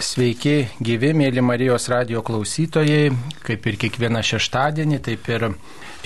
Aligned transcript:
Sveiki, 0.00 0.64
gyvi, 0.80 1.10
mėly 1.12 1.42
Marijos 1.44 1.90
radio 1.92 2.22
klausytojai, 2.24 3.10
kaip 3.44 3.66
ir 3.68 3.76
kiekvieną 3.82 4.22
šeštadienį, 4.24 4.98
taip 5.04 5.26
ir 5.28 5.42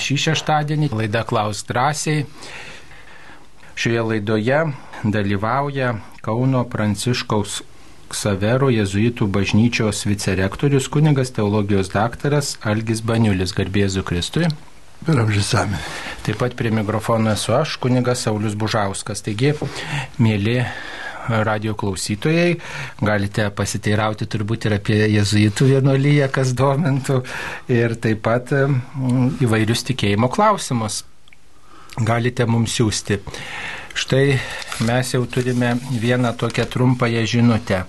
šį 0.03 0.17
šeštadienį 0.25 0.89
laida 0.91 1.23
Klaus 1.23 1.61
drąsiai. 1.69 2.25
Šioje 3.79 4.03
laidoje 4.09 4.59
dalyvauja 5.07 5.93
Kauno 6.27 6.65
Pranciškaus 6.73 7.61
Ksavero 8.11 8.73
jėzuitų 8.75 9.29
bažnyčios 9.31 10.03
vicerektorius 10.11 10.91
kunigas 10.91 11.31
teologijos 11.37 11.93
daktaras 11.95 12.57
Algis 12.67 12.99
Baniulis, 13.07 13.55
garbėzu 13.55 14.03
Kristui. 14.03 14.51
Per 15.07 15.23
amžinami. 15.23 15.79
Taip 16.27 16.43
pat 16.43 16.59
prie 16.59 16.75
mikrofono 16.75 17.31
esu 17.31 17.55
aš, 17.61 17.79
kunigas 17.79 18.27
Saulis 18.27 18.59
Bužauskas. 18.59 19.23
Taigi, 19.23 19.55
mėly 20.19 20.65
radio 21.29 21.75
klausytojai. 21.79 22.59
Galite 23.05 23.49
pasiteirauti 23.55 24.29
turbūt 24.31 24.69
ir 24.69 24.79
apie 24.79 25.01
jezuitų 25.15 25.71
vienuolyje, 25.73 26.29
kas 26.35 26.55
domintų, 26.59 27.23
ir 27.73 27.97
taip 28.01 28.23
pat 28.25 28.55
įvairius 28.55 29.87
tikėjimo 29.91 30.31
klausimus 30.33 31.03
galite 32.03 32.47
mums 32.47 32.75
siūsti. 32.75 33.21
Štai 33.95 34.39
mes 34.87 35.13
jau 35.15 35.23
turime 35.31 35.77
vieną 36.03 36.35
tokią 36.39 36.67
trumpąją 36.67 37.27
žinutę 37.31 37.85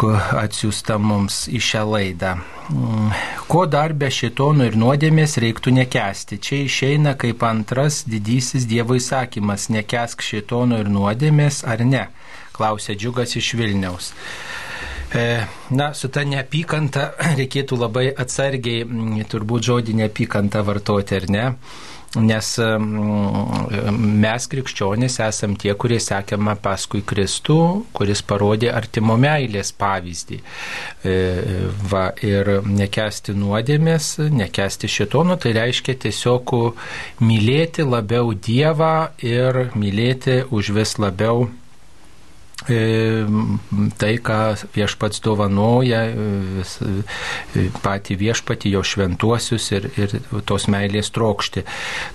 atsiųsta 0.00 0.96
mums 0.96 1.42
į 1.52 1.58
šią 1.60 1.80
laidą. 1.84 2.30
Mm, 2.70 3.10
ko 3.50 3.66
dar 3.68 3.92
be 3.92 4.08
šitonų 4.08 4.70
ir 4.70 4.76
nuodėmės 4.80 5.36
reiktų 5.42 5.74
nekesti? 5.76 6.38
Čia 6.40 6.62
išeina 6.64 7.12
kaip 7.20 7.42
antras 7.44 8.04
didysis 8.08 8.64
Dievo 8.70 8.96
įsakymas- 8.96 9.68
nekesk 9.76 10.22
šitonų 10.24 10.80
ir 10.80 10.88
nuodėmės 10.88 11.64
ar 11.66 11.84
ne? 11.84 12.06
Klausė 12.56 12.96
Džiugas 12.98 13.36
iš 13.40 13.54
Vilniaus. 13.58 14.12
E, 15.10 15.22
na, 15.74 15.90
su 15.94 16.08
ta 16.08 16.22
neapykanta 16.22 17.10
reikėtų 17.40 17.78
labai 17.80 18.10
atsargiai 18.12 18.84
mm, 18.86 19.22
turbūt 19.30 19.70
žodį 19.70 19.96
neapykanta 20.04 20.62
vartoti, 20.66 21.18
ar 21.18 21.30
ne? 21.30 21.46
nes 22.18 22.48
mes 23.94 24.46
krikščionys 24.50 25.20
esam 25.22 25.54
tie, 25.54 25.70
kurie 25.78 26.00
sekėme 26.02 26.56
paskui 26.62 27.04
Kristų, 27.06 27.58
kuris 27.94 28.22
parodė 28.26 28.72
artimo 28.74 29.14
meilės 29.20 29.70
pavyzdį. 29.78 30.40
E, 31.06 31.14
va, 31.92 32.08
ir 32.26 32.50
nekesti 32.66 33.36
nuodėmės, 33.38 34.16
nekesti 34.34 34.90
šitono, 34.90 35.38
tai 35.38 35.54
reiškia 35.60 35.94
tiesiog 36.06 36.56
mylėti 37.22 37.86
labiau 37.86 38.34
Dievą 38.34 39.12
ir 39.22 39.68
mylėti 39.78 40.40
už 40.50 40.74
vis 40.80 40.98
labiau 40.98 41.46
tai, 42.68 44.10
ką 44.20 44.38
viešpats 44.74 45.22
dovanoja, 45.24 46.02
vis, 46.58 46.76
e, 46.84 47.64
patį 47.80 48.16
viešpatį, 48.20 48.74
jo 48.74 48.82
šventuosius 48.84 49.70
ir, 49.72 49.88
ir 49.96 50.14
tos 50.48 50.68
meilės 50.72 51.08
trokšti. 51.14 51.64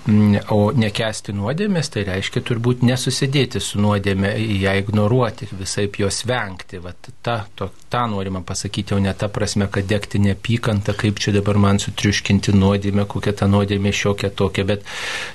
Mm, 0.06 0.38
o 0.54 0.70
nekesti 0.76 1.34
nuodėmės, 1.36 1.90
tai 1.94 2.06
reiškia 2.06 2.44
turbūt 2.46 2.86
nesusidėti 2.86 3.60
su 3.62 3.82
nuodėmė, 3.82 4.36
ją 4.62 4.76
ignoruoti, 4.84 5.50
visai 5.58 5.88
jos 5.98 6.22
vengti. 6.28 6.78
Vat 6.84 7.10
ta, 7.26 7.40
to, 7.58 7.70
tą 7.90 8.06
norima 8.14 8.44
pasakyti, 8.46 8.94
o 8.94 9.02
ne 9.02 9.14
ta 9.18 9.28
prasme, 9.32 9.66
kad 9.72 9.90
degti 9.90 10.22
neapykantą, 10.22 10.94
kaip 10.94 11.18
čia 11.22 11.34
dabar 11.40 11.58
man 11.58 11.82
sutriuškinti 11.82 12.54
nuodėmę, 12.54 13.08
kokia 13.10 13.34
ta 13.34 13.50
nuodėmė 13.50 13.92
šiokia 13.92 14.30
tokia, 14.30 14.66
bet 14.68 14.86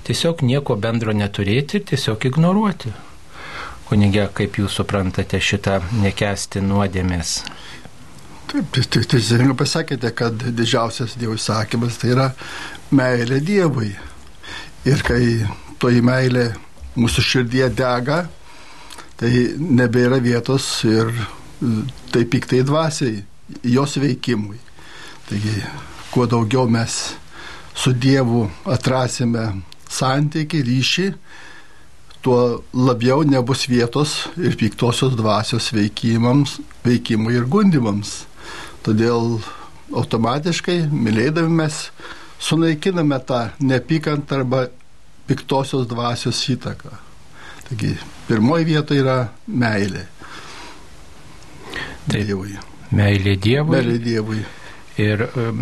tiesiog 0.07 0.45
nieko 0.47 0.79
bendro 0.79 1.11
neturėti 1.11 1.81
ir 1.81 1.89
tiesiog 1.91 2.31
ignoruoti. 2.31 2.95
Kunigė, 3.91 4.29
kaip 4.31 4.55
jūs 4.55 4.77
suprantate 4.79 5.35
šitą 5.43 5.81
nekesti 5.99 6.61
nuodėmės? 6.63 7.41
Taip, 8.47 8.77
teisingai 8.79 9.49
tai, 9.49 9.57
pasakėte, 9.59 10.11
kad 10.15 10.45
didžiausias 10.55 11.17
Dievo 11.19 11.35
įsakymas 11.35 11.97
tai 11.99 12.13
yra 12.13 12.29
meilė 12.95 13.41
Dievui. 13.43 13.89
Ir 14.87 15.03
kai 15.03 15.19
toji 15.83 15.99
meilė 16.07 16.45
mūsų 16.95 17.25
širdie 17.33 17.67
dega, 17.75 18.21
tai 19.19 19.31
nebėra 19.59 20.21
vietos 20.23 20.69
ir 20.87 21.11
tai 22.15 22.23
piktai 22.31 22.63
dvasiai, 22.63 23.19
jos 23.75 23.99
veikimui. 23.99 24.55
Taigi, 25.27 25.57
kuo 26.15 26.29
daugiau 26.31 26.63
mes 26.71 27.01
su 27.75 27.91
Dievu 27.91 28.47
atrasime 28.71 29.49
santyki, 29.91 30.63
ryšį, 30.63 31.11
tuo 32.21 32.63
labiau 32.73 33.23
nebus 33.27 33.67
vietos 33.69 34.29
ir 34.37 34.57
piktosios 34.59 35.15
dvasios 35.17 35.71
veikimams, 35.73 36.59
veikimui 36.85 37.35
ir 37.39 37.47
gundimams. 37.49 38.25
Todėl 38.85 39.39
automatiškai, 39.93 40.85
mylėdami 40.91 41.61
mes, 41.61 41.83
sunaikiname 42.41 43.19
tą 43.27 43.41
neapykantą 43.61 44.41
arba 44.41 44.65
piktosios 45.29 45.87
dvasios 45.89 46.39
įtaką. 46.53 46.93
Taigi, 47.69 47.93
pirmoji 48.27 48.67
vieta 48.67 48.97
yra 48.97 49.19
meilė. 49.47 50.07
Taip, 52.07 52.25
Dievui. 52.25 52.57
Meilė 52.97 53.37
Dievui. 53.39 53.77
Meilė 53.77 53.99
Dievui. 54.03 54.41
Ir 54.99 55.21
um, 55.39 55.61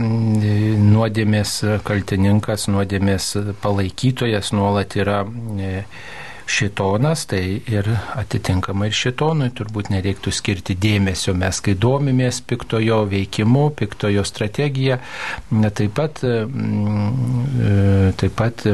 nuodėmės 0.89 1.59
kaltininkas, 1.85 2.65
nuodėmės 2.71 3.27
palaikytojas 3.61 4.49
nuolat 4.57 4.95
yra 4.97 5.19
e, 5.61 5.83
šitonas, 6.49 7.25
tai 7.29 7.41
ir 7.69 7.87
atitinkamai 8.17 8.89
ir 8.89 8.97
šitonui 8.97 9.49
turbūt 9.55 9.91
nereiktų 9.93 10.33
skirti 10.33 10.75
dėmesio. 10.79 11.35
Mes, 11.37 11.61
kai 11.63 11.75
domimės 11.77 12.41
piktojo 12.49 13.03
veikimu, 13.11 13.67
piktojo 13.79 14.25
strategija, 14.27 14.99
taip 15.77 15.93
pat, 15.99 16.23
mm, 16.25 18.11
taip 18.19 18.35
pat, 18.39 18.65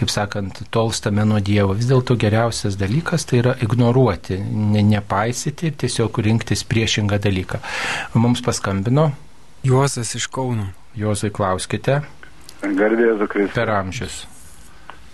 kaip 0.00 0.12
sakant, 0.12 0.62
tolstame 0.72 1.26
nuo 1.28 1.40
Dievo. 1.44 1.76
Vis 1.76 1.90
dėlto 1.90 2.16
geriausias 2.20 2.78
dalykas 2.80 3.28
tai 3.28 3.42
yra 3.44 3.56
ignoruoti, 3.62 4.40
ne, 4.40 4.84
nepaisyti 4.94 5.70
ir 5.70 5.78
tiesiog 5.84 6.22
rinktis 6.24 6.64
priešingą 6.64 7.20
dalyką. 7.22 7.60
Mums 8.14 8.44
paskambino. 8.44 9.10
Juozas 9.62 10.14
iš 10.16 10.30
Kauno. 10.32 10.70
Juozai, 10.96 11.30
klauskite. 11.30 12.00
Garbėzu 12.60 13.28
Kristus. 13.28 13.54
Per 13.56 13.70
amžius. 13.72 14.22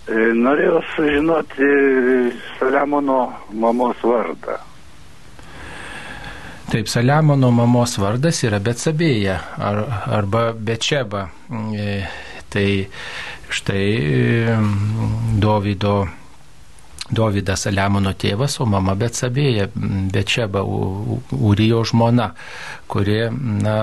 E, 0.07 0.29
norėjau 0.39 0.79
sužinoti 0.93 1.67
Saliamono 2.55 3.17
mamos 3.59 3.99
vardą. 4.07 4.55
Taip, 6.71 6.87
Saliamono 6.87 7.49
mamos 7.51 7.97
vardas 7.99 8.39
yra 8.47 8.61
Betsabėja 8.63 9.35
ar, 9.59 9.81
arba 10.19 10.45
Bečeba. 10.55 11.25
E, 11.75 11.99
tai 12.47 12.69
štai 13.51 13.83
e, 13.97 14.55
Dovido 15.43 15.97
Dovydas 17.07 17.61
Saliamono 17.63 18.11
tėvas, 18.19 18.57
o 18.59 18.65
mama 18.67 18.91
Betsabėja, 18.99 19.69
Bečeba, 20.11 20.63
Urijo 20.67 21.83
žmona, 21.87 22.33
kuri, 22.91 23.21
na, 23.63 23.75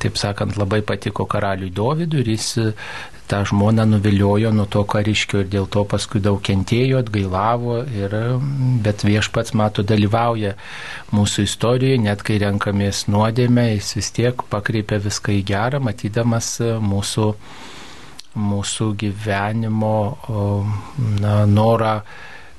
taip 0.00 0.16
sakant, 0.20 0.56
labai 0.56 0.80
patiko 0.88 1.26
karaliui 1.28 1.72
Dovydui 1.76 2.22
ir 2.24 2.30
jis 2.32 2.48
tą 3.32 3.40
žmoną 3.48 3.86
nuviliojo 3.88 4.50
nuo 4.52 4.66
to 4.68 4.82
kariškio 4.84 5.40
ir 5.42 5.50
dėl 5.54 5.68
to 5.72 5.86
paskui 5.88 6.20
daug 6.20 6.40
kentėjo, 6.44 7.00
atgailavo, 7.00 7.78
ir, 7.96 8.16
bet 8.84 9.04
viešpats 9.08 9.54
mato 9.56 9.84
dalyvauja 9.88 10.52
mūsų 11.16 11.46
istorijoje, 11.48 12.02
net 12.04 12.24
kai 12.28 12.36
renkamės 12.42 13.06
nuodėmę, 13.12 13.70
jis 13.72 13.94
vis 14.00 14.10
tiek 14.18 14.44
pakreipia 14.52 15.00
viską 15.06 15.38
į 15.38 15.46
gerą, 15.48 15.80
matydamas 15.88 16.58
mūsų, 16.92 17.30
mūsų 18.52 18.90
gyvenimo 19.00 19.96
na, 21.22 21.38
norą 21.48 21.96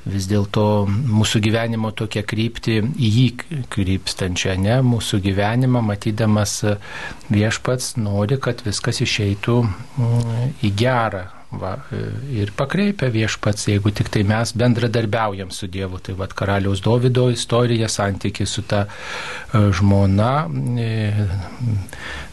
vis 0.10 0.28
dėlto 0.28 0.64
mūsų 0.90 1.42
gyvenimo 1.44 1.94
tokia 1.96 2.24
krypti 2.28 2.80
į 2.82 3.12
jį 3.18 3.28
krypstančią, 3.72 4.58
ne, 4.60 4.80
mūsų 4.86 5.22
gyvenimą 5.24 5.84
matydamas 5.86 6.60
viešpats 7.32 7.96
nori, 8.02 8.40
kad 8.42 8.66
viskas 8.66 9.02
išeitų 9.06 9.62
mm, 9.64 10.52
į 10.68 10.76
gerą. 10.84 11.24
Va, 11.54 11.76
ir 12.34 12.50
pakreipia 12.58 13.12
viešpats, 13.14 13.68
jeigu 13.70 13.92
tik 13.94 14.08
tai 14.10 14.24
mes 14.26 14.56
bendradarbiaujam 14.58 15.52
su 15.54 15.68
Dievu. 15.70 16.00
Tai 16.02 16.16
vad 16.18 16.34
karaliaus 16.34 16.82
Davido 16.82 17.28
istorija, 17.30 17.86
santykiai 17.94 18.50
su 18.50 18.64
ta 18.66 18.88
e, 18.88 19.62
žmona, 19.78 20.32
e, 20.82 21.28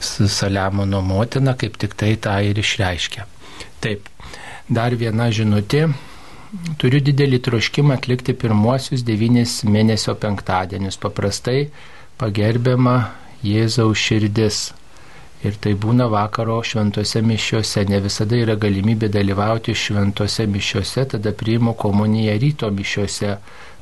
Saliamono 0.01 1.03
motina, 1.05 1.53
kaip 1.53 1.77
tik 1.77 1.99
tai 2.01 2.15
tą 2.17 2.39
ir 2.49 2.65
išreiškia. 2.65 3.27
Taip, 3.85 4.09
dar 4.73 4.97
viena 4.97 5.29
žinutė 5.29 5.91
Turiu 6.51 6.99
didelį 7.07 7.39
troškimą 7.47 7.95
atlikti 7.95 8.35
pirmuosius 8.35 9.05
devynis 9.07 9.61
mėnesio 9.71 10.17
penktadienius. 10.19 10.97
Paprastai 10.99 11.69
pagerbiama 12.19 12.95
Jėzaus 13.47 14.01
širdis. 14.03 14.59
Ir 15.47 15.55
tai 15.63 15.77
būna 15.85 16.09
vakaro 16.13 16.59
šventose 16.67 17.23
mišiuose. 17.25 17.87
Ne 17.89 18.01
visada 18.03 18.37
yra 18.37 18.59
galimybė 18.61 19.09
dalyvauti 19.15 19.77
šventose 19.79 20.49
mišiuose, 20.51 21.07
tada 21.15 21.33
priimu 21.33 21.77
komuniją 21.85 22.35
ryto 22.43 22.71
mišiuose. 22.81 23.37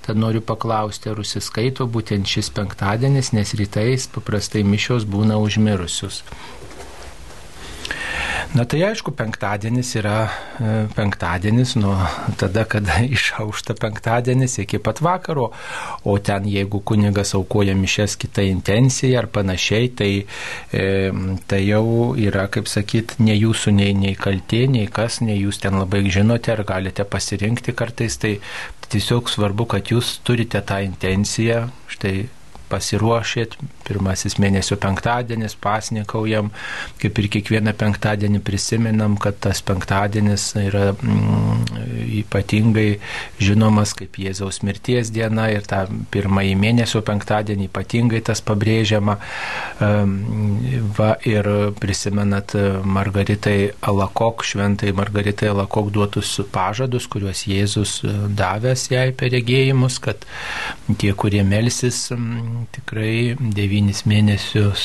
tad 0.09 0.17
noriu 0.17 0.41
paklausti, 0.41 1.11
ar 1.11 1.19
užsiskaito 1.21 1.85
būtent 1.85 2.25
šis 2.25 2.49
penktadienis, 2.57 3.35
nes 3.37 3.51
rytais 3.61 4.07
paprastai 4.09 4.63
mišios 4.65 5.05
būna 5.05 5.37
užmirusius. 5.37 6.23
Na 8.57 8.65
tai 8.65 8.81
aišku, 8.87 9.13
penktadienis 9.13 9.91
yra 10.01 10.17
e, 10.25 10.71
penktadienis 10.97 11.75
nuo 11.77 11.95
tada, 12.41 12.65
kada 12.65 13.03
išaušta 13.17 13.77
penktadienis 13.77 14.59
iki 14.63 14.81
pat 14.81 15.03
vakaro, 15.05 15.51
o 16.09 16.17
ten 16.19 16.49
jeigu 16.49 16.81
kunigas 16.81 17.35
aukoja 17.37 17.77
mišes 17.77 18.17
kitą 18.21 18.47
intenciją 18.49 19.21
ar 19.21 19.29
panašiai, 19.35 19.91
tai, 20.01 20.11
e, 20.73 20.87
tai 21.51 21.61
jau 21.67 22.15
yra, 22.17 22.47
kaip 22.49 22.71
sakyt, 22.73 23.19
ne 23.21 23.37
jūsų 23.37 23.75
nei, 23.77 23.93
nei 23.99 24.17
kaltė, 24.17 24.65
nei 24.73 24.89
kas, 24.89 25.21
nei 25.21 25.37
jūs 25.43 25.61
ten 25.63 25.77
labai 25.77 26.07
žinote 26.09 26.55
ar 26.55 26.65
galite 26.69 27.05
pasirinkti 27.05 27.77
kartais, 27.77 28.17
tai 28.17 28.39
tiesiog 28.89 29.29
svarbu, 29.29 29.69
kad 29.77 29.93
jūs 29.93 30.19
turite 30.25 30.65
tą 30.65 30.81
intenciją, 30.87 31.67
štai 31.93 32.17
pasiruošėt, 32.73 33.57
pirmasis 33.89 34.39
mėnesio 34.43 34.79
penktadienis, 34.81 35.57
pasnikaujam, 35.61 36.53
kaip 37.03 37.19
ir 37.23 37.31
kiekvieną 37.37 37.75
penktadienį 37.79 38.43
prisimenam, 38.45 39.17
kad 39.21 39.41
tas 39.45 39.63
penktadienis 39.67 40.51
yra 40.61 40.93
mm, 40.93 41.65
ypatingai 42.23 42.89
žinomas 43.43 43.95
kaip 43.99 44.19
Jėzaus 44.21 44.63
mirties 44.67 45.13
diena 45.15 45.49
ir 45.53 45.67
tą 45.69 45.85
pirmąjį 46.13 46.55
mėnesio 46.59 47.03
penktadienį 47.07 47.69
ypatingai 47.69 48.23
tas 48.25 48.43
pabrėžiama. 48.45 49.19
Va, 50.99 51.11
ir 51.29 51.49
prisimenat 51.79 52.55
Margaritai 52.85 53.73
Alakok, 53.89 54.45
šventai 54.47 54.93
Margaritai 54.97 55.51
Alakok 55.53 55.93
duotus 55.95 56.35
pažadus, 56.53 57.07
kuriuos 57.11 57.45
Jėzus 57.49 57.99
davęs 58.39 58.89
jai 58.93 59.09
per 59.17 59.33
regėjimus, 59.35 59.99
kad 60.03 60.27
tie, 60.99 61.13
kurie 61.19 61.45
melsis, 61.47 62.09
tikrai 62.75 63.37
devynis 63.79 64.03
mėnesius, 64.11 64.85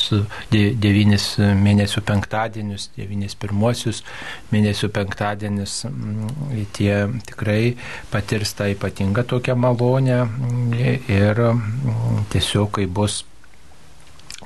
de, 0.51 0.61
devynis 0.77 1.37
mėnesių 1.39 2.03
penktadienius, 2.05 2.91
devynis 2.95 3.33
pirmosius 3.35 4.03
mėnesių 4.51 4.89
penktadienius, 4.93 5.85
mm, 5.87 6.65
tie 6.77 7.07
tikrai 7.25 7.75
patirs 8.11 8.53
tą 8.53 8.69
ypatingą 8.73 9.23
tokią 9.25 9.55
malonę 9.55 10.27
ir 11.09 11.41
mm, 11.41 12.25
tiesiog, 12.29 12.71
kai 12.77 12.85
bus 12.85 13.23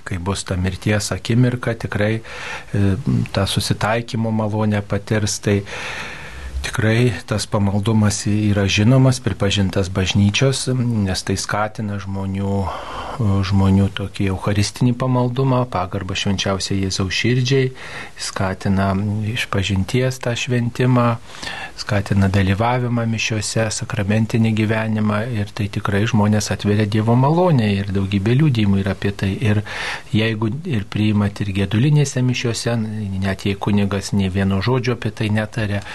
kai 0.08 0.18
bus 0.24 0.46
ta 0.48 0.56
mirties 0.56 1.12
akimirka, 1.12 1.74
tikrai 1.76 2.14
e, 2.16 2.96
tą 3.36 3.44
susitaikymo 3.44 4.32
malonę 4.32 4.80
patirs. 4.82 5.42
Tai 5.44 5.58
Tikrai 6.68 7.14
tas 7.26 7.46
pamaldumas 7.48 8.26
yra 8.28 8.66
žinomas, 8.68 9.22
pripažintas 9.24 9.88
bažnyčios, 9.90 10.66
nes 10.76 11.22
tai 11.24 11.38
skatina 11.40 11.96
žmonių, 12.04 12.56
žmonių 13.48 13.86
tokį 13.96 14.28
eucharistinį 14.34 14.92
pamaldumą, 15.00 15.62
pagarbą 15.72 16.18
švenčiausiai 16.20 16.82
Jėzaus 16.82 17.16
širdžiai, 17.16 17.70
skatina 18.20 18.90
išpažinties 19.32 20.20
tą 20.26 20.34
šventimą, 20.36 21.06
skatina 21.80 22.28
dalyvavimą 22.36 23.06
mišiuose, 23.14 23.70
sakramentinį 23.72 24.52
gyvenimą 24.60 25.22
ir 25.40 25.56
tai 25.56 25.70
tikrai 25.72 26.04
žmonės 26.12 26.52
atveria 26.52 26.84
Dievo 26.98 27.16
malonę 27.16 27.72
ir 27.78 27.94
daugybė 27.96 28.36
liūdimų 28.42 28.84
yra 28.84 28.98
apie 28.98 29.14
tai. 29.16 29.32
Ir 29.40 29.64
jeigu 30.12 30.52
ir 30.68 30.84
priimat 30.92 31.40
ir 31.46 31.56
gėdulinėse 31.62 32.26
mišiuose, 32.28 32.76
net 33.24 33.48
jei 33.48 33.56
kunigas 33.56 34.12
ne 34.12 34.28
vieno 34.34 34.60
žodžio 34.66 35.00
apie 35.00 35.16
tai 35.16 35.32
netarė, 35.32 35.86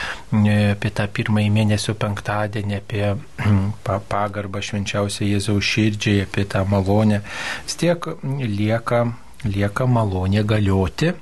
apie 0.72 0.92
tą 0.94 1.08
pirmąjį 1.16 1.50
mėnesio 1.54 1.94
penktadienį, 1.98 2.78
apie 2.82 3.04
pagarbą 4.12 4.62
švenčiausiai 4.64 5.32
Jėzaus 5.34 5.66
širdžiai, 5.66 6.26
apie 6.26 6.46
tą 6.48 6.64
malonę, 6.68 7.22
vis 7.66 7.78
tiek 7.80 8.08
lieka, 8.22 9.04
lieka 9.44 9.88
malonė 9.90 10.46
galioti, 10.46 11.12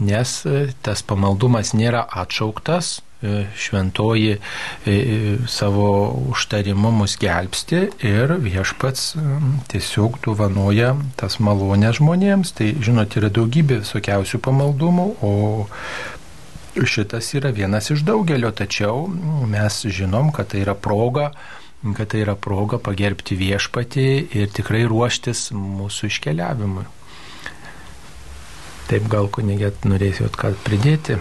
nes 0.00 0.34
e, 0.48 0.64
tas 0.84 1.04
pamaldumas 1.04 1.74
nėra 1.76 2.02
atšauktas, 2.22 3.00
e, 3.20 3.44
šventoji 3.60 4.36
e, 4.38 4.96
savo 5.50 5.90
užtarimu 6.32 6.92
mus 7.02 7.18
gelbsti 7.20 7.82
ir 8.08 8.34
viešpats 8.40 9.12
tiesiog 9.72 10.20
duvanoja 10.24 10.94
tas 11.20 11.38
malonės 11.44 12.00
žmonėms. 12.00 12.54
Tai, 12.56 12.72
žinot, 12.80 13.18
yra 13.20 13.32
daugybė 13.32 13.82
visokiausių 13.84 14.40
pamaldumų, 14.46 15.08
o 15.20 15.34
šitas 16.74 17.32
yra 17.34 17.50
vienas 17.54 17.90
iš 17.90 18.04
daugelio, 18.06 18.52
tačiau 18.54 19.08
mes 19.50 19.82
žinom, 19.90 20.30
kad 20.34 20.52
tai 20.52 20.62
yra 20.64 20.76
proga 20.78 21.30
kad 21.96 22.10
tai 22.12 22.20
yra 22.24 22.36
proga 22.36 22.78
pagerbti 22.82 23.36
viešpatį 23.40 24.06
ir 24.36 24.50
tikrai 24.52 24.82
ruoštis 24.88 25.48
mūsų 25.56 26.10
iškeliavimui. 26.10 26.84
Taip 28.90 29.06
gal 29.08 29.30
kunigėt 29.32 29.86
norėsite 29.88 30.34
ką 30.36 30.52
pridėti? 30.66 31.16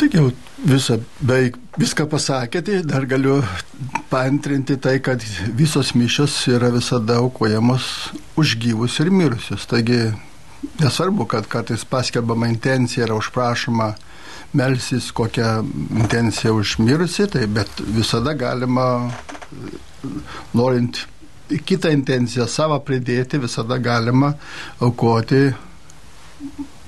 Tik 0.00 0.16
jau 0.16 0.30
visą, 0.64 0.96
beveik 1.20 1.58
viską 1.76 2.06
pasakėte, 2.08 2.80
dar 2.88 3.04
galiu 3.10 3.42
paantrinti 4.12 4.78
tai, 4.80 4.96
kad 5.04 5.22
visos 5.58 5.92
mišios 5.98 6.38
yra 6.54 6.70
visada 6.72 7.18
aukojamos 7.20 7.90
už 8.40 8.56
gyvus 8.62 8.96
ir 9.04 9.12
mirusius. 9.12 9.66
Taigi 9.68 10.14
nesvarbu, 10.80 11.24
kad 11.24 11.46
kartais 11.48 11.84
paskelbama 11.84 12.48
intencija 12.48 13.06
yra 13.06 13.16
užprašoma 13.18 13.92
melsis 14.54 15.10
kokią 15.12 15.64
intenciją 16.00 16.54
užmirusi, 16.54 17.26
tai 17.30 17.46
bet 17.46 17.80
visada 17.96 18.34
galima, 18.38 19.10
norint 20.54 21.00
kitą 21.66 21.90
intenciją 21.92 22.46
savo 22.48 22.78
pridėti, 22.80 23.40
visada 23.42 23.78
galima 23.78 24.34
aukoti. 24.80 25.48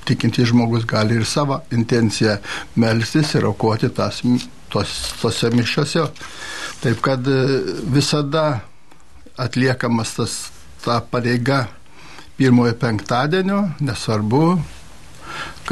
Tikintis 0.06 0.52
žmogus 0.52 0.84
gali 0.86 1.16
ir 1.18 1.26
savo 1.26 1.58
intenciją 1.74 2.36
melstis 2.78 3.34
ir 3.34 3.48
aukoti 3.48 3.90
tas, 3.90 4.20
tos, 4.70 4.92
tose 5.20 5.50
mišiose. 5.50 6.04
Taip 6.82 7.00
kad 7.02 7.26
visada 7.90 8.60
atliekamas 9.36 10.14
tas, 10.20 10.36
ta 10.84 11.00
pareiga 11.02 11.64
pirmojo 12.36 12.74
penktadienio, 12.80 13.62
nesvarbu, 13.80 14.42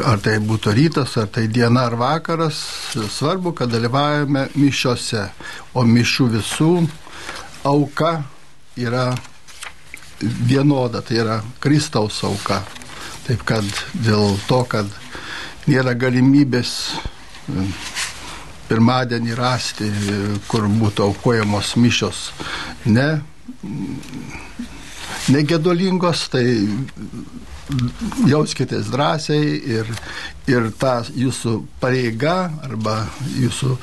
ar 0.04 0.22
tai 0.24 0.38
būtų 0.42 0.72
rytas, 0.74 1.16
ar 1.20 1.28
tai 1.32 1.46
diena, 1.52 1.86
ar 1.88 1.96
vakaras, 2.00 2.58
svarbu, 3.12 3.52
kad 3.58 3.72
dalyvaujame 3.72 4.48
mišiose, 4.56 5.26
o 5.76 5.84
mišių 5.84 6.28
visų 6.38 6.70
auka 7.68 8.16
yra 8.80 9.12
vienoda, 10.20 11.02
tai 11.04 11.20
yra 11.22 11.38
Kristaus 11.60 12.22
auka. 12.24 12.62
Taip 13.24 13.44
kad 13.48 13.64
dėl 14.04 14.36
to, 14.48 14.60
kad 14.68 14.88
nėra 15.68 15.94
galimybės 15.96 16.74
pirmadienį 18.68 19.36
rasti, 19.36 19.88
kur 20.48 20.68
būtų 20.68 21.08
aukojamos 21.10 21.74
mišios, 21.80 22.26
ne 22.84 23.08
negėdolingos, 25.32 26.28
tai 26.32 26.44
jauskitės 28.28 28.90
drąsiai 28.92 29.56
ir, 29.76 29.88
ir 30.50 30.68
ta 30.78 30.98
jūsų 31.16 31.54
pareiga 31.80 32.50
arba 32.66 33.04
jūsų 33.40 33.76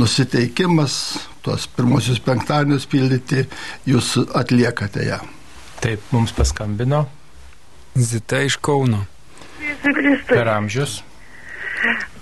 nusiteikimas 0.00 0.96
tuos 1.46 1.68
pirmosius 1.76 2.18
penktadienius 2.24 2.88
pildyti, 2.90 3.46
jūs 3.86 4.16
atliekate 4.36 5.06
ją. 5.06 5.20
Taip, 5.78 6.02
mums 6.10 6.34
paskambino. 6.34 7.04
Zita 7.94 8.42
iš 8.46 8.58
Kauno. 8.62 9.04
Per 10.28 10.50
amžius. 10.50 11.02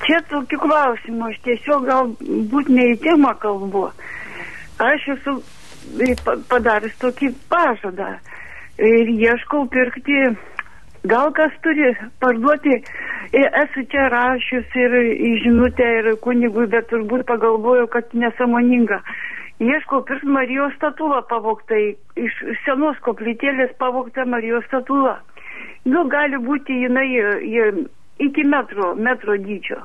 Čia 0.05 0.21
tokių 0.29 0.59
klausimų, 0.61 1.31
aš 1.31 1.39
tiesiog 1.47 1.87
galbūt 1.89 2.69
ne 2.69 2.91
į 2.93 2.99
temą 3.01 3.33
kalbu. 3.41 3.89
Aš 4.85 5.09
esu 5.17 5.39
padaręs 6.51 6.97
tokį 7.01 7.33
pažadą 7.49 8.19
ir 8.79 9.09
ieškau 9.09 9.67
pirkti, 9.73 10.37
gal 11.09 11.33
kas 11.33 11.53
turi 11.63 11.93
parduoti. 12.21 12.83
Esu 13.37 13.83
čia 13.91 14.09
rašius 14.13 14.77
ir 14.79 14.93
žinutę 15.43 15.87
ir 15.99 16.13
kunigui, 16.23 16.67
bet 16.71 16.89
turbūt 16.93 17.27
pagalvojau, 17.27 17.89
kad 17.91 18.15
nesamoninga. 18.15 19.01
Ieškau 19.61 20.03
pirkti 20.05 20.29
Marijos 20.29 20.75
statulą 20.77 21.23
pavogtai, 21.31 21.97
iš 22.17 22.39
senos 22.65 22.99
koplytėlės 23.07 23.73
pavogta 23.81 24.27
Marijos 24.29 24.67
statula. 24.69 25.19
Nu, 25.87 26.05
gali 26.13 26.39
būti 26.43 26.77
jinai 26.85 27.07
jie, 27.09 27.67
iki 28.21 28.45
metro, 28.45 28.95
metro 28.95 29.37
dydžio. 29.41 29.81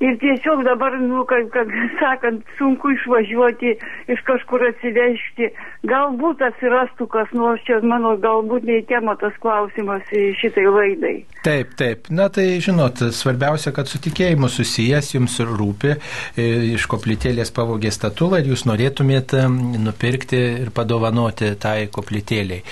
Ir 0.00 0.16
tiesiog 0.20 0.62
dabar, 0.64 0.94
nu, 1.00 1.24
kad, 1.28 1.50
kad 1.52 1.68
sakant, 2.00 2.44
sunku 2.58 2.94
išvažiuoti, 2.94 3.74
iš 4.14 4.22
kažkur 4.24 4.64
atsivežti. 4.70 5.50
Galbūt 5.90 6.40
atsirastų 6.46 7.06
kas 7.12 7.32
nors 7.36 7.60
čia, 7.66 7.82
mano, 7.84 8.14
galbūt 8.20 8.64
neįtemo 8.68 9.16
tas 9.20 9.36
klausimas 9.44 10.08
šitai 10.40 10.66
laidai. 10.68 11.14
Taip, 11.44 11.76
taip. 11.80 12.08
Na 12.12 12.30
tai, 12.32 12.46
žinot, 12.64 13.04
svarbiausia, 13.16 13.74
kad 13.76 13.92
su 13.92 14.00
tikėjimu 14.00 14.48
susijęs 14.48 15.14
jums 15.16 15.36
rūpi. 15.44 15.92
E, 15.92 16.48
iš 16.74 16.88
koplytėlės 16.90 17.52
pavogė 17.56 17.92
statulą 17.92 18.40
ir 18.40 18.54
jūs 18.54 18.64
norėtumėte 18.68 19.46
nupirkti 19.84 20.40
ir 20.64 20.72
padovanoti 20.76 21.54
tai 21.60 21.90
koplytėliai. 21.92 22.64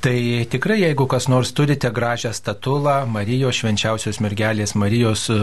Tai 0.00 0.46
tikrai, 0.48 0.78
jeigu 0.80 1.04
kas 1.04 1.26
nors 1.28 1.50
turite 1.52 1.90
gražią 1.92 2.30
statulą, 2.32 3.02
Marijos 3.12 3.58
švenčiausios 3.58 4.16
mergelės 4.24 4.72
Marijos 4.80 5.26
e, 5.28 5.34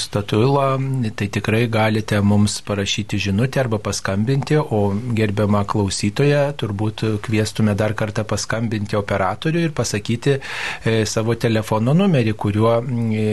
statulą, 0.00 0.78
tai 1.12 1.26
tikrai 1.34 1.66
galite 1.68 2.16
mums 2.24 2.54
parašyti 2.64 3.20
žinutę 3.26 3.60
arba 3.60 3.76
paskambinti, 3.84 4.56
o 4.56 4.80
gerbiamą 5.18 5.60
klausytoją 5.68 6.46
turbūt 6.56 7.04
kviestume 7.26 7.74
dar 7.76 7.92
kartą 7.92 8.24
paskambinti 8.30 8.96
operatoriui 8.96 9.66
ir 9.68 9.74
pasakyti 9.76 10.38
e, 10.38 10.96
savo 11.04 11.36
telefono 11.36 11.92
numerį, 12.00 12.32
kuriuo 12.32 12.78
e, 12.80 13.28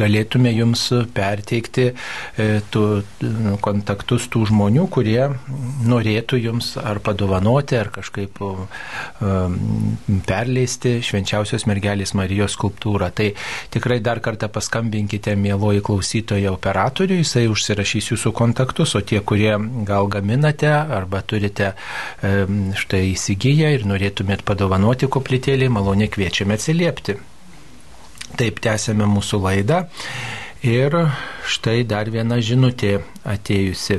galėtume 0.00 0.54
jums 0.56 0.86
perteikti 1.12 1.90
tų 2.72 2.86
kontaktus 3.60 4.30
tų 4.32 4.46
žmonių, 4.48 4.88
kurie 4.96 5.28
norėtų 5.92 6.40
jums 6.40 6.72
ar 6.80 7.04
padovanoti, 7.04 7.76
ar 7.84 7.92
kažkaip 8.00 8.40
perleisti 10.26 11.00
švenčiausios 11.04 11.66
mergelės 11.68 12.14
Marijos 12.18 12.54
skulptūrą. 12.56 13.10
Tai 13.16 13.28
tikrai 13.74 13.98
dar 14.04 14.20
kartą 14.24 14.48
paskambinkite 14.52 15.34
mėloji 15.38 15.82
klausytojo 15.86 16.54
operatoriui, 16.56 17.22
jisai 17.24 17.46
užsirašys 17.50 18.12
jūsų 18.12 18.32
kontaktus, 18.36 18.94
o 18.98 19.02
tie, 19.02 19.20
kurie 19.20 19.54
gal 19.88 20.10
gaminate 20.12 20.70
arba 20.70 21.22
turite 21.26 21.72
štai 22.22 23.02
įsigiję 23.12 23.72
ir 23.76 23.86
norėtumėt 23.88 24.46
padovanoti 24.46 25.10
koplytėlį, 25.10 25.70
maloniai 25.72 26.10
kviečiame 26.12 26.56
atsiliepti. 26.56 27.18
Taip 28.36 28.58
tęsėme 28.62 29.06
mūsų 29.08 29.40
laidą. 29.42 29.84
Ir 30.64 30.94
štai 31.44 31.82
dar 31.84 32.08
viena 32.08 32.38
žinutė 32.40 33.02
atėjusi. 33.28 33.98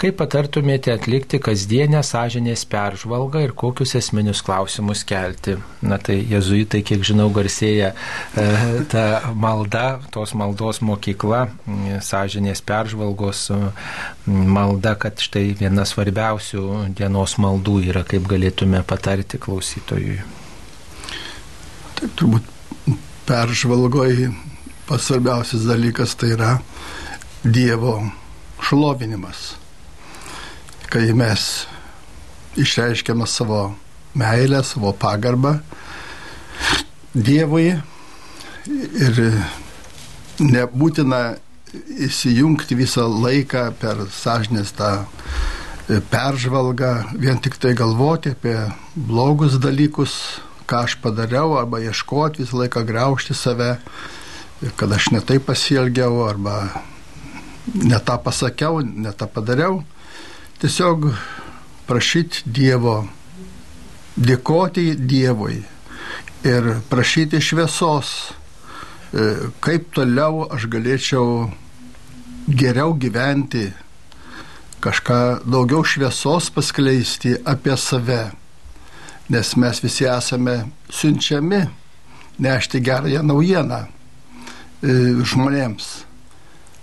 Kaip 0.00 0.16
patartumėte 0.18 0.90
atlikti 0.90 1.38
kasdienę 1.38 2.00
sąžinės 2.02 2.64
peržvalgą 2.66 3.44
ir 3.46 3.54
kokius 3.54 3.94
esminius 4.00 4.42
klausimus 4.42 5.04
kelti? 5.06 5.54
Na 5.86 6.00
tai 6.02 6.18
jezuitai, 6.26 6.82
kiek 6.82 7.06
žinau, 7.06 7.28
garsėja 7.30 7.92
e, 7.94 8.46
ta 8.90 9.04
malda, 9.32 10.02
tos 10.10 10.34
maldos 10.34 10.82
mokykla, 10.82 11.46
sąžinės 12.02 12.64
peržvalgos 12.66 13.46
malda, 14.26 14.96
kad 14.98 15.22
štai 15.22 15.52
viena 15.62 15.86
svarbiausių 15.86 16.94
dienos 16.98 17.38
maldų 17.38 17.78
yra, 17.92 18.02
kaip 18.02 18.26
galėtume 18.26 18.82
patarti 18.82 19.38
klausytojui. 19.38 20.18
Taip, 21.94 22.10
turbūt 22.18 22.48
peržvalgoj 23.28 24.26
pats 24.86 25.08
svarbiausias 25.08 25.66
dalykas 25.68 26.16
tai 26.18 26.34
yra 26.36 26.56
Dievo 27.42 27.96
šlovinimas. 28.62 29.54
Kai 30.92 31.12
mes 31.16 31.66
išreiškiame 32.56 33.26
savo 33.26 33.74
meilę, 34.14 34.62
savo 34.64 34.92
pagarbą 34.92 35.56
Dievui 37.12 37.74
ir 38.68 39.18
nebūtina 40.40 41.22
įsijungti 42.06 42.76
visą 42.78 43.04
laiką 43.08 43.66
per 43.80 44.06
sąžinės 44.12 44.72
tą 44.76 44.92
peržvalgą, 46.12 46.92
vien 47.20 47.40
tik 47.42 47.58
tai 47.60 47.74
galvoti 47.76 48.32
apie 48.32 48.56
blogus 48.94 49.58
dalykus, 49.60 50.14
ką 50.68 50.84
aš 50.86 50.96
padariau, 51.02 51.56
arba 51.58 51.82
ieškoti 51.82 52.44
visą 52.44 52.62
laiką 52.62 52.84
graužti 52.88 53.36
save 53.36 53.74
kad 54.76 54.92
aš 54.92 55.10
netai 55.10 55.38
pasielgiau 55.42 56.22
arba 56.28 56.82
netą 57.74 58.18
pasakiau, 58.22 58.80
netą 58.82 59.26
padariau. 59.26 59.82
Tiesiog 60.62 61.08
prašyti 61.86 62.44
Dievo, 62.46 63.02
dėkoti 64.16 64.92
Dievui 64.96 65.62
ir 66.46 66.68
prašyti 66.90 67.40
šviesos, 67.42 68.10
e, 69.12 69.50
kaip 69.62 69.90
toliau 69.94 70.46
aš 70.54 70.68
galėčiau 70.70 71.50
geriau 72.46 72.94
gyventi, 72.94 73.72
kažką 74.82 75.42
daugiau 75.46 75.82
šviesos 75.86 76.50
paskleisti 76.54 77.34
apie 77.46 77.76
save, 77.78 78.22
nes 79.30 79.56
mes 79.56 79.82
visi 79.82 80.06
esame 80.06 80.56
siunčiami 80.90 81.62
nešti 82.42 82.80
gerąją 82.82 83.22
naujieną 83.22 84.01
žmonėms. 84.82 85.90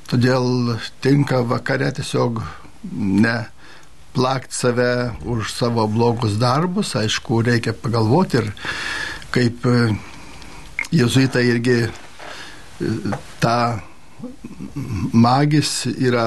Todėl 0.09 0.77
tinka 1.03 1.43
vakare 1.45 1.91
tiesiog 1.93 2.41
ne 2.93 3.35
plakti 4.15 4.55
save 4.55 5.11
už 5.27 5.51
savo 5.53 5.85
blogus 5.87 6.39
darbus, 6.41 6.95
aišku, 6.95 7.43
reikia 7.45 7.75
pagalvoti 7.77 8.39
ir 8.39 8.47
kaip 9.35 9.65
e, 9.69 9.75
jezuitai 10.95 11.45
irgi 11.51 11.77
e, 11.85 11.91
ta 13.39 13.81
magis 15.13 15.85
yra 15.93 16.25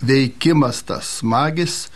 veikimas 0.00 0.82
tas 0.88 1.20
magis, 1.22 1.88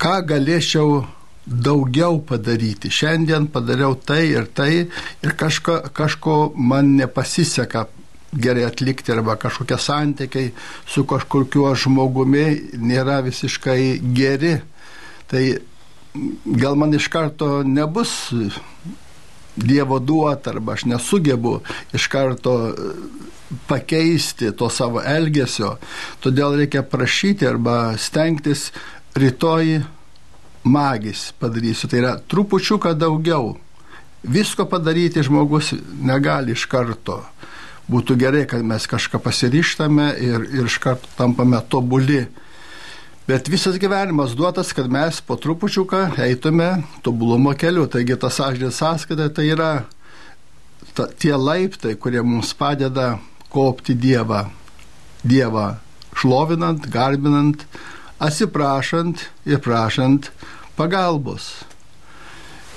ką 0.00 0.20
galėčiau 0.26 1.02
daugiau 1.46 2.20
padaryti. 2.26 2.90
Šiandien 2.90 3.48
padariau 3.52 3.94
tai 3.94 4.26
ir 4.30 4.46
tai 4.54 4.72
ir 5.22 5.32
kažko, 5.36 5.80
kažko 5.92 6.52
man 6.56 6.96
nepasiseka 6.96 7.86
gerai 8.32 8.64
atlikti 8.64 9.12
arba 9.12 9.36
kažkokie 9.36 9.78
santykiai 9.78 10.52
su 10.86 11.04
kažkokiu 11.04 11.74
žmogumi 11.74 12.46
nėra 12.78 13.20
visiškai 13.26 14.00
geri. 14.14 14.60
Tai 15.30 15.44
gal 16.44 16.76
man 16.76 16.94
iš 16.94 17.08
karto 17.08 17.62
nebus 17.62 18.32
Dievo 19.60 19.98
duota 19.98 20.52
arba 20.54 20.76
aš 20.76 20.84
nesugebu 20.86 21.56
iš 21.92 22.06
karto 22.06 22.52
pakeisti 23.66 24.52
to 24.56 24.68
savo 24.70 25.02
elgesio. 25.02 25.74
Todėl 26.22 26.54
reikia 26.60 26.84
prašyti 26.86 27.48
arba 27.50 27.96
stengtis 27.98 28.68
rytoj 29.18 29.80
magis 30.64 31.30
padarysiu. 31.38 31.88
Tai 31.88 31.98
yra 32.02 32.14
trupučiuką 32.28 32.94
daugiau. 32.98 33.56
Visko 34.22 34.66
padaryti 34.68 35.22
žmogus 35.24 35.72
negali 36.02 36.52
iš 36.52 36.66
karto. 36.68 37.22
Būtų 37.90 38.16
gerai, 38.20 38.44
kad 38.46 38.62
mes 38.62 38.86
kažką 38.86 39.18
pasiryštame 39.24 40.12
ir, 40.22 40.44
ir 40.52 40.68
iš 40.68 40.78
karto 40.82 41.08
tampame 41.18 41.58
tobuli. 41.68 42.26
Bet 43.26 43.48
visas 43.50 43.78
gyvenimas 43.80 44.36
duotas, 44.38 44.72
kad 44.74 44.90
mes 44.90 45.20
po 45.22 45.36
trupučiuką 45.40 46.18
eitume 46.22 46.82
tobulumo 47.02 47.54
keliu. 47.58 47.88
Taigi 47.90 48.18
tas 48.20 48.38
sąžinės 48.38 48.78
sąskaita 48.82 49.28
tai 49.34 49.50
yra 49.54 49.72
ta, 50.94 51.06
tie 51.06 51.34
laiptai, 51.36 51.96
kurie 51.96 52.22
mums 52.22 52.52
padeda 52.54 53.16
kopti 53.50 53.94
Dievą. 53.94 54.48
Dievą 55.24 55.68
šlovinant, 56.16 56.86
garbinant, 56.90 57.64
atsiprašant 58.20 59.24
ir 59.48 59.60
prašant 59.64 60.30
pagalbos. 60.76 61.50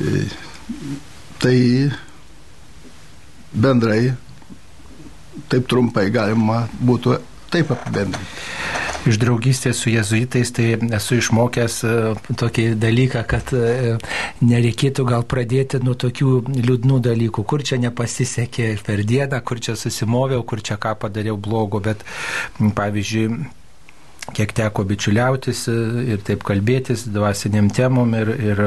E, 0.02 0.26
tai 1.44 1.60
bendrai, 3.54 4.14
taip 5.52 5.68
trumpai 5.70 6.10
galima 6.14 6.64
būtų 6.82 7.20
taip 7.54 7.76
apibendrinti. 7.76 8.40
Iš 9.04 9.18
draugystės 9.20 9.82
su 9.84 9.92
jezuitais 9.92 10.54
tai 10.56 10.78
esu 10.96 11.18
išmokęs 11.20 11.80
e, 11.84 11.96
tokį 12.40 12.68
dalyką, 12.80 13.24
kad 13.28 13.52
e, 13.52 13.98
nereikėtų 14.40 15.04
gal 15.10 15.26
pradėti 15.28 15.82
nuo 15.84 15.98
tokių 16.00 16.38
liūdnų 16.56 17.02
dalykų, 17.10 17.44
kur 17.44 17.66
čia 17.68 17.82
nepasisekė 17.84 18.70
per 18.88 19.04
dieną, 19.04 19.42
kur 19.44 19.60
čia 19.60 19.76
susimoviau, 19.80 20.46
kur 20.48 20.64
čia 20.64 20.80
ką 20.80 20.96
padariau 21.04 21.36
blogo, 21.36 21.84
bet 21.84 22.08
pavyzdžiui, 22.80 23.44
kiek 24.32 24.54
teko 24.56 24.86
bičiuliautis 24.88 25.66
e, 25.72 25.76
ir 26.14 26.24
taip 26.26 26.46
kalbėtis 26.48 27.06
dvasiniam 27.12 27.70
temom 27.74 28.16
ir, 28.18 28.32
ir 28.40 28.64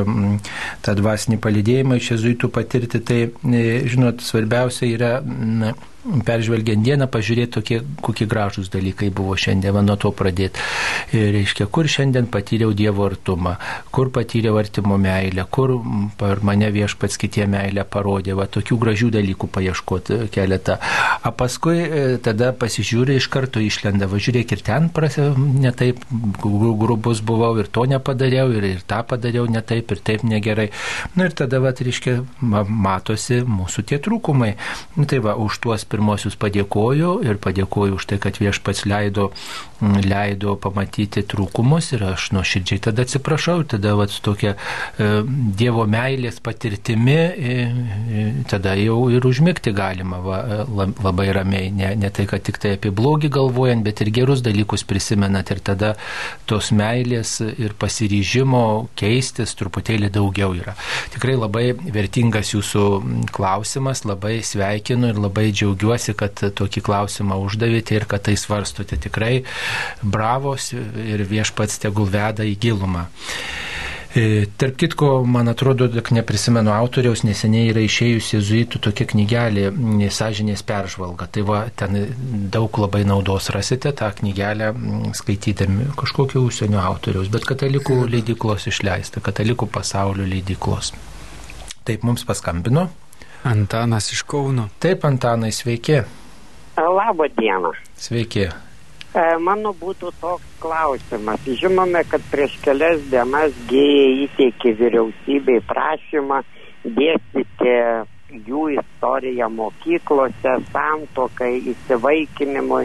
tą 0.85 0.97
dvasinį 0.99 1.41
palidėjimą 1.43 2.01
iš 2.01 2.13
jezuitų 2.17 2.53
patirti, 2.53 3.01
tai, 3.01 3.21
e, 3.33 3.67
žinot, 3.89 4.25
svarbiausia 4.27 4.91
yra 4.93 5.13
na, 5.25 5.73
peržvelgiant 6.27 6.85
dieną, 6.85 7.09
pažiūrėti, 7.13 7.53
tokie, 7.57 7.81
kokie 8.05 8.27
gražūs 8.31 8.71
dalykai 8.73 9.11
buvo 9.15 9.37
šiandien, 9.39 9.75
va, 9.75 9.83
nuo 9.85 9.97
to 10.01 10.13
pradėti. 10.15 10.63
Ir 11.17 11.33
reiškia, 11.35 11.69
kur 11.73 11.89
šiandien 11.91 12.29
patyriau 12.33 12.75
Dievo 12.77 13.07
artumą, 13.09 13.57
kur 13.95 14.11
patyriau 14.15 14.59
artimo 14.61 14.99
meilę, 15.01 15.47
kur 15.51 15.77
per 16.19 16.43
mane 16.47 16.71
viešpats 16.75 17.19
kitie 17.21 17.47
meilę 17.51 17.87
parodė, 17.89 18.37
va, 18.39 18.49
tokių 18.51 18.79
gražių 18.83 19.11
dalykų 19.17 19.51
paieškoti 19.57 20.21
keletą. 20.35 20.79
O 21.27 21.33
paskui 21.37 21.83
e, 21.83 22.05
tada 22.23 22.53
pasižiūrė 22.57 23.19
iš 23.21 23.31
karto 23.33 23.63
išlenda, 23.63 24.09
va, 24.11 24.21
žiūrėk 24.23 24.57
ir 24.57 24.65
ten 24.67 24.91
prasė, 24.95 25.31
netaip 25.37 26.03
grubus 26.43 27.23
buvau 27.27 27.55
ir 27.61 27.71
to 27.73 27.87
nepadariau, 27.91 28.53
ir, 28.55 28.69
ir 28.77 28.87
tą 28.87 29.03
padariau 29.09 29.49
netaip, 29.51 29.91
ir 29.93 30.05
taip 30.07 30.27
negerai. 30.27 30.71
Na 31.17 31.29
ir 31.29 31.37
tada, 31.37 31.61
va, 31.63 31.75
reiškia, 31.77 32.19
matosi 32.41 33.43
mūsų 33.47 33.87
tie 33.91 33.99
trūkumai. 34.03 34.55
Nu, 34.97 35.07
tai 35.09 35.21
va, 35.25 35.37
už 35.41 35.61
tuos 35.65 35.87
pirmosius 35.97 36.37
padėkoju 36.37 37.17
ir 37.25 37.41
padėkoju 37.41 37.97
už 37.97 38.09
tai, 38.13 38.21
kad 38.23 38.37
viešpats 38.43 38.85
leido, 38.87 39.31
leido 39.81 40.57
pamatyti 40.61 41.23
trūkumus 41.29 41.93
ir 41.97 42.05
aš 42.13 42.31
nuoširdžiai 42.37 42.81
tada 42.89 43.05
atsiprašau, 43.05 43.65
tada 43.69 43.95
va, 43.99 44.07
su 44.09 44.23
tokia 44.25 44.55
e, 44.57 45.09
Dievo 45.57 45.85
meilės 45.91 46.39
patirtimi, 46.45 47.17
e, 47.17 47.57
e, 47.57 48.25
tada 48.49 48.75
jau 48.79 48.99
ir 49.13 49.27
užmigti 49.29 49.73
galima 49.77 50.21
va, 50.25 50.41
e, 50.41 50.87
labai 51.05 51.29
ramiai, 51.37 51.71
ne, 51.77 51.93
ne 51.99 52.11
tai, 52.15 52.27
kad 52.31 52.45
tik 52.47 52.61
tai 52.63 52.77
apie 52.77 52.93
blogį 52.95 53.31
galvojant, 53.37 53.85
bet 53.85 54.01
ir 54.05 54.13
gerus 54.17 54.45
dalykus 54.45 54.87
prisimenat 54.89 55.53
ir 55.53 55.61
tada 55.65 55.93
tos 56.49 56.73
meilės 56.73 57.39
ir 57.45 57.77
pasiryžimo 57.79 58.65
keistis 58.97 59.55
truputėlį 59.59 60.11
daugiau 60.17 60.55
yra. 60.57 60.77
Tikrai 61.15 61.37
labai 61.37 61.67
vertingas 61.77 62.55
jūsų 62.55 62.87
klausimas, 63.37 64.07
labai 64.09 64.39
sveikinu 64.47 65.13
ir 65.13 65.21
labai 65.21 65.51
džiaugiuosi, 65.53 66.17
kad 66.17 66.41
tokį 66.57 66.85
klausimą 66.87 67.39
uždavėte 67.45 67.97
ir 67.97 68.09
kad 68.09 68.25
tai 68.27 68.37
svarstote. 68.41 68.97
Tikrai 69.07 69.43
bravos 70.03 70.73
ir 70.73 71.25
viešpats 71.29 71.81
tegul 71.83 72.11
veda 72.13 72.47
į 72.47 72.57
gilumą. 72.61 73.07
E, 74.17 74.47
tarp 74.57 74.79
kitko, 74.81 75.09
man 75.29 75.51
atrodo, 75.53 75.91
tik 75.93 76.09
neprisimenu 76.17 76.71
autoriaus, 76.73 77.21
neseniai 77.29 77.69
yra 77.69 77.83
išėjusi 77.85 78.39
jezuitų 78.39 78.81
tokia 78.87 79.05
knygelė 79.11 79.67
Sąžinės 80.17 80.63
peržvalga. 80.65 81.27
Tai 81.29 81.43
va, 81.45 81.59
ten 81.77 81.99
daug 82.55 82.81
labai 82.81 83.03
naudos 83.05 83.51
rasite 83.53 83.93
tą 83.93 84.09
knygelę 84.17 84.71
skaitydami 85.21 85.91
kažkokio 86.01 86.47
užsienio 86.49 86.81
autoriaus, 86.81 87.29
bet 87.29 87.45
katalikų 87.45 88.07
leidiklos 88.15 88.65
išleista, 88.73 89.21
katalikų 89.21 89.69
pasaulio 89.75 90.25
leidiklos. 90.25 90.95
Taip 91.85 92.07
mums 92.09 92.25
paskambino. 92.25 92.89
Antanas 93.45 94.09
iš 94.17 94.25
Kauno. 94.25 94.71
Taip, 94.81 95.05
Antanai, 95.05 95.53
sveiki. 95.53 96.01
Labą 96.81 97.29
dieną. 97.37 97.77
Sveiki. 98.01 98.49
E, 99.17 99.23
mano 99.41 99.71
būtų 99.73 100.11
toks 100.21 100.49
klausimas. 100.61 101.41
Žinome, 101.61 102.03
kad 102.11 102.25
prieš 102.29 102.59
kelias 102.65 103.01
dienas 103.09 103.55
gėjai 103.71 104.27
įteikė 104.27 104.75
vyriausybei 104.81 105.63
prašymą 105.71 106.43
dėstyti 106.85 107.77
jų 108.47 108.65
istoriją 108.75 109.49
mokyklose, 109.55 110.57
santokai, 110.73 111.55
įsivaikinimui. 111.73 112.83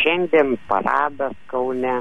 Šiandien 0.00 0.56
paradas 0.66 1.36
Kaune, 1.52 2.00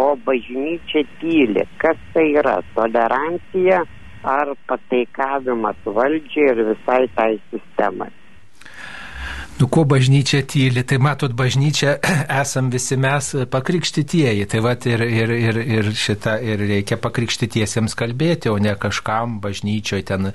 o 0.00 0.08
bažnyčia 0.24 1.04
tyli. 1.20 1.66
Kas 1.82 2.00
tai 2.14 2.30
yra? 2.40 2.56
Tolerancija 2.78 3.82
ar 4.24 4.54
pateikavimas 4.70 5.84
valdžiai 5.84 6.54
ir 6.54 6.64
visai 6.72 7.02
tai 7.18 7.34
sistemai? 7.50 8.08
Nu, 9.60 9.66
kuo 9.68 9.82
bažnyčia 9.84 10.40
tyli, 10.48 10.80
tai 10.88 10.96
matot, 10.96 11.34
bažnyčia 11.36 11.98
esam 12.40 12.70
visi 12.72 12.96
mes 12.96 13.26
pakrikštytieji, 13.52 14.46
tai 14.48 14.62
va 14.64 14.72
ir, 14.88 15.02
ir, 15.04 15.32
ir, 15.36 15.58
ir 15.60 15.90
šitą 15.92 16.38
ir 16.40 16.62
reikia 16.64 16.96
pakrikštytiesiems 16.96 17.92
kalbėti, 17.98 18.48
o 18.48 18.56
ne 18.56 18.72
kažkam 18.80 19.36
bažnyčioje 19.44 20.06
ten 20.08 20.30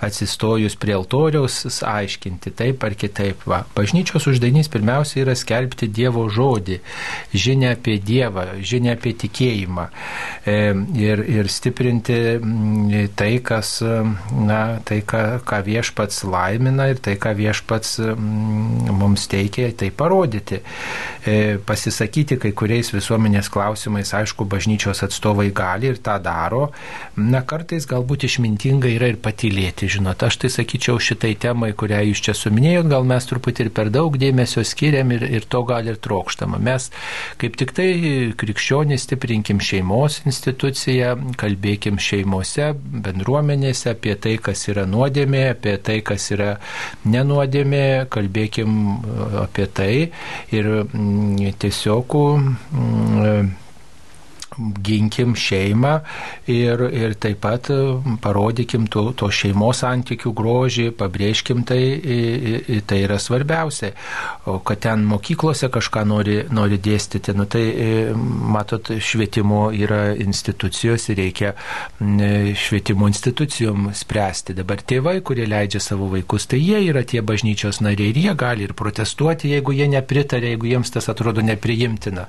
atsistojus 0.00 0.78
prie 0.80 0.94
altoriaus 0.96 1.82
aiškinti 1.84 2.54
taip 2.56 2.86
ar 2.88 2.96
kitaip. 2.96 3.44
Va. 3.44 3.58
Bažnyčios 3.76 4.30
uždavinys 4.32 4.72
pirmiausia 4.72 5.26
yra 5.26 5.36
skelbti 5.36 5.90
Dievo 5.92 6.24
žodį, 6.32 6.80
žinia 7.36 7.74
apie 7.76 7.98
Dievą, 8.00 8.46
žinia 8.64 8.96
apie 8.96 9.12
tikėjimą 9.20 9.86
e, 10.48 10.56
ir, 10.96 11.24
ir 11.28 11.52
stiprinti 11.52 12.18
tai, 13.20 13.34
kas, 13.44 13.76
na, 13.84 14.62
tai, 14.88 15.02
ką, 15.04 15.42
ką 15.44 15.60
viešpats 15.68 16.24
laimina 16.24 16.88
ir 16.94 17.04
tai, 17.04 17.20
ką 17.20 17.36
viešpats 17.36 17.98
mums 18.92 19.26
teikia 19.30 19.70
tai 19.76 19.90
parodyti. 19.90 20.62
E, 21.22 21.58
pasisakyti 21.66 22.38
kai 22.42 22.50
kuriais 22.56 22.90
visuomenės 22.94 23.50
klausimais, 23.52 24.10
aišku, 24.16 24.46
bažnyčios 24.50 25.04
atstovai 25.06 25.50
gali 25.54 25.92
ir 25.92 26.00
tą 26.02 26.16
daro. 26.22 26.70
Na, 27.16 27.44
kartais 27.46 27.86
galbūt 27.90 28.26
išmintinga 28.26 28.90
yra 28.90 29.12
ir 29.12 29.20
patylėti, 29.22 29.90
žinot. 29.96 30.22
Aš 30.26 30.40
tai 30.42 30.50
sakyčiau 30.50 30.98
šitai 31.02 31.34
temai, 31.42 31.72
kurią 31.78 32.02
jūs 32.08 32.24
čia 32.26 32.34
suminėjot, 32.38 32.90
gal 32.90 33.06
mes 33.06 33.28
truputį 33.30 33.68
ir 33.68 33.72
per 33.74 33.92
daug 33.94 34.18
dėmesio 34.18 34.64
skiriam 34.66 35.14
ir, 35.14 35.26
ir 35.26 35.46
to 35.46 35.62
gal 35.68 35.86
ir 35.86 36.00
trokštama. 36.02 36.58
Mes 36.62 36.90
kaip 37.40 37.56
tik 37.60 37.74
tai 37.76 37.88
krikščionys 38.38 39.06
stiprinkim 39.06 39.62
šeimos 39.62 40.20
instituciją, 40.26 41.14
kalbėkim 41.40 41.98
šeimose, 42.02 42.72
bendruomenėse 42.76 43.92
apie 43.94 44.16
tai, 44.18 44.36
kas 44.42 44.66
yra 44.72 44.86
nuodėmė, 44.90 45.44
apie 45.54 45.76
tai, 45.82 46.00
kas 46.06 46.28
yra 46.34 46.56
nenuodėmė, 47.08 48.08
kalbėkim 48.12 48.51
kalbėkim 48.52 49.00
e, 49.00 49.42
apie 49.42 49.66
tai. 49.66 50.12
Ir 50.52 50.68
mm, 50.84 51.52
tiesiog 51.58 52.14
mm, 52.14 53.50
ginkim 54.84 55.36
šeimą 55.38 55.94
ir, 56.50 56.84
ir 56.92 57.16
taip 57.20 57.40
pat 57.42 57.70
e, 57.72 57.78
parodykim 58.22 58.86
to, 58.92 59.10
to 59.16 59.30
šeimos 59.32 59.82
santykių 59.82 60.32
grožį, 60.36 60.88
pabrėžkim 60.98 61.64
tai, 61.68 61.80
tai 62.86 63.00
yra 63.06 63.18
svarbiausia. 63.22 63.92
O 64.50 64.58
kad 64.64 64.82
ten 64.84 65.04
mokyklose 65.08 65.70
kažką 65.72 66.04
nori, 66.08 66.38
nori 66.54 66.78
dėstyti, 66.82 67.34
nu 67.38 67.46
tai 67.50 67.64
matot, 68.14 68.92
švietimo 69.02 69.68
yra 69.74 70.12
institucijos 70.18 71.08
ir 71.10 71.20
reikia 71.22 71.52
švietimo 72.58 73.08
institucijom 73.10 73.90
spręsti. 73.96 74.56
Dabar 74.58 74.82
tėvai, 74.82 75.18
kurie 75.24 75.46
leidžia 75.48 75.80
savo 75.82 76.08
vaikus, 76.12 76.46
tai 76.50 76.60
jie 76.62 76.82
yra 76.90 77.04
tie 77.08 77.22
bažnyčios 77.24 77.80
nariai 77.84 78.12
ir 78.12 78.20
jie 78.24 78.34
gali 78.38 78.66
ir 78.66 78.74
protestuoti, 78.78 79.52
jeigu 79.54 79.74
jie 79.76 79.88
nepritarė, 79.92 80.54
jeigu 80.54 80.70
jiems 80.72 80.92
tas 80.94 81.08
atrodo 81.12 81.44
nepriimtina. 81.44 82.28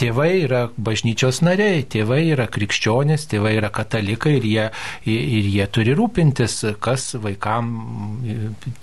Tėvai 0.00 0.30
yra 0.44 0.66
bažnyčios 0.76 1.42
nariai 1.46 1.55
nariai, 1.56 1.84
tėvai 1.88 2.20
yra 2.34 2.46
krikščionys, 2.52 3.26
tėvai 3.30 3.56
yra 3.56 3.70
katalikai 3.72 4.36
ir 4.38 4.46
jie, 4.46 4.64
ir 5.08 5.48
jie 5.54 5.66
turi 5.72 5.94
rūpintis, 5.96 6.58
kas 6.82 7.14
vaikam 7.22 7.70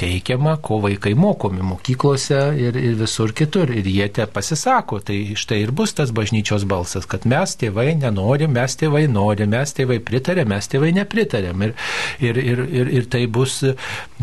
teikiama, 0.01 0.57
ko 0.63 0.79
vaikai 0.83 1.13
mokomi 1.17 1.63
mokyklose 1.65 2.41
ir, 2.57 2.77
ir 2.77 2.97
visur 2.99 3.33
kitur. 3.35 3.71
Ir 3.73 3.87
jie 3.89 4.07
te 4.13 4.25
pasisako, 4.25 4.99
tai 5.05 5.35
štai 5.37 5.61
ir 5.63 5.73
bus 5.75 5.93
tas 5.97 6.13
bažnyčios 6.15 6.65
balsas, 6.69 7.07
kad 7.09 7.27
mes 7.29 7.55
tėvai 7.59 7.93
nenorim, 7.99 8.53
mes 8.57 8.77
tėvai 8.79 9.05
norim, 9.11 9.53
mes 9.53 9.75
tėvai 9.77 9.99
pritarėm, 10.03 10.49
mes 10.53 10.69
tėvai 10.71 10.93
nepritarėm. 10.97 11.67
Ir, 11.67 11.75
ir, 12.23 12.41
ir, 12.41 12.63
ir, 12.81 12.93
ir 13.01 13.09
tai 13.13 13.25
bus 13.27 13.61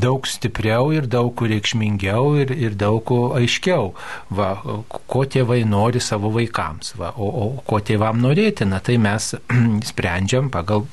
daug 0.01 0.27
stipriau 0.27 0.91
ir 0.97 1.07
daug 1.11 1.39
reikšmingiau 1.53 2.35
ir, 2.43 2.55
ir 2.57 2.77
daug 2.79 3.15
aiškiau, 3.39 3.93
va, 4.35 4.53
ko 4.91 5.25
tėvai 5.31 5.63
nori 5.69 6.03
savo 6.03 6.33
vaikams, 6.35 6.95
va, 6.99 7.13
o, 7.17 7.31
o 7.31 7.49
ko 7.67 7.81
tėvam 7.85 8.21
nori 8.23 8.39
norėtina, 8.40 8.81
tai 8.81 8.96
mes 8.98 9.35
sprendžiam 9.90 10.50
pagal, 10.50 10.87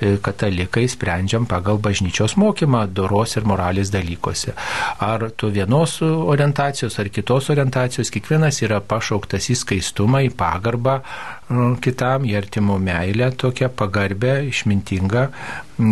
e, 0.00 0.18
katalikai 0.20 0.86
sprendžiam 0.88 1.46
pagal 1.46 1.78
bažnyčios 1.78 2.36
mokymą 2.36 2.86
doros 2.92 3.36
ir 3.36 3.44
moralės 3.44 3.90
dalykuose. 3.90 4.54
Ar 5.00 5.30
tu 5.36 5.50
vienos 5.50 6.00
orientacijos 6.02 6.98
ar 6.98 7.08
kitos 7.08 7.50
orientacijos, 7.50 8.10
kiekvienas 8.10 8.60
yra 8.62 8.80
pašauktas 8.80 9.50
į 9.50 9.56
skaistumą, 9.56 10.22
į 10.28 10.34
pagarbą 10.36 11.00
kitam, 11.80 12.24
į 12.24 12.36
artimo 12.38 12.78
meilę, 12.78 13.32
tokią 13.32 13.70
pagarbę, 13.74 14.44
išmintingą 14.50 15.28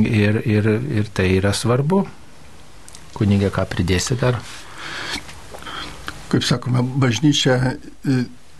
ir, 0.04 0.42
ir, 0.46 0.68
ir 1.00 1.08
tai 1.14 1.32
yra 1.38 1.52
svarbu. 1.52 2.04
Kunigė, 3.16 3.50
ką 3.50 3.64
pridėsi 3.66 4.18
dar? 4.20 4.38
Kaip 6.28 6.44
sakome, 6.44 6.84
bažnyčia 7.00 7.56
e, 7.72 8.18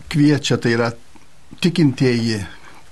kviečia, 0.09 0.57
tai 0.57 0.73
yra 0.73 0.89
tikintieji, 1.61 2.39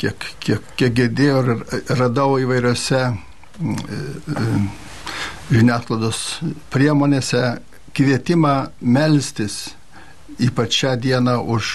kiek, 0.01 0.27
kiek, 0.43 0.63
kiek 0.79 0.93
girdėjau 0.97 1.39
ir 1.43 1.51
radau 1.99 2.37
įvairiose 2.41 3.01
mm, 3.07 3.77
e, 3.77 3.99
e, 4.33 4.45
žiniasklaidos 5.51 6.21
priemonėse 6.73 7.43
kvietimą 7.97 8.55
melstis, 8.81 9.71
ypač 10.43 10.81
šią 10.83 10.95
dieną 11.01 11.37
už, 11.55 11.71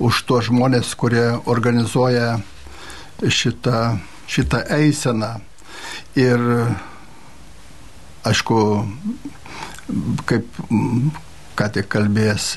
už 0.00 0.22
tuos 0.28 0.46
žmonės, 0.48 0.94
kurie 0.96 1.26
organizuoja 1.50 2.38
šitą, 3.20 3.98
šitą 4.30 4.62
eiseną. 4.78 5.34
Ir 6.18 6.40
aišku, 8.26 8.60
kaip, 10.30 10.62
ką 11.58 11.68
tik 11.74 11.90
kalbėjęs 11.92 12.54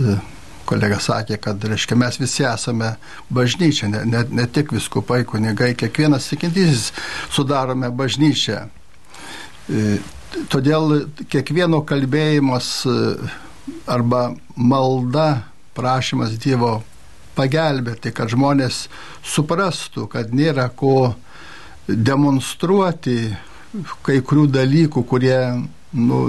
kolega 0.65 0.99
sakė, 1.01 1.37
kad 1.41 1.63
reiškia, 1.67 1.97
mes 1.99 2.19
visi 2.21 2.45
esame 2.47 2.93
bažnyčia, 3.33 3.89
ne, 3.91 4.03
ne, 4.09 4.23
ne 4.29 4.47
tik 4.47 4.73
viskupai, 4.75 5.23
kunigai, 5.29 5.73
kiekvienas 5.79 6.29
tikintysis 6.31 6.91
sudarome 7.33 7.91
bažnyčią. 7.93 8.63
E, 9.69 9.97
todėl 10.51 11.07
kiekvieno 11.31 11.83
kalbėjimas 11.87 12.69
e, 12.87 12.97
arba 13.87 14.29
malda, 14.55 15.27
prašymas 15.73 16.35
Dievo 16.41 16.81
pagelbėti, 17.37 18.13
kad 18.13 18.29
žmonės 18.29 18.87
suprastų, 19.25 20.07
kad 20.11 20.33
nėra 20.35 20.67
ko 20.69 21.15
demonstruoti 21.87 23.33
kai 24.05 24.19
kurių 24.21 24.47
dalykų, 24.53 25.03
kurie 25.09 25.37
nu, 25.97 26.19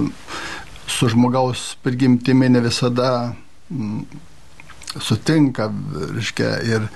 su 0.89 1.09
žmogaus 1.13 1.75
prigimtimi 1.85 2.49
ne 2.49 2.63
visada 2.65 3.11
sutinka, 5.01 5.71
reiškia, 6.15 6.51
ir 6.69 6.87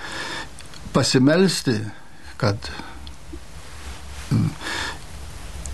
pasimelsti, 0.93 1.79
kad 2.39 2.71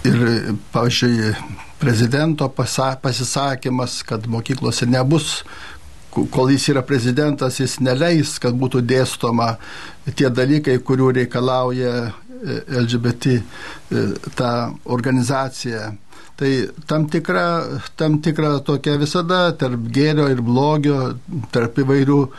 ir, 0.05 0.25
pavyzdžiui, 0.73 1.35
prezidento 1.79 2.49
pasisakymas, 3.03 4.03
kad 4.09 4.27
mokyklose 4.31 4.87
nebus 4.87 5.43
kol 6.31 6.51
jis 6.51 6.69
yra 6.71 6.83
prezidentas, 6.87 7.59
jis 7.61 7.79
neleis, 7.83 8.37
kad 8.43 8.55
būtų 8.59 8.85
dėstoma 8.87 9.55
tie 10.15 10.31
dalykai, 10.31 10.77
kurių 10.87 11.11
reikalauja 11.19 11.95
e, 12.05 12.59
LGBT 12.85 13.35
e, 13.35 14.05
ta 14.39 14.53
organizacija. 14.85 15.91
Tai 16.35 16.51
tam 16.91 17.07
tikra, 17.07 17.47
tam 17.97 18.19
tikra 18.19 18.59
tokia 18.67 18.97
visada 18.99 19.53
tarp 19.59 19.87
gėrio 19.95 20.27
ir 20.33 20.41
blogio, 20.43 21.15
tarp 21.55 21.79
įvairių 21.79 22.19
e, 22.27 22.31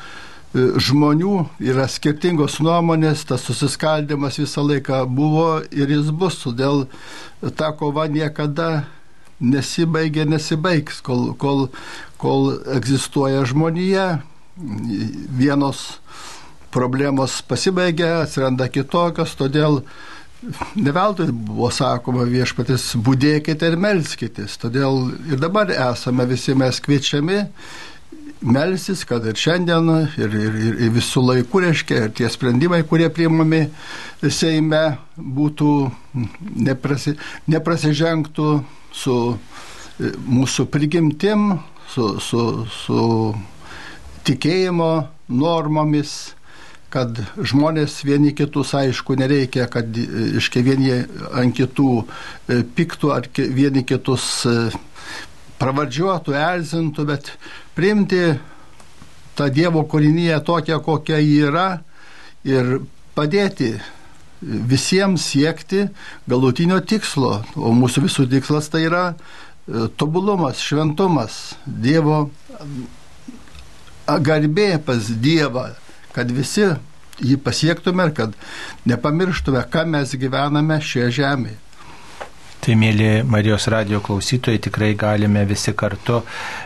žmonių 0.84 1.36
yra 1.64 1.86
skirtingos 1.88 2.60
nuomonės, 2.60 3.24
tas 3.30 3.46
susiskaldimas 3.48 4.42
visą 4.42 4.66
laiką 4.68 5.06
buvo 5.08 5.62
ir 5.72 5.94
jis 5.96 6.12
bus, 6.12 6.42
todėl 6.44 6.90
ta 7.56 7.72
kova 7.80 8.10
niekada 8.12 8.84
nesibaigia, 9.40 10.26
nesibaigs, 10.28 11.00
kol, 11.06 11.30
kol, 11.40 11.70
kol 12.20 12.52
egzistuoja 12.76 13.46
žmonija, 13.48 14.10
vienos 14.56 16.02
problemos 16.76 17.40
pasibaigia, 17.48 18.26
atsiranda 18.26 18.68
kitokios, 18.72 19.36
todėl 19.40 19.82
neveltui 20.76 21.32
buvo 21.32 21.72
sakoma 21.74 22.26
viešpatis, 22.30 22.92
būdėkite 23.02 23.72
ir 23.72 23.80
melskitės. 23.82 24.60
Todėl 24.62 25.10
ir 25.32 25.42
dabar 25.42 25.72
esame 25.74 26.28
visi 26.30 26.56
mes 26.58 26.80
kviečiami 26.84 27.42
melsis, 28.46 29.04
kad 29.08 29.26
ir 29.26 29.38
šiandien, 29.40 29.90
ir, 30.20 30.36
ir, 30.36 30.58
ir, 30.60 30.78
ir 30.86 30.94
visų 30.94 31.24
laikų, 31.26 31.62
reiškia, 31.66 32.06
ir 32.06 32.14
tie 32.18 32.30
sprendimai, 32.30 32.84
kurie 32.88 33.10
priimami 33.14 33.66
Seime, 34.26 34.98
būtų 35.18 35.72
neprasi, 36.66 37.16
neprasižengtų 37.52 38.48
su 38.96 39.18
e, 39.36 40.12
mūsų 40.26 40.68
prigimtim, 40.74 41.60
su, 41.94 42.08
su, 42.24 42.42
su 42.74 43.02
tikėjimo 44.26 44.92
normomis, 45.30 46.36
kad 46.96 47.20
žmonės 47.36 48.00
vieni 48.08 48.32
kitus, 48.36 48.72
aišku, 48.78 49.18
nereikia, 49.20 49.68
kad 49.72 49.98
iškai 50.40 50.64
vieni 50.66 51.02
ant 51.36 51.56
kitų 51.58 51.90
e, 52.02 52.62
piktų 52.78 53.12
ar 53.16 53.28
vieni 53.36 53.84
kitus 53.88 54.28
e, 54.48 54.56
pravardžiuotų, 55.60 56.36
erzintų, 56.40 57.08
bet 57.12 57.34
priimti 57.76 58.22
tą 59.36 59.50
Dievo 59.52 59.84
kūrinyje 59.92 60.40
tokią, 60.48 60.80
kokia 60.84 61.20
ji 61.20 61.42
yra 61.50 61.68
ir 62.48 62.78
padėti 63.16 63.74
visiems 64.42 65.24
siekti 65.32 65.90
galutinio 66.30 66.80
tikslo. 66.80 67.42
O 67.56 67.72
mūsų 67.76 68.06
visų 68.08 68.30
tikslas 68.32 68.72
tai 68.72 68.86
yra 68.88 69.06
E, 69.66 69.88
tobulumas, 69.98 70.60
šventumas, 70.62 71.56
Dievo 71.66 72.28
garbė 74.06 74.76
pas 74.86 75.08
Dievą, 75.10 75.72
kad 76.16 76.32
visi 76.32 76.70
jį 77.24 77.38
pasiektume 77.44 78.10
ir 78.10 78.16
kad 78.16 78.34
nepamirštume, 78.90 79.62
ką 79.72 79.86
mes 79.92 80.16
gyvename 80.20 80.82
šioje 80.84 81.14
žemėje. 81.22 81.62
Tai, 82.66 82.74
mėly 82.82 83.10
Marijos 83.30 83.68
radio 83.70 84.00
klausytojai, 84.02 84.58
tikrai 84.58 84.96
galime 84.98 85.44
visi 85.46 85.70
kartu 85.78 86.24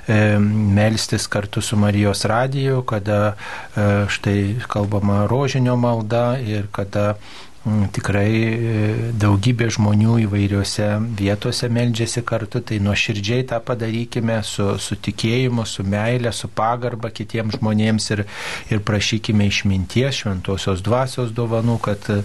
e, 0.07 0.37
melstis 0.39 1.25
kartu 1.27 1.59
su 1.59 1.75
Marijos 1.75 2.23
radiju, 2.29 2.85
kada 2.87 3.17
e, 3.33 3.87
štai 4.07 4.37
kalbama 4.71 5.25
rožinio 5.27 5.75
malda 5.75 6.37
ir 6.39 6.69
kada 6.71 7.17
tikrai 7.67 8.29
e, 8.31 8.83
daugybė 9.19 9.67
žmonių 9.75 10.15
įvairiose 10.23 10.87
vietose 11.19 11.67
meldžiasi 11.71 12.23
kartu, 12.27 12.61
tai 12.63 12.77
nuoširdžiai 12.83 13.43
tą 13.49 13.59
padarykime 13.65 14.37
su, 14.47 14.77
su 14.79 14.95
tikėjimu, 14.95 15.65
su 15.67 15.83
meile, 15.83 16.31
su 16.31 16.47
pagarba 16.47 17.11
kitiems 17.11 17.57
žmonėms 17.59 18.09
ir, 18.15 18.23
ir 18.71 18.79
prašykime 18.87 19.49
išminties, 19.49 20.21
šventosios 20.21 20.83
dvasios 20.85 21.33
dovanų, 21.35 21.75
kad 21.83 22.07
e, 22.13 22.21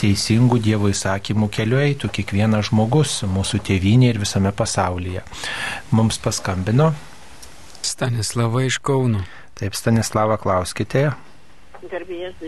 teisingų 0.00 0.60
Dievo 0.64 0.88
įsakymų 0.92 1.50
keliu 1.52 1.82
eitų 1.82 2.10
kiekvienas 2.18 2.70
žmogus 2.70 3.20
mūsų 3.28 3.60
tėvynė 3.68 4.14
ir 4.14 4.22
visame 4.24 4.54
pasaulyje. 4.56 5.26
Mums 5.92 6.20
paskambino. 6.24 6.94
Stanislava 7.84 8.64
iš 8.64 8.80
Kauno. 8.80 9.20
Taip, 9.58 9.76
Stanislava, 9.76 10.40
klauskite. 10.40 11.10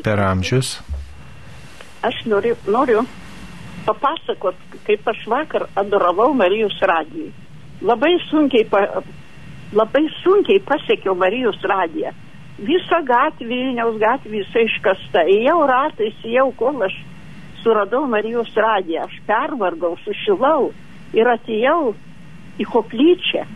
Per 0.03 0.21
amžius 0.25 0.79
aš 2.03 2.25
noriu, 2.27 2.57
noriu 2.67 3.05
papasakot, 3.87 4.57
kaip 4.87 5.09
aš 5.09 5.25
vakar 5.29 5.67
adoravau 5.77 6.33
Marijos 6.35 6.77
radijui. 6.81 7.31
Labai 7.83 8.17
sunkiai, 8.29 8.67
pa, 8.69 9.03
labai 9.73 10.05
sunkiai 10.23 10.61
pasiekiau 10.65 11.15
Marijos 11.17 11.61
radiją. 11.65 12.13
Visa 12.61 13.01
gatvė, 13.09 13.47
Vilniaus 13.49 13.97
gatvė, 14.01 14.43
visa 14.43 14.65
iškasta. 14.67 15.25
Ėjau 15.33 15.63
ratais, 15.69 16.17
ėjau, 16.29 16.51
kol 16.61 16.85
aš 16.85 16.99
suradau 17.63 18.05
Marijos 18.09 18.53
radiją. 18.57 19.07
Aš 19.09 19.17
pervargau, 19.29 19.95
sušilau 20.05 20.71
ir 21.17 21.33
atėjau 21.33 21.95
į 22.61 22.69
koplyčią, 22.69 23.47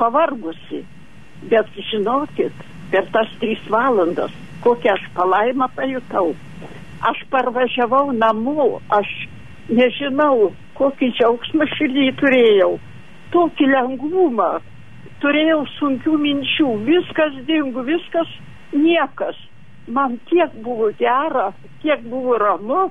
pavargusi. 0.00 0.84
Bet 1.48 1.68
žinokit, 1.90 2.56
per 2.90 3.06
tas 3.14 3.30
trys 3.38 3.60
valandas, 3.70 4.32
kokią 4.64 4.96
aš 4.96 5.04
palaimą 5.14 5.68
pajutau 5.76 6.32
aš 7.02 7.22
parvažiavau 7.30 8.12
namo, 8.12 8.80
aš 8.90 9.08
nežinau, 9.68 10.52
kokį 10.78 11.10
džiaugsmą 11.18 11.66
širdį 11.74 12.06
turėjau, 12.20 12.70
tokį 13.34 13.68
lengvumą, 13.72 14.50
turėjau 15.22 15.64
sunkių 15.76 16.16
minčių, 16.22 16.70
viskas 16.86 17.36
dingo, 17.48 17.84
viskas 17.86 18.30
niekas. 18.72 19.36
Man 19.88 20.18
tiek 20.28 20.52
buvo 20.64 20.90
gera, 20.98 21.50
tiek 21.82 22.02
buvo 22.08 22.36
ramu 22.40 22.88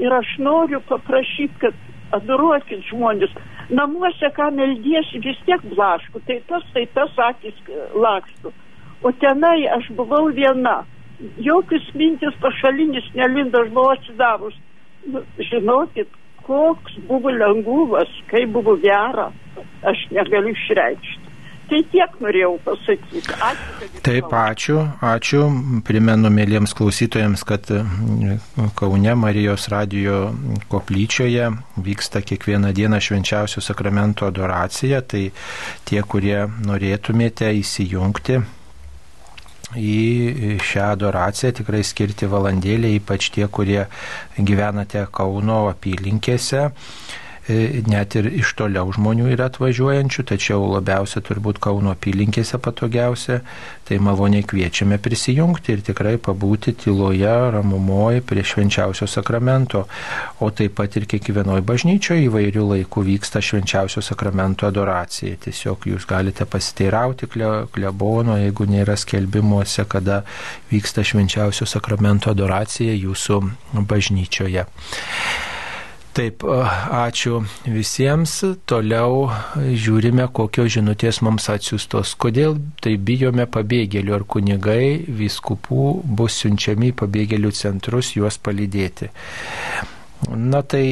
ir 0.00 0.12
aš 0.12 0.36
noriu 0.40 0.80
paprašyti, 0.88 1.58
kad 1.60 1.74
adoruokit 2.16 2.86
žmonės. 2.88 3.34
Namuose, 3.74 4.28
ką 4.36 4.50
meldiesi, 4.52 5.20
vis 5.24 5.38
tiek 5.46 5.62
blašku, 5.70 6.20
tai 6.28 6.40
tas, 6.48 6.64
tai 6.74 6.84
tas 6.96 7.12
akis 7.28 7.56
lakstu. 7.96 8.52
O 9.04 9.12
tenai 9.20 9.66
aš 9.72 9.88
buvau 9.96 10.28
viena 10.32 10.82
jokius 11.38 11.86
mintis 11.94 12.36
pašalinis 12.40 13.10
nelindo, 13.14 13.62
aš 13.62 13.72
buvau 13.74 13.94
atsidavus. 13.94 14.54
Nu, 15.06 15.20
žinokit, 15.50 16.08
koks 16.46 16.96
buvo 17.08 17.30
lengvas, 17.30 18.10
kaip 18.30 18.52
buvo 18.56 18.76
gera, 18.80 19.30
aš 19.82 20.08
negaliu 20.10 20.54
išreikšti. 20.56 21.24
Tai 21.64 21.78
tiek 21.88 22.16
norėjau 22.20 22.58
pasakyti. 22.60 23.36
Ačiū. 23.40 23.86
Taip, 24.04 24.34
ačiū, 24.36 24.82
ačiū. 25.00 25.44
Primenu 25.88 26.28
mėlyms 26.32 26.74
klausytojams, 26.76 27.44
kad 27.48 27.70
mm, 27.72 28.74
Kaune 28.76 29.14
Marijos 29.16 29.70
radijo 29.72 30.18
koplyčioje 30.68 31.48
vyksta 31.86 32.20
kiekvieną 32.20 32.74
dieną 32.76 33.00
švenčiausio 33.00 33.64
sakramento 33.64 34.28
adoracija. 34.28 35.00
Tai 35.08 35.24
tie, 35.88 36.02
kurie 36.04 36.44
norėtumėte 36.68 37.48
įsijungti 37.62 38.42
į 39.72 40.58
šią 40.62 40.90
adoraciją 40.94 41.52
tikrai 41.60 41.82
skirti 41.86 42.28
valandėlį, 42.30 42.94
ypač 43.00 43.30
tie, 43.34 43.46
kurie 43.48 43.86
gyvenate 44.38 45.06
Kauno 45.14 45.64
apylinkėse. 45.72 46.68
E, 47.48 47.82
net 47.86 48.14
ir 48.18 48.28
iš 48.30 48.54
toliau 48.58 48.90
žmonių 48.94 49.30
yra 49.34 49.48
atvažiuojančių, 49.50 50.24
tačiau 50.30 50.64
labiausia 50.72 51.22
turbūt 51.24 51.60
Kauno 51.64 51.92
apylinkėse 51.94 52.58
patogiausia, 52.62 53.40
tai 53.84 53.98
maloniai 54.02 54.44
kviečiame 54.48 54.98
prisijungti 55.02 55.74
ir 55.74 55.84
tikrai 55.84 56.16
pabūti 56.22 56.74
tyloje, 56.84 57.32
ramumoje 57.54 58.24
prie 58.24 58.44
švenčiausio 58.44 59.08
sakramento, 59.10 59.84
o 60.40 60.50
taip 60.50 60.76
pat 60.80 60.96
ir 60.98 61.08
kiekvienoje 61.10 61.64
bažnyčioje 61.68 62.28
įvairių 62.28 62.66
laikų 62.72 63.06
vyksta 63.10 63.42
švenčiausio 63.44 64.02
sakramento 64.04 64.68
adoracija. 64.68 65.36
Tiesiog 65.44 65.88
jūs 65.92 66.08
galite 66.08 66.48
pasiteirauti 66.48 67.28
klebono, 67.28 68.38
jeigu 68.40 68.68
nėra 68.70 68.96
skelbimuose, 69.00 69.84
kada 69.88 70.22
vyksta 70.72 71.04
švenčiausio 71.04 71.68
sakramento 71.68 72.32
adoracija 72.32 72.94
jūsų 72.96 73.42
bažnyčioje. 73.84 74.68
Taip, 76.14 76.44
ačiū 76.46 77.40
visiems. 77.66 78.32
Toliau 78.70 79.24
žiūrime, 79.58 80.28
kokios 80.30 80.70
žinutės 80.76 81.18
mums 81.26 81.48
atsiustos. 81.50 82.12
Kodėl 82.22 82.54
tai 82.84 82.92
bijome 83.08 83.48
pabėgėlių 83.50 84.14
ar 84.14 84.24
kunigai, 84.30 85.02
viskupų 85.08 85.88
bus 86.20 86.36
siunčiami 86.44 86.92
į 86.92 86.96
pabėgėlių 87.00 87.50
centrus 87.58 88.12
juos 88.14 88.38
palydėti. 88.38 89.10
Na 90.30 90.60
tai, 90.62 90.84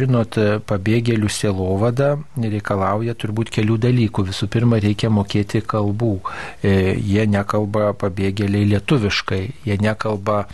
žinot, 0.00 0.38
pabėgėlių 0.66 1.28
sielovada 1.30 2.14
reikalauja 2.40 3.12
turbūt 3.20 3.52
kelių 3.52 3.76
dalykų. 3.84 4.24
Visų 4.30 4.48
pirma, 4.50 4.80
reikia 4.82 5.12
mokėti 5.12 5.60
kalbų. 5.60 6.14
E, 6.64 6.96
jie 6.96 7.28
nekalba 7.28 7.92
pabėgėliai 8.00 8.72
lietuviškai, 8.72 9.42
jie 9.68 9.76
nekalba 9.84 10.46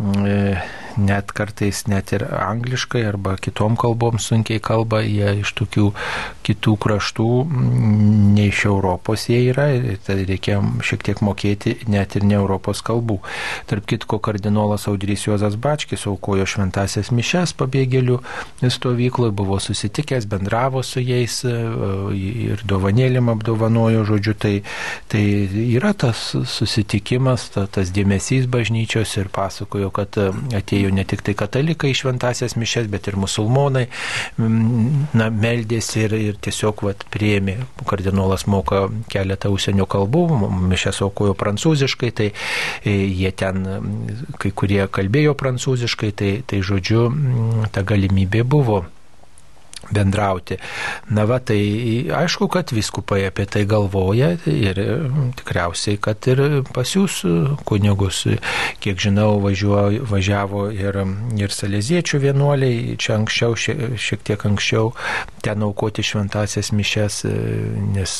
e, 0.00 0.56
net 0.98 1.32
kartais 1.36 1.84
net 1.90 2.12
ir 2.16 2.26
angliškai 2.28 3.04
arba 3.08 3.36
kitom 3.40 3.76
kalbom 3.80 4.18
sunkiai 4.22 4.62
kalba, 4.62 5.02
jie 5.04 5.40
iš 5.42 5.54
tokių 5.58 5.90
kitų 6.44 6.76
kraštų, 6.80 7.28
mm, 7.44 8.34
ne 8.36 8.48
iš 8.50 8.64
Europos 8.68 9.28
jie 9.30 9.40
yra, 9.50 9.68
tai 10.06 10.20
reikia 10.28 10.60
šiek 10.84 11.04
tiek 11.06 11.22
mokėti 11.24 11.76
net 11.90 12.16
ir 12.18 12.26
ne 12.28 12.36
Europos 12.38 12.82
kalbų. 12.84 13.18
Tarp 13.70 13.86
kitko, 13.90 14.18
kardinolas 14.22 14.86
Audrys 14.90 15.26
Juozas 15.26 15.56
Bačkis 15.56 16.06
aukojo 16.10 16.46
šventasias 16.48 17.10
mišes 17.14 17.54
pabėgėlių 17.58 18.20
stovykloje, 18.62 19.32
buvo 19.34 19.58
susitikęs, 19.60 20.28
bendravo 20.30 20.82
su 20.82 21.00
jais 21.00 21.40
e, 21.48 21.54
ir 22.50 22.64
dovanėlim 22.68 23.30
apdovanojo, 23.32 24.04
žodžiu, 24.08 24.34
tai, 24.34 24.54
tai 25.08 25.24
yra 25.76 25.94
tas 25.96 26.34
susitikimas, 26.50 27.48
ta, 27.54 27.66
tas 27.70 27.92
dėmesys 27.94 28.48
bažnyčios 28.50 29.16
ir 29.20 29.30
pasakojo, 29.32 29.90
kad 29.94 30.18
e, 30.20 30.28
atėjo 30.60 30.83
atėjo 30.84 30.94
ne 30.94 31.04
tik 31.04 31.22
tai 31.24 31.34
katalikai 31.34 31.92
į 31.92 31.98
šventasias 31.98 32.56
mišes, 32.56 32.88
bet 32.90 33.08
ir 33.08 33.16
musulmonai 33.16 33.88
na, 34.38 35.30
meldėsi 35.30 36.04
ir, 36.04 36.14
ir 36.14 36.36
tiesiog 36.40 36.84
vat, 36.84 37.04
prieimi. 37.10 37.56
Kardinolas 37.86 38.46
moka 38.46 38.88
keletą 39.08 39.50
užsienio 39.50 39.86
kalbų, 39.86 40.24
mišes 40.68 41.02
aukojo 41.02 41.34
prancūziškai, 41.34 42.10
tai 42.12 42.32
e, 42.84 42.90
jie 43.08 43.32
ten, 43.32 43.64
kai 44.38 44.52
kurie 44.52 44.86
kalbėjo 44.88 45.34
prancūziškai, 45.34 46.12
tai, 46.12 46.32
tai 46.46 46.60
žodžiu, 46.60 47.08
ta 47.72 47.82
galimybė 47.82 48.44
buvo 48.44 48.84
bendrauti. 49.92 50.58
Na 51.14 51.26
va, 51.28 51.40
tai 51.40 51.60
aišku, 52.14 52.48
kad 52.52 52.72
viskupai 52.74 53.24
apie 53.28 53.46
tai 53.50 53.64
galvoja 53.68 54.34
ir 54.48 54.80
tikriausiai, 55.38 55.98
kad 56.02 56.24
ir 56.30 56.62
pas 56.74 56.94
jūs 56.96 57.20
kunigus, 57.68 58.24
kiek 58.84 59.00
žinau, 59.00 59.38
važiuoja, 59.44 60.04
važiavo 60.10 60.66
ir, 60.74 61.00
ir 61.40 61.54
salėziečių 61.54 62.22
vienuoliai, 62.28 62.96
čia 63.00 63.18
anksčiau, 63.18 63.56
šiek 63.58 64.24
tiek 64.26 64.46
anksčiau, 64.48 64.92
ten 65.44 65.64
aukoti 65.66 66.04
šventasias 66.06 66.72
mišes, 66.74 67.22
nes 67.94 68.16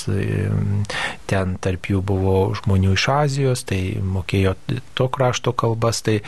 ten 1.30 1.56
tarp 1.62 1.90
jų 1.90 2.02
buvo 2.04 2.38
žmonių 2.60 2.96
iš 2.96 3.08
Azijos, 3.14 3.64
tai 3.68 3.80
mokėjo 4.00 4.56
to 4.98 5.08
krašto 5.12 5.54
kalbas, 5.56 6.02
tai 6.04 6.20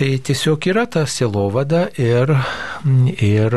Tai 0.00 0.14
tiesiog 0.24 0.64
yra 0.64 0.86
ta 0.88 1.02
silovada 1.04 1.82
ir, 2.00 2.30
ir, 3.20 3.54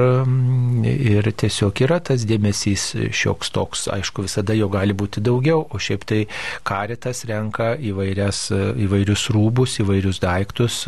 ir 0.83 1.27
tiesiog 1.39 1.77
yra 1.85 2.01
tas 2.03 2.25
dėmesys 2.27 2.81
šioks 3.15 3.53
toks. 3.55 3.85
Aišku, 3.93 4.25
visada 4.25 4.51
jo 4.57 4.67
gali 4.67 4.91
būti 4.91 5.23
daugiau, 5.23 5.61
o 5.63 5.79
šiaip 5.79 6.03
tai 6.09 6.17
karitas 6.67 7.23
renka 7.29 7.69
įvairias, 7.79 8.41
įvairius 8.51 9.23
rūbus, 9.31 9.77
įvairius 9.85 10.19
daiktus. 10.19 10.81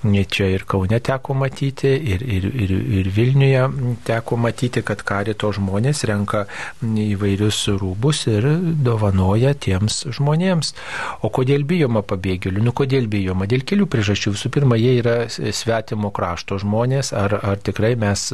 Čia 0.00 0.48
ir 0.54 0.64
Kaune 0.64 1.02
teko 1.04 1.36
matyti, 1.36 1.92
ir, 2.14 2.24
ir, 2.24 2.48
ir, 2.56 2.72
ir 3.02 3.12
Vilniuje 3.18 3.66
teko 4.08 4.40
matyti, 4.40 4.80
kad 4.80 5.04
karito 5.04 5.52
žmonės 5.52 6.06
renka 6.08 6.46
įvairius 6.80 7.60
rūbus 7.76 8.22
ir 8.32 8.48
dovanoja 8.88 9.52
tiems 9.60 10.06
žmonėms. 10.08 10.72
O 11.20 11.28
kodėl 11.28 11.68
bijoma 11.68 12.00
pabėgėlių? 12.00 12.64
Nu, 12.64 12.72
kodėl 12.72 13.12
bijoma? 13.12 13.44
Dėl 13.44 13.68
kelių 13.68 13.92
priežasčių. 13.92 14.32
Visų 14.38 14.54
pirma, 14.56 14.80
jie 14.80 14.85
yra 15.00 15.16
svetimo 15.30 16.10
krašto 16.14 16.58
žmonės, 16.62 17.12
ar, 17.16 17.34
ar 17.42 17.60
tikrai 17.62 17.94
mes 17.98 18.28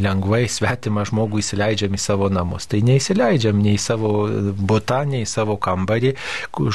lengvai 0.00 0.44
svetimą 0.50 1.04
žmogų 1.10 1.40
įsileidžiam 1.42 1.94
į 1.94 2.00
savo 2.00 2.30
namus. 2.32 2.68
Tai 2.70 2.80
neįsileidžiam 2.86 3.60
nei 3.62 3.78
savo 3.80 4.26
butą, 4.54 5.02
nei 5.08 5.26
savo 5.28 5.56
kambarį, 5.60 6.14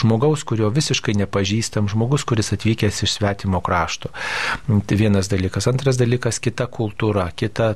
žmogaus, 0.01 0.45
kurio 0.47 0.71
visiškai 0.73 1.15
nepažįstam, 1.23 1.89
žmogus, 1.91 2.25
kuris 2.27 2.53
atvykęs 2.55 3.03
iš 3.05 3.17
svetimo 3.17 3.62
krašto. 3.65 4.12
Tai 4.67 4.99
vienas 4.99 5.31
dalykas. 5.31 5.69
Antras 5.71 5.99
dalykas- 5.99 6.39
kita 6.45 6.67
kultūra, 6.67 7.29
kita, 7.35 7.73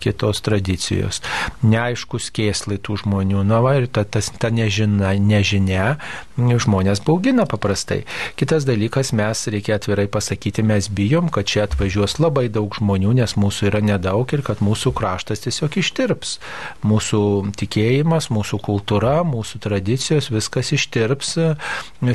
kitos 0.00 0.42
tradicijos. 0.44 1.22
Neaiškus 1.62 2.30
kėslai 2.34 2.78
tų 2.78 3.02
žmonių. 3.04 3.44
Na, 3.46 3.60
va, 3.64 3.76
ir 3.78 3.88
ta, 3.88 4.04
tas, 4.04 4.30
ta 4.30 4.50
nežina, 4.50 5.14
nežinia 5.18 5.96
žmonės 6.38 7.02
baugina 7.04 7.46
paprastai. 7.46 8.04
Kitas 8.38 8.66
dalykas, 8.68 9.12
mes 9.12 9.46
reikia 9.50 9.78
atvirai 9.78 10.06
pasakyti, 10.10 10.57
pasakyti, 10.58 10.62
mes 10.62 10.88
bijom, 10.88 11.28
kad 11.28 11.44
čia 11.44 11.64
atvažiuos 11.64 12.18
labai 12.18 12.48
daug 12.48 12.74
žmonių, 12.74 13.14
nes 13.14 13.36
mūsų 13.36 13.70
yra 13.70 13.80
nedaug 13.80 14.26
ir 14.32 14.42
kad 14.42 14.60
mūsų 14.60 14.92
kraštas 14.92 15.40
tiesiog 15.44 15.78
ištirps. 15.78 16.38
Mūsų 16.82 17.52
tikėjimas, 17.56 18.30
mūsų 18.30 18.58
kultūra, 18.58 19.22
mūsų 19.24 19.60
tradicijos, 19.60 20.30
viskas 20.30 20.72
ištirps 20.72 21.38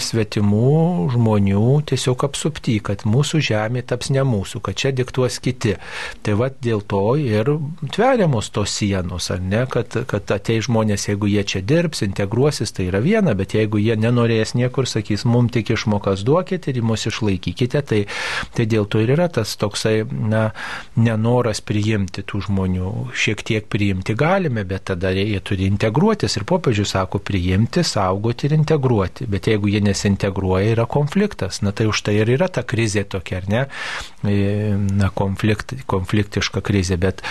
svetimų 0.03 1.09
žmonių 1.13 1.83
tiesiog 1.87 2.23
apsupti, 2.27 2.79
kad 2.79 3.05
mūsų 3.05 3.39
žemė 3.39 3.83
taps 3.83 4.09
ne 4.09 4.23
mūsų, 4.23 4.61
kad 4.61 4.75
čia 4.75 4.91
diktuos 4.91 5.39
kiti. 5.39 5.77
Tai 6.23 6.33
vad 6.39 6.59
dėl 6.63 6.81
to 6.81 7.15
ir 7.15 7.47
tveriamos 7.93 8.49
tos 8.51 8.73
sienos, 8.73 9.29
ar 9.31 9.39
ne, 9.39 9.65
kad, 9.67 9.93
kad 10.07 10.31
atei 10.31 10.59
žmonės, 10.63 11.07
jeigu 11.09 11.29
jie 11.31 11.43
čia 11.43 11.61
dirbs, 11.61 12.03
integruosis, 12.03 12.73
tai 12.73 12.89
yra 12.89 12.99
viena, 13.03 13.35
bet 13.35 13.55
jeigu 13.55 13.79
jie 13.79 13.95
nenorės 13.95 14.55
niekur, 14.57 14.87
sakys, 14.89 15.25
mums 15.25 15.53
tik 15.53 15.73
išmokas 15.75 16.23
duokite 16.25 16.71
ir 16.71 16.81
mus 16.83 17.05
išlaikykite, 17.07 17.81
tai 17.83 18.03
Tai 18.53 18.65
dėl 18.69 18.87
to 18.89 19.01
ir 19.03 19.13
yra 19.15 19.27
tas 19.33 19.55
toksai, 19.59 20.03
na, 20.09 20.43
nenoras 20.99 21.61
priimti 21.65 22.23
tų 22.27 22.43
žmonių. 22.47 22.91
Šiek 23.17 23.43
tiek 23.45 23.67
priimti 23.71 24.15
galime, 24.17 24.65
bet 24.67 24.87
tada 24.91 25.13
jie 25.15 25.39
turi 25.45 25.67
integruotis. 25.71 26.37
Ir 26.37 26.47
popiežius 26.49 26.93
sako 26.95 27.21
priimti, 27.23 27.83
saugoti 27.87 28.49
ir 28.49 28.57
integruoti. 28.57 29.27
Bet 29.29 29.49
jeigu 29.51 29.71
jie 29.71 29.83
nesintegruoja, 29.83 30.73
yra 30.75 30.87
konfliktas. 30.89 31.61
Na 31.65 31.73
tai 31.75 31.87
už 31.89 32.03
tai 32.05 32.17
ir 32.21 32.33
yra 32.35 32.49
ta 32.51 32.65
krizė 32.67 33.05
tokia, 33.09 33.41
ar 33.41 33.49
ne? 33.51 33.63
E, 34.23 34.75
na, 34.77 35.09
konflikt, 35.15 35.75
konfliktiška 35.89 36.63
krizė. 36.65 36.99
Bet, 37.01 37.23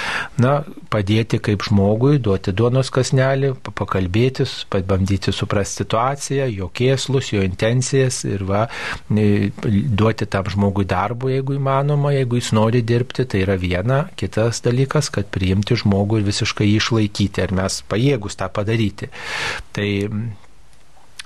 na, 0.42 0.60
padėti 0.92 1.40
kaip 1.42 1.64
žmogui, 1.66 2.18
duoti 2.22 2.54
duonos 2.56 2.90
kasnelį, 2.94 3.54
pakalbėti, 3.78 4.46
pabandyti 4.72 5.32
suprasti 5.34 5.82
situaciją, 5.82 6.48
jo 6.52 6.68
kėslus, 6.74 7.32
jo 7.32 7.42
intencijas 7.46 8.22
ir 8.28 8.44
va, 8.48 8.66
e, 9.10 9.50
duoti 9.62 10.28
tam 10.30 10.50
žmogui 10.52 10.81
darbo, 10.88 11.30
jeigu 11.32 11.56
įmanoma, 11.58 12.12
jeigu 12.14 12.38
jis 12.40 12.52
nori 12.56 12.82
dirbti, 12.86 13.26
tai 13.28 13.42
yra 13.46 13.56
viena. 13.60 14.04
Kitas 14.18 14.62
dalykas, 14.64 15.10
kad 15.14 15.30
priimti 15.32 15.78
žmogų 15.78 16.20
ir 16.20 16.28
visiškai 16.30 16.68
jį 16.68 16.78
išlaikyti, 16.80 17.44
ar 17.44 17.56
mes 17.62 17.82
pajėgus 17.90 18.38
tą 18.40 18.50
padaryti. 18.52 19.10
Tai 19.76 19.90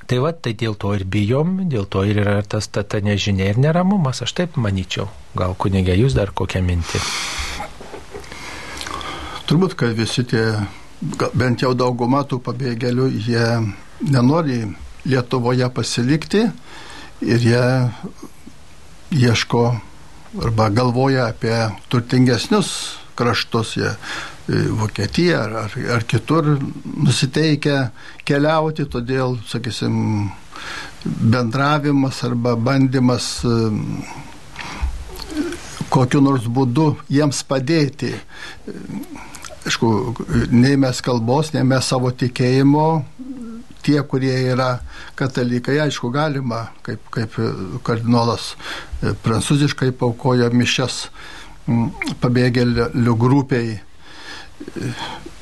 Tai 0.06 0.20
va, 0.22 0.30
tai 0.30 0.52
dėl 0.54 0.76
to 0.78 0.92
ir 0.94 1.02
bijom, 1.02 1.64
dėl 1.66 1.88
to 1.90 2.04
ir 2.06 2.20
yra 2.22 2.36
tas 2.46 2.68
ta, 2.70 2.84
ta 2.86 3.00
nežinia 3.02 3.48
ir 3.50 3.58
neramumas, 3.58 4.20
aš 4.22 4.36
taip 4.38 4.54
manyčiau. 4.54 5.08
Gal 5.34 5.56
kunigė, 5.58 5.96
jūs 5.98 6.14
dar 6.14 6.30
kokią 6.30 6.62
mintį? 6.62 7.00
Turbūt, 9.50 9.74
kad 9.78 9.96
visi 9.98 10.22
tie, 10.30 10.44
bent 11.34 11.64
jau 11.64 11.72
dauguma 11.74 12.22
tų 12.22 12.38
pabėgėlių, 12.46 13.08
jie 13.26 13.48
nenori 14.06 14.62
Lietuvoje 15.06 15.66
pasilikti 15.70 16.40
ir 17.22 17.44
jie 17.46 17.66
ieško 19.16 19.64
arba 20.44 20.68
galvoja 20.68 21.30
apie 21.32 21.56
turtingesnius 21.88 22.72
kraštus, 23.16 23.76
jie 23.76 23.92
Vokietiją 24.46 25.38
ar, 25.42 25.54
ar, 25.64 25.72
ar 25.96 26.04
kitur 26.06 26.52
nusiteikę 26.84 27.88
keliauti, 28.28 28.84
todėl, 28.86 29.40
sakysim, 29.50 30.28
bendravimas 31.02 32.20
arba 32.28 32.52
bandymas 32.54 33.26
kokiu 35.90 36.22
nors 36.22 36.46
būdu 36.46 36.92
jiems 37.10 37.42
padėti. 37.48 38.12
Aišku, 39.66 39.90
nei 40.54 40.76
mes 40.78 41.02
kalbos, 41.02 41.50
nei 41.54 41.66
mes 41.66 41.90
savo 41.90 42.12
tikėjimo, 42.14 42.86
tie, 43.86 44.00
kurie 44.10 44.34
yra 44.52 44.76
katalikai, 45.18 45.78
aišku, 45.86 46.10
galima, 46.14 46.66
kaip, 46.86 47.06
kaip 47.14 47.38
kardinolas 47.86 48.52
e, 48.52 49.14
prancūziškai 49.24 49.92
paukojo 50.00 50.50
mišes 50.54 51.06
pabėgėlių 52.22 53.16
grupiai. 53.18 53.78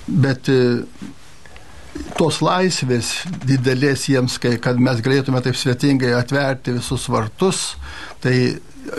Bet 0.09 0.49
e, 0.53 0.61
tos 2.19 2.41
laisvės 2.45 3.13
didelės 3.47 4.09
jiems, 4.11 4.39
kai, 4.43 4.57
kad 4.63 4.81
mes 4.81 5.03
galėtume 5.05 5.43
taip 5.45 5.59
svetingai 5.59 6.15
atverti 6.19 6.77
visus 6.79 7.07
vartus, 7.13 7.75
tai 8.25 8.35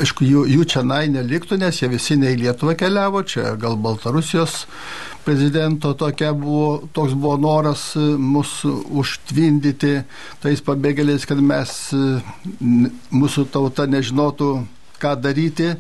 aišku, 0.02 0.26
jų, 0.26 0.46
jų 0.50 0.68
čia 0.72 0.84
nai 0.86 1.06
neliktų, 1.14 1.60
nes 1.62 1.82
jie 1.82 1.90
visi 1.92 2.18
ne 2.20 2.34
į 2.34 2.42
Lietuvą 2.46 2.76
keliavo, 2.80 3.22
čia 3.28 3.54
gal 3.62 3.78
Baltarusijos 3.82 4.64
prezidento 5.26 5.94
tokia 5.98 6.32
buvo, 6.38 6.88
toks 6.94 7.14
buvo 7.18 7.38
noras 7.42 7.88
e, 7.98 8.06
mus 8.18 8.62
užtvindyti 8.66 9.98
tais 10.44 10.62
pabėgėliais, 10.66 11.26
kad 11.28 11.42
mes, 11.42 11.74
e, 11.98 12.20
mūsų 13.12 13.48
tauta 13.54 13.88
nežinotų, 13.90 14.52
ką 15.02 15.16
daryti. 15.20 15.74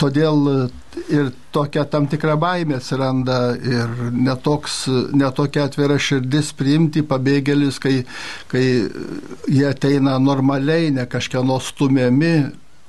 Todėl 0.00 0.70
ir 1.12 1.30
tokia 1.52 1.84
tam 1.90 2.06
tikra 2.08 2.38
baimė 2.40 2.78
atsiranda 2.78 3.38
ir 3.58 3.90
netoks, 4.14 4.84
netokia 5.12 5.66
atvira 5.68 5.98
širdis 6.00 6.52
priimti 6.56 7.02
pabėgėlius, 7.04 7.80
kai, 7.82 7.98
kai 8.48 8.64
jie 9.50 9.66
ateina 9.68 10.16
normaliai, 10.22 10.92
ne 10.94 11.04
kažkieno 11.10 11.58
stumiami 11.60 12.34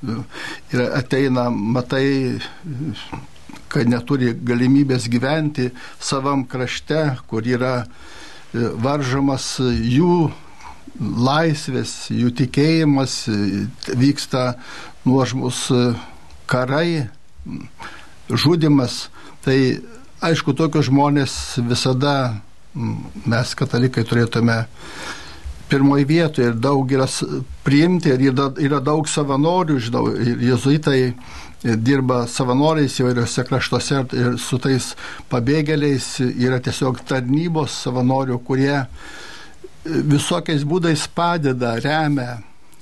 ir 0.05 0.83
ateina, 0.85 1.49
matai, 1.49 2.37
kad 3.71 3.89
neturi 3.89 4.33
galimybės 4.33 5.09
gyventi 5.11 5.69
savam 5.99 6.45
krašte, 6.49 7.17
kur 7.29 7.45
yra 7.47 7.75
e, 7.83 8.69
varžomas 8.81 9.55
jų 9.61 10.29
laisvės, 10.99 12.07
jų 12.13 12.31
tikėjimas, 12.39 13.17
vyksta 13.99 14.53
nuožmus 15.05 15.65
karai, 16.47 17.09
žudimas. 18.29 19.09
Tai 19.45 19.57
aišku, 20.25 20.55
tokius 20.57 20.89
žmonės 20.89 21.35
visada 21.67 22.15
mes 22.75 23.53
katalikai 23.55 24.03
turėtume 24.07 24.63
pirmoji 25.69 26.05
vietoje 26.05 26.51
ir 26.51 26.57
daug 26.61 26.91
yra 26.91 27.07
priimti 27.65 28.11
ir 28.13 28.27
yra, 28.31 28.49
yra 28.61 28.81
daug 28.83 29.07
savanorių, 29.09 29.79
žinau, 29.81 30.03
ir 30.13 30.43
jezuitai 30.51 30.99
dirba 31.63 32.25
savanoriais 32.29 32.99
įvairiose 32.99 33.45
kraštuose 33.47 34.01
ir 34.17 34.35
su 34.41 34.59
tais 34.61 34.91
pabėgėliais 35.31 36.09
yra 36.21 36.59
tiesiog 36.63 37.01
tarnybos 37.07 37.79
savanorių, 37.85 38.39
kurie 38.45 38.83
visokiais 39.85 40.65
būdais 40.65 41.07
padeda, 41.15 41.75
remia 41.81 42.39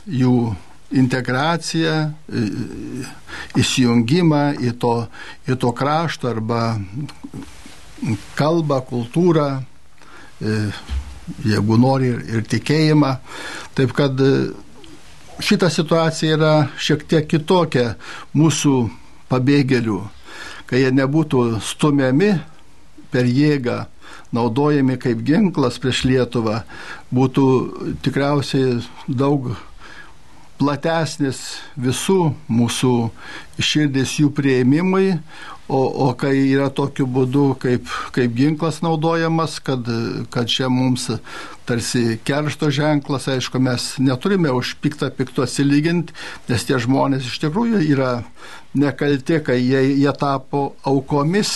jų 0.07 0.53
integraciją, 0.93 1.95
įsijungimą 3.57 4.43
į 4.61 4.73
to, 4.81 4.93
į 5.49 5.57
to 5.61 5.71
krašto 5.75 6.29
arba 6.29 6.63
kalbą, 8.37 8.81
kultūrą, 8.89 9.47
jeigu 11.47 11.79
nori 11.79 12.11
ir, 12.13 12.43
tikėjimą. 12.51 13.15
Taip 13.77 13.95
kad 13.97 14.19
šita 15.39 15.69
situacija 15.69 16.37
yra 16.37 16.53
šiek 16.77 17.05
tiek 17.09 17.27
kitokia 17.29 17.93
mūsų 18.37 18.75
pabėgėlių, 19.31 19.99
kai 20.69 20.83
jie 20.83 20.91
nebūtų 20.93 21.45
stumiami 21.63 22.33
per 23.13 23.29
jėgą, 23.29 23.83
naudojami 24.33 24.97
kaip 25.01 25.21
ginklas 25.25 25.79
prieš 25.81 26.03
Lietuvą, 26.09 26.63
būtų 27.13 27.45
tikriausiai 28.05 28.81
daug 29.07 29.53
platesnis 30.61 31.41
visų 31.77 32.33
mūsų 32.47 32.93
širdis 33.59 34.17
jų 34.21 34.31
prieimimui, 34.37 35.17
o, 35.67 35.79
o 36.07 36.07
kai 36.19 36.35
yra 36.51 36.69
tokiu 36.73 37.07
būdu 37.07 37.53
kaip, 37.61 37.87
kaip 38.15 38.35
ginklas 38.35 38.81
naudojamas, 38.83 39.59
kad, 39.63 39.87
kad 40.33 40.51
čia 40.51 40.69
mums 40.71 41.09
tarsi 41.67 42.19
keršto 42.25 42.69
ženklas, 42.73 43.29
aišku, 43.31 43.61
mes 43.63 43.93
neturime 44.03 44.51
už 44.51 44.75
piktą 44.83 45.09
pikto 45.15 45.45
atsilyginti, 45.45 46.15
nes 46.49 46.67
tie 46.67 46.79
žmonės 46.81 47.29
iš 47.29 47.39
tikrųjų 47.45 47.83
yra 47.93 48.13
nekalti, 48.75 49.39
kai 49.45 49.59
jie, 49.61 49.81
jie 50.03 50.13
tapo 50.19 50.73
aukomis 50.83 51.53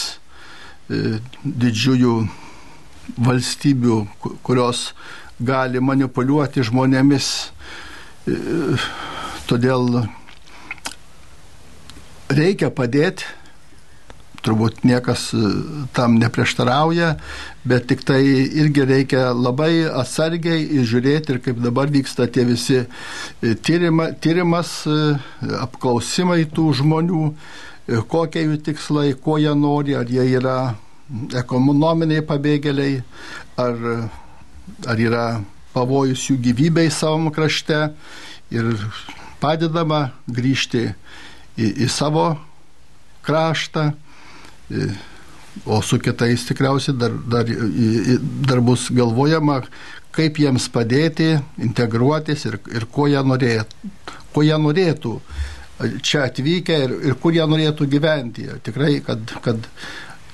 e, 0.87 1.19
didžiųjų 1.43 2.17
valstybių, 3.23 4.01
kurios 4.43 4.91
gali 5.39 5.79
manipuliuoti 5.83 6.63
žmonėmis. 6.65 7.27
Todėl 9.47 10.01
reikia 12.27 12.69
padėti, 12.75 13.27
turbūt 14.47 14.83
niekas 14.87 15.29
e, 15.35 15.43
tam 15.95 16.15
neprieštarauja, 16.21 17.15
bet 17.67 17.87
tik 17.91 18.03
tai 18.07 18.21
irgi 18.23 18.85
reikia 18.87 19.29
labai 19.35 19.85
atsargiai 19.87 20.83
žiūrėti 20.87 21.35
ir 21.35 21.41
kaip 21.43 21.59
dabar 21.63 21.91
vyksta 21.91 22.29
tie 22.31 22.45
visi 22.47 22.79
e, 22.81 23.53
tyrima, 23.55 24.13
tyrimas, 24.23 24.79
e, 24.87 25.17
apklausimai 25.59 26.45
tų 26.53 26.71
žmonių, 26.81 27.23
kokie 28.11 28.43
jų 28.43 28.57
tikslai, 28.65 29.11
ko 29.23 29.37
jie 29.39 29.53
nori, 29.55 29.95
ar 29.95 30.09
jie 30.11 30.25
yra 30.39 30.57
ekonominiai 31.39 32.23
pabėgėliai, 32.27 32.97
ar, 33.63 33.77
ar 34.91 34.99
yra 34.99 35.27
pavojus 35.75 36.25
jų 36.27 36.35
gyvybei 36.49 36.91
savo 36.91 37.31
krašte 37.31 37.85
ir 38.51 38.73
padedama 39.39 40.09
grįžti 40.27 40.83
į, 41.55 41.69
į 41.85 41.87
savo 41.91 42.33
kraštą, 43.27 43.91
o 45.65 45.81
su 45.81 45.99
kitais 46.03 46.45
tikriausiai 46.47 46.97
dar, 46.97 47.13
dar, 47.29 47.51
dar 48.47 48.61
bus 48.61 48.87
galvojama, 48.93 49.61
kaip 50.15 50.39
jiems 50.41 50.67
padėti, 50.73 51.35
integruotis 51.61 52.47
ir, 52.49 52.59
ir 52.73 52.87
ko, 52.91 53.07
jie 53.11 53.21
norėtų, 53.21 53.93
ko 54.33 54.43
jie 54.45 54.57
norėtų 54.61 55.13
čia 56.01 56.25
atvykę 56.25 56.81
ir, 56.87 56.97
ir 57.11 57.17
kur 57.21 57.35
jie 57.35 57.45
norėtų 57.45 57.85
gyventi. 57.89 58.47
Tikrai, 58.65 58.97
kad, 59.05 59.33
kad 59.45 59.69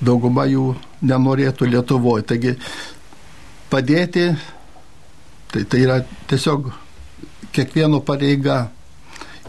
dauguma 0.04 0.46
jų 0.48 0.72
nenorėtų 1.04 1.68
Lietuvoje. 1.68 2.24
Taigi 2.32 2.54
padėti 3.72 4.30
Tai, 5.54 5.62
tai 5.70 5.84
yra 5.86 6.00
tiesiog 6.26 6.72
kiekvieno 7.54 8.00
pareiga. 8.02 8.72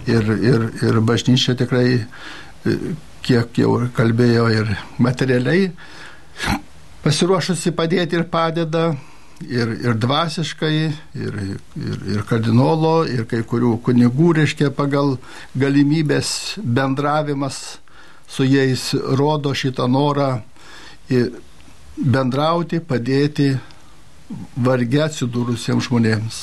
Ir, 0.06 0.28
ir, 0.38 0.66
ir 0.86 1.00
bažnyčia 1.02 1.56
tikrai, 1.58 2.04
kiek 3.26 3.58
jau 3.58 3.74
kalbėjo 3.96 4.46
ir 4.54 4.72
materialiai, 5.02 5.70
pasiruošusi 7.04 7.74
padėti 7.78 8.20
ir 8.20 8.26
padeda, 8.30 8.90
ir, 9.42 9.72
ir 9.84 9.98
dvasiškai, 10.02 10.76
ir, 11.20 11.40
ir, 11.46 12.04
ir 12.16 12.26
kardinolo, 12.30 12.98
ir 13.10 13.26
kai 13.30 13.42
kurių 13.48 13.78
kunigų, 13.86 14.34
reiškia, 14.40 14.72
pagal 14.76 15.18
galimybės 15.58 16.58
bendravimas 16.62 17.80
su 18.28 18.46
jais 18.48 18.92
rodo 18.94 19.54
šitą 19.54 19.88
norą 19.92 20.40
bendrauti, 21.96 22.82
padėti 22.82 23.54
vargia 24.58 25.06
atsidūrusiems 25.10 25.90
žmonėms. 25.90 26.40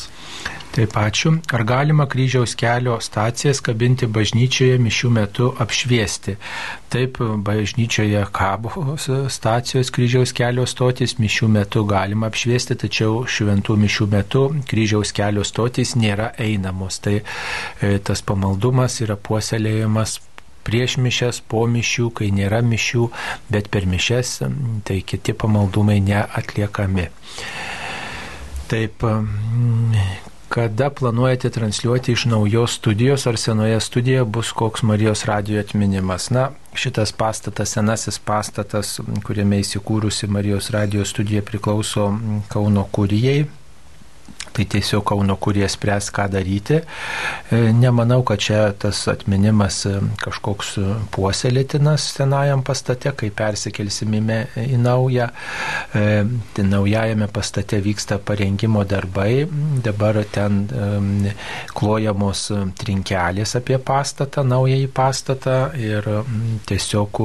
Taip 0.72 0.94
ačiū. 0.96 1.34
Ar 1.52 1.62
galima 1.68 2.06
kryžiaus 2.08 2.54
kelio 2.56 2.94
stacijas 3.04 3.58
kabinti 3.60 4.06
bažnyčioje 4.08 4.78
mišių 4.80 5.10
metu 5.12 5.50
apšviesti? 5.60 6.38
Taip, 6.92 7.20
bažnyčioje 7.44 8.22
kabo 8.32 8.96
stacijos 9.28 9.92
kryžiaus 9.92 10.32
kelio 10.32 10.64
stotis 10.66 11.18
mišių 11.20 11.50
metu 11.58 11.84
galima 11.84 12.32
apšviesti, 12.32 12.78
tačiau 12.86 13.26
šventų 13.28 13.76
mišių 13.84 14.08
metu 14.16 14.46
kryžiaus 14.72 15.12
kelio 15.12 15.44
stotis 15.44 15.92
nėra 15.92 16.32
einamos. 16.40 17.02
Tai 17.04 17.18
e, 17.20 17.92
tas 18.00 18.24
pamaldumas 18.24 19.02
yra 19.04 19.20
puoselėjimas 19.20 20.22
prieš 20.64 20.96
mišes, 21.04 21.44
po 21.52 21.66
mišių, 21.68 22.10
kai 22.16 22.32
nėra 22.32 22.64
mišių, 22.64 23.08
bet 23.52 23.68
per 23.68 23.84
mišes 23.84 24.38
tai 24.88 25.02
kiti 25.04 25.36
pamaldumai 25.36 26.00
neatliekami. 26.00 27.08
Taip, 28.72 29.04
kada 30.52 30.90
planuojate 30.90 31.50
transliuoti 31.50 32.12
iš 32.12 32.24
naujos 32.24 32.74
studijos 32.74 33.26
ar 33.26 33.36
senoje 33.36 33.80
studijoje 33.80 34.24
bus 34.24 34.52
koks 34.52 34.82
Marijos 34.82 35.24
radio 35.24 35.60
atminimas. 35.60 36.30
Na, 36.30 36.50
šitas 36.74 37.12
pastatas, 37.12 37.72
senasis 37.72 38.18
pastatas, 38.18 39.00
kuriame 39.24 39.62
įsikūrusi 39.64 40.28
Marijos 40.28 40.70
radio 40.70 41.04
studija 41.04 41.42
priklauso 41.42 42.10
Kauno 42.48 42.84
kurijai. 42.84 43.46
Tai 44.52 44.64
tiesiog 44.68 45.04
Kauno 45.08 45.36
kurie 45.40 45.68
spręs, 45.68 46.10
ką 46.12 46.26
daryti. 46.28 46.80
E, 47.50 47.58
nemanau, 47.72 48.20
kad 48.22 48.40
čia 48.40 48.72
tas 48.78 49.00
atminimas 49.08 49.78
e, 49.88 49.94
kažkoks 50.20 50.74
puoselėtinas 51.14 52.04
senajam 52.18 52.60
pastate, 52.66 53.14
kai 53.16 53.30
persikelsime 53.32 54.42
į 54.60 54.76
naują. 54.82 55.30
E, 55.96 56.04
tai 56.52 56.66
naujajame 56.68 57.30
pastate 57.32 57.80
vyksta 57.84 58.18
parengimo 58.20 58.84
darbai. 58.84 59.46
Dabar 59.82 60.20
ten 60.32 60.60
klojamos 61.72 62.44
trinkelės 62.78 63.56
apie 63.56 63.78
pastatą, 63.80 64.44
naująjį 64.44 64.90
pastatą 64.92 65.56
ir 65.80 66.06
tiesiog 66.68 67.22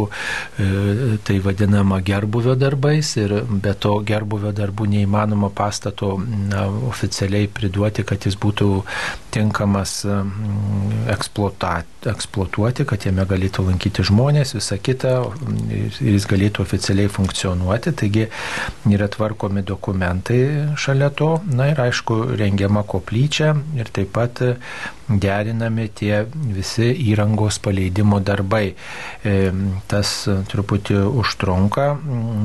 tai 1.27 1.37
vadinama 1.43 1.99
gerbuvio 2.05 2.55
darbais 2.59 3.13
ir 3.19 3.33
be 3.47 3.73
to 3.75 3.97
gerbuvio 4.07 4.53
darbų 4.55 4.87
neįmanoma 4.95 5.51
pastato 5.55 6.15
na, 6.21 6.65
oficialiai 6.89 7.16
oficialiai 7.17 7.47
priduoti, 7.49 8.03
kad 8.05 8.25
jis 8.25 8.35
būtų 8.37 8.83
tinkamas 9.33 10.05
mm, 10.05 11.07
eksploatuoti, 11.13 12.85
kad 12.85 13.05
jame 13.05 13.25
galėtų 13.25 13.65
lankyti 13.67 14.05
žmonės, 14.05 14.53
visa 14.57 14.77
kita, 14.77 15.15
ir 15.73 16.13
jis 16.13 16.27
galėtų 16.29 16.61
oficialiai 16.61 17.09
funkcionuoti. 17.09 17.95
Taigi 17.97 18.27
yra 18.93 19.07
tvarkomi 19.09 19.65
dokumentai 19.65 20.77
šalia 20.77 21.09
to, 21.09 21.39
na 21.49 21.71
ir 21.73 21.81
aišku, 21.87 22.37
rengiama 22.37 22.85
koplyčia 22.85 23.55
ir 23.77 23.89
taip 23.89 24.13
pat 24.13 24.43
derinami 25.07 25.87
tie 25.95 26.25
visi 26.31 26.89
įrangos 27.07 27.59
paleidimo 27.63 28.19
darbai. 28.19 28.73
E, 29.23 29.35
tas 29.87 30.11
truputį 30.51 30.99
užtrunka, 31.21 31.87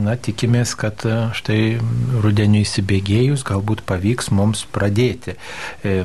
na 0.06 0.14
tikimės, 0.16 0.76
kad 0.78 1.02
štai 1.36 1.78
rudeniu 2.22 2.62
įsibėgėjus 2.62 3.44
galbūt 3.48 3.82
pavyks 3.88 4.30
mums 4.34 4.64
pradėti. 4.70 5.34
E, 5.82 6.02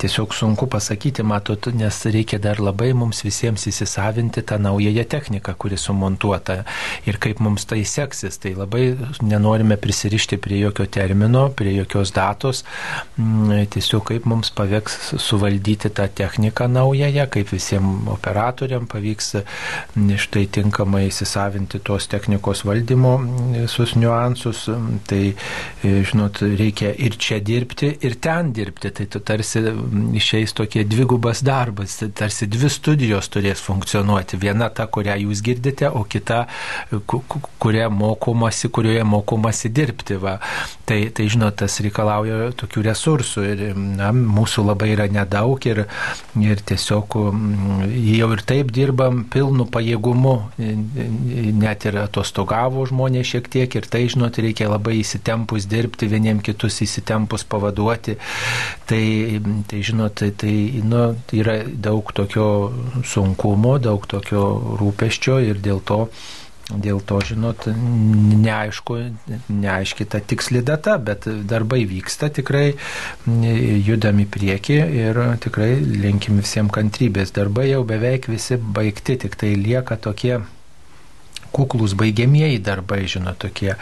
tiesiog 0.00 0.32
sunku 0.36 0.68
pasakyti, 0.70 1.26
matot, 1.26 1.68
nes 1.76 2.00
reikia 2.08 2.40
dar 2.42 2.62
labai 2.62 2.94
mums 2.96 3.20
visiems 3.26 3.68
įsisavinti 3.68 4.44
tą 4.48 4.58
naująją 4.62 5.04
techniką, 5.04 5.54
kuri 5.60 5.76
sumontuota 5.80 6.62
ir 7.08 7.20
kaip 7.20 7.42
mums 7.44 7.68
tai 7.68 7.82
seksis. 7.84 8.40
Tai 8.40 8.54
labai 8.56 8.94
nenorime 9.20 9.76
prisirišti 9.80 10.40
prie 10.40 10.62
jokio 10.62 10.88
termino, 10.88 11.48
prie 11.52 11.74
jokios 11.76 12.14
datos, 12.16 12.64
tiesiog 13.18 14.08
kaip 14.12 14.28
mums 14.30 14.52
pavyks 14.56 14.98
suvaldyti 15.20 15.90
tą 15.98 16.08
techniką 16.22 16.68
naująją, 16.70 17.26
kaip 17.34 17.50
visiems 17.52 18.08
operatoriam 18.14 18.86
pavyks 18.90 19.34
štai 20.24 20.46
tinkamai 20.54 21.06
įsisavinti 21.08 21.80
tos 21.84 22.08
technikos 22.10 22.64
valdymo 22.68 23.16
visus 23.54 23.94
niuansus. 23.98 24.66
Tai, 25.08 25.22
e, 25.84 25.92
žinot, 26.06 26.42
reikia 26.58 26.92
ir 26.94 27.16
čia 27.20 27.40
dirbti, 27.44 27.90
ir 28.04 28.18
ten 28.22 28.52
dirbti. 28.54 28.92
Tai 28.94 29.06
tu 29.10 29.22
tarsi 29.24 29.62
išeis 30.18 30.54
tokie 30.56 30.84
dvigubas 30.88 31.42
darbas, 31.46 31.98
tarsi 32.18 32.48
dvi 32.50 32.70
studijos 32.72 33.30
turės 33.32 33.62
funkcionuoti. 33.64 34.38
Viena 34.40 34.70
ta, 34.74 34.86
kurią 34.86 35.18
jūs 35.24 35.42
girdite, 35.44 35.90
o 35.90 36.04
kita, 36.04 36.44
kuria 37.58 37.88
mokomasi, 37.90 38.70
kurioje 38.74 39.04
mokomasi 39.04 39.72
dirbti. 39.74 40.18
Va. 40.22 40.38
Tai, 40.88 41.00
tai 41.14 41.28
žinot, 41.28 41.58
tas 41.60 41.80
reikalauja 41.84 42.52
tokių 42.58 42.84
resursų 42.88 43.46
ir 43.52 43.64
na, 43.76 44.12
mūsų 44.12 44.64
labai 44.70 44.92
yra 44.94 45.08
nedaug 45.12 45.64
ir 45.68 45.84
ir 46.42 46.62
tiesiog 46.68 47.16
mm, 47.32 47.84
jau 48.18 48.30
ir 48.34 48.42
taip 48.48 48.72
dirbam 48.74 49.22
pilnu 49.32 49.66
pajėgumu, 49.72 50.34
net 50.58 51.86
ir 51.88 52.00
atostogavo 52.04 52.86
žmonės 52.88 53.32
šiek 53.34 53.50
tiek 53.52 53.78
ir 53.78 53.88
tai, 53.90 54.04
žinot, 54.12 54.40
reikia 54.42 54.70
labai 54.70 54.98
įsitempus 55.02 55.68
dirbti, 55.70 56.10
vieniem 56.10 56.42
kitus 56.44 56.80
įsitempus 56.86 57.46
pavaduoti. 57.48 58.18
Tai, 58.88 59.04
tai 59.70 59.84
žinot, 59.84 60.16
tai, 60.20 60.32
tai 60.38 60.54
nu, 60.84 61.04
yra 61.36 61.60
daug 61.68 62.12
tokio 62.16 62.48
sunkumo, 63.06 63.78
daug 63.82 64.04
tokio 64.10 64.44
rūpeščio 64.80 65.40
ir 65.50 65.62
dėl 65.64 65.82
to 65.84 66.04
Dėl 66.68 67.00
to, 67.08 67.16
žinot, 67.24 67.64
neaišku, 67.72 68.98
neaiški 69.48 70.04
ta 70.12 70.20
tiksli 70.20 70.60
data, 70.60 70.98
bet 71.00 71.24
darbai 71.48 71.86
vyksta, 71.88 72.28
tikrai 72.28 72.74
judam 73.86 74.20
į 74.20 74.26
priekį 74.34 74.76
ir 75.00 75.22
tikrai 75.40 75.70
linkim 75.80 76.42
visiems 76.42 76.74
kantrybės. 76.76 77.32
Darbai 77.32 77.70
jau 77.70 77.80
beveik 77.88 78.28
visi 78.28 78.60
baigti, 78.60 79.16
tik 79.24 79.40
tai 79.40 79.54
lieka 79.56 79.96
tokie 79.96 80.36
kuklus 81.52 81.94
baigiamieji 81.98 82.58
darbai, 82.64 83.02
žinot, 83.08 83.38
tokie 83.42 83.74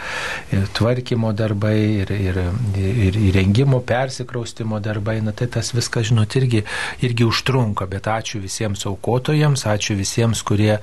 tvarkymo 0.77 1.31
darbai, 1.37 1.75
ir, 2.03 2.11
ir, 2.13 2.39
ir 2.77 3.19
įrengimo, 3.29 3.81
persikraustimo 3.87 4.79
darbai, 4.83 5.19
na 5.25 5.33
tai 5.35 5.49
tas 5.51 5.73
viskas, 5.75 6.09
žinot, 6.11 6.35
irgi, 6.39 6.63
irgi 7.05 7.27
užtrunka, 7.27 7.87
bet 7.91 8.09
ačiū 8.11 8.41
visiems 8.43 8.85
aukotojams, 8.89 9.65
ačiū 9.69 9.97
visiems, 9.99 10.43
kurie 10.47 10.77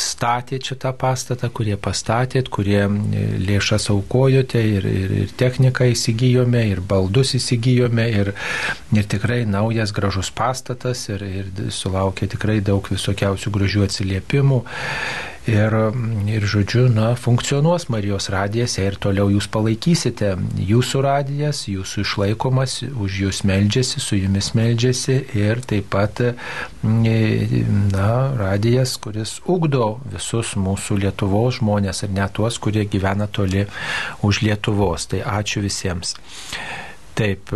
statė 0.00 0.60
čia 0.62 0.78
tą 0.80 0.94
pastatą, 0.96 1.50
kurie 1.54 1.76
pastatėt, 1.80 2.50
kurie 2.52 2.82
lėšas 3.40 3.90
aukojote 3.94 4.62
ir, 4.76 4.86
ir, 4.86 5.16
ir 5.24 5.34
techniką 5.40 5.90
įsigijome, 5.94 6.64
ir 6.72 6.80
baldus 6.80 7.34
įsigijome, 7.38 8.06
ir, 8.22 8.32
ir 8.96 9.10
tikrai 9.10 9.42
naujas 9.48 9.94
gražus 9.96 10.32
pastatas, 10.34 11.06
ir, 11.12 11.24
ir 11.24 11.72
sulaukė 11.74 12.30
tikrai 12.34 12.60
daug 12.64 12.86
visokiausių 12.90 13.52
gražių 13.56 13.86
atsiliepimų. 13.88 14.64
Ir, 15.50 15.74
ir 16.30 16.44
žodžiu, 16.46 16.84
na, 16.92 17.14
funkcionuos 17.18 17.88
Marijos 17.90 18.28
radijas 18.30 18.76
ir 18.78 18.94
toliau 19.02 19.30
jūs 19.32 19.48
palaikysite. 19.50 20.34
Jūsų 20.68 21.02
radijas, 21.02 21.64
jūsų 21.70 22.04
išlaikomas, 22.04 22.76
už 22.86 23.16
jūs 23.24 23.40
meldžiasi, 23.48 24.02
su 24.04 24.18
jumis 24.20 24.52
meldžiasi 24.54 25.16
ir 25.40 25.62
taip 25.66 25.88
pat, 25.90 26.22
na, 26.84 28.10
radijas, 28.38 28.94
kuris 29.02 29.38
ugdo 29.50 29.96
visus 30.12 30.54
mūsų 30.54 31.00
Lietuvos 31.06 31.58
žmonės 31.58 32.04
ir 32.06 32.14
net 32.14 32.36
tuos, 32.38 32.60
kurie 32.62 32.84
gyvena 32.86 33.26
toli 33.26 33.66
už 34.22 34.44
Lietuvos. 34.46 35.08
Tai 35.10 35.24
ačiū 35.40 35.64
visiems. 35.64 36.14
Taip, 37.18 37.50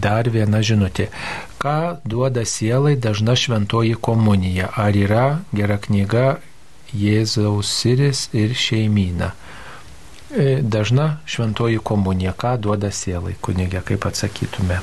dar 0.00 0.30
viena 0.30 0.62
žinutė. 0.62 1.08
Ką 1.60 1.98
duoda 2.06 2.46
sielai 2.46 2.94
dažna 2.96 3.34
šventoji 3.36 3.98
komunija? 4.00 4.70
Ar 4.78 4.96
yra 4.96 5.24
gera 5.52 5.76
knyga 5.82 6.38
Jėzaus 6.96 7.70
siris 7.70 8.28
ir 8.34 8.54
šeimyna. 8.56 9.30
E, 10.30 10.60
dažna 10.62 11.20
šventoji 11.26 11.78
komunija, 11.82 12.32
ką 12.38 12.56
duoda 12.62 12.90
sielai, 12.94 13.34
kunigė, 13.42 13.82
kaip 13.86 14.06
atsakytume. 14.06 14.78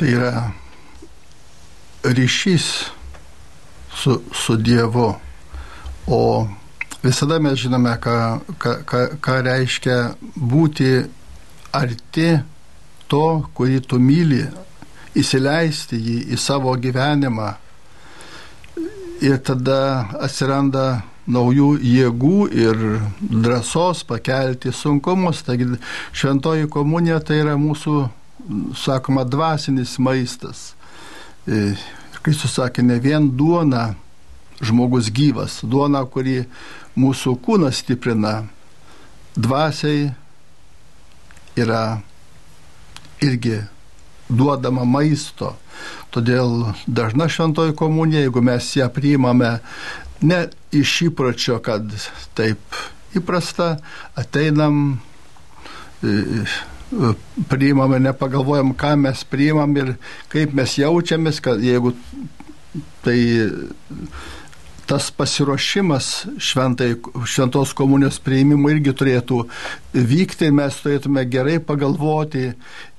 Tai 0.00 0.08
yra 0.08 0.32
ryšys 2.04 2.68
su, 3.96 4.16
su 4.32 4.56
Dievu, 4.56 5.10
o 6.06 6.20
visada 7.02 7.38
mes 7.38 7.60
žinome, 7.60 7.92
ką, 8.00 8.16
ką, 8.56 8.76
ką, 8.88 9.02
ką 9.20 9.36
reiškia 9.44 9.98
būti 10.36 10.94
arti 11.76 12.30
to, 13.10 13.26
kurį 13.52 13.82
tu 13.84 14.00
myli, 14.00 14.46
įsileisti 15.18 15.98
jį 16.00 16.18
į 16.32 16.38
savo 16.40 16.72
gyvenimą 16.80 17.52
ir 19.20 19.38
tada 19.44 20.08
atsiranda 20.20 21.02
naujų 21.30 21.74
jėgų 21.84 22.36
ir 22.56 22.84
drąsos 23.20 24.02
pakelti 24.08 24.72
sunkumus. 24.74 25.44
Taigi 25.46 25.68
šventoji 26.16 26.68
komunija 26.72 27.20
tai 27.22 27.40
yra 27.44 27.56
mūsų, 27.60 27.96
sakoma, 28.80 29.24
dvasinis 29.28 29.98
maistas. 30.02 30.72
E, 31.46 31.74
Kristus 32.24 32.56
sakė, 32.58 32.84
ne 32.84 32.98
vien 33.00 33.30
duona 33.36 33.94
žmogus 34.60 35.08
gyvas, 35.12 35.60
duona, 35.64 36.02
kuri 36.04 36.42
mūsų 37.00 37.36
kūną 37.44 37.70
stiprina, 37.72 38.42
dvasiai 39.36 40.10
yra 41.60 42.00
irgi 43.24 43.60
duodama 44.28 44.84
maisto. 44.84 45.54
Todėl 46.14 46.72
dažna 46.86 47.28
šventoji 47.30 47.76
komunija, 47.78 48.24
jeigu 48.26 48.42
mes 48.42 48.70
ją 48.76 48.88
priimame 48.92 49.58
ne 50.26 50.40
iš 50.76 50.96
įpročio, 51.08 51.60
kad 51.64 51.86
taip 52.38 52.60
įprasta, 53.16 53.76
ateinam, 54.18 55.00
e, 56.02 56.10
e, 56.10 57.12
priimame, 57.50 58.00
nepagalvojam, 58.02 58.74
ką 58.74 58.96
mes 59.06 59.24
priimam 59.24 59.74
ir 59.78 59.94
kaip 60.32 60.54
mes 60.56 60.76
jaučiamės, 60.80 61.40
kad 61.44 61.62
jeigu 61.62 61.94
tai 63.04 63.18
tas 64.90 65.10
pasiruošimas 65.14 66.06
šventai, 66.42 66.96
šventos 67.22 67.70
komunijos 67.78 68.16
prieimimui 68.26 68.72
irgi 68.74 68.90
turėtų 68.98 69.36
vykti, 69.94 70.48
mes 70.50 70.78
turėtume 70.82 71.22
gerai 71.30 71.60
pagalvoti 71.62 72.48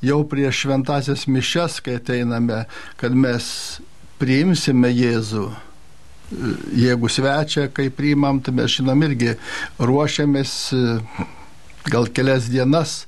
jau 0.08 0.22
prieš 0.32 0.62
šventasias 0.64 1.26
mišes, 1.28 1.82
kai 1.84 1.98
ateiname, 2.00 2.62
kad 3.02 3.12
mes 3.12 3.50
priimsime 4.24 4.94
Jėzų. 4.94 5.50
Jeigu 6.80 7.12
svečia, 7.12 7.68
kai 7.68 7.90
priimam, 7.92 8.40
tai 8.40 8.56
mes 8.56 8.72
žinom 8.78 9.04
irgi 9.10 9.36
ruošiamės 9.82 10.54
gal 11.92 12.08
kelias 12.16 12.48
dienas 12.48 13.02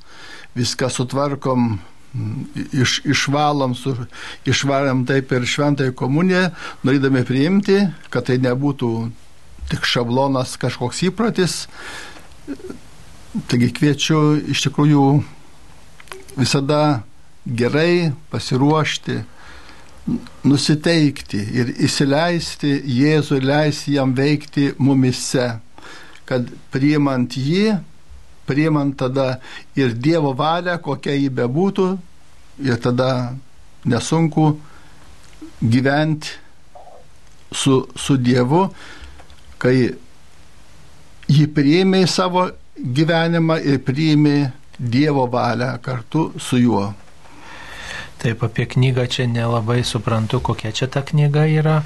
viską 0.60 0.92
sutvarkom, 0.92 1.78
iš, 2.74 2.99
išvalom, 3.09 3.74
su, 3.76 3.95
išvarėm 4.45 5.03
taip 5.09 5.32
ir 5.34 5.47
šventąją 5.49 5.95
komuniją, 5.97 6.47
norėdami 6.86 7.24
priimti, 7.28 7.80
kad 8.14 8.30
tai 8.30 8.38
nebūtų 8.43 8.91
tik 9.72 9.88
šablonas 9.88 10.57
kažkoks 10.61 11.03
įpratis. 11.09 11.64
Taigi 13.49 13.72
kviečiu 13.74 14.20
iš 14.53 14.68
tikrųjų 14.68 15.05
visada 16.38 17.03
gerai 17.45 18.11
pasiruošti, 18.32 19.22
nusiteikti 20.43 21.39
ir 21.55 21.72
įsileisti 21.86 22.74
Jėzų 22.91 23.39
ir 23.39 23.45
leisti 23.47 23.95
jam 23.95 24.11
veikti 24.16 24.74
mumise, 24.78 25.53
kad 26.28 26.49
priimant 26.74 27.38
jį, 27.39 27.78
priimant 28.48 28.96
tada 29.00 29.39
ir 29.76 29.94
Dievo 29.96 30.34
valią, 30.38 30.78
kokia 30.84 31.16
jį 31.18 31.30
bebūtų, 31.39 31.88
ir 32.64 32.80
tada 32.82 33.34
nesunku 33.86 34.60
gyventi 35.62 36.30
su, 37.52 37.88
su 37.96 38.18
Dievu, 38.18 38.66
kai 39.62 39.78
jį 41.30 41.46
priėmė 41.56 42.04
į 42.04 42.10
savo 42.12 42.50
gyvenimą 42.78 43.60
ir 43.64 43.80
priėmė 43.86 44.38
Dievo 44.78 45.28
valią 45.32 45.78
kartu 45.82 46.32
su 46.41 46.60
juo. 46.60 46.89
Taip, 48.24 48.44
apie 48.46 48.66
knygą 48.72 49.06
čia 49.12 49.28
nelabai 49.28 49.84
suprantu, 49.84 50.39
kokia 50.39 50.72
čia 50.72 50.88
ta 50.88 51.04
knyga 51.04 51.44
yra. 51.50 51.82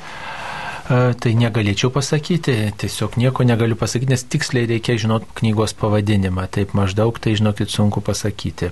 E, 0.88 1.14
tai 1.20 1.34
negalėčiau 1.36 1.92
pasakyti, 1.92 2.56
tiesiog 2.80 3.18
nieko 3.20 3.44
negaliu 3.48 3.76
pasakyti, 3.80 4.14
nes 4.14 4.24
tiksliai 4.24 4.70
reikia 4.72 4.96
žinot 5.02 5.28
knygos 5.40 5.76
pavadinimą. 5.76 6.48
Taip 6.54 6.72
maždaug, 6.78 7.20
tai 7.20 7.36
žinokit, 7.36 7.72
sunku 7.74 8.04
pasakyti. 8.06 8.72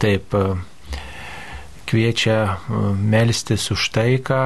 Taip, 0.00 0.32
e, 0.34 0.56
kviečia 1.90 2.38
e, 2.40 2.82
melstis 2.96 3.68
už 3.74 3.90
taiką 3.92 4.40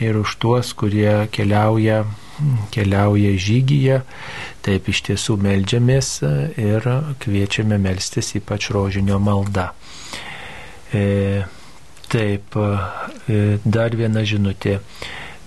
ir 0.00 0.16
už 0.16 0.36
tuos, 0.40 0.72
kurie 0.78 1.26
keliauja, 1.34 2.02
keliauja 2.74 3.36
žygyje. 3.36 4.02
Taip 4.64 4.88
iš 4.88 5.02
tiesų 5.10 5.36
melžiamės 5.42 6.14
ir 6.56 6.86
kviečiame 7.22 7.78
melstis 7.82 8.32
ypač 8.38 8.70
rožinio 8.74 9.20
maldą. 9.22 9.70
E, 10.92 11.42
taip, 12.12 12.56
e, 12.56 13.58
dar 13.64 13.96
viena 13.96 14.22
žinutė. 14.28 14.78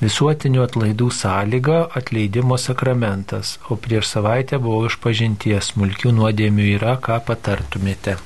Visuotinių 0.04 0.60
atlaidų 0.66 1.06
sąlyga 1.16 1.78
atleidimo 2.00 2.58
sakramentas, 2.60 3.54
o 3.72 3.78
prieš 3.80 4.10
savaitę 4.12 4.60
buvau 4.60 4.90
iš 4.90 4.98
pažinties, 5.06 5.70
smulkių 5.72 6.12
nuodėmių 6.18 6.66
yra, 6.74 6.98
ką 7.06 7.22
patartumėte. 7.30 8.18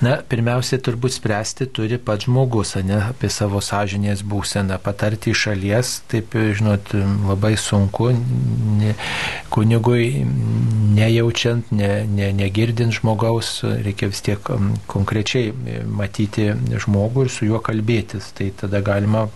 Na, 0.00 0.14
pirmiausia, 0.24 0.78
turbūt 0.80 1.12
spręsti 1.12 1.66
turi 1.76 1.98
pats 2.00 2.24
žmogus, 2.24 2.72
ne 2.88 3.02
apie 3.04 3.28
savo 3.28 3.60
sąžinės 3.60 4.22
būseną. 4.24 4.78
Patarti 4.80 5.34
iš 5.34 5.42
šalies, 5.44 5.90
taip, 6.08 6.32
žinot, 6.56 6.94
labai 7.28 7.52
sunku, 7.60 8.08
ne, 8.80 8.94
kunigui 9.52 10.22
nejaučiant, 10.96 11.68
ne, 11.76 11.90
ne, 12.08 12.30
negirdint 12.32 12.96
žmogaus, 12.96 13.50
reikia 13.84 14.08
vis 14.08 14.24
tiek 14.24 14.48
konkrečiai 14.88 15.52
matyti 15.84 16.48
žmogų 16.80 17.26
ir 17.26 17.34
su 17.36 17.50
juo 17.50 17.60
kalbėtis. 17.60 18.32
Tai 18.38 18.48
tada 18.56 18.80
galima 18.80 19.26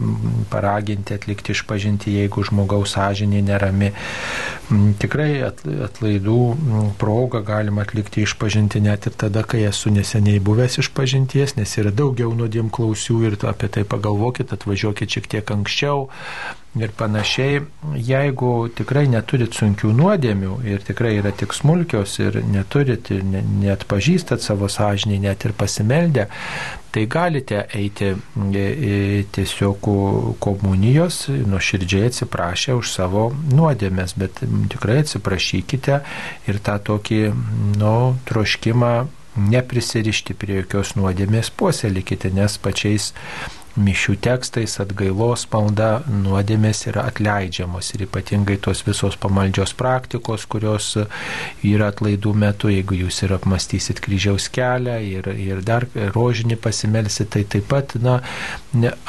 paraginti, 0.49 1.19
atlikti 1.19 1.53
išpažinti, 1.53 2.17
jeigu 2.23 2.47
žmogaus 2.49 2.97
sąžinė 2.97 3.45
nerami. 3.45 3.93
Tikrai 4.97 5.29
atlaidų 5.45 6.41
progą 6.97 7.45
galima 7.45 7.85
atlikti 7.85 8.25
išpažinti 8.25 8.81
net 8.81 9.13
ir 9.13 9.21
tada, 9.27 9.45
kai 9.45 9.67
esu 9.69 9.93
neseniai 9.93 10.41
buvęs 10.41 10.54
buvęs 10.55 10.79
iš 10.79 10.89
pažinties, 10.95 11.57
nes 11.59 11.73
yra 11.81 11.91
daugiau 11.91 12.31
nuodėm 12.39 12.69
klausių 12.71 13.17
ir 13.27 13.39
apie 13.51 13.67
tai 13.75 13.83
pagalvokit, 13.83 14.53
atvažiuokit 14.55 15.17
šiek 15.17 15.27
tiek 15.33 15.51
anksčiau 15.51 16.05
ir 16.79 16.93
panašiai. 16.95 17.65
Jeigu 17.99 18.53
tikrai 18.79 19.07
neturit 19.11 19.55
sunkių 19.55 19.91
nuodėmių 19.99 20.61
ir 20.71 20.87
tikrai 20.87 21.17
yra 21.19 21.35
tik 21.35 21.55
smulkios 21.55 22.21
ir 22.23 22.39
neturit 22.47 23.11
ir 23.15 23.27
net 23.27 23.87
pažįstat 23.91 24.47
savo 24.47 24.71
sąžinį, 24.71 25.19
net 25.27 25.47
ir 25.47 25.55
pasimeldę, 25.59 26.29
tai 26.95 27.07
galite 27.11 27.65
eiti 27.75 28.13
tiesiog 29.35 29.91
komunijos, 30.43 31.25
nuoširdžiai 31.51 32.13
atsiprašę 32.13 32.79
už 32.79 32.95
savo 32.95 33.27
nuodėmės, 33.51 34.15
bet 34.23 34.39
tikrai 34.71 35.01
atsiprašykite 35.03 35.99
ir 36.47 36.63
tą 36.63 36.79
tokį, 36.93 37.21
nu, 37.83 37.97
troškimą 38.31 38.95
neprisirišti 39.37 40.37
prie 40.39 40.63
jokios 40.63 40.95
nuodėmės 40.99 41.51
puoselėkite, 41.59 42.31
nes 42.35 42.59
pačiais 42.63 43.13
mišių 43.75 44.15
tekstais 44.23 44.77
atgailos 44.83 45.49
malda 45.51 46.05
nuodėmės 46.07 46.85
yra 46.91 47.09
atleidžiamos 47.11 47.91
ir 47.97 48.05
ypatingai 48.07 48.57
tos 48.63 48.85
visos 48.87 49.17
pamaldžios 49.19 49.75
praktikos, 49.79 50.47
kurios 50.47 50.93
yra 51.67 51.91
atlaidų 51.91 52.35
metu, 52.39 52.71
jeigu 52.71 53.01
jūs 53.03 53.25
ir 53.27 53.35
apmastysit 53.35 54.03
kryžiaus 54.05 54.47
kelią 54.55 55.01
ir, 55.03 55.31
ir 55.35 55.63
dar 55.67 55.89
rožinį 56.15 56.61
pasimelsit, 56.63 57.33
tai 57.35 57.45
taip 57.51 57.67
pat 57.73 57.97
na, 57.99 58.21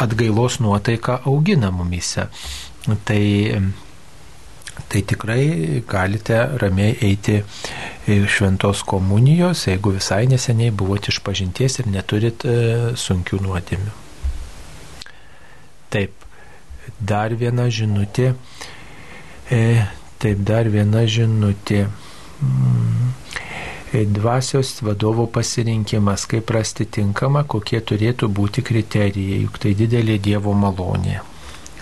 atgailos 0.02 0.58
nuotaika 0.64 1.22
augina 1.30 1.70
mumise. 1.74 2.30
Tai 3.06 3.22
tai 4.88 5.02
tikrai 5.02 5.84
galite 5.88 6.38
ramiai 6.62 6.96
eiti 7.02 7.42
šventos 8.06 8.84
komunijos, 8.86 9.66
jeigu 9.68 9.96
visai 9.96 10.26
neseniai 10.30 10.72
buvote 10.72 11.10
iš 11.14 11.20
pažinties 11.26 11.80
ir 11.82 11.90
neturit 11.90 12.46
e, 12.46 12.56
sunkių 13.00 13.42
nuodėmių. 13.48 13.94
Taip, 15.96 16.26
dar 17.00 17.34
viena 17.40 17.68
žinutė. 17.72 18.34
E, 19.50 19.62
taip, 20.22 20.42
dar 20.46 20.70
viena 20.70 21.06
žinutė. 21.10 21.86
Mm. 22.44 23.14
E, 23.96 24.04
dvasios 24.06 24.76
vadovo 24.86 25.26
pasirinkimas, 25.32 26.28
kaip 26.30 26.52
rasti 26.52 26.86
tinkamą, 26.86 27.46
kokie 27.48 27.80
turėtų 27.82 28.30
būti 28.30 28.66
kriterijai, 28.66 29.46
juk 29.46 29.62
tai 29.62 29.74
didelė 29.78 30.20
Dievo 30.20 30.54
malonė 30.54 31.24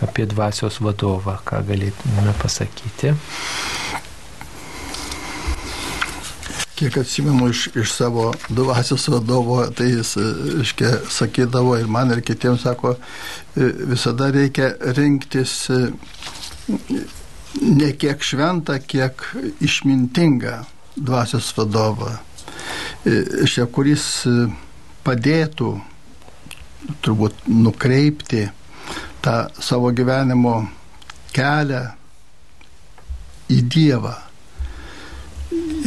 apie 0.04 0.26
dvasios 0.30 0.80
vadovą, 0.84 1.38
ką 1.47 1.64
galėtume 1.68 2.34
pasakyti. 2.41 3.14
Kiek 6.74 6.97
atsimenu 6.97 7.51
iš, 7.54 7.68
iš 7.78 7.93
savo 7.93 8.32
dvasios 8.49 9.06
vadovo, 9.14 9.60
tai 9.78 9.91
jis 9.91 10.16
iškia, 10.64 10.93
sakydavo 11.14 11.78
ir 11.80 11.88
man 11.88 12.12
ir 12.16 12.24
kitiems 12.26 12.66
sako, 12.66 12.95
visada 13.56 14.32
reikia 14.34 14.74
rinktis 14.97 15.54
ne 17.62 17.91
kiek 17.99 18.24
šventą, 18.26 18.80
kiek 18.88 19.22
išmintingą 19.62 20.58
dvasios 20.97 21.54
vadovą, 21.58 22.18
šia, 23.06 23.68
kuris 23.72 24.08
padėtų 25.06 25.72
turbūt 27.04 27.47
nukreipti 27.47 28.47
tą 29.24 29.36
savo 29.63 29.91
gyvenimo 29.95 30.59
kelią 31.34 31.84
į 33.53 33.61
Dievą. 33.71 34.13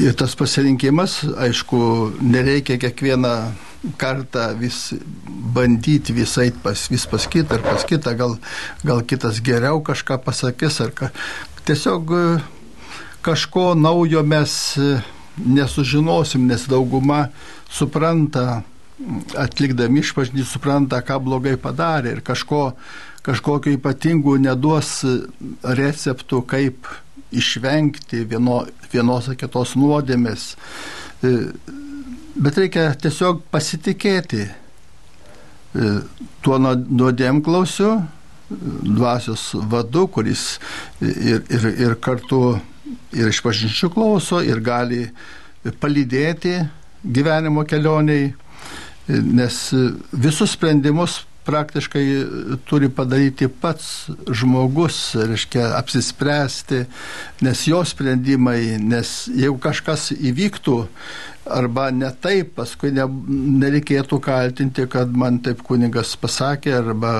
Ir 0.01 0.15
tas 0.17 0.37
pasirinkimas, 0.39 1.23
aišku, 1.41 1.79
nereikia 2.23 2.77
kiekvieną 2.81 3.33
kartą 3.99 4.51
vis 4.59 4.95
bandyti 5.55 6.15
visai 6.15 6.51
pas, 6.51 6.87
vis 6.91 7.07
pas 7.07 7.27
kitą 7.31 7.59
ar 7.59 7.65
pas 7.65 7.85
kitą, 7.87 8.15
gal, 8.19 8.37
gal 8.85 9.03
kitas 9.07 9.41
geriau 9.45 9.83
kažką 9.85 10.19
pasakys, 10.25 10.81
ar 10.85 10.93
ka, 10.95 11.11
tiesiog 11.67 12.15
kažko 13.27 13.75
naujo 13.79 14.23
mes 14.23 14.55
nesužinosim, 15.37 16.47
nes 16.49 16.65
dauguma 16.71 17.27
supranta, 17.71 18.63
atlikdami 19.37 20.01
išpažinį, 20.01 20.45
supranta, 20.49 21.03
ką 21.05 21.19
blogai 21.21 21.57
padarė 21.61 22.17
ir 22.17 22.23
kažko 22.25 22.71
kažkokiu 23.27 23.75
ypatingu 23.77 24.37
neduos 24.39 25.01
receptų, 25.63 26.43
kaip 26.47 26.91
išvengti 27.35 28.23
vieno, 28.31 28.63
vienos 28.93 29.31
ar 29.31 29.39
kitos 29.39 29.75
nuodėmės. 29.79 30.53
E, 31.27 31.33
bet 32.39 32.61
reikia 32.61 32.93
tiesiog 33.03 33.43
pasitikėti 33.51 34.45
e, 34.47 35.91
tuo 36.45 36.61
nuodėmklausiu, 36.63 37.97
dvasios 38.47 39.49
vadu, 39.67 40.07
kuris 40.07 40.61
ir, 41.03 41.43
ir, 41.51 41.65
ir 41.83 41.97
kartu 41.99 42.61
ir 43.17 43.33
iš 43.33 43.41
pažinčių 43.43 43.91
klauso 43.91 44.39
ir 44.39 44.61
gali 44.63 45.09
palydėti 45.83 46.61
gyvenimo 47.03 47.65
kelioniai, 47.67 48.29
nes 49.09 49.57
visus 50.13 50.55
sprendimus 50.55 51.25
praktiškai 51.47 52.05
turi 52.69 52.91
padaryti 52.93 53.49
pats 53.49 54.11
žmogus, 54.29 54.99
reiškia, 55.17 55.71
apsispręsti, 55.79 56.83
nes 57.47 57.65
jo 57.71 57.85
sprendimai, 57.87 58.77
nes 58.83 59.15
jeigu 59.33 59.57
kažkas 59.63 60.11
įvyktų, 60.17 60.77
arba 61.47 61.91
ne 61.95 62.09
taip, 62.23 62.55
paskui 62.59 62.91
ne, 62.95 63.05
nereikėtų 63.63 64.19
kaltinti, 64.23 64.87
kad 64.91 65.13
man 65.15 65.39
taip 65.45 65.63
kunigas 65.67 66.17
pasakė, 66.19 66.75
arba 66.81 67.13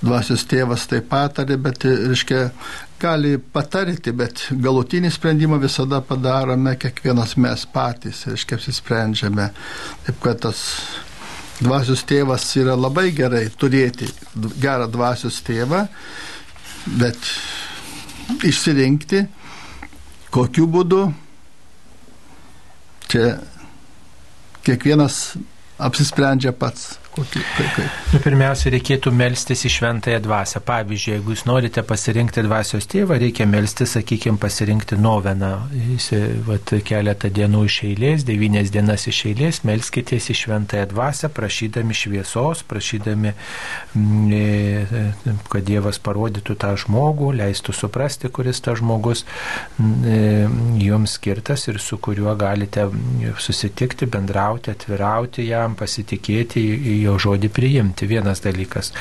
dvasios 0.00 0.46
tėvas 0.48 0.86
taip 0.90 1.08
patarė, 1.10 1.58
bet, 1.60 1.84
reiškia, 1.84 2.46
gali 3.00 3.36
patarti, 3.38 4.14
bet 4.16 4.46
galutinį 4.50 5.10
sprendimą 5.12 5.60
visada 5.60 6.00
padarome 6.04 6.76
kiekvienas 6.80 7.36
mes 7.40 7.66
patys, 7.72 8.24
reiškia, 8.30 8.60
apsisprendžiame. 8.60 9.50
Taip 10.06 10.22
kad 10.24 10.40
tas 10.46 10.62
dvasios 11.60 12.02
tėvas 12.08 12.48
yra 12.60 12.74
labai 12.78 13.10
gerai 13.16 13.46
turėti 13.58 14.08
gerą 14.60 14.88
dvasios 14.92 15.38
tėvą, 15.46 15.86
bet 17.00 17.30
išsirinkti, 18.46 19.24
kokiu 20.34 20.66
būdu 20.70 21.04
Čia 23.06 23.36
kiekvienas 24.66 25.36
apsisprendžia 25.78 26.50
pats. 26.50 26.96
Kokį, 27.16 27.40
kaip, 27.56 27.68
kaip. 27.72 28.00
Nu, 28.12 28.18
pirmiausia, 28.20 28.68
reikėtų 28.74 29.10
melstis 29.16 29.62
į 29.64 29.70
šventąją 29.72 30.18
dvasę. 30.26 30.60
Pavyzdžiui, 30.68 31.14
jeigu 31.14 31.32
jūs 31.32 31.46
norite 31.48 31.80
pasirinkti 31.86 32.42
dvasios 32.44 32.84
tėvą, 32.92 33.16
reikia 33.22 33.46
melstis, 33.48 33.94
sakykime, 33.96 34.36
pasirinkti 34.42 34.98
noveną. 35.00 35.52
Jis, 35.94 36.10
vat, 36.44 36.74
keletą 36.84 37.30
dienų 37.32 37.62
iš 37.70 37.78
eilės, 37.88 38.26
devynės 38.28 38.68
dienas 38.74 39.06
iš 39.08 39.22
eilės, 39.30 39.62
melskitės 39.64 40.28
į 40.28 40.36
šventąją 40.42 40.90
dvasę, 40.90 41.30
prašydami 41.32 41.96
šviesos, 41.96 42.60
prašydami, 42.68 43.32
mm, 43.96 44.36
e, 44.36 45.06
kad 45.48 45.64
Dievas 45.66 45.96
parodytų 46.02 46.58
tą 46.60 46.74
žmogų, 46.84 47.32
leistų 47.40 47.72
suprasti, 47.80 48.28
kuris 48.28 48.60
tas 48.60 48.82
žmogus 48.82 49.24
mm, 49.80 49.96
e, 50.04 50.20
jums 50.84 51.16
skirtas 51.16 51.64
ir 51.72 51.80
su 51.80 51.96
kuriuo 51.96 52.36
galite 52.36 52.90
susitikti, 53.40 54.04
bendrauti, 54.04 54.76
atvirauti 54.76 55.48
jam, 55.48 55.80
pasitikėti 55.80 56.60
į 56.76 57.05
jo 57.06 57.16
žodį 57.22 57.50
priimti. 57.54 58.08
Vienas 58.10 58.42
dalykas. 58.44 58.92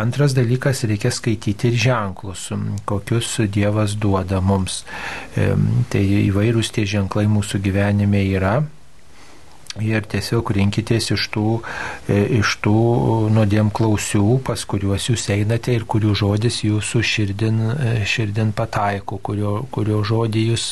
Antras 0.00 0.34
dalykas, 0.38 0.84
reikia 0.88 1.12
skaityti 1.14 1.70
ir 1.70 1.78
ženklus, 1.86 2.48
kokius 2.88 3.36
Dievas 3.52 3.96
duoda 4.00 4.40
mums. 4.40 4.82
Tai 5.34 6.04
įvairūs 6.24 6.74
tie 6.74 6.86
ženklai 6.88 7.26
mūsų 7.30 7.62
gyvenime 7.64 8.24
yra 8.32 8.60
ir 9.78 10.06
tiesiog 10.10 10.50
rinkitės 10.56 11.12
iš 11.14 11.28
tų, 11.30 11.44
e, 12.10 12.18
iš 12.40 12.56
tų 12.64 12.74
nuodėm 13.30 13.70
klausių, 13.70 14.40
pas 14.46 14.64
kuriuos 14.66 15.06
jūs 15.12 15.28
einate 15.30 15.76
ir 15.76 15.86
kurių 15.86 16.14
žodis 16.18 16.62
jūsų 16.66 17.02
širdin, 17.06 17.60
e, 17.70 17.92
širdin 18.08 18.50
pataiko, 18.56 19.20
kurio, 19.22 19.54
kurio 19.70 20.02
žodį 20.02 20.44
jūs 20.48 20.66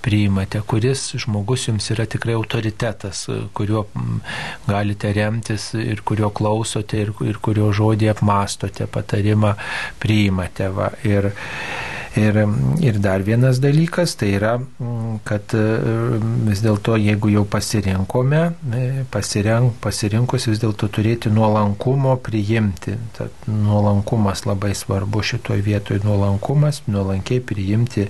priimate, 0.00 0.62
kuris 0.64 1.10
žmogus 1.20 1.68
jums 1.68 1.90
yra 1.92 2.08
tikrai 2.08 2.38
autoritetas, 2.38 3.26
kuriuo 3.52 3.84
galite 4.66 5.12
remtis 5.12 5.74
ir 5.76 6.00
kurio 6.00 6.32
klausote 6.32 7.04
ir, 7.04 7.12
ir 7.26 7.40
kurio 7.44 7.70
žodį 7.76 8.14
apmastote, 8.14 8.88
patarimą 8.88 9.54
priimate. 10.00 10.72
Va. 10.72 10.92
Ir, 11.04 11.32
Ir, 12.16 12.34
ir 12.82 12.96
dar 12.98 13.22
vienas 13.22 13.60
dalykas, 13.62 14.16
tai 14.18 14.32
yra, 14.34 14.56
mm, 14.58 15.20
kad 15.22 15.52
e, 15.54 15.60
vis 16.48 16.58
dėlto, 16.64 16.96
jeigu 16.98 17.30
jau 17.30 17.44
pasirinkome, 17.46 18.40
e, 18.74 19.04
pasirink, 19.14 19.76
pasirinkus 19.84 20.48
vis 20.50 20.58
dėlto 20.58 20.88
turėti 20.90 21.30
nuolankumo 21.30 22.16
priimti. 22.18 22.96
Tad 23.14 23.46
nuolankumas 23.46 24.42
labai 24.48 24.72
svarbu 24.74 25.22
šitoje 25.22 25.62
vietoje, 25.62 26.02
nuolankumas, 26.02 26.82
nuolankiai 26.90 27.44
priimti 27.46 28.08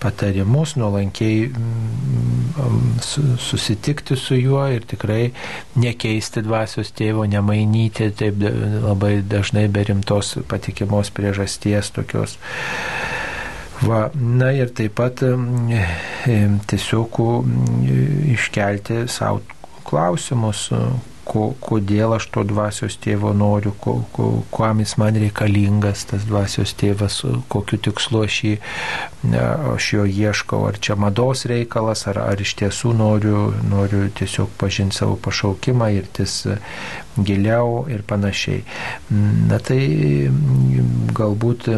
patarimus, 0.00 0.78
nuolankiai 0.80 1.50
mm, 1.52 3.36
susitikti 3.36 4.16
su 4.16 4.40
juo 4.40 4.64
ir 4.72 4.88
tikrai 4.88 5.26
nekeisti 5.76 6.40
dvasios 6.40 6.96
tėvo, 6.96 7.28
nemainyti 7.28 8.14
taip 8.16 8.40
labai 8.88 9.18
dažnai 9.20 9.68
be 9.68 9.84
rimtos 9.92 10.38
patikimos 10.48 11.12
priežasties 11.12 11.92
tokios. 11.92 12.38
Va, 13.82 14.02
na 14.14 14.52
ir 14.54 14.70
taip 14.76 14.94
pat 15.00 15.22
tiesiog 16.70 17.18
iškelti 18.34 19.06
savo 19.10 19.42
klausimus, 19.86 20.68
ko, 21.26 21.52
kodėl 21.62 22.16
aš 22.16 22.26
to 22.34 22.42
dvasios 22.46 22.96
tėvo 23.02 23.32
noriu, 23.36 23.72
ko, 23.82 23.94
ko, 24.14 24.28
kuom 24.54 24.82
jis 24.82 24.96
man 25.00 25.18
reikalingas, 25.22 26.04
tas 26.10 26.26
dvasios 26.28 26.74
tėvas, 26.78 27.20
kokiu 27.52 27.78
tikslu 27.86 28.24
aš, 28.26 28.38
jį, 28.46 28.54
aš 29.74 29.90
jo 29.96 30.06
ieškau, 30.08 30.64
ar 30.70 30.80
čia 30.82 30.98
mados 30.98 31.46
reikalas, 31.50 32.06
ar, 32.10 32.20
ar 32.26 32.42
iš 32.42 32.56
tiesų 32.62 32.94
noriu, 32.98 33.44
noriu 33.70 34.08
tiesiog 34.18 34.52
pažinti 34.60 34.98
savo 34.98 35.18
pašaukimą 35.22 35.92
ir 35.98 36.10
tis 36.18 36.42
giliau 37.18 37.84
ir 37.92 38.02
panašiai. 38.08 38.62
Na 39.48 39.58
tai 39.62 39.80
galbūt 41.12 41.68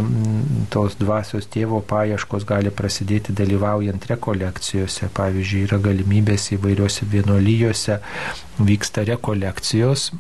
tos 0.75 0.97
dvasios 1.01 1.49
tėvo 1.51 1.81
paieškos 1.89 2.47
gali 2.49 2.71
prasidėti 2.71 3.35
dalyvaujant 3.37 4.07
rekolekcijose. 4.11 5.11
Pavyzdžiui, 5.15 5.67
yra 5.69 5.81
galimybės 5.83 6.53
įvairiuose 6.57 7.09
vienolyjose 7.11 8.01
vyksta 8.59 9.03
rekolekcijos, 9.03 10.13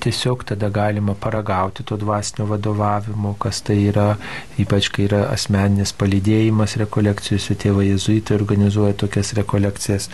tiesiog 0.00 0.44
tada 0.48 0.70
galima 0.72 1.14
paragauti 1.14 1.84
to 1.84 1.96
dvasinio 2.00 2.46
vadovavimo, 2.48 3.34
kas 3.38 3.60
tai 3.66 3.76
yra, 3.90 4.14
ypač 4.60 4.88
kai 4.88 5.04
yra 5.04 5.26
asmeninis 5.34 5.92
palydėjimas 6.00 6.78
rekolekcijose, 6.80 7.58
tėvai 7.60 7.90
jezuitai 7.90 8.38
organizuoja 8.38 8.96
tokias 9.04 9.34
rekolekcijas. 9.36 10.08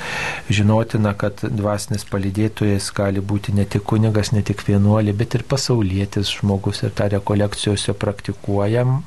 Žinotina, 0.51 1.15
kad 1.15 1.45
dvasinis 1.47 2.07
palydėtojas 2.11 2.91
gali 2.97 3.23
būti 3.23 3.36
būti 3.37 3.53
ne 3.53 3.67
tik 3.69 3.85
kunigas, 3.85 4.33
ne 4.33 4.41
tik 4.47 4.65
vienuolė, 4.65 5.13
bet 5.17 5.37
ir 5.37 5.45
pasaulietis 5.49 6.33
žmogus. 6.39 6.83
Ir 6.87 6.95
tą 6.97 7.11
rekolekcijose 7.13 7.93
praktikuojam, 8.01 9.03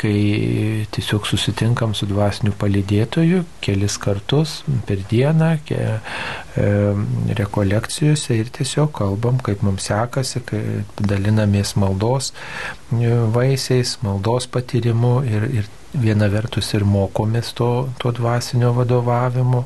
kai 0.00 0.86
tiesiog 0.92 1.24
susitinkam 1.28 1.94
su 1.96 2.08
dvasiniu 2.10 2.52
palidėtoju 2.60 3.44
kelis 3.64 3.96
kartus 4.00 4.60
per 4.88 5.00
dieną 5.10 5.54
ke, 5.64 5.80
e, 6.60 6.68
rekolekcijose 7.40 8.36
ir 8.36 8.52
tiesiog 8.52 8.92
kalbam, 9.00 9.40
kaip 9.40 9.64
mums 9.64 9.88
sekasi, 9.88 10.44
kai 10.44 10.62
dalinamės 11.00 11.76
maldos 11.80 12.32
e, 12.92 13.16
vaisiais, 13.34 13.96
maldos 14.04 14.50
patyrimu 14.52 15.20
ir, 15.24 15.48
ir 15.62 15.76
viena 15.92 16.28
vertus 16.30 16.70
ir 16.76 16.84
mokomės 16.86 17.52
to, 17.58 17.70
to 17.98 18.12
dvasinio 18.14 18.72
vadovavimo, 18.76 19.64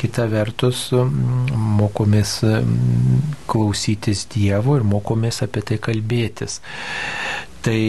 kita 0.00 0.26
vertus 0.30 0.90
mokomės 0.92 2.38
klausytis 3.50 4.26
Dievo 4.32 4.76
ir 4.78 4.86
mokomės 4.88 5.42
apie 5.46 5.64
tai 5.70 5.80
kalbėtis. 5.82 6.60
Tai, 7.62 7.80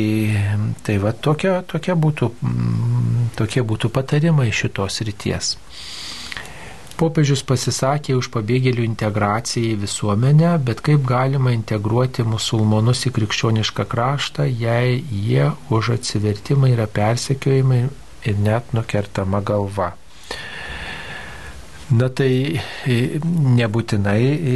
tai 0.86 0.96
va 1.02 1.12
tokia, 1.18 1.58
tokia 1.66 1.96
būtų, 1.98 2.30
tokie 3.40 3.64
būtų 3.66 3.90
patarimai 3.90 4.52
šitos 4.54 5.02
ryties. 5.08 5.56
Popiežius 6.98 7.42
pasisakė 7.50 8.14
už 8.20 8.30
pabėgėlių 8.36 8.84
integraciją 8.86 9.74
į 9.74 9.80
visuomenę, 9.82 10.52
bet 10.68 10.84
kaip 10.86 11.08
galima 11.10 11.54
integruoti 11.56 12.26
musulmonus 12.28 13.08
į 13.10 13.14
krikščionišką 13.18 13.88
kraštą, 13.96 14.46
jei 14.46 15.02
jie 15.26 15.50
už 15.74 15.96
atsivertimą 15.98 16.70
yra 16.76 16.88
persekiojimai 17.00 17.84
ir 18.30 18.40
net 18.46 18.74
nukertama 18.78 19.42
galva. 19.42 19.94
Na 21.94 22.08
tai 22.10 22.56
e, 22.88 22.96
nebūtinai 23.22 24.22
e, 24.24 24.54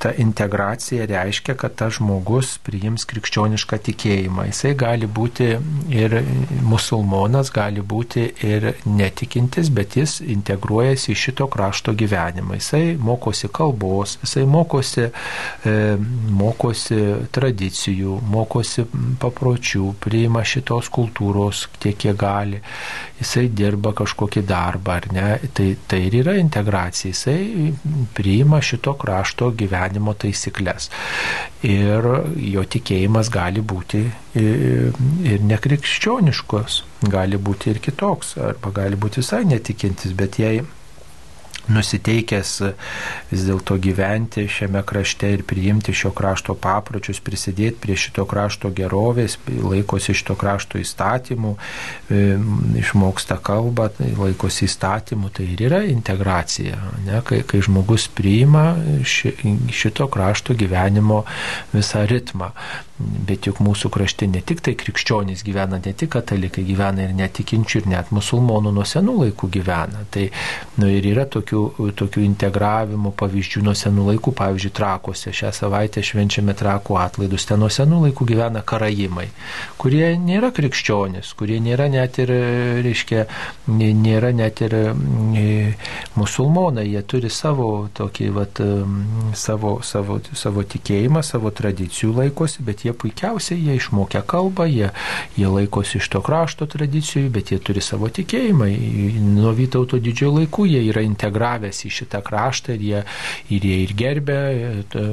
ta 0.00 0.12
integracija 0.22 1.04
reiškia, 1.10 1.56
kad 1.58 1.74
tas 1.76 1.96
žmogus 1.98 2.54
priims 2.64 3.04
krikščionišką 3.10 3.78
tikėjimą. 3.88 4.46
Jisai 4.48 4.72
gali 4.78 5.08
būti 5.10 5.50
ir 5.92 6.16
musulmonas, 6.64 7.50
gali 7.52 7.82
būti 7.82 8.28
ir 8.46 8.68
netikintis, 8.86 9.68
bet 9.74 9.98
jis 9.98 10.20
integruojasi 10.22 11.12
į 11.12 11.18
šito 11.24 11.48
krašto 11.52 11.92
gyvenimą. 11.98 12.56
Jisai 12.60 12.94
mokosi 12.96 13.50
kalbos, 13.52 14.16
jisai 14.22 14.46
mokosi, 14.48 15.08
e, 15.10 15.76
mokosi 16.40 17.02
tradicijų, 17.36 18.20
mokosi 18.32 18.86
papročių, 19.20 19.90
priima 20.00 20.46
šitos 20.46 20.88
kultūros 20.94 21.66
tiek, 21.82 21.98
kiek 22.06 22.16
gali. 22.16 22.62
Jisai 23.20 23.46
dirba 23.48 23.92
kažkokį 23.96 24.46
darbą, 24.46 25.00
ar 25.00 25.12
ne? 25.12 25.28
Tai, 25.56 25.70
tai 25.88 26.02
ir 26.06 26.20
yra 26.22 26.36
integracija, 26.46 27.12
jisai 27.12 27.72
priima 28.16 28.60
šito 28.64 28.94
krašto 29.00 29.50
gyvenimo 29.58 30.14
taisyklės. 30.14 30.90
Ir 31.66 32.08
jo 32.54 32.64
tikėjimas 32.76 33.30
gali 33.34 33.62
būti 33.74 34.04
ir 34.36 35.46
nekrikščioniškos, 35.50 36.80
gali 37.12 37.38
būti 37.48 37.74
ir 37.74 37.82
kitoks, 37.84 38.36
arba 38.52 38.72
gali 38.80 38.98
būti 39.00 39.22
visai 39.22 39.44
netikintis, 39.48 40.14
bet 40.16 40.40
jei 40.42 40.62
nusiteikęs 41.72 42.52
vis 43.30 43.44
dėlto 43.46 43.76
gyventi 43.82 44.46
šiame 44.50 44.82
krašte 44.86 45.32
ir 45.34 45.42
priimti 45.46 45.94
šio 45.96 46.12
krašto 46.16 46.54
papročius, 46.54 47.20
prisidėti 47.24 47.80
prie 47.82 47.96
šito 47.98 48.26
krašto 48.28 48.70
gerovės, 48.76 49.38
laikosi 49.48 50.14
šito 50.16 50.36
krašto 50.38 50.80
įstatymų, 50.82 51.56
e, 52.10 52.22
išmoksta 52.82 53.38
kalbą, 53.42 53.88
tai 53.98 54.12
laikosi 54.16 54.66
įstatymų, 54.68 55.32
tai 55.36 55.48
ir 55.54 55.66
yra 55.68 55.82
integracija. 55.90 56.78
Ne? 57.06 57.22
Kai, 57.26 57.42
kai 57.46 57.62
žmogus 57.64 58.08
priima 58.14 58.68
ši, 59.04 59.34
šito 59.74 60.08
krašto 60.12 60.54
gyvenimo 60.58 61.24
visą 61.74 62.06
ritmą. 62.06 62.52
Bet 62.96 63.44
juk 63.44 63.58
mūsų 63.60 63.90
krašte 63.92 64.24
ne 64.24 64.40
tik 64.40 64.62
tai 64.64 64.72
krikščionys 64.78 65.42
gyvena, 65.44 65.76
ne 65.84 65.92
tik 65.92 66.14
katalikai 66.14 66.62
gyvena 66.64 67.04
ir 67.04 67.10
netikinčių, 67.18 67.82
ir 67.82 67.88
net 67.92 68.12
musulmonų 68.14 68.72
nuo 68.72 68.86
senų 68.88 69.18
laikų 69.20 69.50
gyvena. 69.52 70.06
Tai 70.14 70.22
nu, 70.80 70.88
ir 70.88 71.04
yra 71.10 71.26
tokių, 71.28 71.92
tokių 71.98 72.24
integravimo 72.24 73.12
pavyzdžių 73.20 73.64
nuo 73.66 73.74
senų 73.76 74.06
laikų. 74.12 74.32
Pavyzdžiui, 74.36 74.72
trakuose 74.76 75.32
šią 75.36 75.52
savaitę 75.58 76.00
švenčiame 76.00 76.54
trakų 76.56 76.96
atlaidus. 77.02 77.44
Ten 77.50 77.60
nuo 77.60 77.68
senų 77.72 78.00
laikų 78.06 78.28
gyvena 78.32 78.64
karaimai, 78.64 79.28
kurie 79.76 80.14
nėra 80.16 80.48
krikščionys, 80.56 81.34
kurie 81.36 81.60
nėra 81.60 81.90
net 81.92 82.16
ir, 82.24 82.32
reiškia, 82.86 83.26
nėra 83.76 84.32
net 84.36 84.64
ir 84.64 84.78
musulmonai. 86.16 86.86
Jie 86.94 87.04
turi 87.04 87.28
savo 87.28 87.68
tokį, 87.92 88.32
vat, 88.40 88.64
savo, 89.36 89.76
savo, 89.84 90.18
savo 90.32 90.64
tikėjimą, 90.64 91.20
savo 91.26 91.52
tradicijų 91.52 92.16
laikosi, 92.22 92.64
bet 92.64 92.85
jie 92.86 92.94
puikiausiai, 92.96 93.60
jie 93.66 93.78
išmokia 93.80 94.22
kalbą, 94.26 94.68
jie, 94.70 94.90
jie 95.36 95.50
laikosi 95.50 95.98
iš 96.00 96.10
to 96.14 96.22
krašto 96.24 96.68
tradicijų, 96.70 97.28
bet 97.34 97.52
jie 97.52 97.60
turi 97.62 97.84
savo 97.84 98.10
tikėjimą. 98.12 98.70
Nuo 99.36 99.54
Vytauto 99.56 99.98
didžiojo 100.02 100.40
laikų 100.40 100.66
jie 100.70 100.82
yra 100.90 101.02
integravęs 101.06 101.84
į 101.88 101.92
šitą 102.00 102.22
kraštą 102.26 102.76
ir 102.76 102.86
jie 102.90 103.04
ir, 103.50 103.64
jie 103.64 103.78
ir 103.84 103.92
gerbė 103.98 104.36
e, 104.36 105.04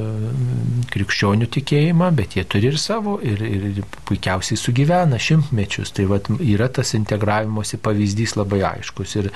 krikščionių 0.93 1.47
tikėjimą, 1.53 2.09
bet 2.17 2.37
jie 2.37 2.45
turi 2.49 2.71
ir 2.71 2.79
savo 2.81 3.17
ir, 3.23 3.41
ir 3.43 3.81
puikiausiai 4.07 4.59
sugyvena 4.59 5.19
šimtmečius. 5.21 5.93
Tai 5.95 6.07
vat, 6.11 6.29
yra 6.39 6.69
tas 6.73 6.93
integravimosi 6.97 7.79
pavyzdys 7.83 8.35
labai 8.39 8.63
aiškus. 8.73 9.17
Ir, 9.21 9.29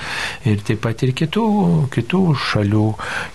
ir 0.48 0.64
taip 0.66 0.82
pat 0.86 1.04
ir 1.06 1.14
kitų, 1.18 1.46
kitų 1.94 2.22
šalių, 2.48 2.86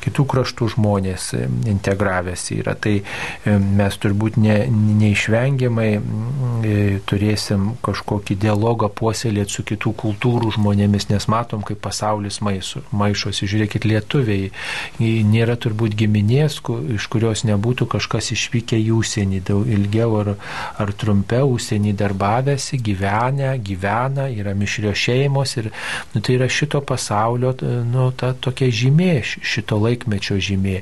kitų 0.03 0.27
kraštų 0.33 0.69
žmonės 0.75 1.31
integravęs 1.71 2.49
yra. 2.57 2.75
Tai 2.79 2.97
e, 2.99 3.57
mes 3.81 3.99
turbūt 4.03 4.39
ne, 4.41 4.59
neišvengiamai 4.97 5.89
e, 5.97 6.75
turėsim 7.09 7.73
kažkokį 7.85 8.37
dialogą 8.43 8.89
puoselėti 8.93 9.57
su 9.57 9.65
kitų 9.67 9.93
kultūrų 9.99 10.53
žmonėmis, 10.57 11.09
nes 11.11 11.27
matom, 11.31 11.63
kaip 11.65 11.81
pasaulis 11.83 12.39
maišo, 12.45 12.83
maišosi. 12.95 13.49
Žiūrėkit, 13.49 13.87
lietuviai 13.89 14.51
nėra 14.99 15.57
turbūt 15.59 15.95
giminės, 15.99 16.59
iš 16.95 17.07
kurios 17.11 17.43
nebūtų 17.47 17.87
kažkas 17.95 18.31
išvykę 18.35 18.79
į 18.79 18.91
užsienį, 18.97 19.41
daug 19.49 19.69
ilgiau 19.69 20.19
ar, 20.21 20.33
ar 20.81 20.93
trumpiau 20.99 21.53
užsienį 21.55 21.95
darbavęsi, 21.99 22.79
gyvenę, 22.83 23.53
gyvena, 23.63 24.29
yra 24.31 24.55
mišrio 24.57 24.93
šeimos 24.97 25.57
ir 25.59 25.71
nu, 26.13 26.21
tai 26.21 26.37
yra 26.37 26.49
šito 26.51 26.81
pasaulio 26.85 27.53
nu, 27.61 28.09
ta 28.17 28.33
tokia 28.33 28.69
žymė, 28.73 29.13
šito 29.23 29.77
laikmečio 29.81 30.37
žymė. 30.41 30.79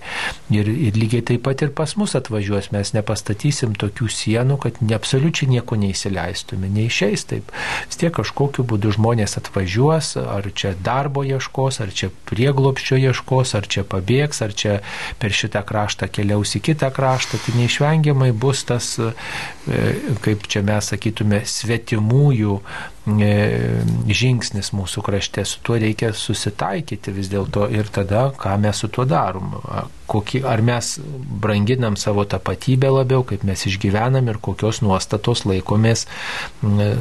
Ir, 0.53 0.69
ir 0.71 0.97
lygiai 0.99 1.25
taip 1.31 1.45
pat 1.47 1.63
ir 1.65 1.73
pas 1.75 1.93
mus 1.99 2.15
atvažiuos, 2.17 2.71
mes 2.75 2.93
nepastatysim 2.95 3.75
tokių 3.79 4.00
sienų, 4.09 4.57
kad 4.63 4.79
ne 4.81 4.95
absoliučiai 4.97 5.49
nieko 5.51 5.77
neįsileistume, 5.79 6.69
neišeis 6.71 7.25
taip. 7.29 7.51
Vis 7.89 7.99
tiek 8.01 8.13
kažkokiu 8.15 8.65
būdu 8.67 8.93
žmonės 8.97 9.37
atvažiuos, 9.41 10.13
ar 10.21 10.47
čia 10.55 10.73
darbo 10.79 11.25
ieškos, 11.27 11.81
ar 11.83 11.93
čia 11.93 12.11
prieglopščio 12.29 12.99
ieškos, 13.01 13.55
ar 13.59 13.67
čia 13.67 13.85
pabėgs, 13.87 14.41
ar 14.45 14.55
čia 14.57 14.79
per 15.21 15.35
šitą 15.35 15.63
kraštą 15.67 16.09
keliaus 16.13 16.55
į 16.57 16.63
kitą 16.71 16.91
kraštą, 16.95 17.41
tai 17.45 17.57
neišvengiamai 17.59 18.31
bus 18.31 18.63
tas, 18.69 18.93
e, 18.99 19.11
kaip 20.25 20.47
čia 20.47 20.63
mes 20.65 20.93
sakytume, 20.93 21.43
svetimųjų 21.45 22.61
žingsnis 23.05 24.69
mūsų 24.77 25.01
krašte, 25.01 25.41
su 25.45 25.61
tuo 25.65 25.77
reikia 25.81 26.11
susitaikyti 26.13 27.13
vis 27.15 27.31
dėlto 27.31 27.65
ir 27.73 27.89
tada, 27.89 28.27
ką 28.37 28.57
mes 28.61 28.77
su 28.77 28.91
tuo 28.93 29.07
darom. 29.09 29.55
Kokį, 30.11 30.43
ar 30.45 30.61
mes 30.61 30.99
branginam 31.41 31.97
savo 31.97 32.27
tapatybę 32.29 32.91
labiau, 32.93 33.23
kaip 33.25 33.43
mes 33.47 33.65
išgyvenam 33.65 34.29
ir 34.29 34.37
kokios 34.37 34.83
nuostatos 34.85 35.45
laikomės 35.49 36.05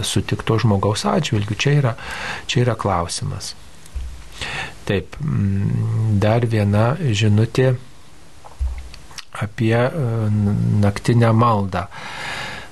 sutikto 0.06 0.56
žmogaus 0.62 1.04
atžvilgių. 1.04 1.58
Čia 1.60 1.76
yra, 1.82 1.94
čia 2.48 2.64
yra 2.64 2.78
klausimas. 2.80 3.52
Taip, 4.88 5.20
dar 6.22 6.46
viena 6.48 6.94
žinutė 6.96 7.74
apie 9.40 9.76
e, 9.76 9.90
naktinę 10.80 11.32
maldą. 11.32 11.86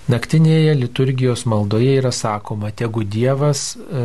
Naktinėje 0.08 0.72
liturgijos 0.72 1.44
maldoje 1.44 1.98
yra 2.00 2.12
sakoma, 2.16 2.70
tegu 2.72 3.02
Dievas 3.04 3.74
e, 3.76 4.04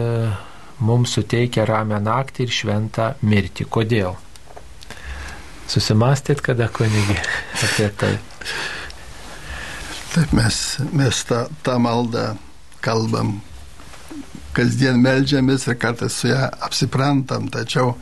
mums 0.83 1.13
suteikia 1.15 1.63
ramę 1.69 2.01
naktį 2.03 2.43
ir 2.43 2.51
šventą 2.51 3.05
mirtį. 3.23 3.67
Kodėl? 3.71 4.17
Susimastėt 5.71 6.43
kada, 6.43 6.67
kunigi, 6.67 7.15
apie 7.69 7.87
tai? 7.95 8.11
Taip, 10.13 10.35
mes, 10.35 10.59
mes 10.91 11.23
tą, 11.25 11.45
tą 11.63 11.79
maldą 11.81 12.33
kalbam, 12.83 13.37
kasdien 14.53 14.99
melžiamės 15.01 15.69
ir 15.71 15.79
kartais 15.79 16.19
su 16.19 16.29
ją 16.29 16.51
apsiprantam, 16.67 17.47
tačiau 17.53 17.95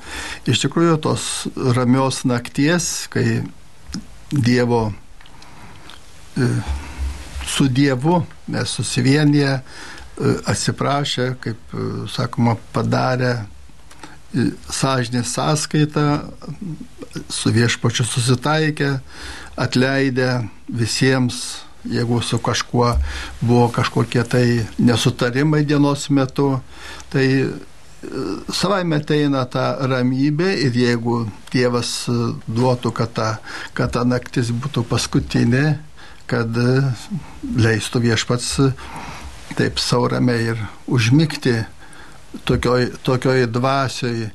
iš 0.50 0.66
tikrųjų 0.66 0.98
tos 1.06 1.32
ramios 1.78 2.26
nakties, 2.26 2.92
kai 3.14 3.44
Dievo 4.32 4.88
e, 6.40 6.48
su 7.48 7.68
Dievu 7.68 8.22
mes 8.48 8.70
susivienyje, 8.70 9.60
atsiprašę, 10.46 11.36
kaip 11.40 11.58
e, 11.74 12.08
sakoma, 12.08 12.56
padarę 12.74 13.32
e, 14.36 14.52
sąžinės 14.70 15.34
sąskaitą, 15.36 16.20
su 17.30 17.52
viešpačiu 17.52 18.06
susitaikę, 18.06 19.00
atleidę 19.56 20.48
visiems, 20.70 21.42
jeigu 21.86 22.22
su 22.22 22.40
kažkuo 22.40 22.94
buvo 23.42 23.68
kažkokie 23.70 24.24
tai 24.24 24.46
nesutarimai 24.80 25.66
dienos 25.66 26.10
metu, 26.10 26.60
tai 27.10 27.28
e, 27.42 27.50
savaime 28.54 29.02
ateina 29.02 29.46
ta 29.46 29.76
ramybė 29.82 30.54
ir 30.68 30.78
jeigu 30.78 31.24
Dievas 31.52 32.06
duotų, 32.48 32.94
kad 32.96 33.12
ta, 33.12 33.30
kad 33.76 33.92
ta 33.92 34.06
naktis 34.08 34.54
būtų 34.56 34.86
paskutinė, 34.88 35.80
kad 36.32 36.58
leistų 37.62 38.02
viešpats 38.08 38.56
taip 39.58 39.80
sauramiai 39.84 40.54
ir 40.54 40.62
užmygti 40.88 41.58
tokioj, 42.48 42.92
tokioj 43.04 43.48
dvasioj, 43.52 44.30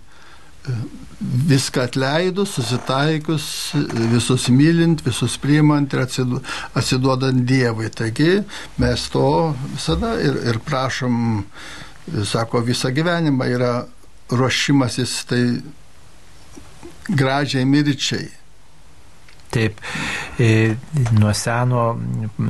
viską 1.20 1.86
atleidus, 1.86 2.56
susitaikus, 2.56 3.46
visus 4.12 4.48
mylint, 4.50 5.02
visus 5.06 5.36
priimant 5.40 5.92
ir 5.94 6.04
atsiduodant 6.04 7.44
Dievui. 7.46 7.88
Taigi 7.94 8.42
mes 8.82 9.06
to 9.12 9.54
visada 9.72 10.16
ir, 10.20 10.40
ir 10.50 10.58
prašom, 10.66 11.44
sako, 12.26 12.60
visą 12.66 12.90
gyvenimą 12.94 13.48
yra 13.54 13.72
ruošimasis 14.30 15.14
tai 15.30 15.44
gražiai 17.08 17.64
mirčiai. 17.64 18.28
Taip, 19.56 19.78
e, 20.38 20.74
nuo 21.16 21.30
seno 21.32 21.82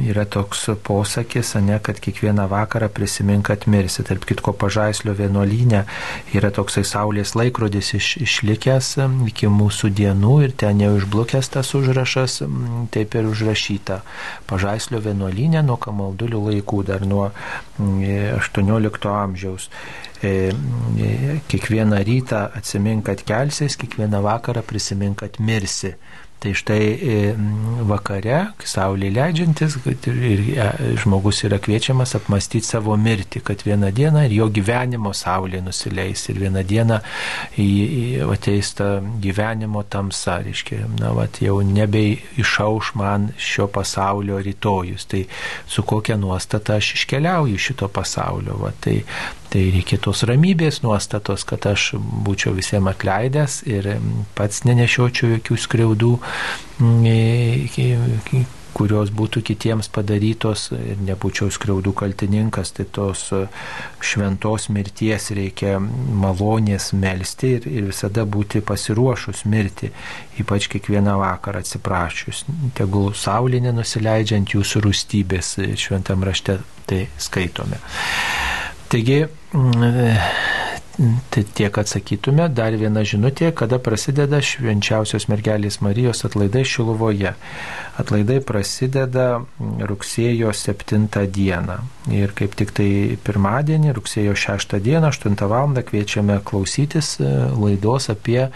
yra 0.02 0.24
toks 0.26 0.64
posakis, 0.82 1.52
ne, 1.62 1.76
kad 1.78 2.00
kiekvieną 2.02 2.48
vakarą 2.50 2.88
prisimink, 2.90 3.46
kad 3.46 3.68
mirsi. 3.70 4.02
Tarp 4.06 4.26
kitko, 4.26 4.50
pažaislio 4.58 5.14
vienuolynė 5.14 5.84
yra 6.34 6.50
toksai 6.56 6.82
saulės 6.82 7.36
laikrodis 7.38 7.92
iš, 7.94 8.08
išlikęs 8.26 8.96
iki 9.30 9.46
mūsų 9.46 9.92
dienų 10.00 10.34
ir 10.48 10.56
ten 10.58 10.82
jau 10.82 10.96
išblukęs 10.98 11.52
tas 11.54 11.70
užrašas, 11.78 12.40
taip 12.90 13.14
ir 13.14 13.30
užrašyta. 13.30 14.00
Pažaislio 14.50 14.98
vienuolynė 15.06 15.62
nuo 15.62 15.78
kamaldulių 15.78 16.42
laikų, 16.50 16.82
dar 16.90 17.06
nuo 17.06 17.30
18 17.78 19.14
amžiaus 19.14 19.70
e, 20.22 20.50
e, 20.50 21.38
kiekvieną 21.46 22.02
rytą 22.10 22.48
atsimink, 22.58 23.06
kad 23.06 23.22
kelsies, 23.30 23.78
kiekvieną 23.78 24.26
vakarą 24.26 24.66
prisimink, 24.66 25.20
kad 25.22 25.38
mirsi. 25.38 25.94
Tai 26.36 26.52
štai 26.52 26.80
e, 26.92 27.14
vakare, 27.88 28.42
saulė 28.68 29.08
leidžiantis, 29.14 29.78
ir, 29.88 30.42
e, 30.52 30.66
žmogus 31.00 31.40
yra 31.48 31.56
kviečiamas 31.62 32.12
apmastyti 32.18 32.68
savo 32.68 32.96
mirtį, 33.00 33.40
kad 33.46 33.64
vieną 33.64 33.88
dieną 33.96 34.26
ir 34.28 34.34
jo 34.36 34.48
gyvenimo 34.52 35.14
saulė 35.16 35.62
nusileis 35.64 36.26
ir 36.28 36.42
vieną 36.44 36.64
dieną 36.68 37.00
ateis 38.36 38.74
ta 38.76 38.90
gyvenimo 39.22 39.82
tamsa, 39.88 40.38
reiškia, 40.44 40.82
na, 41.00 41.14
vat, 41.16 41.40
jau 41.40 41.62
nebei 41.64 42.18
išauš 42.36 42.92
man 43.00 43.30
šio 43.40 43.70
pasaulio 43.72 44.42
rytojus. 44.44 45.08
Tai 45.08 45.24
su 45.66 45.82
kokia 45.88 46.20
nuostata 46.20 46.76
aš 46.76 46.94
iškeliauju 47.00 47.58
šito 47.58 47.88
pasaulio. 47.88 48.60
Vat, 48.60 48.76
tai 48.84 49.00
Tai 49.52 49.62
reikia 49.72 49.98
tos 50.02 50.24
ramybės 50.26 50.82
nuostatos, 50.82 51.46
kad 51.48 51.66
aš 51.70 51.92
būčiau 52.26 52.54
visiems 52.56 52.90
atleidęs 52.92 53.62
ir 53.70 53.92
pats 54.38 54.64
nenešiočiau 54.66 55.36
jokių 55.36 55.58
skriaudų, 55.62 56.12
kurios 58.76 59.10
būtų 59.16 59.40
kitiems 59.46 59.88
padarytos 59.92 60.66
ir 60.76 60.98
nebūčiau 61.06 61.48
skriaudų 61.54 61.94
kaltininkas, 61.96 62.74
tai 62.76 62.84
tos 62.92 63.22
šventos 64.04 64.68
mirties 64.74 65.30
reikia 65.36 65.78
malonės 65.80 66.90
melstį 66.92 67.52
ir, 67.56 67.68
ir 67.70 67.88
visada 67.88 68.26
būti 68.28 68.60
pasiruošus 68.66 69.46
mirti, 69.48 69.92
ypač 70.42 70.68
kiekvieną 70.74 71.16
vakarą 71.22 71.64
atsiprašius. 71.64 72.44
Tegul 72.76 73.14
saulė 73.16 73.62
nenusileidžiant 73.64 74.52
jūsų 74.58 74.84
rūstybės 74.88 75.54
šventam 75.80 76.26
rašte 76.28 76.58
tai 76.90 77.06
skaitome. 77.16 77.80
Taigi, 78.92 79.24
Tai 81.30 81.42
tiek 81.54 81.76
atsakytume. 81.76 82.46
Dar 82.56 82.72
viena 82.80 83.02
žinutė, 83.04 83.50
kada 83.52 83.76
prasideda 83.82 84.38
švenčiausios 84.40 85.26
mergelės 85.28 85.82
Marijos 85.84 86.24
atlaidai 86.24 86.62
Šiluvoje. 86.64 87.34
Atlaidai 88.00 88.38
prasideda 88.40 89.26
rugsėjo 89.90 90.54
7 90.56 91.26
dieną. 91.36 91.76
Ir 92.16 92.32
kaip 92.38 92.56
tik 92.56 92.72
tai 92.78 92.88
pirmadienį, 93.28 93.92
rugsėjo 93.98 94.32
6 94.46 94.78
dieną, 94.80 95.12
8 95.12 95.36
val. 95.52 95.76
kviečiame 95.76 96.38
klausytis 96.48 97.18
e, 97.20 97.28
laidos 97.52 98.08
apie 98.08 98.48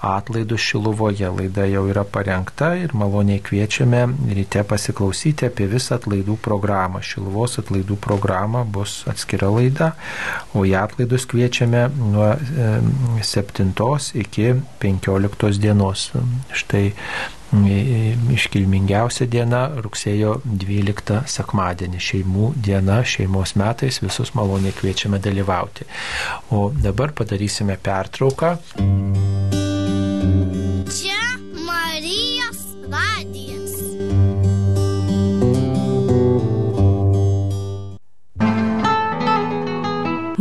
atlaidus 0.00 0.60
Šiluvoje. 0.60 1.28
Laida 1.30 1.64
jau 1.68 1.84
yra 1.90 2.04
parengta 2.04 2.72
ir 2.78 2.94
maloniai 2.96 3.40
kviečiame 3.44 4.02
ryte 4.34 4.62
pasiklausyti 4.68 5.48
apie 5.50 5.68
visą 5.70 5.98
atlaidų 5.98 6.38
programą. 6.44 7.02
Šiluvos 7.04 7.58
atlaidų 7.62 7.98
programa 8.00 8.64
bus 8.64 9.00
atskira 9.10 9.50
laida, 9.52 9.92
o 10.54 10.64
į 10.68 10.76
atlaidus 10.80 11.26
kviečiame 11.30 11.88
nuo 12.12 12.32
7 13.20 13.74
iki 14.24 14.54
15 14.80 15.60
dienos. 15.60 16.10
Štai 16.52 16.86
iškilmingiausia 17.50 19.26
diena 19.26 19.64
rugsėjo 19.82 20.36
12 20.44 21.24
sekmadienį, 21.26 21.98
šeimų 21.98 22.52
diena, 22.54 23.00
šeimos 23.02 23.56
metais 23.58 23.98
visus 24.04 24.34
maloniai 24.38 24.72
kviečiame 24.78 25.18
dalyvauti. 25.18 25.88
O 26.54 26.70
dabar 26.70 27.12
padarysime 27.12 27.76
pertrauką. 27.82 28.56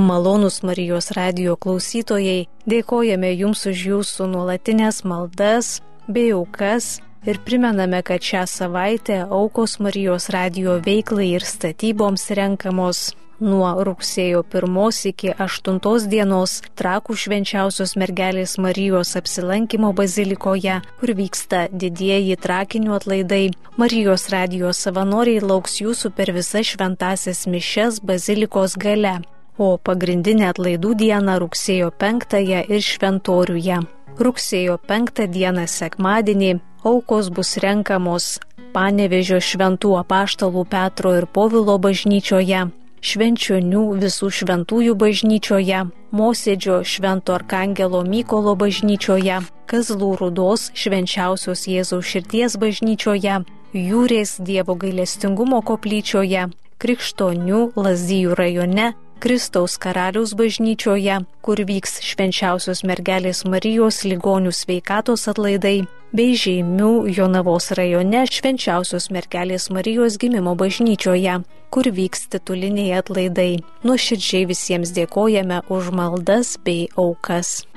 Malonus 0.10 0.64
Marijos 0.66 1.12
radio 1.14 1.54
klausytojai, 1.54 2.48
dėkojame 2.66 3.30
Jums 3.38 3.68
už 3.70 3.84
Jūsų 3.92 4.26
nuolatinės 4.32 5.04
maldas 5.06 5.84
bei 6.10 6.32
aukas 6.34 6.96
ir 7.30 7.38
primename, 7.46 8.00
kad 8.02 8.26
šią 8.26 8.48
savaitę 8.50 9.20
aukos 9.30 9.78
Marijos 9.78 10.32
radio 10.34 10.80
veiklai 10.82 11.30
ir 11.36 11.46
statyboms 11.46 12.26
renkamos 12.34 13.04
nuo 13.38 13.70
rugsėjo 13.86 14.42
1 14.50 15.06
iki 15.14 15.30
8 15.38 16.10
dienos 16.10 16.58
trakų 16.74 17.14
švenčiausios 17.14 17.94
mergelės 17.94 18.58
Marijos 18.58 19.14
apsilankimo 19.14 19.94
bazilikoje, 19.94 20.82
kur 20.98 21.18
vyksta 21.22 21.68
didieji 21.70 22.34
trakinių 22.34 22.98
atlaidai. 22.98 23.52
Marijos 23.78 24.32
radijos 24.34 24.82
savanoriai 24.82 25.46
lauks 25.46 25.84
jūsų 25.86 26.18
per 26.18 26.34
visas 26.34 26.74
šventasias 26.74 27.46
mišes 27.46 28.02
bazilikos 28.02 28.74
gale 28.74 29.20
o 29.60 29.76
pagrindinė 29.78 30.50
atlaidų 30.54 30.96
diena 31.04 31.38
rugsėjo 31.44 31.92
5 32.04 32.40
ir 32.48 32.82
šventoriuje. 32.90 33.80
Rugsėjo 34.20 34.80
5 34.90 35.28
dieną 35.36 35.68
sekmadienį 35.68 36.52
aukos 36.88 37.30
bus 37.36 37.58
renkamos 37.64 38.40
Panevežio 38.74 39.40
šventų 39.42 39.96
apaštalų 40.04 40.66
Petro 40.70 41.16
ir 41.18 41.26
Povilo 41.26 41.78
bažnyčioje, 41.82 42.68
Švenčionių 43.00 43.82
visų 44.02 44.28
šventųjų 44.38 44.94
bažnyčioje, 45.00 45.86
Mosėdžio 46.12 46.82
Švento 46.84 47.34
Arkangelo 47.38 48.04
Mykolo 48.04 48.58
bažnyčioje, 48.60 49.40
Kazlų 49.72 50.10
Rudos 50.20 50.68
švenčiausios 50.76 51.64
Jėzaus 51.72 52.06
širties 52.12 52.58
bažnyčioje, 52.60 53.40
Jūrės 53.74 54.36
Dievo 54.44 54.76
gailestingumo 54.76 55.62
koplyčioje, 55.64 56.50
Krikštonių 56.80 57.62
Lazijų 57.80 58.36
rajone, 58.36 58.92
Kristaus 59.20 59.76
karaliaus 59.76 60.32
bažnyčioje, 60.40 61.18
kur 61.44 61.60
vyks 61.68 61.98
švenčiausios 62.08 62.86
mergelės 62.88 63.44
Marijos 63.44 64.06
ligonių 64.08 64.54
sveikatos 64.56 65.28
atlaidai, 65.28 65.82
bei 66.16 66.38
Žeimių 66.40 67.10
Jonavos 67.12 67.68
rajone 67.76 68.24
švenčiausios 68.32 69.10
mergelės 69.12 69.68
Marijos 69.76 70.16
gimimo 70.22 70.56
bažnyčioje, 70.56 71.36
kur 71.68 71.92
vyks 72.00 72.30
tituliniai 72.32 72.96
atlaidai. 73.02 73.60
Nuoširdžiai 73.84 74.48
visiems 74.54 74.96
dėkojame 74.96 75.66
už 75.68 75.92
maldas 76.00 76.56
bei 76.64 76.88
aukas. 76.96 77.68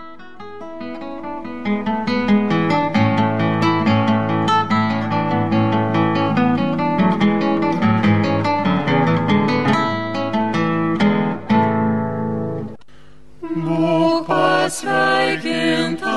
Pasveikinta, 14.73 16.17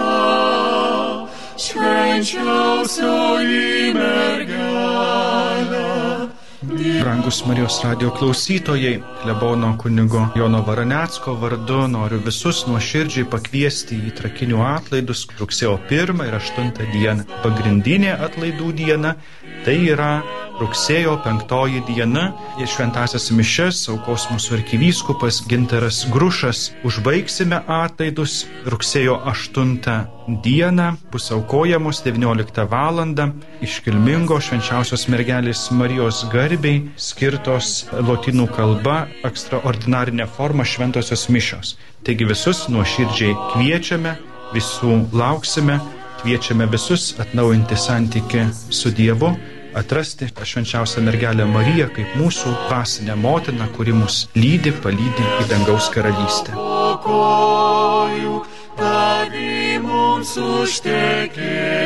švenčiausioji 1.59 3.91
mergelė. 3.97 5.83
Brangus 7.01 7.41
Marijos 7.45 7.81
radio 7.83 8.11
klausytojai, 8.15 9.01
Lebono 9.25 9.75
kunigo 9.77 10.27
Jono 10.35 10.61
Varanecko 10.67 11.35
vardu 11.41 11.87
noriu 11.91 12.19
visus 12.23 12.63
nuoširdžiai 12.69 13.27
pakviesti 13.29 13.99
į 14.07 14.13
trakinių 14.17 14.63
atlaidus 14.63 15.25
rugsėjo 15.39 15.75
1 15.91 16.23
ir 16.25 16.37
8 16.39 16.71
dieną. 16.93 17.27
Pagrindinė 17.43 18.15
atlaidų 18.29 18.71
diena 18.79 19.15
tai 19.63 19.77
yra 19.93 20.11
rugsėjo 20.59 21.17
penktoji 21.23 21.81
diena 21.87 22.29
į 22.61 22.67
šventasias 22.69 23.27
mišes 23.35 23.81
aukos 23.91 24.27
mūsų 24.31 24.59
arkivyskupas 24.59 25.41
Ginteras 25.49 26.03
Grušas. 26.11 26.69
Užbaigsime 26.87 27.59
atlaidus 27.67 28.43
rugsėjo 28.71 29.17
8 29.31 29.73
dieną, 30.45 30.87
bus 31.11 31.31
aukojamos 31.31 32.01
19 32.05 32.67
val. 32.71 33.03
iškilmingo 33.61 34.39
švenčiausios 34.39 35.07
mergelės 35.11 35.71
Marijos 35.71 36.23
garbei 36.31 36.89
skirtos 36.95 37.87
lotynų 37.91 38.47
kalba 38.55 39.07
ekstraordinarinė 39.23 40.27
forma 40.27 40.63
šventosios 40.63 41.27
mišios. 41.29 41.75
Taigi 42.05 42.25
visus 42.25 42.67
nuoširdžiai 42.69 43.35
kviečiame, 43.53 44.15
visų 44.53 45.09
lauksime, 45.11 45.79
kviečiame 46.25 46.65
visus 46.65 47.13
atnaujinti 47.19 47.75
santyki 47.77 48.39
su 48.69 48.89
Dievu 48.91 49.27
atrasti 49.77 50.25
švenčiausią 50.43 51.01
mergelę 51.05 51.45
Mariją 51.45 51.85
kaip 51.93 52.15
mūsų 52.17 52.49
pasinę 52.69 53.13
motiną, 53.15 53.67
kuri 53.75 53.93
mus 53.93 54.27
lydi, 54.33 54.71
palydi 54.81 55.25
į 55.43 55.45
dangaus 55.51 55.89
karalystę. 55.93 56.51
Mums 59.85 60.33
užtekėjo 60.41 61.83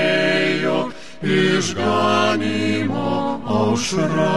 išganimo 1.19 3.11
aušra. 3.43 4.31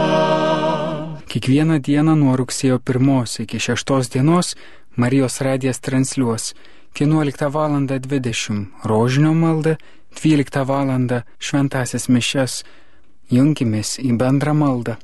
Kiekvieną 1.31 1.79
dieną 1.79 2.15
nuo 2.19 2.35
rugsėjo 2.35 2.77
1 2.83 3.39
iki 3.47 3.57
6 3.71 4.11
dienos 4.11 4.55
Marijos 4.97 5.41
radijas 5.41 5.79
transliuos 5.79 6.53
11 6.93 7.49
val. 7.49 7.71
20 7.71 8.65
rožinio 8.83 9.33
maldą, 9.33 9.75
12 10.15 10.65
val. 10.65 11.21
šventasias 11.39 12.09
mišes 12.09 12.63
Junkimės 13.31 13.97
į 13.97 14.13
bendrą 14.17 14.53
maldą. 14.53 14.97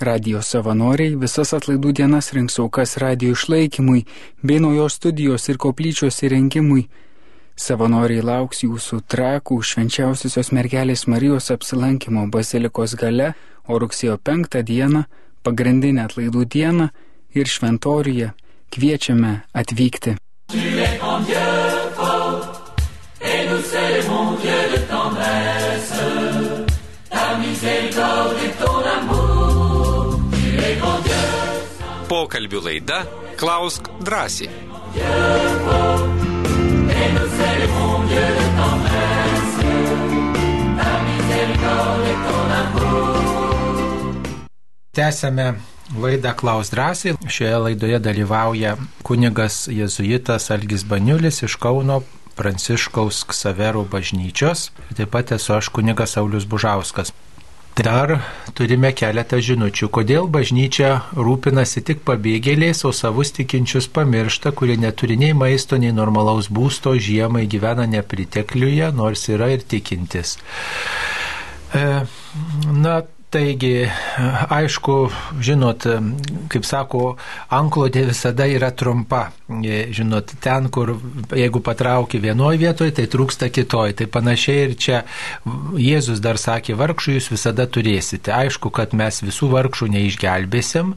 Radio 0.00 0.40
savanoriai 0.42 1.16
visas 1.18 1.52
atlaidų 1.54 1.92
dienas 2.00 2.32
rinks 2.34 2.58
aukas 2.62 2.96
radio 3.02 3.34
išlaikymui 3.34 4.04
bei 4.42 4.60
naujos 4.62 4.94
studijos 4.98 5.48
ir 5.48 5.58
koplyčios 5.58 6.22
įrengimui. 6.22 6.88
Savanoriai 7.58 8.22
lauks 8.22 8.62
jūsų 8.62 9.00
trakų 9.10 9.58
švenčiausiosios 9.62 10.52
mergelės 10.54 11.06
Marijos 11.10 11.50
apsilankimo 11.50 12.28
bazilikos 12.30 12.94
gale, 12.94 13.34
o 13.66 13.78
rugsėjo 13.78 14.18
5 14.22 14.62
dieną, 14.62 15.04
pagrindinę 15.42 16.06
atlaidų 16.06 16.46
dieną 16.46 16.88
ir 17.34 17.50
šventoriuje 17.50 18.32
kviečiame 18.70 19.40
atvykti. 19.52 20.18
Tu 20.50 20.80
es 20.80 21.00
en 21.02 21.20
Dieu 21.20 21.48
fort, 21.94 22.74
et 23.20 23.48
nous 23.48 23.62
célébrons 23.62 24.32
Dieu 24.42 24.60
de 24.72 24.78
tendresse 24.92 25.92
miséricorde 27.40 28.36
et 28.44 28.52
ton 28.62 28.78
amour. 28.96 30.20
Tu 30.32 30.56
es 30.58 30.76
grand 30.80 31.00
Dieu, 31.04 31.26
Pokalbių 32.08 32.62
laida 32.64 33.02
Klausk 33.36 33.90
drąsiai. 34.00 34.48
Tęsėme 44.98 45.52
laidą 45.96 46.34
Klaus 46.34 46.70
drąsiai. 46.70 47.14
Šioje 47.28 47.58
laidoje 47.64 48.00
dalyvauja 48.00 48.76
kunigas 49.02 49.66
jėzuitas 49.72 50.50
Algis 50.52 50.84
Baniulis 50.84 51.42
iš 51.46 51.56
Kauno 51.60 52.02
Pranciškaus 52.38 53.24
Ksaverų 53.28 53.86
bažnyčios. 53.90 54.68
Taip 54.94 55.10
pat 55.14 55.32
esu 55.34 55.56
aš 55.56 55.72
kunigas 55.74 56.14
Saulis 56.14 56.46
Bužauskas. 56.46 57.12
Dar 57.78 58.16
turime 58.58 58.90
keletą 58.90 59.38
žinučių. 59.38 59.86
Kodėl 59.94 60.26
bažnyčia 60.34 60.88
rūpinasi 61.14 61.84
tik 61.86 62.00
pabėgėliais, 62.06 62.80
o 62.82 62.90
savus 62.90 63.30
tikinčius 63.36 63.86
pamiršta, 63.94 64.50
kurie 64.50 64.74
neturi 64.74 65.14
nei 65.18 65.30
maisto, 65.30 65.78
nei 65.78 65.92
normalaus 65.94 66.48
būsto, 66.50 66.96
žiemai 66.98 67.44
gyvena 67.46 67.86
nepritekliuje, 67.86 68.90
nors 68.98 69.28
yra 69.30 69.52
ir 69.54 69.62
tikintis. 69.62 70.40
E, 71.70 71.84
na, 72.66 72.96
Taigi, 73.28 73.84
aišku, 74.48 74.94
žinot, 75.44 75.84
kaip 76.48 76.64
sako, 76.64 77.02
anklodė 77.52 78.06
visada 78.08 78.46
yra 78.48 78.70
trumpa. 78.72 79.26
Žinot, 79.48 80.32
ten, 80.40 80.70
kur 80.72 80.94
jeigu 81.36 81.60
patrauki 81.64 82.22
vienoje 82.24 82.62
vietoje, 82.62 82.94
tai 82.96 83.04
trūksta 83.12 83.50
kitoje. 83.52 83.98
Tai 84.00 84.08
panašiai 84.16 84.62
ir 84.70 84.74
čia 84.80 85.02
Jėzus 85.76 86.24
dar 86.24 86.40
sakė, 86.40 86.78
vargšų 86.80 87.18
jūs 87.18 87.28
visada 87.34 87.68
turėsite. 87.68 88.32
Aišku, 88.32 88.72
kad 88.72 88.96
mes 88.96 89.20
visų 89.20 89.52
vargšų 89.52 89.90
neišgelbėsim, 89.98 90.96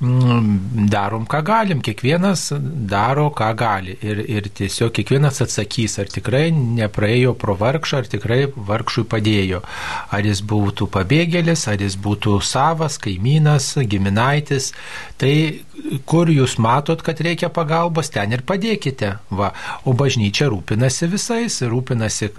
darom, 0.00 1.24
ką 1.26 1.40
galim, 1.42 1.80
kiekvienas 1.82 2.52
daro, 2.90 3.28
ką 3.34 3.48
gali. 3.58 3.96
Ir, 4.06 4.20
ir 4.30 4.48
tiesiog 4.54 4.92
kiekvienas 4.94 5.42
atsakys, 5.42 5.98
ar 5.98 6.10
tikrai 6.12 6.52
nepraėjo 6.54 7.34
pro 7.38 7.56
vargšą, 7.58 8.02
ar 8.02 8.10
tikrai 8.12 8.44
vargšui 8.54 9.08
padėjo. 9.10 9.62
Ar 10.14 10.28
jis 10.28 10.44
būtų 10.46 10.86
pabėgėlis, 10.94 11.66
ar 11.72 11.82
jis 11.82 11.98
būtų 11.98 12.38
savas, 12.46 12.98
kaimynas, 13.02 13.72
giminaitis. 13.90 14.70
Tai 15.18 15.34
kur 16.08 16.30
jūs 16.32 16.58
matot, 16.62 17.02
kad 17.04 17.20
reikia 17.24 17.50
pagalbos, 17.54 18.10
ten 18.14 18.32
ir 18.34 18.44
padėkite. 18.46 19.14
Va. 19.30 19.52
O 19.88 19.94
bažnyčia 19.98 20.48
rūpinasi 20.52 21.08
visais, 21.10 21.60
rūpinasi, 21.62 22.32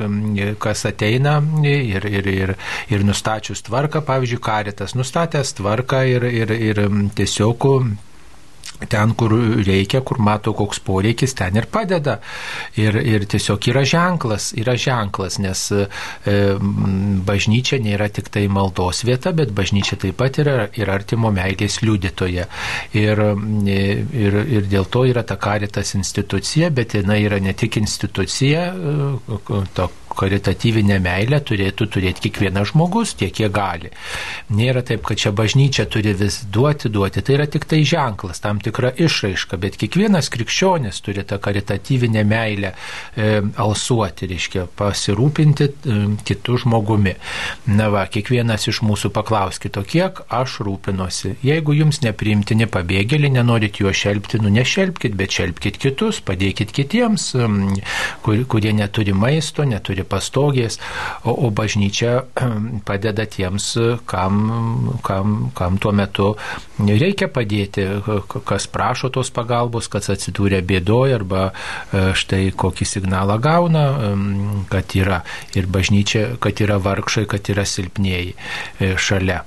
kas 0.61 0.85
ateina 0.89 1.39
ir, 1.65 2.05
ir, 2.05 2.29
ir, 2.29 2.55
ir 2.91 3.05
nustačius 3.07 3.63
tvarką, 3.67 4.03
pavyzdžiui, 4.07 4.41
karitas 4.43 4.95
nustatęs 4.97 5.55
tvarką 5.59 6.03
ir, 6.09 6.27
ir, 6.43 6.53
ir 6.71 6.85
tiesiog 7.15 7.39
tiesiog 7.49 8.08
ten, 8.87 9.13
kur 9.17 9.33
reikia, 9.65 10.01
kur 10.05 10.19
mato, 10.23 10.53
koks 10.55 10.79
poreikis, 10.85 11.33
ten 11.37 11.57
ir 11.59 11.67
padeda. 11.71 12.19
Ir, 12.79 12.95
ir 13.03 13.25
tiesiog 13.29 13.67
yra 13.71 13.83
ženklas, 13.87 14.51
yra 14.59 14.75
ženklas, 14.79 15.39
nes 15.43 15.65
e, 15.75 15.85
bažnyčia 17.27 17.81
nėra 17.83 18.09
tik 18.13 18.31
tai 18.33 18.45
maldos 18.51 19.03
vieta, 19.07 19.33
bet 19.35 19.51
bažnyčia 19.55 19.99
taip 19.99 20.19
pat 20.19 20.39
yra 20.43 20.69
ir 20.79 20.91
artimo 20.93 21.31
meilės 21.35 21.81
liudytoje. 21.83 22.47
Ir, 22.99 23.23
ir, 23.67 24.39
ir 24.59 24.69
dėl 24.71 24.87
to 24.91 25.05
yra 25.09 25.25
ta 25.27 25.39
karitas 25.39 25.95
institucija, 25.99 26.71
bet 26.71 26.95
jinai 26.99 27.21
yra 27.25 27.41
ne 27.43 27.55
tik 27.57 27.79
institucija, 27.81 28.69
e, 28.71 29.63
to 29.75 29.89
karitatyvinę 30.19 30.99
meilę 31.03 31.39
turėtų 31.45 31.87
turėti 31.93 32.27
kiekvienas 32.27 32.73
žmogus, 32.73 33.15
tiek 33.19 33.33
kiek 33.35 33.51
gali. 33.55 33.91
Nėra 34.53 34.83
taip, 34.85 35.03
kad 35.07 35.19
čia 35.21 35.31
bažnyčia 35.35 35.85
turi 35.91 36.13
vis 36.17 36.41
duoti, 36.51 36.91
duoti. 36.91 37.23
Tai 37.25 37.37
yra 37.37 37.47
tik 37.51 37.67
tai 37.69 37.81
ženklas, 37.87 38.41
tam 38.43 38.59
tikra 38.63 38.91
išraiška, 38.99 39.59
bet 39.61 39.77
kiekvienas 39.79 40.31
krikščionis 40.33 41.01
turi 41.05 41.23
tą 41.27 41.39
karitatyvinę 41.43 42.25
meilę 42.27 42.73
e, 42.73 43.29
alsuoti, 43.63 44.29
reiškia 44.31 44.65
pasirūpinti 44.79 45.69
e, 45.69 45.99
kitų 46.27 46.59
žmogumi. 46.65 47.15
Na 47.71 47.89
va, 47.93 48.05
kiekvienas 48.11 48.67
iš 48.71 48.81
mūsų 48.85 49.13
paklauskite, 49.15 49.83
kiek 49.87 50.23
aš 50.33 50.59
rūpinosi. 50.67 51.35
Jeigu 51.45 51.75
jums 51.77 52.01
nepriimtini 52.03 52.67
pabėgėliai, 52.69 53.33
nenorit 53.39 53.79
juo 53.81 53.93
šelbti, 53.95 54.41
nu 54.43 54.51
nešelbkite, 54.53 55.15
bet 55.19 55.39
šelbkite 55.39 55.81
kitus, 55.81 56.21
padėkit 56.25 56.73
kitiems, 56.75 57.31
kur, 58.25 58.43
kurie 58.51 58.73
neturi 58.75 59.15
maisto, 59.15 59.65
neturi 59.67 60.05
pastogės, 60.09 60.79
o, 61.23 61.33
o 61.33 61.51
bažnyčia 61.55 62.25
padeda 62.87 63.25
tiems, 63.29 63.71
kam, 64.09 64.41
kam, 65.05 65.37
kam 65.57 65.79
tuo 65.81 65.93
metu 65.95 66.31
reikia 66.79 67.29
padėti, 67.31 67.85
kas 68.47 68.67
prašo 68.71 69.11
tos 69.13 69.31
pagalbos, 69.35 69.89
kas 69.91 70.11
atsidūrė 70.15 70.61
bėdoje 70.65 71.19
arba 71.19 71.49
e, 71.49 72.09
štai 72.17 72.49
kokį 72.57 72.87
signalą 72.87 73.39
gauna, 73.43 73.85
kad 74.71 74.97
yra 74.97 75.21
ir 75.57 75.69
bažnyčia, 75.69 76.35
kad 76.41 76.59
yra 76.63 76.79
vargšai, 76.81 77.27
kad 77.29 77.53
yra 77.53 77.67
silpnėjai 77.67 78.27
e, 78.33 78.93
šalia 78.99 79.43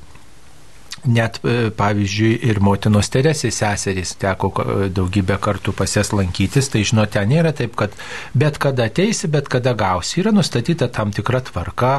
net 1.05 1.41
e, 1.43 1.71
pavyzdžiui 1.75 2.37
ir 2.47 2.61
motinos 2.63 3.11
Teresės 3.13 3.59
seserys 3.63 4.15
teko 4.21 4.51
e, 4.53 4.89
daugybę 4.95 5.39
kartų 5.43 5.75
pas 5.77 5.97
jas 5.97 6.13
lankytis, 6.15 6.71
tai 6.73 6.85
žinot, 6.87 7.13
ten 7.15 7.31
nėra 7.33 7.53
taip, 7.57 7.75
kad 7.79 7.95
bet 8.39 8.59
kada 8.63 8.87
ateisi, 8.91 9.31
bet 9.33 9.51
kada 9.53 9.75
gausi. 9.79 10.21
Yra 10.23 10.33
nustatyta 10.35 10.89
tam 10.93 11.13
tikra 11.15 11.43
tvarka, 11.49 11.93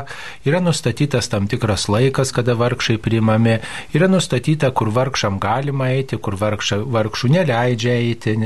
yra 0.47 0.61
nustatytas 0.63 1.27
tam 1.31 1.49
tikras 1.51 1.89
laikas, 1.91 2.31
kada 2.35 2.55
vargšai 2.59 2.97
priimami, 3.03 3.59
yra 3.95 4.09
nustatyta, 4.11 4.71
kur 4.71 4.93
vargšam 4.95 5.39
galima 5.43 5.91
eiti, 5.97 6.19
kur 6.23 6.39
vargša, 6.39 6.79
vargšų 6.93 7.33
neleidžia 7.37 7.97
eiti. 7.99 8.37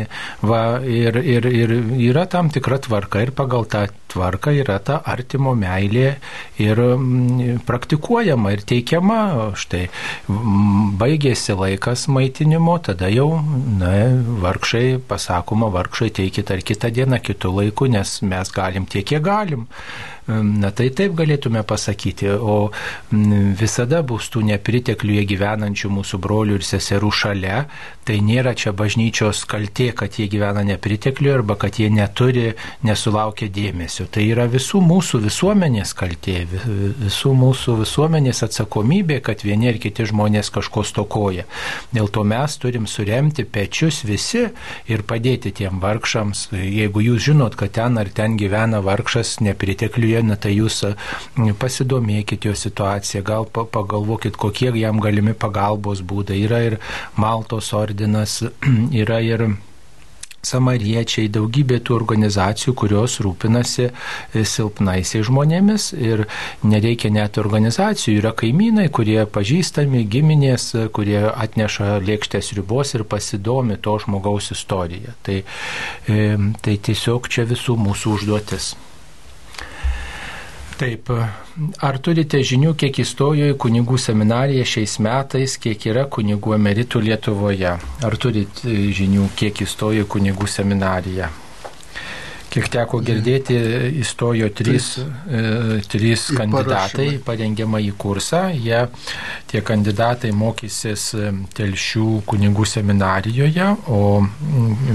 Va, 0.42 0.64
ir, 0.82 1.22
ir, 1.22 1.46
ir 1.48 1.76
yra 2.10 2.26
tam 2.30 2.50
tikra 2.54 2.82
tvarka 2.84 3.22
ir 3.24 3.34
pagal 3.36 3.70
tą 3.70 3.86
tvarką 4.18 4.54
yra 4.58 4.80
ta 4.82 4.98
artimo 5.06 5.54
meilė 5.58 6.16
ir 6.62 6.82
praktikuojama 7.68 8.54
ir 8.56 8.66
teikiama. 8.68 9.20
Štai 9.58 9.86
baigėsi 11.02 11.56
laikas 11.58 12.08
maitinimo, 12.12 12.80
tada 12.84 13.12
jau, 13.14 13.30
na, 13.78 13.94
vargšai, 14.44 14.98
pasakoma, 15.10 15.70
vargšai 15.74 16.10
teikit 16.22 16.52
ar 16.54 16.66
kitą 16.66 16.92
dieną, 16.94 17.22
kitų 17.30 17.54
laikų, 17.62 17.92
nes 17.98 18.20
mes 18.26 18.54
galim 18.54 18.90
tiek, 18.90 19.06
kiek 19.08 19.24
galim. 19.24 19.68
Na 20.28 20.74
tai 20.76 20.90
taip 20.92 21.14
galėtume 21.16 21.62
pasakyti, 21.64 22.28
o 22.36 22.74
visada 23.56 24.02
bus 24.04 24.28
tų 24.34 24.42
nepritekliuje 24.50 25.24
gyvenančių 25.30 25.92
mūsų 25.96 26.20
brolių 26.20 26.58
ir 26.60 26.66
seserų 26.68 27.12
šalia, 27.16 27.62
tai 28.08 28.18
nėra 28.24 28.52
čia 28.56 28.74
bažnyčios 28.76 29.46
kaltė, 29.48 29.94
kad 29.96 30.18
jie 30.20 30.28
gyvena 30.32 30.66
nepritekliuje 30.68 31.34
arba 31.38 31.56
kad 31.60 31.80
jie 31.80 31.88
neturi, 31.92 32.50
nesulaukia 32.84 33.48
dėmesio. 33.52 34.10
Tai 34.12 34.26
yra 34.28 34.50
visų 34.52 34.82
mūsų 34.84 35.22
visuomenės 35.30 35.96
kaltė, 35.96 36.42
visų 36.48 37.32
mūsų 37.36 37.78
visuomenės 37.86 38.44
atsakomybė, 38.50 39.22
kad 39.24 39.44
vieni 39.48 39.72
ir 39.72 39.80
kiti 39.84 40.10
žmonės 40.12 40.52
kažko 40.56 40.84
stokoja. 40.88 41.48
Dėl 41.96 42.12
to 42.12 42.26
mes 42.28 42.60
turim 42.60 42.88
suremti 42.88 43.48
pečius 43.48 44.04
visi 44.08 44.44
ir 44.92 45.08
padėti 45.08 45.56
tiem 45.56 45.80
vargšams. 45.84 46.50
Jeigu 46.52 47.04
jūs 47.08 47.30
žinot, 47.30 47.56
kad 47.60 47.76
ten 47.80 48.00
ar 48.00 48.12
ten 48.12 48.36
gyvena 48.40 48.84
vargšas 48.84 49.38
nepritekliuje, 49.48 50.17
viena, 50.18 50.36
tai 50.36 50.56
jūs 50.58 50.84
pasidomėkite 51.62 52.52
jo 52.52 52.58
situaciją, 52.58 53.24
gal 53.28 53.48
pagalvokit, 53.54 54.38
kokie 54.38 54.74
jam 54.82 55.00
galimi 55.04 55.38
pagalbos 55.38 56.04
būdai. 56.04 56.42
Yra 56.48 56.64
ir 56.72 56.80
Maltos 57.16 57.72
ordinas, 57.78 58.42
yra 59.04 59.22
ir 59.24 59.48
samariečiai, 60.48 61.28
daugybė 61.34 61.80
tų 61.86 61.96
organizacijų, 61.98 62.74
kurios 62.78 63.18
rūpinasi 63.26 63.88
e, 63.90 64.44
silpnaisiais 64.48 65.28
žmonėmis 65.28 65.90
ir 65.98 66.26
nereikia 66.68 67.12
net 67.14 67.40
organizacijų, 67.42 68.18
yra 68.22 68.34
kaimynai, 68.38 68.88
kurie 68.94 69.20
pažįstami, 69.26 70.06
giminės, 70.08 70.70
kurie 70.96 71.20
atneša 71.30 71.98
lėkštės 72.06 72.54
ribos 72.58 72.96
ir 72.96 73.06
pasidomi 73.10 73.80
to 73.82 73.98
žmogaus 74.06 74.52
istoriją. 74.56 75.16
Tai, 75.28 75.42
e, 76.08 76.36
tai 76.64 76.78
tiesiog 76.90 77.32
čia 77.34 77.48
visų 77.50 77.80
mūsų 77.88 78.20
užduotis. 78.20 78.76
Taip, 80.78 81.10
ar 81.82 81.98
turite 82.06 82.38
žinių, 82.46 82.76
kiek 82.78 83.00
įstojo 83.02 83.48
į 83.50 83.56
kunigų 83.64 83.98
seminariją 83.98 84.66
šiais 84.74 85.00
metais, 85.02 85.56
kiek 85.64 85.88
yra 85.90 86.06
kunigų 86.06 86.54
emeritų 86.60 87.02
Lietuvoje? 87.08 87.74
Ar 88.06 88.18
turite 88.22 88.78
žinių, 89.00 89.32
kiek 89.40 89.66
įstojo 89.66 90.06
į 90.06 90.10
kunigų 90.14 90.50
seminariją? 90.54 91.32
Kiek 92.48 92.70
teko 92.72 93.02
girdėti, 93.04 93.58
įstojo 94.02 94.48
trys, 94.56 94.86
e, 95.00 95.82
trys 95.92 96.28
kandidatai 96.38 97.20
parengiamą 97.26 97.80
į 97.84 97.92
kursą. 98.00 98.42
Jie, 98.56 98.88
tie 99.52 99.62
kandidatai 99.66 100.32
mokysis 100.36 101.14
e, 101.18 101.20
telšių 101.58 102.22
kunigų 102.30 102.66
seminarijoje, 102.68 103.68
o 103.92 104.24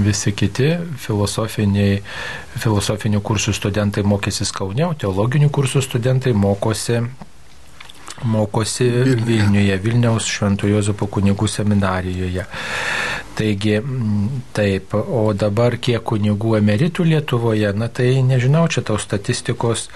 visi 0.05 0.31
kiti 0.37 0.69
filosofinių 1.05 3.19
kursų 3.21 3.51
studentai 3.59 4.03
mokysis 4.07 4.51
Kaune, 4.55 4.85
o 4.89 4.93
teologinių 4.97 5.49
kursų 5.53 5.81
studentai 5.85 6.33
mokosi 6.33 6.97
mokosi 8.23 8.89
Vilniuje, 9.27 9.77
Vilniaus 9.83 10.27
Šventojo 10.29 10.77
Jozapo 10.77 11.07
kunigų 11.11 11.47
seminarijoje. 11.51 12.45
Taigi, 13.33 13.79
taip, 14.53 14.93
o 14.93 15.31
dabar 15.33 15.79
kiek 15.81 16.03
kunigų 16.05 16.57
emeritų 16.59 17.05
Lietuvoje, 17.07 17.71
na 17.73 17.87
tai 17.89 18.19
nežinau, 18.21 18.67
čia 18.69 18.83
tos 18.85 19.01
statistikos, 19.07 19.87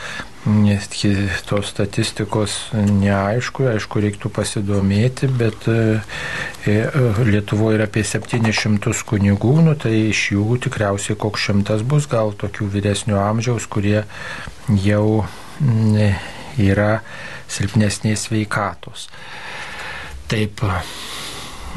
tos 1.45 1.69
statistikos 1.69 2.55
neaišku, 2.73 3.67
aišku, 3.75 4.01
reiktų 4.07 4.31
pasidomėti, 4.33 5.29
bet 5.29 5.67
e, 5.69 5.99
e, 6.65 6.77
Lietuvoje 7.29 7.77
yra 7.77 7.85
apie 7.89 8.01
700 8.07 9.05
kunigų, 9.05 9.53
nu 9.67 9.75
tai 9.77 9.93
iš 10.07 10.31
jų 10.33 10.57
tikriausiai 10.65 11.19
koks 11.21 11.45
šimtas 11.49 11.85
bus, 11.85 12.09
gal 12.09 12.33
tokių 12.33 12.71
vyresnio 12.73 13.21
amžiaus, 13.21 13.69
kurie 13.69 14.01
jau 14.81 15.21
yra 16.57 17.01
silpnesnės 17.47 18.27
veikatos. 18.33 19.07
Taip, 20.27 20.65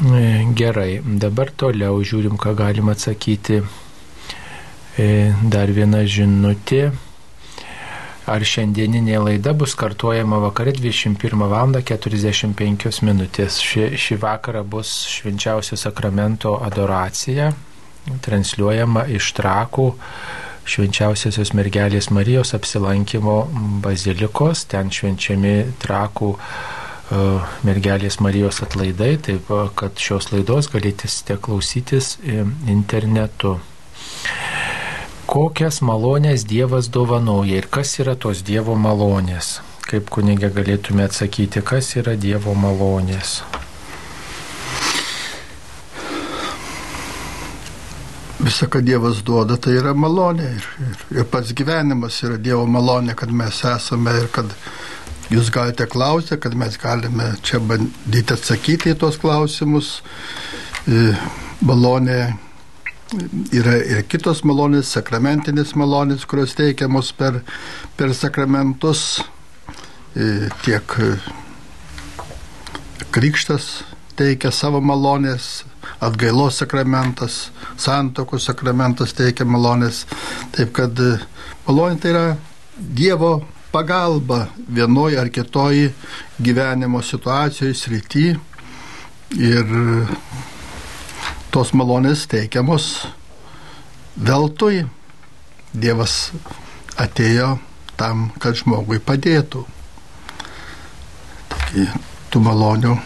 E, 0.01 0.47
gerai, 0.57 0.97
dabar 1.05 1.51
toliau 1.53 1.99
žiūrim, 2.01 2.33
ką 2.41 2.55
galim 2.57 2.89
atsakyti. 2.89 3.59
E, 4.97 5.07
dar 5.45 5.69
viena 5.69 6.01
žinutė. 6.09 6.87
Ar 8.31 8.41
šiandieninė 8.41 9.19
laida 9.21 9.53
bus 9.57 9.75
kartuojama 9.77 10.39
vakare 10.41 10.73
21 10.73 11.45
val. 11.51 11.77
45 11.77 13.03
minutės. 13.05 13.59
Ši, 13.61 13.91
šį 13.93 14.17
vakarą 14.23 14.63
bus 14.65 14.95
švenčiausio 15.11 15.77
sakramento 15.77 16.55
adoracija, 16.65 17.51
transliuojama 18.25 19.05
iš 19.19 19.33
trakų 19.37 19.87
švenčiausiosios 20.71 21.51
mergelės 21.57 22.11
Marijos 22.15 22.55
apsilankimo 22.57 23.41
bazilikos, 23.83 24.65
ten 24.71 24.93
švenčiami 24.93 25.55
trakų 25.83 26.35
E, 27.11 27.17
mergelės 27.67 28.21
Marijos 28.23 28.61
atlaidai, 28.63 29.15
taip 29.25 29.49
kad 29.79 29.99
šios 29.99 30.29
laidos 30.31 30.69
galėsite 30.71 31.35
klausytis 31.43 32.13
e, 32.23 32.45
internetu. 32.71 33.57
Kokias 35.31 35.81
malonės 35.87 36.45
Dievas 36.47 36.87
dovanoja 36.91 37.59
ir 37.59 37.67
kas 37.71 37.97
yra 38.03 38.15
tos 38.15 38.43
Dievo 38.47 38.77
malonės? 38.79 39.59
Kaip 39.87 40.07
kunigė 40.13 40.51
galėtume 40.55 41.03
atsakyti, 41.07 41.63
kas 41.67 41.91
yra 41.99 42.15
Dievo 42.15 42.55
malonės? 42.55 43.41
Visa, 48.41 48.65
ką 48.65 48.81
Dievas 48.81 49.21
duoda, 49.25 49.57
tai 49.61 49.75
yra 49.77 49.93
malonė. 49.93 50.47
Ir, 50.57 50.69
ir, 50.87 51.03
ir 51.19 51.27
pats 51.29 51.53
gyvenimas 51.57 52.17
yra 52.25 52.39
Dievo 52.41 52.65
malonė, 52.65 53.13
kad 53.17 53.29
mes 53.29 53.61
esame 53.69 54.15
ir 54.17 54.31
kad 54.33 54.55
Jūs 55.31 55.47
galite 55.47 55.85
klausyti, 55.87 56.41
kad 56.43 56.55
mes 56.59 56.75
galime 56.75 57.29
čia 57.45 57.61
bandyti 57.63 58.33
atsakyti 58.35 58.91
į 58.91 58.97
tuos 58.99 59.15
klausimus. 59.21 60.01
E, 60.91 61.13
malonė 61.63 62.17
yra 63.55 63.77
ir 63.79 64.01
kitos 64.11 64.41
malonės, 64.47 64.91
sakramentinės 64.91 65.71
malonės, 65.79 66.25
kurios 66.27 66.57
teikiamos 66.59 67.13
per, 67.15 67.39
per 67.95 68.11
sakramentus. 68.17 69.21
E, 70.11 70.49
tiek 70.65 70.97
krikštas 73.15 73.69
teikia 74.19 74.51
savo 74.51 74.83
malonės, 74.83 75.61
atgailos 76.01 76.59
sakramentas, 76.61 77.51
santokų 77.79 78.39
sakramentas 78.41 79.13
teikia 79.17 79.45
malonės. 79.45 80.05
Taip 80.55 80.73
kad 80.77 80.99
e, 80.99 81.15
malonė 81.67 82.01
tai 82.01 82.13
yra 82.15 82.25
Dievo 82.81 83.35
pagalba 83.71 84.47
vienoje 84.67 85.19
ar 85.21 85.29
kitoje 85.29 85.91
gyvenimo 86.41 87.01
situacijoje, 87.05 87.75
srity 87.77 88.23
ir 89.37 89.75
tos 91.53 91.73
malonės 91.77 92.25
teikiamos 92.31 92.87
veltui. 94.17 94.85
Dievas 95.71 96.31
atėjo 96.99 97.53
tam, 97.99 98.31
kad 98.41 98.57
žmogui 98.59 98.99
padėtų. 98.99 99.61
Taigi, 101.51 101.85
tų 102.31 102.41
malonių, 102.43 102.97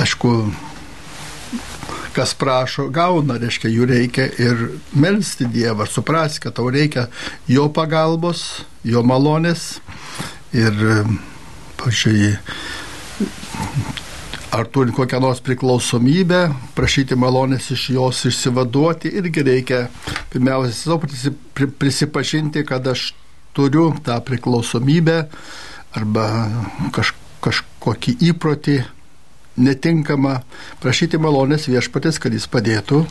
aišku, 0.00 0.30
kas 2.16 2.32
prašo, 2.38 2.88
gauna, 2.94 3.36
reiškia, 3.40 3.70
jų 3.72 3.88
reikia 3.90 4.26
ir 4.40 4.62
melstį 4.96 5.50
Dievą, 5.52 5.86
suprasti, 5.90 6.40
kad 6.46 6.56
tau 6.56 6.70
reikia 6.72 7.06
jo 7.50 7.68
pagalbos, 7.72 8.62
jo 8.86 9.02
malonės. 9.04 9.76
Ir, 10.56 10.72
pažiūrėjai, 11.76 12.36
ar 14.56 14.70
turi 14.72 14.94
kokią 14.96 15.20
nors 15.20 15.42
priklausomybę, 15.44 16.40
prašyti 16.78 17.18
malonės 17.20 17.68
iš 17.74 17.90
jos 17.98 18.24
išsivaduoti, 18.30 19.12
irgi 19.20 19.44
reikia 19.44 19.82
pirmiausia 20.32 20.96
prisipažinti, 21.78 22.64
kad 22.64 22.86
aš 22.88 23.10
turiu 23.56 23.90
tą 24.04 24.16
priklausomybę 24.24 25.18
arba 25.96 26.26
kaž, 26.96 27.12
kažkokį 27.44 28.16
įprotį 28.30 28.80
netinkama 29.56 30.40
prašyti 30.82 31.20
malonės 31.20 31.68
viešpatės, 31.70 32.20
kad 32.22 32.34
jis 32.36 32.46
padėtų 32.50 33.04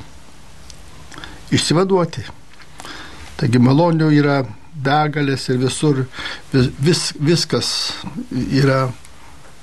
išsivaduoti. 1.55 2.25
Taigi 3.35 3.59
malonių 3.59 4.11
yra 4.15 4.43
begalės 4.75 5.49
ir 5.49 5.59
visur 5.59 6.05
vis, 6.53 6.69
vis, 6.79 7.03
viskas 7.19 7.69
yra 8.33 8.85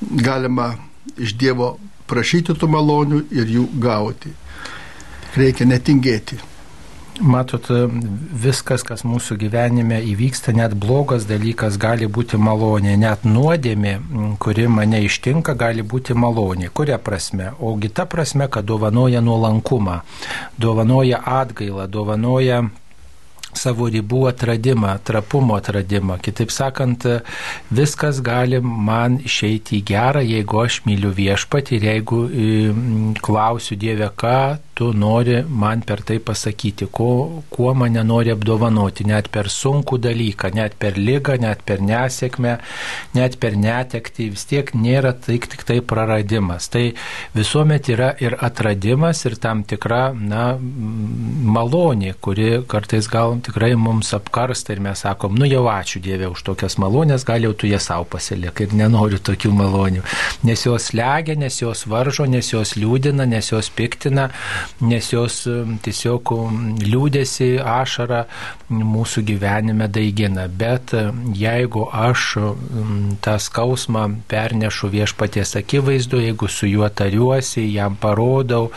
galima 0.01 0.75
iš 1.17 1.35
Dievo 1.39 1.75
prašyti 2.11 2.57
tų 2.59 2.69
malonių 2.73 3.25
ir 3.33 3.53
jų 3.57 3.67
gauti. 3.81 4.33
Reikia 5.37 5.65
netingėti. 5.65 6.37
Matot, 7.21 7.67
viskas, 8.41 8.81
kas 8.89 9.03
mūsų 9.05 9.37
gyvenime 9.43 9.99
įvyksta, 10.09 10.55
net 10.57 10.73
blogas 10.81 11.27
dalykas 11.29 11.77
gali 11.77 12.09
būti 12.09 12.41
malonė, 12.41 12.95
net 12.97 13.27
nuodėmė, 13.29 13.99
kuri 14.41 14.65
mane 14.73 15.03
ištinka, 15.05 15.53
gali 15.53 15.85
būti 15.85 16.17
malonė. 16.17 16.71
Kuria 16.73 16.97
prasme? 16.97 17.51
Ogi 17.61 17.93
ta 17.93 18.07
prasme, 18.09 18.49
kad 18.49 18.65
dovanoja 18.65 19.21
nuolankumą, 19.21 20.01
dovanoja 20.57 21.21
atgailą, 21.43 21.85
dovanoja 21.93 22.63
savo 23.53 23.91
ribų 23.93 24.25
atradimą, 24.31 24.97
trapumo 25.05 25.57
atradimą. 25.61 26.17
Kitaip 26.25 26.53
sakant, 26.55 27.05
viskas 27.69 28.23
gali 28.25 28.61
man 28.63 29.19
išeiti 29.21 29.79
į 29.81 29.85
gerą, 29.93 30.25
jeigu 30.25 30.63
aš 30.65 30.81
myliu 30.89 31.13
viešpatį 31.13 31.77
ir 31.77 31.89
jeigu 31.91 32.23
klausiu 33.21 33.77
Dievę, 33.77 34.09
ką 34.17 34.39
tu 34.83 34.91
nori 34.99 35.45
man 35.49 35.83
per 35.87 36.01
tai 36.03 36.19
pasakyti, 36.19 36.89
ko, 36.91 37.43
kuo 37.55 37.73
mane 37.75 38.03
nori 38.03 38.33
apdovanoti, 38.35 39.05
net 39.07 39.29
per 39.31 39.47
sunkų 39.53 39.99
dalyką, 40.03 40.51
net 40.57 40.75
per 40.83 40.97
lygą, 40.99 41.37
net 41.43 41.63
per 41.69 41.83
nesėkmę, 41.87 42.57
net 43.15 43.37
per 43.43 43.55
netekti, 43.55 44.27
vis 44.35 44.43
tiek 44.51 44.73
nėra 44.75 45.13
tai 45.15 45.39
tik 45.39 45.63
tai 45.69 45.79
praradimas. 45.93 46.67
Tai 46.73 46.83
visuomet 47.37 47.91
yra 47.95 48.11
ir 48.25 48.35
atradimas, 48.43 49.23
ir 49.29 49.37
tam 49.45 49.63
tikra, 49.63 50.01
na, 50.19 50.57
malonė, 50.59 52.17
kuri 52.19 52.51
kartais 52.67 53.07
gal 53.13 53.39
tikrai 53.47 53.77
mums 53.79 54.11
apkarsta 54.19 54.75
ir 54.75 54.83
mes 54.83 55.05
sakom, 55.07 55.39
nu 55.39 55.47
jau 55.47 55.63
ačiū 55.71 56.03
Dieve 56.03 56.33
už 56.33 56.43
tokias 56.49 56.79
malonės, 56.83 57.29
gal 57.29 57.47
jau 57.47 57.55
tu 57.55 57.71
jas 57.71 57.87
savo 57.93 58.09
pasilik 58.17 58.65
ir 58.67 58.75
nenoriu 58.75 59.23
tokių 59.23 59.55
malonių, 59.63 60.03
nes 60.49 60.67
jos 60.67 60.91
legia, 60.99 61.39
nes 61.39 61.63
jos 61.63 61.87
varžo, 61.87 62.27
nes 62.27 62.51
jos 62.51 62.75
liūdina, 62.81 63.29
nes 63.31 63.55
jos 63.55 63.71
piktina 63.71 64.33
nes 64.81 65.09
jos 65.13 65.43
tiesiog 65.85 66.33
liūdėsi, 66.83 67.49
ašara 67.61 68.25
mūsų 68.73 69.23
gyvenime 69.29 69.89
daigina. 69.93 70.49
Bet 70.49 70.95
jeigu 71.39 71.85
aš 71.93 72.27
tą 73.25 73.37
skausmą 73.43 74.07
pernešu 74.31 74.91
viešpaties 74.93 75.57
akivaizdu, 75.61 76.23
jeigu 76.25 76.49
su 76.49 76.71
juo 76.71 76.89
tariuosi, 76.89 77.67
jam 77.75 77.97
parodau, 78.01 78.71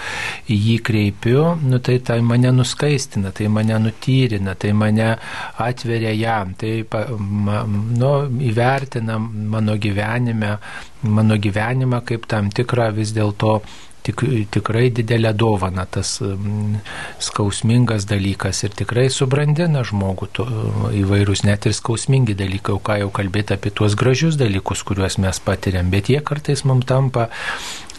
jį 0.49 0.77
kreipiu, 0.85 1.55
nu, 1.63 1.79
tai 1.79 1.99
tai 2.05 2.19
mane 2.21 2.51
nuskaistina, 2.55 3.31
tai 3.35 3.47
mane 3.47 3.79
nutyrina, 3.87 4.55
tai 4.59 4.73
mane 4.73 5.15
atveria 5.61 6.13
jam, 6.15 6.53
tai 6.59 6.83
nu, 6.85 8.11
įvertina 8.49 9.17
mano 9.19 9.77
gyvenime, 9.81 10.57
mano 11.05 11.37
gyvenimą 11.37 12.01
kaip 12.05 12.25
tam 12.29 12.49
tikrą 12.53 12.91
vis 12.95 13.13
dėlto 13.15 13.59
tik, 14.05 14.23
tikrai 14.53 14.89
didelę 14.95 15.33
dovaną 15.37 15.85
tas 15.91 16.17
mm, 16.21 16.79
skausmingas 17.27 18.07
dalykas 18.09 18.63
ir 18.67 18.75
tikrai 18.77 19.07
subrandina 19.13 19.83
žmogų 19.87 20.29
to, 20.37 20.47
įvairūs 21.01 21.45
net 21.47 21.67
ir 21.69 21.75
skausmingi 21.77 22.37
dalykai, 22.37 22.75
o 22.77 22.83
ką 22.83 22.99
jau 23.03 23.09
kalbėti 23.15 23.57
apie 23.57 23.73
tuos 23.75 23.97
gražius 23.99 24.39
dalykus, 24.41 24.85
kuriuos 24.87 25.19
mes 25.23 25.41
patiriam, 25.45 25.89
bet 25.93 26.11
jie 26.13 26.21
kartais 26.25 26.65
mums 26.67 26.87
tampa 26.89 27.29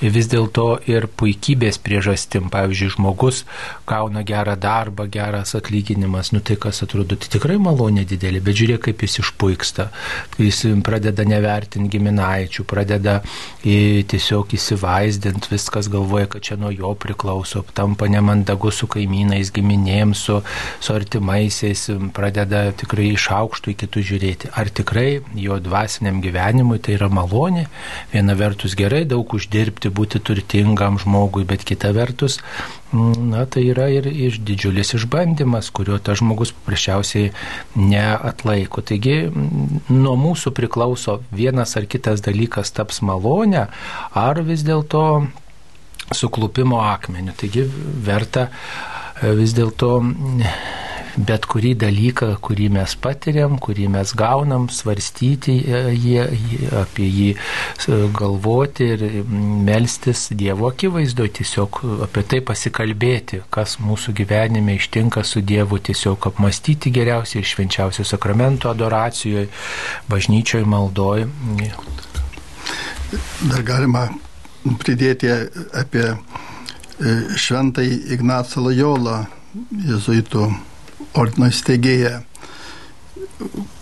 vis 0.01 0.29
dėlto 0.31 0.81
ir 0.89 1.09
puikybės 1.09 1.79
priežastim. 1.83 2.51
Pavyzdžiui, 2.53 2.93
žmogus 2.97 3.45
gauna 3.89 4.23
gerą 4.27 4.57
darbą, 4.61 5.07
geras 5.11 5.55
atlyginimas, 5.59 6.33
nu 6.35 6.41
tai 6.41 6.57
kas 6.61 6.83
atrodo, 6.85 7.17
tai 7.17 7.31
tikrai 7.33 7.57
malonė 7.63 8.07
didelė, 8.09 8.43
bet 8.45 8.59
žiūrėk, 8.61 8.83
kaip 8.89 9.05
jis 9.07 9.21
išpuiksta. 9.23 9.89
Jis 10.43 10.65
pradeda 10.87 11.25
nevertinti 11.27 11.93
giminaičių, 11.97 12.67
pradeda 12.69 13.21
į, 13.65 14.05
tiesiog 14.11 14.55
įsivaizdinti, 14.57 15.51
viskas 15.53 15.91
galvoja, 15.93 16.29
kad 16.33 16.45
čia 16.47 16.59
nuo 16.61 16.73
jo 16.75 16.93
priklauso, 16.99 17.65
tampa 17.77 18.09
nemandagu 18.11 18.73
su 18.75 18.89
kaimynais, 18.91 19.53
giminėms, 19.55 20.27
su, 20.29 20.41
su 20.81 20.95
artimaisiais, 20.97 21.87
pradeda 22.17 22.67
tikrai 22.77 23.13
iš 23.15 23.31
aukštų 23.37 23.73
į 23.73 23.79
kitus 23.85 24.09
žiūrėti. 24.11 24.53
Ar 24.57 24.71
tikrai 24.73 25.21
jo 25.39 25.59
dvasiniam 25.63 26.21
gyvenimui 26.25 26.81
tai 26.83 26.97
yra 26.99 27.09
malonė? 27.13 27.67
Viena 28.13 28.37
vertus 28.39 28.77
gerai 28.79 29.05
daug 29.09 29.35
uždirbti, 29.37 29.86
būti 29.93 30.21
turtingam 30.25 30.99
žmogui, 31.03 31.45
bet 31.49 31.65
kita 31.67 31.93
vertus, 31.97 32.39
na, 32.93 33.45
tai 33.51 33.67
yra 33.71 33.89
ir 33.93 34.09
iš 34.11 34.39
didžiulis 34.47 34.95
išbandymas, 34.99 35.71
kurio 35.75 35.99
tas 35.99 36.21
žmogus 36.21 36.53
paprasčiausiai 36.57 37.33
neatlaiko. 37.79 38.85
Taigi 38.87 39.17
nuo 39.33 40.15
mūsų 40.21 40.55
priklauso 40.57 41.21
vienas 41.35 41.77
ar 41.79 41.89
kitas 41.91 42.25
dalykas 42.25 42.73
taps 42.77 43.03
malonė, 43.07 43.67
ar 44.15 44.43
vis 44.47 44.65
dėlto 44.67 45.05
suklupimo 46.15 46.81
akmeniu. 46.87 47.35
Taigi 47.37 47.67
verta 48.07 48.49
vis 49.23 49.57
dėlto 49.57 49.99
bet 51.17 51.47
kurį 51.49 51.73
dalyką, 51.81 52.29
kurį 52.45 52.69
mes 52.77 52.95
patiriam, 53.01 53.57
kurį 53.63 53.89
mes 53.93 54.13
gaunam, 54.17 54.69
svarstyti 54.73 55.57
e, 55.65 55.81
jie, 55.97 56.27
apie 56.83 57.07
jį 57.09 57.29
galvoti 58.17 58.91
ir 58.95 59.05
melstis 59.67 60.27
Dievo 60.37 60.69
akivaizdoje, 60.71 61.33
tiesiog 61.41 61.81
apie 62.09 62.25
tai 62.29 62.43
pasikalbėti, 62.45 63.43
kas 63.53 63.79
mūsų 63.83 64.15
gyvenime 64.21 64.77
ištinka 64.77 65.25
su 65.25 65.41
Dievu, 65.41 65.81
tiesiog 65.89 66.29
apmastyti 66.33 66.93
geriausiai 66.95 67.43
ir 67.43 67.49
švenčiausio 67.49 68.05
sakramento 68.07 68.71
adoracijoje, 68.71 69.49
bažnyčioje, 70.11 70.69
maldoje. 70.69 71.29
Dar 73.47 73.63
galima 73.65 74.07
pridėti 74.83 75.31
apie 75.77 76.07
e, 76.11 76.17
šventai 77.39 77.87
Ignacą 78.17 78.65
Lajolą, 78.67 79.21
jezuitų 79.87 80.49
ordino 81.17 81.49
steigėją, 81.53 82.21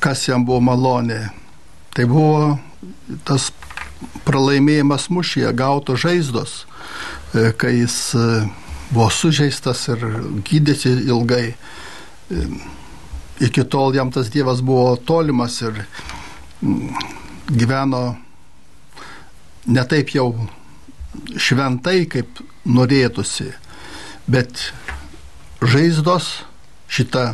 kas 0.03 0.29
jam 0.29 0.45
buvo 0.47 0.61
malonė. 0.65 1.21
Tai 1.95 2.07
buvo 2.11 2.59
tas 3.27 3.51
pralaimėjimas 4.27 5.09
mušyje, 5.15 5.53
gauto 5.57 5.97
žaizdos, 6.01 6.65
e, 7.35 7.51
kai 7.59 7.75
jis 7.77 7.99
e, 8.19 8.25
buvo 8.91 9.11
sužeistas 9.13 9.87
ir 9.93 10.07
gydėsi 10.47 10.95
ilgai. 11.07 11.55
E, 11.55 12.47
iki 13.45 13.65
tol 13.71 13.95
jam 13.95 14.13
tas 14.15 14.31
Dievas 14.33 14.63
buvo 14.65 14.95
tolimas 14.97 15.61
ir 15.63 15.85
gyveno 17.51 18.05
netaip 19.67 20.15
jau 20.15 20.29
šventai, 21.39 22.05
kaip 22.11 22.41
norėtųsi, 22.65 23.51
bet 24.31 24.71
žaizdos 25.65 26.31
šita 26.89 27.27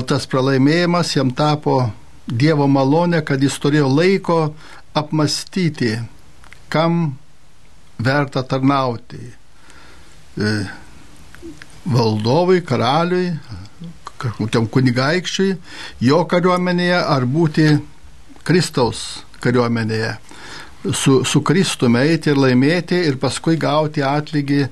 tas 0.00 0.24
pralaimėjimas 0.24 1.16
jam 1.16 1.32
tapo 1.36 1.90
Dievo 2.22 2.68
malonė, 2.70 3.20
kad 3.26 3.42
jis 3.42 3.58
turėjo 3.60 3.88
laiko 3.90 4.36
apmastyti, 4.94 5.98
kam 6.70 7.18
verta 7.98 8.44
tarnauti. 8.46 9.20
E, 10.38 10.52
valdovui, 11.82 12.62
karaliui, 12.64 13.34
kažkokiam 14.22 14.70
kunigaikščiui, 14.70 15.56
jo 16.06 16.22
kariuomenėje 16.30 17.02
ar 17.02 17.26
būti 17.26 17.66
Kristaus 18.46 19.24
kariuomenėje. 19.42 20.14
Su, 20.94 21.20
su 21.26 21.42
Kristumi 21.42 22.06
eiti 22.06 22.30
ir 22.30 22.38
laimėti 22.38 23.02
ir 23.10 23.18
paskui 23.20 23.58
gauti 23.60 24.06
atlygį 24.06 24.68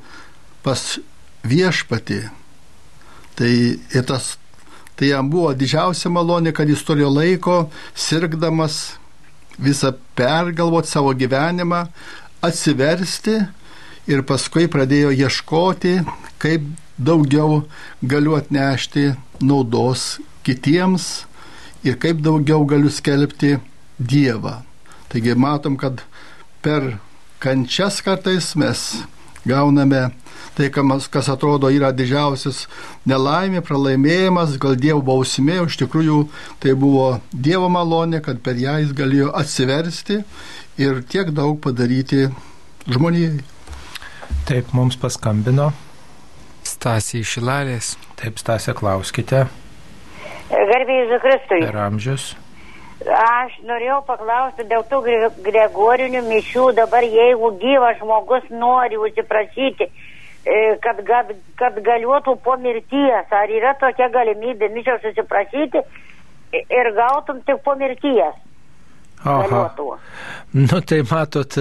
pas 0.64 0.86
viešpatį 1.50 2.22
Tai, 3.40 3.80
tas, 4.04 4.34
tai 5.00 5.14
jam 5.14 5.30
buvo 5.32 5.54
didžiausia 5.56 6.10
malonė, 6.12 6.52
kad 6.52 6.68
jis 6.68 6.82
turėjo 6.84 7.08
laiko, 7.08 7.54
sirgdamas 7.96 8.98
visą 9.56 9.94
pergalvoti 10.18 10.92
savo 10.92 11.14
gyvenimą, 11.16 11.86
atsiversti 12.44 13.38
ir 14.12 14.26
paskui 14.28 14.68
pradėjo 14.68 15.14
ieškoti, 15.16 15.94
kaip 16.36 16.68
daugiau 17.00 17.62
galiu 18.04 18.36
atnešti 18.36 19.14
naudos 19.40 20.18
kitiems 20.44 21.24
ir 21.80 21.96
kaip 21.96 22.20
daugiau 22.20 22.66
galiu 22.68 22.92
skelbti 22.92 23.56
Dievą. 23.96 24.58
Taigi 25.08 25.32
matom, 25.32 25.80
kad 25.80 26.04
per 26.60 26.98
kančias 27.40 28.02
kartais 28.04 28.52
mes 28.56 28.84
gauname 29.48 30.10
tai, 30.60 30.68
kas 31.10 31.28
atrodo 31.32 31.70
yra 31.72 31.88
didžiausias 31.96 32.66
nelaimė, 33.08 33.62
pralaimėjimas, 33.64 34.58
gal 34.60 34.76
Dievo 34.76 35.00
bausmė, 35.06 35.62
iš 35.64 35.78
tikrųjų 35.80 36.18
tai 36.60 36.74
buvo 36.76 37.14
Dievo 37.32 37.70
malonė, 37.72 38.20
kad 38.24 38.42
per 38.44 38.60
ją 38.60 38.76
jis 38.82 38.92
galėjo 38.96 39.30
atsiversti 39.40 40.20
ir 40.80 41.00
tiek 41.08 41.32
daug 41.32 41.56
padaryti 41.64 42.28
žmonijai. 42.90 43.40
Taip, 44.48 44.74
mums 44.76 44.98
paskambino. 45.00 45.70
Stasė 46.66 47.22
iš 47.22 47.38
Šilalės. 47.38 47.94
Taip, 48.20 48.38
Stasė, 48.40 48.76
klauskite. 48.76 49.46
Garbėjai 50.50 51.08
Zakristui. 51.14 51.64
Per 51.64 51.80
amžius. 51.86 52.30
Aš 53.00 53.54
norėjau 53.64 54.02
paklausti 54.04 54.66
dėl 54.68 54.84
tų 54.90 55.00
gregorinių 55.46 56.20
mišių 56.26 56.66
dabar, 56.76 57.06
jeigu 57.06 57.54
gyvas 57.62 57.96
žmogus 58.02 58.50
nori 58.52 58.98
užsiprašyti, 59.00 59.88
kad, 60.44 61.02
kad, 61.06 61.32
kad 61.60 61.80
galėtų 61.84 62.36
po 62.44 62.56
mirties, 62.60 63.32
ar 63.32 63.50
yra 63.52 63.74
tokia 63.80 64.08
galimybė 64.12 64.70
mišios 64.72 65.02
susiprašyti 65.04 65.82
ir 66.60 66.92
gautum 66.96 67.42
tik 67.46 67.60
po 67.64 67.76
mirties. 67.80 68.38
Aha. 69.20 69.42
Galėtų. 69.44 69.88
Nu 70.56 70.80
tai 70.80 71.02
matot, 71.10 71.58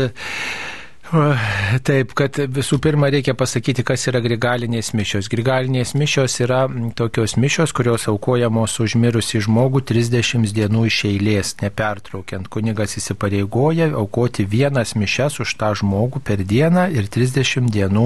Taip, 1.10 2.12
kad 2.14 2.38
visų 2.54 2.78
pirma 2.84 3.08
reikia 3.10 3.34
pasakyti, 3.38 3.82
kas 3.88 4.04
yra 4.12 4.20
grigalinės 4.22 4.92
mišios. 4.94 5.26
Grigalinės 5.32 5.96
mišios 5.98 6.36
yra 6.46 6.60
tokios 6.98 7.34
mišios, 7.34 7.74
kurios 7.74 8.06
aukojamos 8.12 8.76
už 8.84 8.94
mirusį 9.02 9.42
žmogų 9.48 9.82
30 9.90 10.54
dienų 10.54 10.84
iš 10.86 11.00
eilės, 11.10 11.56
nepertraukiant. 11.64 12.46
Kunigas 12.54 12.94
įsipareigoja 13.02 13.90
aukoti 13.98 14.46
vienas 14.46 14.94
mišes 14.94 15.40
už 15.42 15.56
tą 15.58 15.72
žmogų 15.82 16.22
per 16.26 16.44
dieną 16.46 16.86
ir 16.94 17.10
30 17.10 17.72
dienų 17.74 18.06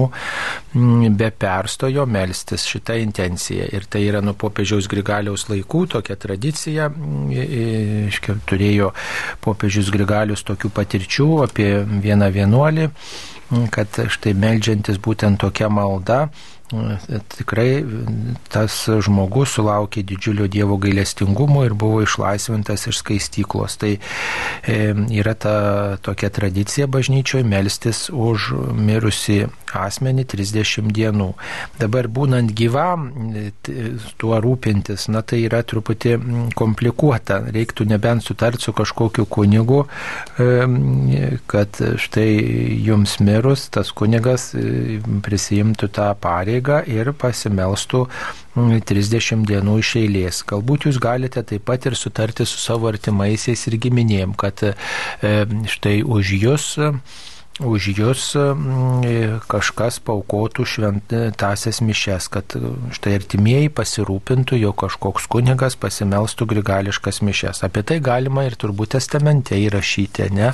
be 1.18 1.30
perstojo 1.44 2.06
melstis 2.08 2.64
šitą 2.70 2.96
intenciją. 3.02 3.68
Ir 3.68 3.84
tai 3.84 4.06
yra 4.08 4.24
nuo 4.24 4.32
popiežiaus 4.32 4.88
Grigaliaus 4.88 5.44
laikų 5.52 5.84
tokia 5.98 6.16
tradicija. 6.24 6.88
Turėjo 8.48 8.90
popiežius 9.44 9.92
Grigalius 9.92 10.46
tokių 10.48 10.72
patirčių 10.72 11.30
apie 11.44 11.70
vieną 11.84 12.32
vienuolį 12.32 12.93
kad 13.74 13.88
štai 14.10 14.34
melžiantis 14.38 14.98
būtent 15.02 15.40
tokia 15.42 15.68
malda 15.68 16.28
tikrai 17.36 17.84
tas 18.52 18.76
žmogus 19.06 19.56
sulaukė 19.58 20.04
didžiulio 20.06 20.48
Dievo 20.50 20.78
gailestingumo 20.82 21.64
ir 21.66 21.74
buvo 21.78 22.02
išlaisvintas 22.04 22.88
iš 22.90 23.00
skaistyklos. 23.02 23.78
Tai 23.80 23.92
e, 23.96 24.78
yra 25.18 25.34
ta 25.34 25.56
tokia 26.04 26.30
tradicija 26.34 26.86
bažnyčioje 26.90 27.44
melstis 27.46 28.08
už 28.10 28.52
mirusi 28.78 29.44
asmenį 29.74 30.24
30 30.30 30.92
dienų. 30.94 31.30
Dabar 31.80 32.06
būnant 32.06 32.52
gyvam, 32.54 33.08
tuo 34.20 34.38
rūpintis, 34.42 35.08
na 35.10 35.24
tai 35.26 35.42
yra 35.48 35.64
truputį 35.66 36.16
komplikuota. 36.54 37.40
Reiktų 37.54 37.88
nebent 37.90 38.24
sutart 38.26 38.62
su 38.62 38.74
kažkokiu 38.76 39.26
kunigu, 39.26 39.82
kad 41.50 41.82
štai 41.98 42.28
jums 42.84 43.18
mirus 43.24 43.68
tas 43.74 43.90
kunigas 43.94 44.50
e, 44.54 44.98
prisijimtų 45.24 45.88
tą 45.94 46.06
pareigą 46.20 46.63
ir 46.90 47.12
pasimelstų 47.18 48.04
30 48.54 49.44
dienų 49.48 49.78
iš 49.82 49.92
eilės. 50.02 50.42
Galbūt 50.48 50.88
jūs 50.88 51.00
galite 51.02 51.42
taip 51.42 51.66
pat 51.68 51.86
ir 51.90 51.98
sutarti 51.98 52.46
su 52.46 52.60
savo 52.62 52.88
artimaisiais 52.92 53.66
ir 53.68 53.78
giminėm, 53.82 54.34
kad 54.38 54.62
e, 54.64 54.74
štai 55.74 56.00
už 56.02 56.34
jūs 56.40 56.68
už 57.62 57.92
jūs 57.94 58.22
mm, 58.34 59.44
kažkas 59.46 60.00
paukotų 60.02 60.64
šventasias 60.66 61.78
mišes, 61.86 62.26
kad 62.32 62.56
štai 62.96 63.12
artimieji 63.20 63.70
pasirūpintų, 63.70 64.58
jog 64.58 64.74
kažkoks 64.82 65.28
kunigas 65.30 65.76
pasimelstų 65.78 66.48
grigališkas 66.50 67.22
mišes. 67.22 67.62
Apie 67.66 67.84
tai 67.86 68.00
galima 68.02 68.42
ir 68.48 68.56
turbūt 68.58 68.96
testamente 68.96 69.54
įrašyti, 69.60 70.26
ne? 70.34 70.50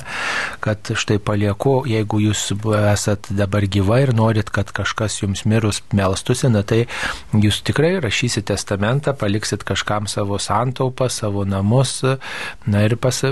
kad 0.61 0.93
štai 0.93 1.17
palieku, 1.17 1.81
jeigu 1.89 2.19
jūs 2.21 2.51
esat 2.91 3.31
dabar 3.33 3.65
gyva 3.65 4.01
ir 4.03 4.13
norit, 4.13 4.51
kad 4.53 4.69
kažkas 4.69 5.23
jums 5.23 5.41
mirus 5.49 5.81
melstusi, 5.97 6.51
na 6.53 6.61
tai 6.61 6.83
jūs 7.33 7.63
tikrai 7.65 7.95
rašysit 8.03 8.45
testamentą, 8.51 9.15
paliksit 9.17 9.65
kažkam 9.65 10.05
savo 10.11 10.37
santaupą, 10.37 11.09
savo 11.09 11.47
namus, 11.49 12.03
na 12.69 12.85
ir 12.85 12.97
pas, 13.01 13.23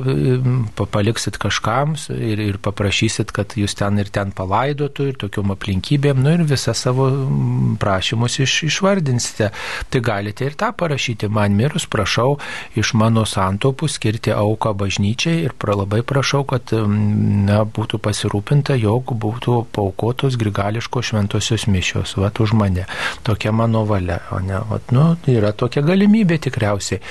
paliksit 0.89 1.37
kažkam 1.37 1.93
ir, 2.17 2.41
ir 2.49 2.61
paprašysit, 2.65 3.29
kad 3.35 3.58
jūs 3.63 3.75
ten 3.79 3.99
ir 4.01 4.09
ten 4.13 4.33
palaidotų 4.35 5.09
ir 5.11 5.19
tokiom 5.21 5.53
aplinkybėm, 5.55 6.21
nu 6.23 6.33
ir 6.37 6.45
visą 6.49 6.73
savo 6.77 7.09
mm, 7.11 7.77
prašymus 7.81 8.39
iš, 8.43 8.55
išvardinsite. 8.69 9.51
Tai 9.89 10.01
galite 10.05 10.47
ir 10.47 10.57
tą 10.59 10.71
parašyti. 10.77 11.29
Man 11.33 11.57
mirus 11.57 11.87
prašau 11.89 12.37
iš 12.79 12.93
mano 12.99 13.25
santaupų 13.29 13.89
skirti 13.91 14.33
auką 14.35 14.73
bažnyčiai 14.79 15.43
ir 15.45 15.55
pra, 15.59 15.75
labai 15.79 16.01
prašau, 16.07 16.43
kad 16.49 16.73
mm, 16.75 17.45
na, 17.49 17.61
būtų 17.65 18.01
pasirūpinta, 18.05 18.77
jog 18.79 19.13
būtų 19.19 19.59
paukotos 19.75 20.37
grigališkos 20.39 21.11
šventosios 21.11 21.67
mišios. 21.71 22.15
Vat 22.19 22.39
už 22.39 22.55
mane. 22.57 22.85
Tokia 23.27 23.53
mano 23.55 23.85
valia. 23.89 24.19
O 24.31 24.39
ne, 24.43 24.59
vat, 24.69 24.93
nu, 24.95 25.11
yra 25.29 25.51
tokia 25.57 25.83
galimybė 25.85 26.39
tikriausiai. 26.45 27.01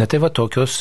Na 0.00 0.06
tai 0.10 0.20
va 0.22 0.30
tokios, 0.34 0.80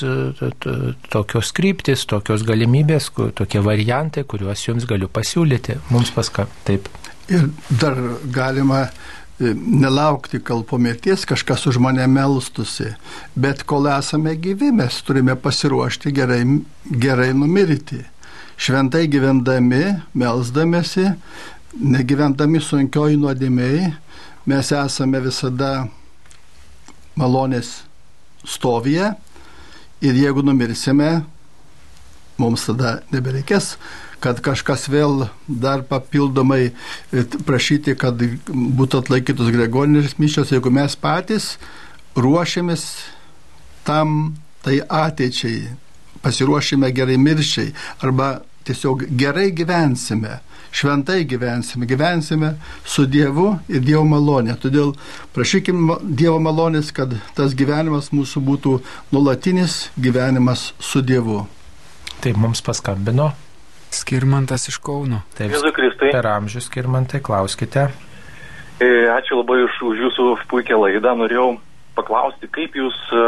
tokios 1.12 1.52
kryptis, 1.56 2.06
tokios 2.10 2.46
galimybės, 2.48 3.10
tokie 3.38 3.62
variantai, 3.66 4.24
kuriuos 4.30 4.64
jums 4.68 4.88
galiu 4.90 5.09
pasiūlyti 5.14 5.80
mums 5.94 6.12
paska. 6.16 6.48
Taip. 6.68 6.90
Ir 7.30 7.50
dar 7.70 7.98
galima 8.34 8.86
e, 8.88 9.54
nelaukti, 9.54 10.42
kol 10.46 10.64
po 10.68 10.80
mirties 10.82 11.26
kažkas 11.30 11.68
už 11.70 11.80
mane 11.84 12.08
melstusi. 12.10 12.94
Bet 13.36 13.64
kol 13.70 13.90
esame 13.92 14.36
gyvi, 14.42 14.72
mes 14.76 15.02
turime 15.06 15.36
pasiruošti 15.40 16.14
gerai, 16.16 16.42
gerai 16.90 17.32
numirti. 17.38 18.02
Šventai 18.60 19.06
gyvendami, 19.08 19.84
melsdamėsi, 20.20 21.06
negyvendami 21.80 22.60
sunkioj 22.60 23.16
nuodėmiai, 23.22 23.94
mes 24.50 24.72
esame 24.76 25.22
visada 25.24 25.88
malonės 27.20 27.84
stovyje 28.48 29.14
ir 30.02 30.20
jeigu 30.20 30.44
numirsime, 30.44 31.22
mums 32.40 32.66
tada 32.68 33.00
nebereikės 33.14 33.74
kad 34.24 34.42
kažkas 34.44 34.88
vėl 34.92 35.28
dar 35.48 35.84
papildomai 35.88 36.70
e, 36.70 37.24
prašyti, 37.48 37.96
kad 38.00 38.20
būtų 38.50 39.04
atlaikytos 39.04 39.52
gregorinės 39.56 40.18
mišios, 40.20 40.52
jeigu 40.54 40.72
mes 40.74 40.96
patys 41.00 41.54
ruošiamės 42.20 42.86
tam 43.88 44.36
tai 44.66 44.82
ateičiai, 44.84 45.72
pasiruošime 46.24 46.92
gerai 46.92 47.18
mirščiai 47.22 47.74
arba 48.04 48.40
tiesiog 48.68 49.08
gerai 49.18 49.50
gyvensime, 49.56 50.40
šventai 50.76 51.24
gyvensime, 51.26 51.88
gyvensime 51.90 52.54
su 52.86 53.08
Dievu 53.10 53.54
ir 53.72 53.82
Dievo 53.86 54.04
malonė. 54.06 54.60
Todėl 54.62 54.94
prašykim 55.34 55.96
Dievo 56.04 56.38
malonės, 56.44 56.92
kad 56.94 57.16
tas 57.40 57.56
gyvenimas 57.58 58.12
mūsų 58.14 58.44
būtų 58.52 58.78
nulatinis 59.16 59.88
gyvenimas 59.98 60.74
su 60.80 61.02
Dievu. 61.02 61.46
Taip 62.20 62.36
mums 62.38 62.62
paskambino 62.62 63.32
Skirmantas 63.94 64.68
iš 64.70 64.78
Kauno. 64.84 65.24
Taip, 65.38 65.54
Jėzui 65.54 65.74
Kristai. 65.74 66.12
Per 66.14 66.28
amžius 66.30 66.70
skirmantai, 66.70 67.22
klauskite. 67.26 67.88
E, 68.80 68.90
ačiū 69.12 69.40
labai 69.42 69.64
už, 69.66 69.80
už 69.92 70.04
jūsų 70.06 70.28
puikią 70.52 70.78
laidą. 70.80 71.16
Norėjau 71.20 71.58
paklausti, 71.98 72.48
kaip 72.54 72.78
jūs 72.78 72.96
e, 73.12 73.26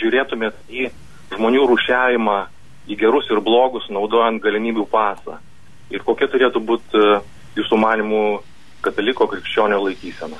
žiūrėtumėt 0.00 0.56
į 0.72 0.88
žmonių 1.36 1.66
rušiavimą 1.70 2.38
į 2.90 2.96
gerus 2.98 3.28
ir 3.30 3.42
blogus, 3.44 3.86
naudojant 3.92 4.42
galimybių 4.42 4.86
pasą. 4.90 5.38
Ir 5.94 6.02
kokia 6.06 6.30
turėtų 6.32 6.62
būti 6.64 6.98
e, 6.98 7.20
jūsų 7.60 7.78
manimų 7.84 8.24
kataliko 8.82 9.28
krikščionio 9.30 9.78
laikysena. 9.84 10.38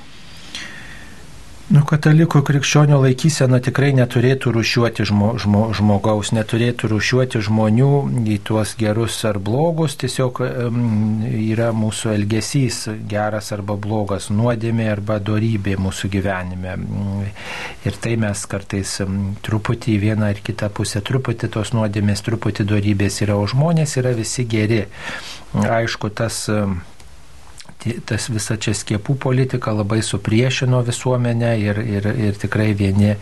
Nu, 1.71 1.85
katalikų 1.87 2.41
krikščionio 2.43 2.97
laikysena 2.99 3.61
tikrai 3.63 3.93
neturėtų 3.95 4.51
rušiuoti 4.57 5.05
žmo, 5.07 5.29
žmo, 5.39 5.61
žmogaus, 5.79 6.33
neturėtų 6.35 6.91
rušiuoti 6.91 7.39
žmonių 7.47 7.91
į 8.27 8.39
tuos 8.49 8.73
gerus 8.81 9.21
ar 9.29 9.39
blogus, 9.39 9.95
tiesiog 10.01 10.41
um, 10.49 10.81
yra 11.23 11.69
mūsų 11.71 12.11
elgesys 12.17 12.81
geras 13.07 13.53
arba 13.55 13.79
blogas, 13.79 14.33
nuodėmė 14.35 14.89
arba 14.97 15.21
darybė 15.23 15.77
mūsų 15.79 16.11
gyvenime. 16.11 16.75
Ir 17.87 18.03
tai 18.03 18.19
mes 18.19 18.43
kartais 18.51 18.99
um, 19.07 19.37
truputį 19.39 19.95
į 19.95 20.03
vieną 20.09 20.35
ar 20.35 20.43
kitą 20.43 20.73
pusę, 20.75 21.07
truputį 21.07 21.55
tos 21.55 21.71
nuodėmės, 21.77 22.27
truputį 22.27 22.67
darybės 22.75 23.23
yra, 23.23 23.39
o 23.39 23.47
žmonės 23.47 23.95
yra 24.03 24.11
visi 24.19 24.43
geri. 24.43 24.89
Aišku, 25.55 26.11
tas 26.19 26.49
um, 26.51 26.81
tas 28.07 28.29
visa 28.33 28.57
čia 28.61 28.75
skiepų 28.77 29.17
politika 29.21 29.73
labai 29.73 30.01
supriešino 30.05 30.83
visuomenę 30.87 31.55
ir, 31.61 31.81
ir, 31.81 32.09
ir 32.29 32.39
tikrai 32.41 32.73
vieni, 32.77 33.17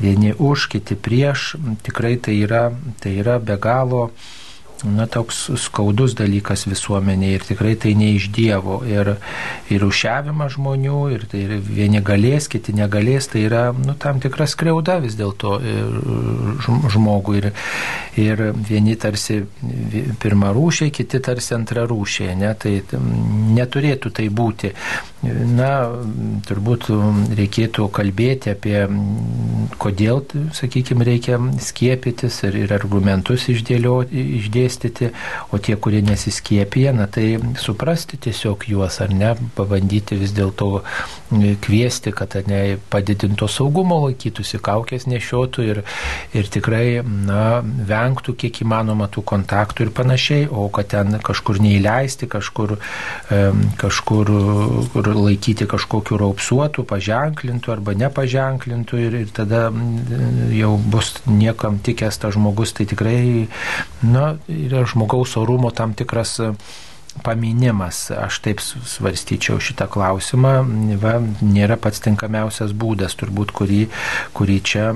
vieni 0.00 0.32
už, 0.32 0.68
kiti 0.74 0.96
prieš. 0.96 1.54
Tikrai 1.86 2.16
tai 2.16 2.38
yra, 2.42 2.68
tai 3.02 3.18
yra 3.20 3.38
be 3.38 3.58
galo 3.60 4.08
na, 4.84 5.06
toks 5.10 5.48
skaudus 5.58 6.14
dalykas 6.18 6.66
visuomenėje 6.68 7.38
ir 7.38 7.46
tikrai 7.48 7.74
tai 7.80 7.94
ne 7.98 8.12
iš 8.14 8.28
Dievo. 8.34 8.78
Ir, 8.86 9.14
ir 9.72 9.84
užšiavimas 9.86 10.54
žmonių, 10.54 11.00
ir 11.14 11.26
tai 11.30 11.42
ir 11.46 11.54
vieni 11.64 12.02
galės, 12.04 12.48
kiti 12.50 12.74
negalės, 12.76 13.30
tai 13.32 13.44
yra 13.48 13.64
nu, 13.74 13.96
tam 13.98 14.20
tikra 14.22 14.46
skriauda 14.50 14.98
vis 15.02 15.18
dėlto 15.18 15.56
žmogui. 16.94 17.38
Ir, 17.38 17.50
ir 18.18 18.44
vieni 18.68 18.96
tarsi 18.98 19.40
pirmą 20.22 20.52
rūšiai, 20.56 20.94
kiti 20.94 21.20
tarsi 21.24 21.54
antrą 21.58 21.86
rūšiai. 21.90 22.38
Ne? 22.38 22.54
Tai 22.58 22.74
neturėtų 23.58 24.14
tai 24.14 24.28
būti. 24.30 24.72
Na, 25.58 25.88
turbūt 26.46 26.92
reikėtų 27.34 27.88
kalbėti 27.90 28.52
apie, 28.52 28.84
kodėl, 29.82 30.22
sakykime, 30.54 31.02
reikia 31.06 31.40
skiepytis 31.62 32.38
ir, 32.46 32.60
ir 32.62 32.74
argumentus 32.76 33.48
išdėlioti. 33.50 34.22
išdėlioti 34.38 34.67
dėstyti, 34.68 35.10
o 35.52 35.58
tie, 35.58 35.76
kurie 35.80 36.02
nesiskiepija, 36.04 36.92
na 36.92 37.08
tai 37.08 37.38
suprasti 37.58 38.18
tiesiog 38.20 38.68
juos 38.68 39.00
ar 39.00 39.12
ne, 39.14 39.34
pabandyti 39.56 40.18
vis 40.20 40.34
dėlto 40.36 40.82
kviesti, 41.64 42.12
kad 42.12 42.36
ne 42.48 42.78
padidinto 42.90 43.48
saugumo 43.48 44.00
laikytųsi, 44.06 44.60
kaukės 44.64 45.08
nešiotų 45.08 45.66
ir, 45.66 45.82
ir 46.36 46.48
tikrai 46.52 47.00
na, 47.02 47.60
vengtų 47.62 48.36
kiek 48.38 48.62
įmanoma 48.64 49.08
tų 49.12 49.24
kontaktų 49.28 49.86
ir 49.88 49.92
panašiai, 49.96 50.48
o 50.48 50.68
kad 50.72 50.90
ten 50.92 51.18
kažkur 51.24 51.60
neįleisti, 51.64 52.28
kažkur, 52.30 52.76
kažkur 53.80 54.32
laikyti 55.18 55.68
kažkokiu 55.68 56.20
raupsuotų, 56.20 56.84
paženklintų 56.88 57.74
arba 57.74 57.94
nepaženklintų 57.98 59.02
ir, 59.04 59.18
ir 59.24 59.34
tada 59.34 59.68
jau 60.54 60.74
bus 60.78 61.14
niekam 61.28 61.78
tikęs 61.84 62.20
tas 62.22 62.36
žmogus, 62.36 62.74
tai 62.76 62.88
tikrai 62.88 63.48
na, 64.02 64.36
yra 64.66 64.84
žmogaus 64.86 65.36
orumo 65.36 65.70
tam 65.70 65.94
tikras 65.94 66.38
e, 66.40 66.52
paminimas. 67.24 68.10
Aš 68.14 68.40
taip 68.44 68.62
svarstyčiau 68.62 69.60
šitą 69.62 69.88
klausimą. 69.90 70.54
Va, 71.02 71.18
nėra 71.42 71.78
pats 71.80 72.02
tinkamiausias 72.04 72.74
būdas, 72.76 73.16
turbūt, 73.18 73.54
kurį, 73.56 73.82
kurį 74.36 74.60
čia 74.62 74.92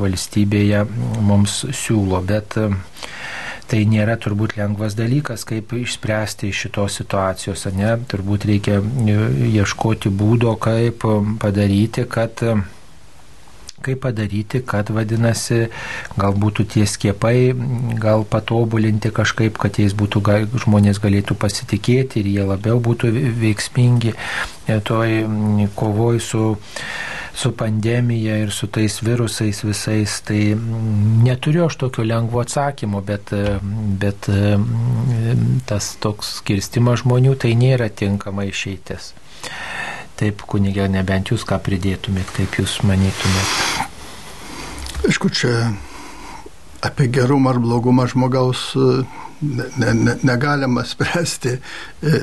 valstybėje 0.00 0.84
mums 1.26 1.64
siūlo. 1.84 2.22
Bet 2.26 2.58
e, 2.60 2.70
tai 3.66 3.82
nėra 3.90 4.14
turbūt 4.22 4.56
lengvas 4.60 4.94
dalykas, 4.98 5.46
kaip 5.48 5.74
išspręsti 5.74 6.52
iš 6.52 6.66
šitos 6.66 7.00
situacijos. 7.02 7.66
Ne? 7.74 7.96
Turbūt 8.10 8.48
reikia 8.50 8.80
e, 8.80 9.18
ieškoti 9.56 10.12
būdo, 10.14 10.54
kaip 10.62 11.06
padaryti, 11.42 12.06
kad 12.10 12.42
kaip 13.84 14.00
padaryti, 14.06 14.62
kad 14.66 14.90
vadinasi, 14.94 15.66
gal 16.16 16.36
būtų 16.36 16.66
tie 16.74 16.86
skiepai, 16.88 17.52
gal 18.00 18.24
patobulinti 18.28 19.12
kažkaip, 19.14 19.58
kad 19.60 19.80
jais 19.80 19.96
būtų 19.96 20.22
žmonės 20.64 21.02
galėtų 21.02 21.36
pasitikėti 21.40 22.22
ir 22.22 22.32
jie 22.32 22.46
labiau 22.48 22.80
būtų 22.80 23.12
veiksmingi 23.42 24.14
e, 24.14 24.80
toj 24.80 25.20
kovoj 25.76 26.22
su 26.24 26.46
su 27.36 27.52
pandemija 27.52 28.36
ir 28.40 28.50
su 28.50 28.66
tais 28.66 29.02
virusais 29.02 29.60
visais, 29.64 30.20
tai 30.24 30.56
neturiu 31.24 31.66
aš 31.66 31.76
tokio 31.82 32.04
lengvo 32.04 32.40
atsakymo, 32.40 33.02
bet, 33.04 33.32
e, 33.36 33.58
bet 34.00 34.28
e, 34.32 34.54
tas 35.68 35.90
toks 36.00 36.38
skirstimas 36.40 37.02
žmonių 37.04 37.34
tai 37.42 37.52
nėra 37.60 37.90
tinkama 37.92 38.48
išeitis. 38.48 39.12
Taip, 40.16 40.46
kunigė, 40.48 40.86
nebent 40.88 41.28
jūs 41.28 41.44
ką 41.44 41.58
pridėtumėt, 41.60 42.30
kaip 42.38 42.56
jūs 42.56 42.78
manytumėt. 42.88 43.50
Aišku, 45.04 45.28
čia 45.28 45.74
apie 46.86 47.10
gerumą 47.12 47.52
ar 47.52 47.60
blogumą 47.60 48.06
žmogaus 48.08 48.70
e, 48.80 49.04
ne, 49.42 49.92
ne, 49.92 50.16
negalima 50.24 50.84
spręsti. 50.88 51.58
E, 52.00 52.22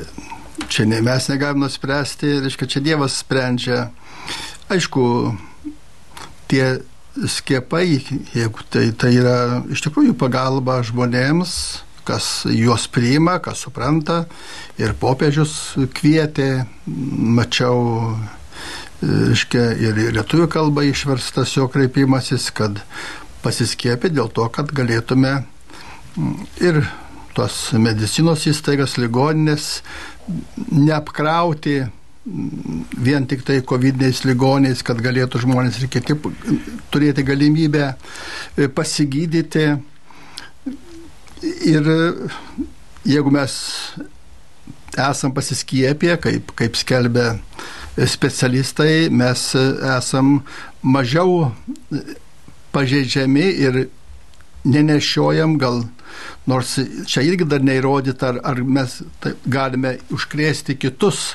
čia 0.68 0.88
ne 0.90 1.00
mes 1.04 1.28
negalime 1.30 1.66
nuspręsti, 1.68 2.40
reiškia, 2.44 2.70
čia 2.74 2.82
Dievas 2.82 3.20
sprendžia. 3.22 3.88
Aišku, 4.72 5.04
tie 6.50 6.80
skiepai, 7.30 8.02
jeigu 8.34 8.66
tai, 8.70 8.88
tai 8.98 9.14
yra 9.14 9.62
iš 9.70 9.84
tikrųjų 9.86 10.16
pagalba 10.18 10.80
žmonėms, 10.86 11.83
kas 12.06 12.44
juos 12.50 12.86
priima, 12.92 13.38
kas 13.44 13.64
supranta. 13.66 14.24
Ir 14.80 14.94
popiežius 15.00 15.74
kvietė, 15.96 16.66
mačiau, 16.86 18.14
reiškia, 19.02 19.64
ir 19.80 20.00
lietuvių 20.16 20.48
kalba 20.52 20.84
išverstas 20.88 21.56
jo 21.56 21.68
kreipimasis, 21.72 22.50
kad 22.54 22.80
pasiskiepė 23.44 24.12
dėl 24.14 24.30
to, 24.32 24.46
kad 24.52 24.72
galėtume 24.72 25.42
ir 26.62 26.84
tos 27.34 27.72
medicinos 27.76 28.46
įstaigas, 28.48 28.96
ligoninės 29.02 29.82
neapkrauti 30.70 31.82
vien 32.24 33.26
tik 33.28 33.42
tai 33.44 33.58
COVID-niais 33.66 34.22
ligoniais, 34.24 34.80
kad 34.86 35.00
galėtų 35.04 35.42
žmonės 35.42 35.82
ir 35.82 35.90
kiti 35.92 36.16
turėti 36.94 37.24
galimybę 37.26 37.90
pasigydyti 38.76 39.66
Ir 41.42 41.88
jeigu 43.04 43.30
mes 43.34 43.54
esam 44.94 45.34
pasiskiepę, 45.34 46.16
kaip, 46.22 46.54
kaip 46.56 46.78
skelbia 46.78 47.34
specialistai, 47.98 49.08
mes 49.10 49.42
esam 49.96 50.38
mažiau 50.82 51.50
pažeidžiami 52.74 53.44
ir 53.66 53.84
nenešiojam 54.64 55.58
gal, 55.60 55.84
nors 56.46 56.78
čia 57.10 57.22
irgi 57.26 57.46
dar 57.48 57.62
neįrodyta, 57.64 58.32
ar, 58.32 58.40
ar 58.54 58.62
mes 58.64 58.96
tai 59.22 59.34
galime 59.44 59.98
užkrėsti 60.14 60.78
kitus, 60.80 61.34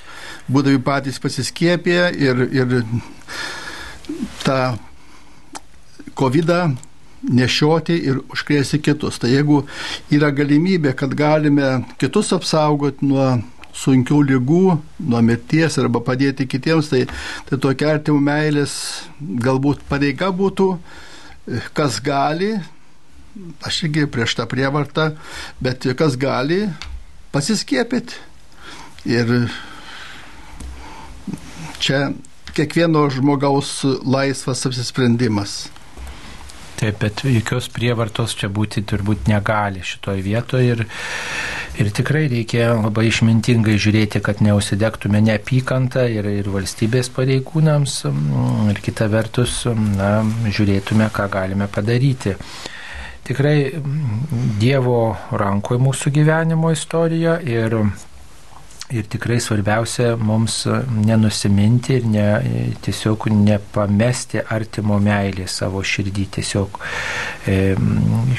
būdami 0.49 0.81
patys 0.83 1.21
pasiskiepę 1.21 2.09
ir, 2.17 2.45
ir 2.49 2.79
tą 4.43 4.61
COVID 6.19 6.55
nešioti 7.23 7.95
ir 8.09 8.19
užkrėsti 8.31 8.81
kitus. 8.83 9.19
Tai 9.19 9.31
jeigu 9.31 9.63
yra 10.15 10.31
galimybė, 10.35 10.93
kad 10.97 11.15
galime 11.17 11.79
kitus 12.01 12.31
apsaugoti 12.35 13.07
nuo 13.09 13.29
sunkių 13.79 14.19
lygų, 14.31 14.63
nuo 15.11 15.21
mirties 15.23 15.77
arba 15.79 16.01
padėti 16.03 16.47
kitiems, 16.49 16.89
tai, 16.91 17.05
tai 17.47 17.59
tokia 17.61 17.93
artimų 17.95 18.21
meilės 18.25 18.73
galbūt 19.19 19.85
pareiga 19.89 20.31
būtų, 20.35 20.71
kas 21.77 21.99
gali, 22.03 22.55
aš 23.65 23.83
irgi 23.87 24.07
prieš 24.11 24.35
tą 24.39 24.47
prievartą, 24.49 25.11
bet 25.63 25.87
kas 25.99 26.17
gali 26.19 26.65
pasiskiepyti. 27.33 28.25
Ir 29.09 29.47
čia 31.79 32.09
kiekvieno 32.57 33.05
žmogaus 33.13 33.77
laisvas 34.03 34.65
apsisprendimas. 34.67 35.69
Taip, 36.79 36.95
bet 37.01 37.25
jokios 37.27 37.65
prievartos 37.75 38.37
čia 38.39 38.47
būti 38.55 38.85
turbūt 38.87 39.27
negali 39.27 39.81
šitoje 39.83 40.21
vietoje 40.23 40.69
ir, 40.77 40.83
ir 41.75 41.89
tikrai 41.91 42.21
reikia 42.31 42.69
labai 42.77 43.09
išmintingai 43.09 43.75
žiūrėti, 43.75 44.21
kad 44.23 44.39
neusidegtume 44.45 45.19
neapykantą 45.25 46.05
ir, 46.07 46.29
ir 46.39 46.47
valstybės 46.53 47.11
pareigūnams 47.17 47.97
mm, 48.07 48.69
ir 48.71 48.79
kita 48.85 49.09
vertus 49.11 49.65
na, 49.75 50.21
žiūrėtume, 50.47 51.09
ką 51.11 51.27
galime 51.33 51.67
padaryti. 51.67 52.37
Tikrai 53.27 53.57
mm, 53.75 54.55
Dievo 54.63 55.01
rankoje 55.35 55.83
mūsų 55.83 56.15
gyvenimo 56.15 56.71
istorija 56.71 57.41
ir 57.43 57.75
Ir 58.89 59.05
tikrai 59.05 59.35
svarbiausia 59.37 60.15
mums 60.17 60.63
nenusiminti 61.05 61.99
ir 61.99 62.05
ne, 62.09 62.23
tiesiog 62.81 63.27
nepamesti 63.29 64.41
artimo 64.41 64.95
meilį 65.05 65.43
savo 65.45 65.83
širdį, 65.85 66.23
tiesiog 66.39 66.79
e, 67.45 67.57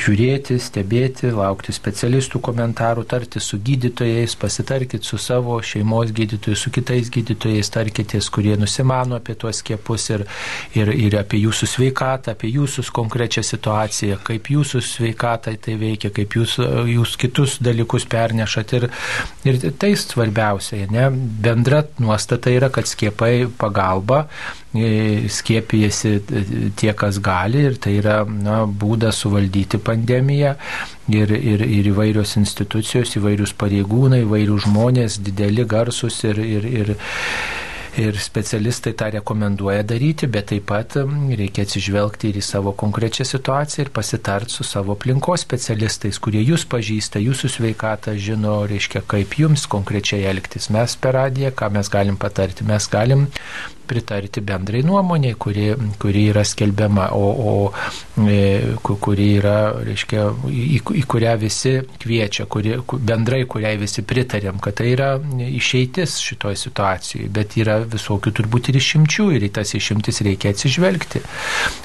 žiūrėti, 0.02 0.56
stebėti, 0.58 1.30
laukti 1.36 1.70
specialistų 1.70 2.40
komentarų, 2.42 3.04
tarti 3.12 3.38
su 3.38 3.60
gydytojais, 3.62 4.34
pasitarkit 4.42 5.06
su 5.06 5.20
savo 5.22 5.60
šeimos 5.62 6.10
gydytojais, 6.16 6.64
su 6.66 6.74
kitais 6.74 7.12
gydytojais, 7.14 7.70
tarkitės, 7.70 8.26
kurie 8.34 8.58
nusimano 8.58 9.20
apie 9.20 9.38
tuos 9.38 9.62
skiepus 9.62 10.08
ir, 10.16 10.26
ir, 10.74 10.90
ir 10.90 11.18
apie 11.20 11.44
jūsų 11.44 11.70
sveikatą, 11.76 12.34
apie 12.34 12.50
jūsų 12.56 12.88
konkrečią 12.98 13.46
situaciją, 13.52 14.18
kaip 14.26 14.50
jūsų 14.56 14.82
sveikatą 14.82 15.54
tai 15.62 15.78
veikia, 15.78 16.10
kaip 16.18 16.34
jūs, 16.40 16.58
jūs 16.90 17.14
kitus 17.22 17.60
dalykus 17.62 18.10
pernešat. 18.10 18.76
Ir, 18.80 18.90
ir 19.46 19.62
tai 19.78 19.94
svarbiausia 19.94 20.39
svarbiausia. 20.40 20.86
Ne? 20.90 21.10
Bendra 21.42 21.84
nuostata 21.98 22.50
yra, 22.50 22.70
kad 22.70 22.86
skiepai 22.86 23.48
pagalba, 23.58 24.26
e, 24.74 25.28
skiepijasi 25.28 26.08
e, 26.16 26.44
tie, 26.76 26.92
kas 26.94 27.20
gali 27.20 27.64
ir 27.68 27.78
tai 27.78 27.98
yra 28.00 28.24
na, 28.24 28.64
būdas 28.66 29.20
suvaldyti 29.24 29.78
pandemiją 29.78 30.56
ir, 31.08 31.30
ir, 31.30 31.64
ir 31.64 31.90
įvairios 31.92 32.36
institucijos, 32.40 33.16
įvairius 33.18 33.54
pareigūnai, 33.60 34.24
įvairius 34.24 34.66
žmonės, 34.68 35.20
dideli 35.24 35.66
garsus 35.68 36.22
ir, 36.24 36.38
ir, 36.38 36.64
ir 36.64 36.94
ir 37.98 38.18
specialistai 38.20 38.92
tą 38.94 39.10
rekomenduoja 39.16 39.82
daryti, 39.86 40.28
bet 40.30 40.50
taip 40.52 40.68
pat 40.70 40.96
reikia 41.40 41.64
atsižvelgti 41.66 42.30
ir 42.30 42.38
į 42.40 42.44
savo 42.44 42.72
konkrečią 42.78 43.26
situaciją 43.26 43.86
ir 43.86 43.92
pasitart 43.94 44.52
su 44.52 44.66
savo 44.66 44.94
aplinkos 44.94 45.44
specialistais, 45.46 46.20
kurie 46.22 46.42
jūs 46.44 46.66
pažįsta, 46.70 47.22
jūsų 47.22 47.50
sveikatą 47.56 48.14
žino, 48.20 48.60
reiškia, 48.70 49.02
kaip 49.10 49.36
jums 49.40 49.66
konkrečiai 49.70 50.26
elgtis. 50.30 50.70
Mes 50.74 50.96
per 51.00 51.16
radiją, 51.18 51.52
ką 51.56 51.70
mes 51.74 51.90
galim 51.90 52.20
patarti, 52.20 52.66
mes 52.68 52.88
galim 52.90 53.26
pritarti 53.90 54.42
bendrai 54.46 54.82
nuomonė, 54.86 55.34
kuri, 55.40 55.66
kuri 56.00 56.26
yra 56.30 56.44
skelbiama, 56.46 57.08
o, 57.16 57.30
o 57.50 58.26
e, 58.30 58.76
kuri 58.86 59.28
yra, 59.40 59.56
reiškia, 59.86 60.26
į, 60.50 60.80
į 61.02 61.04
kurią 61.10 61.34
visi 61.40 61.74
kviečia, 62.02 62.46
kuri, 62.50 62.76
bendrai 63.10 63.42
kuriai 63.50 63.76
visi 63.80 64.04
pritarėm, 64.06 64.60
kad 64.62 64.78
tai 64.80 64.92
yra 64.94 65.10
išeitis 65.46 66.18
šitoje 66.22 66.60
situacijoje, 66.60 67.30
bet 67.34 67.56
yra 67.60 67.80
visokių 67.84 68.34
turbūt 68.40 68.70
ir 68.70 68.80
išimčių 68.80 69.30
ir 69.36 69.48
į 69.48 69.52
tas 69.60 69.74
išimtis 69.78 70.22
reikia 70.26 70.54
atsižvelgti. 70.54 71.24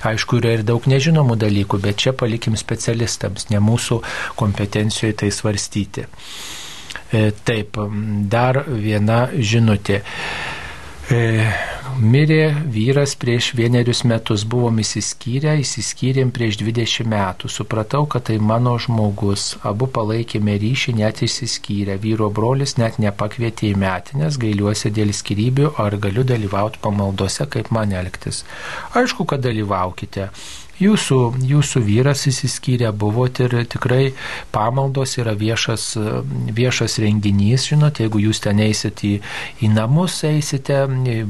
Aišku, 0.06 0.42
yra 0.42 0.56
ir 0.60 0.66
daug 0.68 0.86
nežinomų 0.90 1.40
dalykų, 1.42 1.82
bet 1.84 2.04
čia 2.06 2.16
palikim 2.18 2.58
specialistams, 2.60 3.50
ne 3.54 3.62
mūsų 3.64 4.02
kompetencijoje 4.40 5.22
tai 5.24 5.32
svarstyti. 5.34 6.06
E, 7.14 7.30
taip, 7.46 7.78
dar 8.32 8.64
viena 8.68 9.26
žinutė. 9.36 10.02
Mirė 11.96 12.50
vyras 12.68 13.14
prieš 13.16 13.54
vienerius 13.56 14.02
metus, 14.04 14.42
buvom 14.52 14.82
įsiskyrę, 14.84 15.54
įsiskyrėm 15.62 16.34
prieš 16.36 16.58
20 16.60 17.08
metų. 17.08 17.48
Supratau, 17.48 18.02
kad 18.12 18.26
tai 18.28 18.36
mano 18.36 18.74
žmogus. 18.76 19.54
Abu 19.64 19.88
palaikėme 19.88 20.58
ryšį, 20.60 20.98
net 21.00 21.22
įsiskyrę. 21.24 21.96
Vyro 22.04 22.28
brolis 22.36 22.76
net 22.76 23.00
nepakvietė 23.00 23.70
į 23.70 23.80
metinės, 23.80 24.36
gailiuosi 24.44 24.92
dėl 24.92 25.16
skirybių, 25.16 25.72
ar 25.80 25.96
galiu 26.04 26.28
dalyvauti 26.28 26.84
pamaldose, 26.84 27.48
kaip 27.48 27.72
man 27.72 27.96
elgtis. 27.96 28.44
Aišku, 28.92 29.24
kad 29.32 29.48
dalyvaukite. 29.48 30.28
Jūsų, 30.76 31.18
jūsų 31.48 31.82
vyras 31.88 32.26
įsiskyrė, 32.28 32.90
buvot 32.92 33.40
ir 33.40 33.54
tikrai 33.72 34.10
pamaldos 34.52 35.16
yra 35.22 35.32
viešas, 35.40 35.86
viešas 36.58 36.98
renginys, 37.00 37.70
žinot, 37.70 38.02
jeigu 38.04 38.20
jūs 38.26 38.44
ten 38.44 38.60
eisit 38.60 39.06
į, 39.08 39.14
į 39.64 39.72
namus, 39.72 40.18
eisite, 40.28 40.82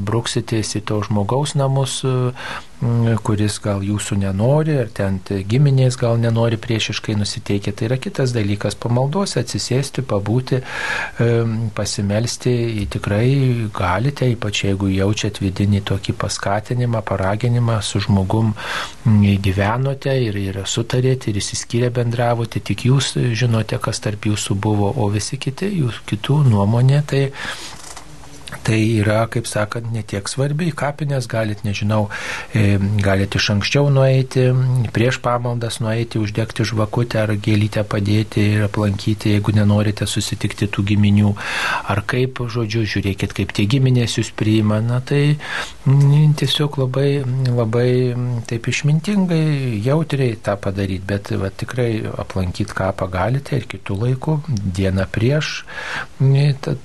bruksitės 0.08 0.74
į 0.80 0.82
to 0.90 0.98
žmogaus 1.06 1.54
namus, 1.54 2.00
kuris 3.24 3.56
gal 3.64 3.80
jūsų 3.84 4.18
nenori, 4.20 4.74
ar 4.82 4.90
ten 4.92 5.18
giminės 5.48 5.96
gal 5.96 6.18
nenori 6.20 6.58
priešiškai 6.60 7.16
nusiteikę. 7.16 7.72
Tai 7.72 7.88
yra 7.88 7.96
kitas 7.96 8.34
dalykas- 8.36 8.76
pamaldose 8.82 9.40
atsisėsti, 9.40 10.02
pabūti, 10.02 10.60
pasimelsti, 11.74 12.86
tikrai 12.90 13.70
galite, 13.72 14.28
ypač 14.34 14.64
jeigu 14.64 14.90
jaučiat 14.92 15.40
vidinį 15.40 15.82
tokį 15.82 16.12
paskatinimą, 16.12 17.02
paraginimą, 17.02 17.82
su 17.82 18.00
žmogum 18.00 18.54
gyvenote 19.04 20.12
ir, 20.12 20.36
ir 20.36 20.62
sutarėte 20.64 21.30
ir 21.30 21.40
įsiskyrę 21.40 21.90
bendravote, 21.90 22.60
tik 22.60 22.84
jūs 22.90 23.16
žinote, 23.32 23.78
kas 23.78 24.00
tarp 24.00 24.20
jūsų 24.28 24.54
buvo, 24.54 24.92
o 24.96 25.08
visi 25.08 25.36
kiti, 25.38 25.66
jūs 25.80 26.02
kitų 26.06 26.44
nuomonė, 26.50 27.02
tai 27.06 27.32
tai 28.66 28.78
yra, 29.00 29.24
kaip 29.30 29.48
sakant, 29.50 29.88
netiek 29.94 30.28
svarbi. 30.30 30.70
Kapinės 30.76 31.26
galit, 31.30 31.64
nežinau, 31.66 32.06
e, 32.54 32.78
galit 33.02 33.34
iš 33.34 33.50
anksčiau 33.56 33.90
nueiti, 33.90 34.48
prieš 34.94 35.18
pamaldas 35.24 35.80
nueiti, 35.82 36.20
uždegti 36.22 36.66
žvakutę 36.66 37.22
ar 37.24 37.34
gėlytę 37.34 37.82
padėti 37.88 38.44
ir 38.56 38.66
aplankyti, 38.68 39.34
jeigu 39.36 39.54
nenorite 39.56 40.06
susitikti 40.06 40.68
tų 40.70 40.86
giminių. 40.92 41.34
Ar 41.90 42.02
kaip, 42.06 42.42
žodžiu, 42.52 42.84
žiūrėkit, 42.86 43.34
kaip 43.36 43.54
tie 43.56 43.66
giminės 43.70 44.18
jūs 44.20 44.32
priima. 44.36 44.80
Na 44.86 45.00
tai 45.00 45.36
tiesiog 45.86 46.78
labai, 46.82 47.10
labai 47.50 47.90
taip 48.46 48.70
išmintingai, 48.70 49.80
jautriai 49.84 50.36
tą 50.38 50.56
padaryti, 50.60 51.04
bet 51.06 51.32
va, 51.40 51.50
tikrai 51.50 51.90
aplankyti 52.06 52.76
kapą 52.76 53.08
galite 53.10 53.58
ir 53.58 53.66
kitų 53.70 53.98
laikų, 54.04 54.38
dieną 54.76 55.06
prieš 55.14 55.64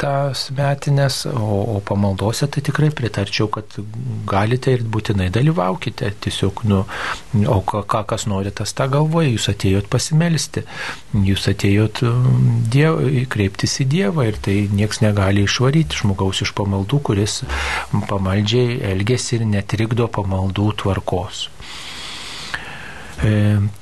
tas 0.01 0.47
metinės, 0.55 1.25
o, 1.29 1.50
o 1.51 1.79
pamaldose 1.85 2.47
tai 2.51 2.63
tikrai 2.65 2.89
pritarčiau, 2.95 3.49
kad 3.51 3.77
galite 4.29 4.73
ir 4.75 4.83
būtinai 4.83 5.29
dalyvaukite. 5.33 6.11
Tiesiog, 6.23 6.63
nu, 6.71 6.81
o 7.47 7.57
ką, 7.67 8.03
kas 8.09 8.27
nori, 8.31 8.53
tas 8.55 8.73
tą 8.77 8.87
galvoja. 8.91 9.31
Jūs 9.31 9.49
atėjot 9.53 9.89
pasimelsti, 9.91 10.65
jūs 11.27 11.47
atėjot 11.51 12.03
um, 12.07 12.49
diev, 12.71 13.01
kreiptis 13.31 13.79
į 13.83 13.89
Dievą 13.91 14.27
ir 14.29 14.39
tai 14.43 14.57
nieks 14.71 15.01
negali 15.03 15.45
išvaryti 15.47 16.01
žmogaus 16.01 16.43
iš 16.45 16.55
pamaldų, 16.57 17.01
kuris 17.11 17.41
pamaldžiai 18.09 18.79
elgesi 18.93 19.37
ir 19.39 19.47
netrikdo 19.49 20.07
pamaldų 20.11 20.71
tvarkos. 20.81 21.47
E, 23.21 23.31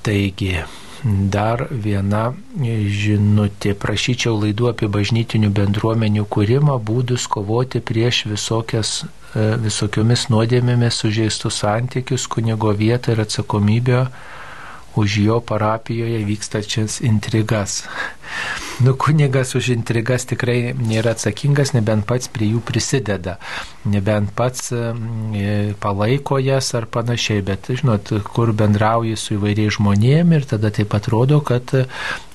taigi, 0.04 0.58
dar 1.04 1.68
viena 1.72 2.34
žinutė. 2.60 3.74
Prašyčiau 3.80 4.36
laidų 4.40 4.70
apie 4.72 4.90
bažnytinių 4.92 5.52
bendruomenių 5.56 6.26
kūrimą, 6.32 6.80
būdus 6.84 7.28
kovoti 7.32 7.80
prieš 7.80 8.26
visokias, 8.32 9.04
e, 9.34 9.56
visokiomis 9.64 10.28
nuodėmėmis 10.34 11.00
sužeistus 11.04 11.62
santykius, 11.64 12.28
kunigo 12.28 12.74
vietą 12.74 13.16
ir 13.16 13.24
atsakomybę 13.26 14.08
už 14.96 15.18
jo 15.18 15.40
parapijoje 15.40 16.24
vykstačias 16.26 17.02
intrigas. 17.02 17.84
Nu, 18.80 18.94
kunigas 18.96 19.56
už 19.56 19.74
intrigas 19.74 20.24
tikrai 20.30 20.72
nėra 20.78 21.12
atsakingas, 21.16 21.74
nebent 21.76 22.06
pats 22.08 22.30
prie 22.32 22.48
jų 22.54 22.62
prisideda, 22.64 23.36
nebent 23.90 24.32
pats 24.38 24.72
e, 24.72 25.74
palaiko 25.82 26.40
jas 26.40 26.72
ar 26.78 26.88
panašiai, 26.88 27.44
bet, 27.44 27.72
žinot, 27.82 28.14
kur 28.32 28.54
bendrauji 28.56 29.18
su 29.20 29.36
įvairiais 29.36 29.76
žmonėmis 29.80 30.40
ir 30.40 30.48
tada 30.54 30.72
taip 30.72 30.96
atrodo, 30.96 31.42
kad 31.44 31.74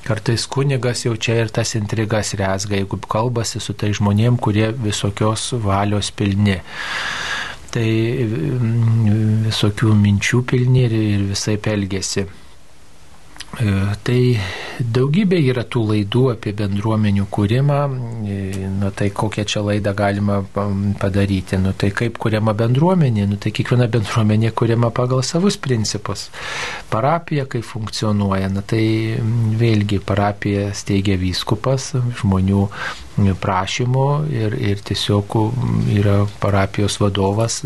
kartais 0.05 0.45
kunigas 0.51 1.07
jau 1.07 1.15
čia 1.17 1.39
ir 1.45 1.55
tas 1.55 1.73
intrigas 1.79 2.35
rezga, 2.37 2.77
jeigu 2.77 3.01
kalbasi 3.09 3.63
su 3.63 3.73
tai 3.73 3.95
žmonėm, 3.97 4.37
kurie 4.37 4.69
visokios 4.77 5.55
valios 5.65 6.13
pilni 6.13 6.61
tai 7.75 7.91
visokių 9.49 9.97
minčių 9.99 10.45
pilni 10.47 10.85
ir, 10.87 10.95
ir 10.95 11.29
visai 11.33 11.57
pelgėsi. 11.59 12.29
E, 13.61 13.73
tai 14.03 14.19
daugybė 14.81 15.39
yra 15.53 15.63
tų 15.71 15.85
laidų 15.93 16.25
apie 16.33 16.55
bendruomenių 16.57 17.27
kūrimą, 17.31 17.79
e, 18.27 18.39
nu 18.81 18.91
tai 18.97 19.11
kokią 19.15 19.45
čia 19.47 19.63
laidą 19.63 19.93
galima 19.95 20.41
padaryti, 21.01 21.59
nu 21.63 21.75
tai 21.79 21.93
kaip 21.95 22.19
kuriama 22.19 22.55
bendruomenė, 22.59 23.29
nu 23.31 23.39
tai 23.39 23.53
kiekviena 23.55 23.87
bendruomenė 23.93 24.51
kuriama 24.59 24.91
pagal 24.95 25.23
savus 25.23 25.59
principus. 25.61 26.29
Parapija 26.91 27.47
kaip 27.51 27.67
funkcionuoja, 27.69 28.51
nu 28.51 28.65
tai 28.67 28.85
vėlgi 29.61 30.01
parapija 30.03 30.73
steigia 30.75 31.19
vyskupas, 31.21 31.93
žmonių 32.21 32.67
prašymu 33.41 34.07
ir, 34.35 34.57
ir 34.59 34.81
tiesiog 34.83 35.37
yra 35.95 36.17
parapijos 36.43 36.99
vadovas, 36.99 37.61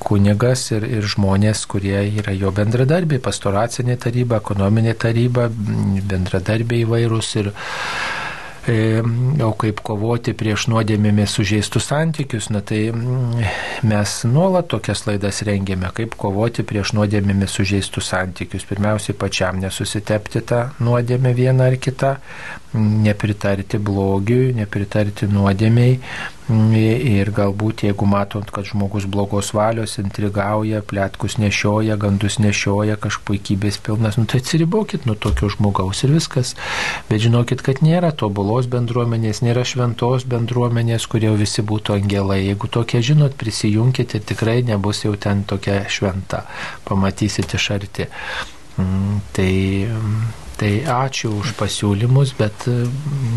kunigas 0.00 0.64
ir, 0.72 0.86
ir 0.88 1.04
žmonės, 1.04 1.66
kurie 1.68 1.98
yra 2.22 2.32
jo 2.32 2.52
bendradarbiai, 2.56 3.20
pastoracinė 3.20 3.98
taryba, 4.00 4.40
ekonominė 4.40 4.61
taryba, 5.02 5.48
bendradarbiai 5.50 6.86
įvairūs 6.86 7.36
ir 7.42 7.52
E, 8.68 9.02
o 9.42 9.48
kaip 9.58 9.80
kovoti 9.82 10.36
prieš 10.38 10.68
nuodėmėmis 10.70 11.32
sužeistus 11.34 11.88
santykius, 11.90 12.46
na 12.54 12.60
tai 12.62 12.92
mm, 12.92 13.40
mes 13.90 14.12
nuolat 14.30 14.68
tokias 14.70 15.02
laidas 15.08 15.42
rengėme, 15.48 15.90
kaip 15.96 16.14
kovoti 16.14 16.62
prieš 16.62 16.92
nuodėmėmis 16.94 17.56
sužeistus 17.58 18.12
santykius. 18.12 18.68
Pirmiausiai 18.70 19.18
pačiam 19.18 19.58
nesusitepti 19.58 20.44
tą 20.46 20.60
nuodėmę 20.78 21.34
vieną 21.34 21.72
ar 21.72 21.78
kitą, 21.82 22.12
nepritarti 22.78 23.82
blogiui, 23.82 24.54
nepritarti 24.60 25.26
nuodėmiai 25.26 25.98
Ir 26.50 27.30
galbūt 27.30 27.84
jeigu 27.86 28.06
matot, 28.10 28.48
kad 28.50 28.66
žmogus 28.66 29.04
blogos 29.06 29.52
valios, 29.54 29.94
intrigauja, 30.02 30.80
plėtkus 30.82 31.36
nešioja, 31.38 31.94
gandus 32.02 32.40
nešioja, 32.42 32.96
kažpuikybės 32.98 33.78
pilnas, 33.86 34.18
nu 34.18 34.26
tai 34.26 34.40
atsiribokit 34.42 35.06
nuo 35.06 35.14
tokio 35.14 35.52
žmogaus 35.54 36.02
ir 36.02 36.16
viskas. 36.16 36.56
Bet 37.08 37.22
žinokit, 37.22 37.62
kad 37.62 37.84
nėra 37.86 38.10
tobulos 38.10 38.66
bendruomenės, 38.72 39.44
nėra 39.46 39.62
šventos 39.62 40.26
bendruomenės, 40.26 41.06
kurie 41.06 41.30
visi 41.38 41.62
būtų 41.62 42.00
angelai. 42.00 42.42
Jeigu 42.48 42.66
tokie 42.74 43.04
žinot, 43.06 43.38
prisijunkit 43.38 44.18
ir 44.18 44.26
tikrai 44.26 44.60
nebus 44.66 45.04
jau 45.06 45.14
ten 45.14 45.46
tokia 45.46 45.84
šventa. 45.86 46.42
Pamatysit 46.90 47.54
iš 47.54 47.70
arti. 47.78 48.10
Mm, 48.82 49.22
tai 49.36 49.52
Tai 50.62 50.76
ačiū 50.86 51.32
už 51.42 51.56
pasiūlymus, 51.58 52.36
bet 52.38 52.68
e, 52.70 52.84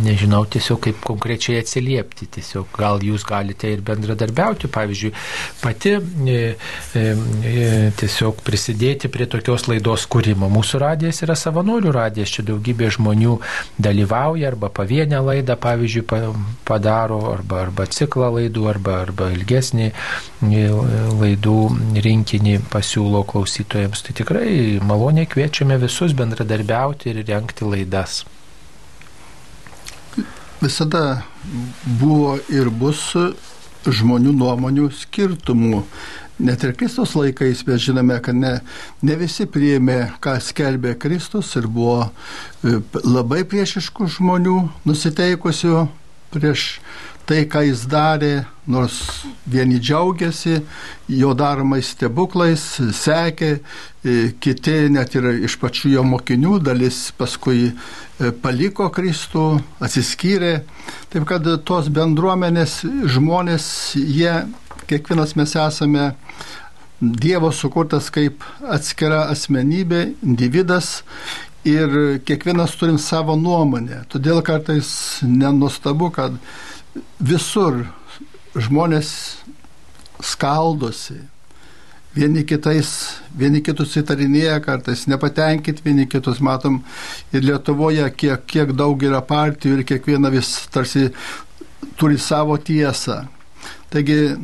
nežinau 0.06 0.43
tiesiog 0.45 0.77
kaip 0.85 0.99
konkrečiai 1.02 1.57
atsiliepti. 1.64 2.27
Tiesiog 2.35 2.69
gal 2.77 3.02
jūs 3.02 3.23
galite 3.26 3.72
ir 3.73 3.81
bendradarbiauti, 3.81 4.69
pavyzdžiui, 4.69 5.10
pati 5.57 5.95
e, 5.95 6.35
e, 6.93 7.02
e, 7.02 7.64
tiesiog 7.97 8.43
prisidėti 8.45 9.10
prie 9.10 9.26
tokios 9.31 9.65
laidos 9.72 10.06
kūrimo. 10.06 10.52
Mūsų 10.53 10.84
radijas 10.84 11.23
yra 11.26 11.34
savanorių 11.39 11.95
radijas, 11.97 12.35
čia 12.35 12.45
daugybė 12.45 12.91
žmonių 12.93 13.39
dalyvauja 13.81 14.52
arba 14.52 14.69
pavienę 14.69 15.23
laidą, 15.26 15.57
pavyzdžiui, 15.65 16.06
padaro, 16.69 17.19
arba, 17.31 17.64
arba 17.65 17.89
ciklą 17.89 18.30
laidų, 18.38 18.68
arba, 18.69 18.99
arba 19.07 19.31
ilgesnį 19.34 19.89
e, 19.89 20.64
laidų 21.23 21.57
rinkinį 22.06 22.60
pasiūlo 22.69 23.26
klausytojams. 23.34 24.06
Tai 24.06 24.18
tikrai 24.22 24.77
maloniai 24.85 25.26
kviečiame 25.26 25.81
visus 25.81 26.14
bendradarbiauti 26.14 27.15
ir 27.16 27.28
renkti 27.30 27.68
laidas? 27.68 28.24
Visada 30.62 31.24
buvo 32.00 32.38
ir 32.50 32.70
bus 32.72 33.12
žmonių 33.86 34.34
nuomonių 34.36 34.90
skirtumų. 34.94 35.84
Net 36.46 36.64
ir 36.68 36.74
Kristus 36.76 37.14
laikais 37.16 37.62
mes 37.68 37.84
žinome, 37.86 38.18
kad 38.24 38.36
ne, 38.36 38.58
ne 39.06 39.16
visi 39.20 39.46
priėmė, 39.48 40.18
ką 40.20 40.36
skelbė 40.44 40.96
Kristus 41.00 41.54
ir 41.56 41.70
buvo 41.72 42.10
e, 42.10 42.82
labai 43.06 43.46
priešiškų 43.48 44.10
žmonių 44.18 44.58
nusiteikusių 44.90 45.86
prieš 46.36 46.66
tai, 47.26 47.45
ką 47.49 47.64
jis 47.65 47.85
darė, 47.89 48.45
nors 48.69 48.97
vieni 49.49 49.80
džiaugiasi 49.81 50.60
jo 51.19 51.34
daromais 51.38 51.91
stebuklais, 51.93 52.64
sekė, 52.97 53.52
e, 53.57 54.15
kiti 54.41 54.76
net 54.93 55.15
ir 55.18 55.30
iš 55.47 55.57
pačių 55.61 55.95
jo 55.95 56.03
mokinių 56.07 56.60
dalis 56.65 57.07
paskui 57.18 57.69
e, 57.69 57.73
paliko 58.41 58.89
Kristų, 58.93 59.47
atsiskyrė. 59.85 60.53
Taip 61.14 61.26
kad 61.30 61.49
tos 61.65 61.89
bendruomenės 61.93 62.84
žmonės, 63.15 63.68
jie, 63.97 64.43
kiekvienas 64.89 65.35
mes 65.39 65.57
esame 65.68 66.14
Dievo 66.95 67.49
sukurtas 67.52 68.07
kaip 68.10 68.45
atskira 68.72 69.26
asmenybė, 69.27 70.14
individas 70.23 71.03
ir 71.68 72.22
kiekvienas 72.23 72.77
turim 72.80 72.95
savo 73.02 73.35
nuomonę. 73.35 74.06
Todėl 74.10 74.39
kartais 74.45 74.88
nenustabu, 75.27 76.07
kad 76.15 76.38
visur 77.19 77.84
žmonės 78.55 79.09
skaldosi, 80.23 81.17
vieni 82.15 82.45
kitais, 82.47 82.89
vieni 83.35 83.61
kitus 83.63 83.97
įtarinėja 83.99 84.61
kartais, 84.63 85.03
nepatenkit 85.11 85.81
vieni 85.84 86.07
kitus, 86.07 86.39
matom 86.39 86.80
ir 87.35 87.43
Lietuvoje, 87.43 88.07
kiek, 88.15 88.45
kiek 88.47 88.72
daug 88.77 89.03
yra 89.03 89.19
partijų 89.26 89.80
ir 89.80 89.88
kiekviena 89.89 90.31
vis 90.31 90.53
tarsi 90.72 91.09
turi 91.99 92.19
savo 92.19 92.55
tiesą. 92.57 93.26
Taigi, 93.91 94.38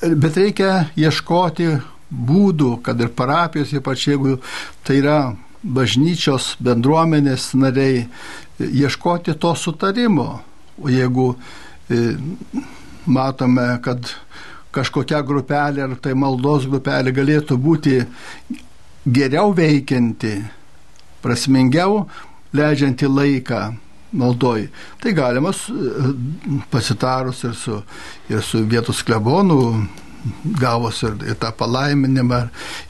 bet 0.00 0.40
reikia 0.40 0.86
ieškoti 0.96 1.68
būdų, 2.08 2.78
kad 2.86 3.00
ir 3.02 3.12
parapijos, 3.12 3.74
ypač 3.76 4.08
jeigu 4.08 4.38
tai 4.86 5.00
yra 5.02 5.20
bažnyčios 5.62 6.54
bendruomenės 6.62 7.50
nariai, 7.58 8.06
ieškoti 8.62 9.34
to 9.40 9.52
sutarimo 9.58 10.38
O 10.82 10.90
jeigu 10.92 11.30
e, 11.88 12.16
matome, 13.06 13.66
kad 13.84 14.10
kažkokia 14.76 15.22
grupelė 15.24 15.86
ar 15.86 15.96
tai 16.02 16.12
maldos 16.18 16.66
grupelė 16.68 17.14
galėtų 17.16 17.56
būti 17.56 18.00
geriau 19.06 19.54
veikianti, 19.56 20.36
prasmingiau 21.24 22.04
leidžianti 22.56 23.08
laiką, 23.08 23.60
maldoj. 24.16 24.66
Tai 25.02 25.12
galima 25.16 25.52
pasitarus 26.70 27.44
ir 27.44 27.54
su, 27.58 27.80
ir 28.30 28.42
su 28.44 28.62
vietos 28.68 29.02
klebonu, 29.06 29.60
gavus 30.60 31.02
ir, 31.06 31.16
ir 31.30 31.38
tą 31.40 31.52
palaiminimą, 31.56 32.40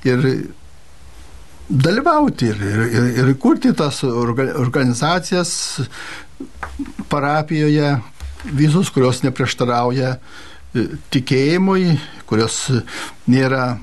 ir 0.09 0.29
dalyvauti 1.69 2.51
ir, 2.53 2.63
ir, 2.63 2.83
ir, 2.87 3.09
ir 3.23 3.33
kurti 3.43 3.73
tas 3.75 4.05
organizacijas 4.07 5.81
parapijoje, 7.11 7.97
visus, 8.57 8.91
kurios 8.95 9.23
neprieštarauja 9.24 10.16
e, 10.16 10.87
tikėjimui, 11.15 11.97
kurios 12.28 12.66
nėra 13.31 13.77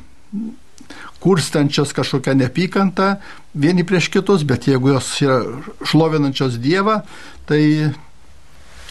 kurstančios 1.23 1.93
kažkokią 1.95 2.35
neapykantą 2.35 3.13
vieni 3.55 3.85
prieš 3.87 4.09
kitus, 4.11 4.43
bet 4.43 4.67
jeigu 4.67 4.91
jos 4.91 5.07
yra 5.23 5.39
šlovinančios 5.87 6.57
Dievą, 6.59 6.99
tai 7.47 7.93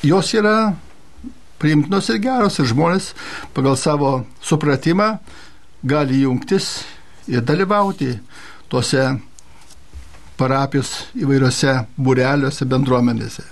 jos 0.03 0.33
yra 0.35 0.73
priimtinos 1.63 2.09
ir 2.11 2.23
geros 2.23 2.59
ir 2.59 2.71
žmonės 2.73 3.13
pagal 3.55 3.77
savo 3.79 4.13
supratimą 4.43 5.17
gali 5.85 6.23
jungtis 6.25 6.83
ir 7.31 7.45
dalyvauti 7.47 8.17
tuose 8.73 9.05
parapijos 10.41 10.91
įvairiose 11.15 11.83
bureliuose, 12.01 12.67
bendruomenėse. 12.67 13.45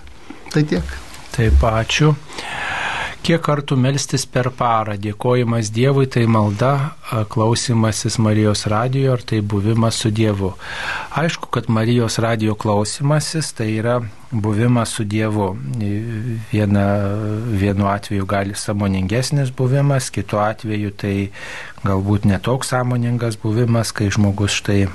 Tai 0.50 0.64
tiek. 0.66 0.96
Taip, 1.30 1.62
ačiū. 1.62 2.14
Kiek 3.20 3.42
kartų 3.44 3.76
melstis 3.76 4.22
per 4.24 4.48
parą, 4.56 4.94
dėkojimas 4.96 5.68
Dievui, 5.76 6.06
tai 6.08 6.22
malda, 6.24 6.96
klausimasis 7.30 8.16
Marijos 8.18 8.64
radijo 8.72 9.12
ar 9.12 9.22
tai 9.22 9.42
buvimas 9.44 9.98
su 10.00 10.10
Dievu. 10.10 10.54
Aišku, 11.20 11.50
kad 11.52 11.68
Marijos 11.68 12.16
radijo 12.24 12.56
klausimasis 12.56 13.52
tai 13.58 13.68
yra 13.76 13.98
buvimas 14.32 14.96
su 14.96 15.04
Dievu. 15.04 15.50
Viena, 16.50 16.86
vienu 17.60 17.90
atveju 17.92 18.26
gali 18.26 18.56
samoningesnis 18.56 19.52
buvimas, 19.52 20.08
kitu 20.10 20.40
atveju 20.40 20.96
tai 20.96 21.14
galbūt 21.84 22.24
netoks 22.24 22.72
sąmoningas 22.72 23.36
buvimas, 23.44 23.92
kai 23.92 24.08
žmogus 24.10 24.56
štai 24.62 24.88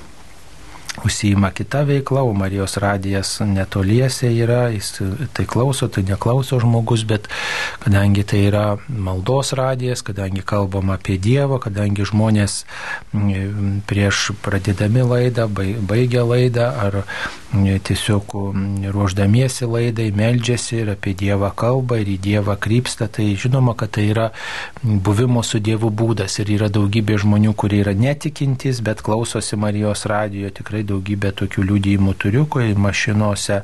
užsijima 1.04 1.52
kita 1.52 1.82
veikla, 1.82 2.24
o 2.24 2.34
Marijos 2.34 2.78
radijas 2.78 3.40
netoliese 3.40 4.32
yra, 4.32 4.70
jis 4.70 5.02
tai 5.34 5.46
klauso, 5.46 5.88
tai 5.88 6.04
neklauso 6.04 6.60
žmogus, 6.60 7.04
bet 7.04 7.28
kadangi 7.84 8.24
tai 8.24 8.46
yra 8.48 8.66
maldos 8.88 9.54
radijas, 9.54 10.02
kadangi 10.02 10.42
kalbam 10.42 10.94
apie 10.96 11.18
Dievą, 11.18 11.60
kadangi 11.60 12.06
žmonės 12.08 12.64
prieš 13.90 14.32
pradėdami 14.46 15.04
laidą, 15.04 15.50
baigę 15.50 16.24
laidą 16.24 16.70
ar 16.86 17.02
tiesiog 17.56 18.34
ruoždamiesi 18.92 19.66
laidai 19.66 20.10
meldžiasi 20.16 20.82
ir 20.84 20.94
apie 20.96 21.14
Dievą 21.18 21.52
kalba 21.56 22.00
ir 22.02 22.10
į 22.16 22.18
Dievą 22.24 22.56
krypsta, 22.60 23.08
tai 23.08 23.34
žinoma, 23.40 23.76
kad 23.78 23.96
tai 23.96 24.10
yra 24.12 24.30
buvimo 24.84 25.44
su 25.44 25.60
Dievu 25.60 25.92
būdas 25.92 26.40
ir 26.44 26.52
yra 26.58 26.70
daugybė 26.70 27.20
žmonių, 27.24 27.54
kurie 27.54 27.82
yra 27.84 27.96
netikintys, 27.96 28.82
bet 28.86 29.04
klausosi 29.06 29.60
Marijos 29.60 30.06
radijo 30.10 30.52
tikrai 30.56 30.85
daugybę 30.88 31.34
tokių 31.42 31.66
liūdėjimų 31.70 32.16
turiu, 32.22 32.46
kai 32.50 32.74
mašinuose 32.78 33.62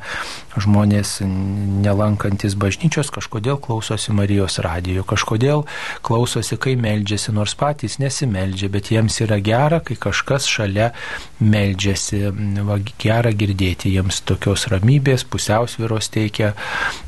žmonės 0.60 1.20
nelankantis 1.24 2.58
bažnyčios 2.60 3.12
kažkodėl 3.14 3.60
klausosi 3.64 4.12
Marijos 4.16 4.60
radijo, 4.64 5.06
kažkodėl 5.08 5.66
klausosi, 6.06 6.58
kai 6.62 6.76
meldžiasi, 6.80 7.32
nors 7.36 7.56
patys 7.60 8.00
nesimeldžia, 8.02 8.72
bet 8.74 8.92
jiems 8.92 9.22
yra 9.24 9.40
gera, 9.44 9.80
kai 9.86 9.96
kažkas 10.00 10.50
šalia 10.52 10.92
meldžiasi, 11.40 12.24
va, 12.68 12.80
gera 13.02 13.32
girdėti, 13.32 13.94
jiems 13.96 14.22
tokios 14.28 14.68
ramybės, 14.72 15.26
pusiausviros 15.32 16.12
teikia 16.14 16.54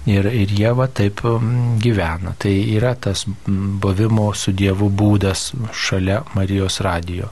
ir, 0.09 0.29
ir 0.29 0.53
jie 0.53 0.71
va 0.77 0.87
taip 0.87 1.23
gyvena. 1.83 2.35
Tai 2.39 2.53
yra 2.77 2.93
tas 2.95 3.25
buvimo 3.47 4.31
su 4.37 4.53
Dievu 4.53 4.89
būdas 4.89 5.51
šalia 5.75 6.21
Marijos 6.37 6.79
radijo. 6.85 7.29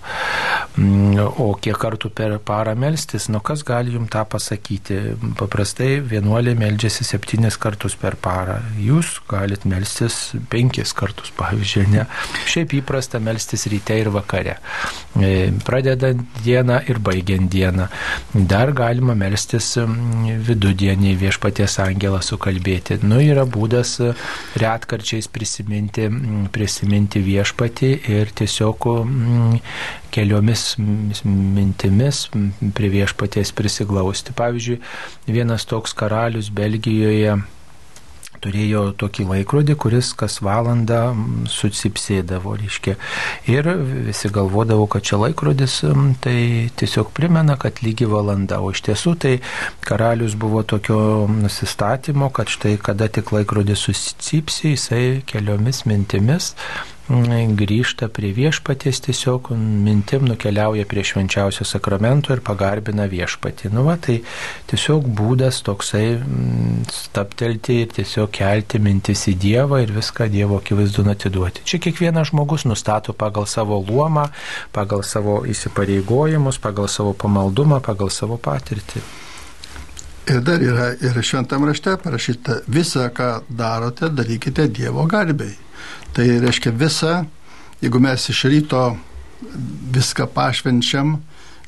O 1.41 1.51
kiek 1.61 1.77
kartų 1.81 2.11
per 2.15 2.37
parą 2.45 2.70
parą 2.71 2.79
melstis, 2.79 3.27
nu 3.29 3.39
kas 3.39 3.63
gali 3.63 3.91
jums 3.91 4.09
tą 4.09 4.23
pasakyti? 4.25 5.15
Paprastai 5.37 5.99
vienuoliai 6.01 6.55
meldžiasi 6.55 7.03
septynis 7.03 7.57
kartus 7.57 7.95
per 7.95 8.15
parą. 8.15 8.61
Jūs 8.79 9.21
galite 9.27 9.67
melstis 9.67 10.33
penkis 10.49 10.93
kartus, 10.93 11.31
pavyzdžiui, 11.35 11.87
ne. 11.91 12.05
Šiaip 12.47 12.73
įprasta 12.79 13.19
melstis 13.19 13.67
ryte 13.67 13.97
ir 13.99 14.09
vakare. 14.11 14.57
E, 15.19 15.51
pradedant 15.65 16.21
dieną 16.43 16.81
ir 16.87 16.99
baigiant 16.99 17.49
dieną. 17.51 17.87
Dar 18.33 18.71
galima 18.71 19.15
melstis 19.15 19.73
vidudienį 19.77 21.15
viešpaties 21.19 21.79
angelą 21.83 22.21
sukalbėti. 22.23 23.01
Nu, 23.03 23.19
yra 23.19 23.45
būdas 23.45 23.97
retkarčiais 24.55 25.27
prisiminti, 25.27 26.07
prisiminti 26.51 27.19
viešpatį 27.25 27.91
ir 28.15 28.31
tiesiog 28.35 28.87
keliomis 30.11 30.75
mintimis 30.79 32.25
prie 32.75 32.91
viešpaties 32.93 33.53
prisiglausti. 33.57 34.35
Pavyzdžiui, 34.37 34.81
vienas 35.31 35.67
toks 35.69 35.95
karalius 35.97 36.51
Belgijoje 36.53 37.39
turėjo 38.41 38.83
tokį 38.97 39.25
laikrodį, 39.29 39.75
kuris 39.79 40.11
kas 40.17 40.39
valandą 40.43 41.01
susipsėdavo, 41.51 42.55
reiškia. 42.61 42.95
Ir 43.51 43.69
visi 44.07 44.31
galvodavo, 44.33 44.87
kad 44.91 45.05
čia 45.07 45.19
laikrodis 45.21 45.79
tai 46.23 46.37
tiesiog 46.81 47.13
primena, 47.17 47.57
kad 47.61 47.83
lygi 47.85 48.09
valanda. 48.09 48.61
O 48.61 48.71
iš 48.73 48.83
tiesų 48.87 49.15
tai 49.21 49.35
karalius 49.85 50.37
buvo 50.39 50.63
tokio 50.65 51.27
nusistatymo, 51.31 52.31
kad 52.33 52.51
štai 52.51 52.77
kada 52.81 53.09
tik 53.13 53.33
laikrodis 53.35 53.85
susipsė, 53.87 54.73
jisai 54.73 55.03
keliomis 55.29 55.85
mintimis 55.89 56.55
grįžta 57.11 58.07
prie 58.07 58.31
viešpaties, 58.33 59.01
tiesiog 59.05 59.51
mintim 59.55 60.25
nukeliauja 60.29 60.85
prie 60.85 61.03
švenčiausio 61.03 61.65
sakramento 61.65 62.33
ir 62.33 62.41
pagarbina 62.41 63.05
viešpatį. 63.11 63.71
Nu, 63.73 63.83
va, 63.83 63.97
tai 63.97 64.21
tiesiog 64.71 65.07
būdas 65.07 65.61
toksai 65.67 66.17
mm, 66.17 66.85
staptelti 66.91 67.81
ir 67.81 67.91
tiesiog 67.95 68.31
kelti 68.31 68.79
mintis 68.79 69.27
į 69.27 69.35
Dievą 69.41 69.81
ir 69.83 69.91
viską 69.95 70.29
Dievo 70.31 70.59
akivaizdu 70.61 71.03
atiduoti. 71.11 71.65
Čia 71.65 71.79
kiekvienas 71.79 72.31
žmogus 72.31 72.65
nustato 72.65 73.13
pagal 73.13 73.47
savo 73.47 73.81
luomą, 73.81 74.29
pagal 74.71 75.03
savo 75.03 75.41
įsipareigojimus, 75.45 76.61
pagal 76.61 76.87
savo 76.87 77.13
pamaldumą, 77.13 77.81
pagal 77.81 78.09
savo 78.09 78.37
patirtį. 78.37 79.01
Ir 80.29 80.41
dar 80.45 80.61
yra 80.61 80.91
ir 81.01 81.17
šventam 81.25 81.65
rašte 81.65 81.95
parašyta, 81.97 82.59
visą, 82.69 83.07
ką 83.09 83.41
darote, 83.49 84.09
darykite 84.13 84.67
Dievo 84.69 85.07
garbiai. 85.09 85.55
Tai 86.13 86.25
reiškia 86.43 86.71
visą, 86.77 87.13
jeigu 87.81 87.99
mes 87.99 88.27
iš 88.29 88.43
ryto 88.51 88.83
viską 89.95 90.27
pašvenčiam 90.35 91.15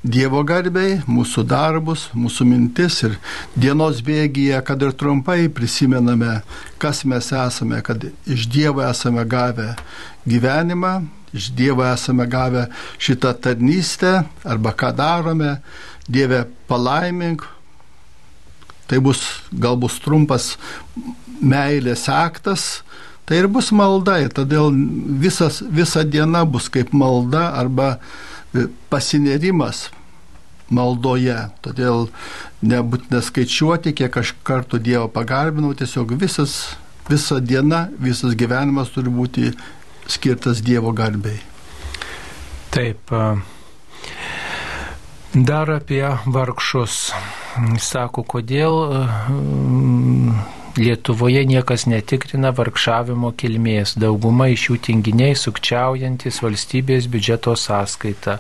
Dievo 0.03 0.43
garbiai, 0.43 0.99
mūsų 1.07 1.45
darbus, 1.47 2.09
mūsų 2.13 2.45
mintis 2.45 2.99
ir 3.07 3.15
dienos 3.55 4.03
bėgyje, 4.05 4.59
kad 4.67 4.81
ir 4.83 4.93
trumpai 4.99 5.47
prisimename, 5.47 6.41
kas 6.77 7.05
mes 7.09 7.31
esame, 7.31 7.81
kad 7.81 8.05
iš 8.27 8.45
Dievo 8.51 8.83
esame 8.85 9.23
gavę 9.25 9.71
gyvenimą, 10.27 10.93
iš 11.33 11.49
Dievo 11.57 11.87
esame 11.87 12.27
gavę 12.27 12.67
šitą 12.99 13.33
tarnystę 13.33 14.13
arba 14.43 14.75
ką 14.77 14.91
darome, 14.93 15.55
Dieve 16.03 16.43
palaimink, 16.67 17.47
tai 18.87 18.99
bus 19.03 19.21
galbūt 19.51 20.01
trumpas 20.03 20.53
meilės 21.43 22.07
aktas, 22.11 22.83
tai 23.27 23.43
ir 23.43 23.49
bus 23.51 23.71
malda. 23.75 24.19
Ir 24.23 24.31
todėl 24.35 24.71
visas, 25.23 25.61
visa 25.63 26.03
diena 26.03 26.43
bus 26.45 26.69
kaip 26.73 26.93
malda 26.95 27.49
arba 27.59 27.95
e, 27.95 28.67
pasinerimas 28.91 29.87
maldoje. 30.73 31.37
Todėl 31.65 32.07
nebūtina 32.63 33.21
skaičiuoti, 33.23 33.95
kiek 33.97 34.17
aš 34.23 34.35
kartų 34.47 34.81
Dievo 34.83 35.07
pagarbinau, 35.11 35.73
tiesiog 35.77 36.15
visas, 36.19 36.75
visa 37.09 37.39
diena, 37.43 37.87
visas 37.99 38.37
gyvenimas 38.39 38.93
turi 38.95 39.13
būti 39.13 39.53
skirtas 40.09 40.63
Dievo 40.63 40.93
garbiai. 40.95 41.39
Taip. 42.73 43.13
Dar 45.33 45.69
apie 45.69 46.05
vargšus. 46.25 47.11
Sako, 47.53 48.23
kodėl 48.25 48.79
Lietuvoje 50.73 51.43
niekas 51.45 51.83
netikrina 51.85 52.49
vargšavimo 52.57 53.29
kilmės, 53.37 53.91
dauguma 54.01 54.47
iš 54.49 54.63
jų 54.71 54.77
tinginiai 54.87 55.35
sukčiaujantis 55.37 56.39
valstybės 56.41 57.05
biudžeto 57.13 57.53
sąskaita. 57.53 58.39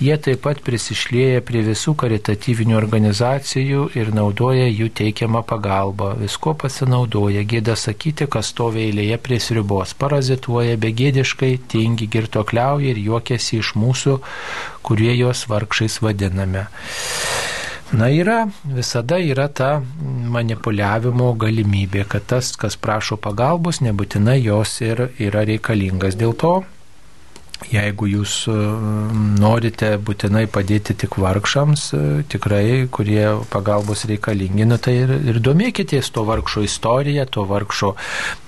Jie 0.00 0.16
taip 0.24 0.40
pat 0.46 0.62
prisišlėja 0.64 1.42
prie 1.44 1.60
visų 1.66 1.92
karitatyvinių 2.00 2.78
organizacijų 2.78 3.82
ir 4.00 4.08
naudoja 4.16 4.70
jų 4.70 4.88
teikiamą 5.02 5.42
pagalbą. 5.50 6.14
Visko 6.22 6.54
pasinaudoja, 6.62 7.44
gėda 7.44 7.76
sakyti, 7.76 8.24
kas 8.24 8.54
stovi 8.54 8.86
eilėje 8.86 9.20
prie 9.20 9.42
ribos, 9.58 9.92
parazituoja 9.92 10.80
begėdiškai, 10.80 11.52
tingi, 11.68 12.08
girtokliauja 12.08 12.94
ir 12.94 13.04
juokiasi 13.04 13.60
iš 13.60 13.74
mūsų, 13.76 14.16
kurie 14.80 15.12
juos 15.12 15.44
vargšais 15.52 16.00
vadiname. 16.00 16.64
Na 17.94 18.08
yra, 18.10 18.48
visada 18.64 19.20
yra 19.22 19.46
ta 19.46 19.76
manipuliavimo 20.34 21.28
galimybė, 21.38 22.02
kad 22.10 22.24
tas, 22.32 22.50
kas 22.58 22.74
prašo 22.74 23.14
pagalbos, 23.14 23.78
nebūtinai 23.84 24.40
jos 24.42 24.80
ir 24.82 25.04
yra 25.22 25.44
reikalingas. 25.46 26.18
Dėl 26.18 26.34
to 26.34 26.56
Jeigu 27.72 28.04
jūs 28.04 28.32
norite 29.40 29.94
būtinai 29.96 30.44
padėti 30.52 30.92
tik 31.00 31.16
vargšams, 31.16 31.86
tikrai, 32.28 32.84
kurie 32.92 33.24
pagalbos 33.48 34.04
reikalingi, 34.10 34.66
nu, 34.68 34.76
tai 34.76 34.98
ir, 35.06 35.14
ir 35.32 35.40
domėkitės 35.40 36.12
to 36.12 36.26
vargšo 36.28 36.66
istoriją, 36.66 37.24
to 37.32 37.46
vargšo 37.48 37.94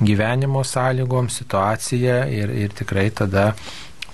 gyvenimo 0.04 0.60
sąlygom, 0.60 1.32
situaciją 1.32 2.20
ir, 2.36 2.52
ir 2.66 2.76
tikrai 2.76 3.08
tada 3.08 3.54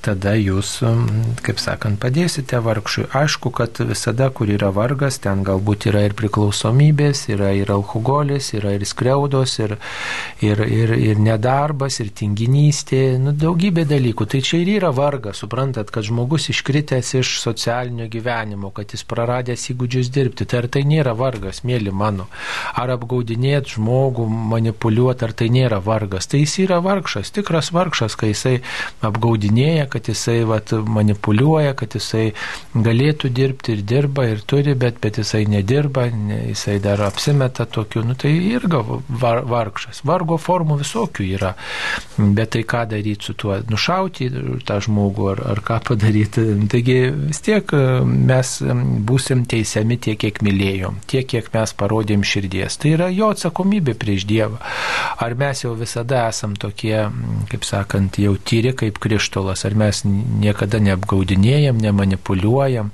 tada 0.04 0.34
jūs, 0.36 0.76
um, 0.84 1.06
kaip 1.44 1.60
sakant, 1.62 1.98
padėsite 2.02 2.58
vargšui. 2.64 3.06
Aišku, 3.16 3.52
kad 3.54 3.80
visada, 3.88 4.28
kur 4.34 4.50
yra 4.52 4.70
vargas, 4.74 5.18
ten 5.24 5.44
galbūt 5.46 5.88
yra 5.90 6.04
ir 6.08 6.14
priklausomybės, 6.18 7.24
yra 7.32 7.52
ir 7.56 7.72
alkoholis, 7.72 8.52
yra 8.58 8.74
ir 8.76 8.84
skriaudos, 8.88 9.56
ir, 9.64 9.76
ir, 10.44 10.60
ir, 10.64 10.94
ir 11.10 11.22
nedarbas, 11.22 12.00
ir 12.04 12.12
tinginystė, 12.16 13.02
nu, 13.22 13.32
daugybė 13.32 13.86
dalykų. 13.88 14.28
Tai 14.34 14.42
čia 14.44 14.60
ir 14.62 14.74
yra 14.76 14.92
vargas, 14.94 15.40
suprantat, 15.42 15.92
kad 15.94 16.06
žmogus 16.06 16.50
iškritęs 16.52 17.14
iš 17.20 17.36
socialinio 17.42 18.08
gyvenimo, 18.12 18.72
kad 18.74 18.92
jis 18.92 19.06
praradęs 19.08 19.68
įgūdžius 19.72 20.12
dirbti. 20.14 20.48
Tai 20.48 20.64
ar 20.64 20.70
tai 20.76 20.84
nėra 20.88 21.16
vargas, 21.16 21.62
mėly 21.64 21.94
mano? 21.94 22.28
Ar 22.76 22.92
apgaudinėti 22.98 23.78
žmogų, 23.78 24.28
manipuliuoti, 24.52 25.28
ar 25.28 25.36
tai 25.36 25.50
nėra 25.54 25.80
vargas? 25.84 26.28
Tai 26.28 26.42
jis 26.42 26.58
yra 26.66 26.80
vargšas, 26.84 27.32
tikras 27.34 27.72
vargšas, 27.74 28.18
kai 28.20 28.34
jisai 28.34 28.56
apgaudinėja, 29.04 29.88
kad 29.94 30.10
jisai 30.10 30.40
vat, 30.48 30.74
manipuliuoja, 30.74 31.74
kad 31.78 31.94
jisai 31.94 32.32
galėtų 32.74 33.30
dirbti 33.34 33.76
ir 33.76 33.84
dirba 33.86 34.26
ir 34.30 34.42
turi, 34.46 34.74
bet, 34.78 34.98
bet 35.02 35.20
jisai 35.22 35.44
nedirba, 35.50 36.08
ne, 36.10 36.40
jisai 36.50 36.80
dar 36.82 37.02
apsimeta 37.06 37.66
tokiu, 37.70 38.02
nu, 38.06 38.16
tai 38.18 38.32
irgi 38.34 38.80
var, 39.22 39.44
vargšas. 39.48 40.02
Vargo 40.06 40.38
formų 40.40 40.80
visokių 40.82 41.26
yra, 41.36 41.52
bet 42.18 42.54
tai 42.56 42.64
ką 42.66 42.84
daryti 42.90 43.30
su 43.30 43.36
tuo, 43.38 43.60
nušauti 43.70 44.30
tą 44.66 44.80
žmogų 44.84 45.30
ar, 45.34 45.44
ar 45.54 45.62
ką 45.64 45.78
padaryti. 45.90 46.46
Taigi 46.72 46.98
vis 47.12 47.42
tiek 47.44 47.70
e, 47.76 47.84
mes 48.04 48.54
būsim 49.06 49.44
teisiami 49.50 49.98
tiek, 50.08 50.18
kiek 50.24 50.40
mylėjom, 50.44 51.00
tiek, 51.10 51.28
kiek 51.30 51.50
mes 51.54 51.74
parodėm 51.78 52.24
širdies. 52.26 52.78
Tai 52.80 52.94
yra 52.96 53.10
jo 53.14 53.30
atsakomybė 53.34 53.96
prieš 54.00 54.26
Dievą. 54.28 54.58
Ar 55.22 55.36
mes 55.38 55.64
jau 55.64 55.74
visada 55.78 56.26
esam 56.30 56.56
tokie, 56.58 56.96
kaip 57.50 57.66
sakant, 57.68 58.18
jau 58.18 58.34
tyri 58.40 58.74
kaip 58.76 58.98
krištolas, 59.02 59.64
ar 59.68 59.76
mes 59.78 59.83
mes 59.84 60.02
niekada 60.08 60.80
neapgaudinėjam, 60.82 61.78
nemanipuliuojam. 61.84 62.90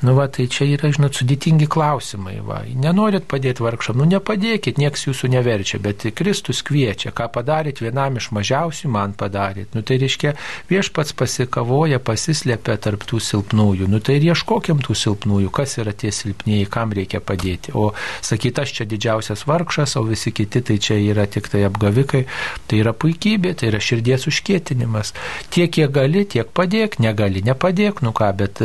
Nu, 0.00 0.14
va, 0.14 0.28
tai 0.30 0.46
čia 0.46 0.68
yra, 0.70 0.92
žinot, 0.94 1.16
sudėtingi 1.18 1.66
klausimai. 1.66 2.36
Va. 2.46 2.60
Nenorit 2.70 3.26
padėti 3.30 3.64
vargšam, 3.64 3.98
nu 3.98 4.06
nepadėkit, 4.06 4.78
nieks 4.78 5.08
jūsų 5.08 5.32
neverčia, 5.32 5.80
bet 5.82 6.06
Kristus 6.14 6.62
kviečia, 6.62 7.10
ką 7.10 7.26
padarėt 7.34 7.82
vienam 7.82 8.20
iš 8.20 8.30
mažiausių, 8.36 8.92
man 8.94 9.16
padarėt. 9.18 9.74
Nu, 9.74 9.82
tai 9.82 9.98
reiškia, 9.98 10.36
viešpats 10.70 11.16
pasikavoja, 11.18 11.98
pasislėpia 11.98 12.78
tarp 12.78 13.08
tų 13.10 13.18
silpnųjų. 13.26 13.88
Nu, 13.90 13.98
tai 13.98 14.20
ir 14.20 14.28
ieškokim 14.30 14.84
tų 14.86 14.94
silpnųjų, 15.02 15.50
kas 15.54 15.78
yra 15.82 15.94
tie 15.98 16.12
silpnieji, 16.14 16.70
kam 16.70 16.94
reikia 16.94 17.18
padėti. 17.18 17.74
O 17.74 17.90
sakyt, 18.22 18.62
aš 18.62 18.76
čia 18.78 18.88
didžiausias 18.88 19.44
vargšas, 19.50 19.96
o 19.98 20.04
visi 20.06 20.30
kiti 20.34 20.62
tai 20.62 20.78
čia 20.78 21.00
yra 21.02 21.26
tik 21.26 21.50
tai 21.50 21.64
apgavikai. 21.66 22.24
Tai 22.70 22.80
yra 22.84 22.94
puikybė, 22.94 23.56
tai 23.58 23.72
yra 23.72 23.82
širdies 23.82 24.28
užkėtinimas. 24.30 25.14
Tiek, 25.50 25.72
kiek 25.74 25.90
gali, 25.94 26.17
tiek 26.24 26.48
padėk, 26.54 26.98
negali, 27.02 27.42
nepadėk, 27.46 28.02
nu 28.06 28.12
ką, 28.16 28.30
bet 28.38 28.62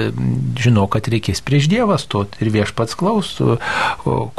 žinau, 0.60 0.88
kad 0.92 1.08
reikės 1.12 1.44
prieš 1.46 1.70
Dievą 1.72 1.98
stoti 2.02 2.42
ir 2.44 2.52
viešpats 2.54 2.98
klaustų, 3.00 3.58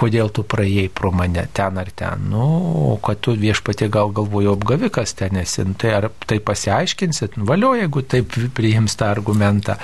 kodėl 0.01 0.33
tu 0.35 0.45
praėjai 0.47 0.89
pro 0.95 1.13
mane 1.15 1.47
ten 1.55 1.79
ar 1.81 1.91
ten. 1.95 2.29
Nu, 2.33 2.99
kad 3.05 3.21
tu 3.25 3.37
viešpatė 3.39 3.91
gal 3.93 4.13
galvoju 4.15 4.55
apgavikas 4.57 5.17
ten 5.19 5.41
esi, 5.43 5.67
nu, 5.69 5.77
tai 5.79 5.95
ar 5.99 6.11
tai 6.27 6.41
pasiaiškinsit, 6.45 7.39
nu, 7.39 7.49
valio, 7.49 7.75
jeigu 7.79 8.05
taip 8.07 8.35
priims 8.57 8.97
tą 8.99 9.11
argumentą 9.13 9.79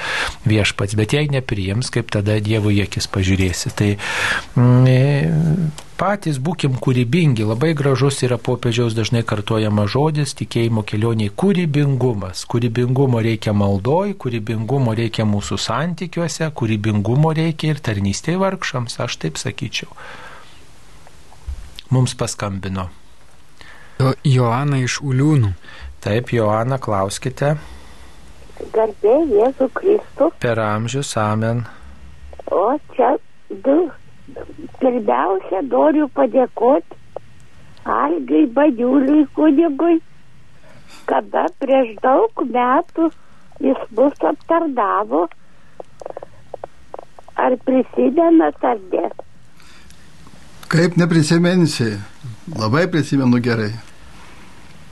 viešpats, 0.49 0.97
bet 0.99 1.15
jei 1.17 1.31
nepriims, 1.33 1.93
kaip 1.95 2.11
tada 2.15 2.41
Dievo 2.41 2.73
jėkis 2.75 3.11
pažiūrėsi. 3.13 3.75
Tai, 3.77 3.93
mm, 4.57 5.87
patys 6.01 6.39
būkim 6.41 6.79
kūrybingi. 6.81 7.45
Labai 7.45 7.75
gražus 7.77 8.23
yra 8.25 8.39
popiežiaus 8.41 8.97
dažnai 8.97 9.21
kartojama 9.27 9.85
žodis 9.91 10.33
tikėjimo 10.39 10.85
kelioniai 10.89 11.33
kūrybingumas. 11.43 12.47
Kūrybingumo 12.49 13.21
reikia 13.27 13.53
maldoj, 13.57 14.15
kūrybingumo 14.23 14.95
reikia 14.97 15.27
mūsų 15.29 15.61
santykiuose, 15.61 16.49
kūrybingumo 16.57 17.35
reikia 17.37 17.75
ir 17.75 17.83
tarnystėje 17.85 18.41
vargšams, 18.41 18.97
aš 19.05 19.19
taip 19.25 19.41
sakyčiau. 19.41 19.93
Mums 21.93 22.17
paskambino. 22.17 22.89
Jo, 24.01 24.15
Joana 24.25 24.81
iš 24.81 25.01
Uliūnų. 25.05 25.53
Taip, 26.01 26.33
Joana, 26.33 26.79
klauskite. 26.81 27.57
Garbė 28.73 29.17
Jėzų 29.29 29.69
Kristų. 29.77 30.31
Per 30.41 30.61
amžius, 30.65 31.13
amen. 31.21 31.67
O 32.49 32.79
čia 32.95 33.17
du 33.51 33.91
pirmiausia 34.81 35.63
noriu 35.67 36.09
padėkoti 36.15 36.99
Algai 37.91 38.45
Badiuliui 38.57 39.25
kunigui, 39.35 39.99
kada 41.09 41.47
prieš 41.63 41.95
daug 42.05 42.43
metų 42.45 43.11
jis 43.65 43.81
mus 43.97 44.25
aptardavo. 44.33 45.27
Ar 47.41 47.57
prisimenat 47.65 48.65
ar 48.71 48.81
ne? 48.93 49.07
Kaip 50.71 50.99
neprisiminsi, 51.01 51.95
labai 52.59 52.85
prisimenu 52.93 53.41
gerai. 53.43 53.73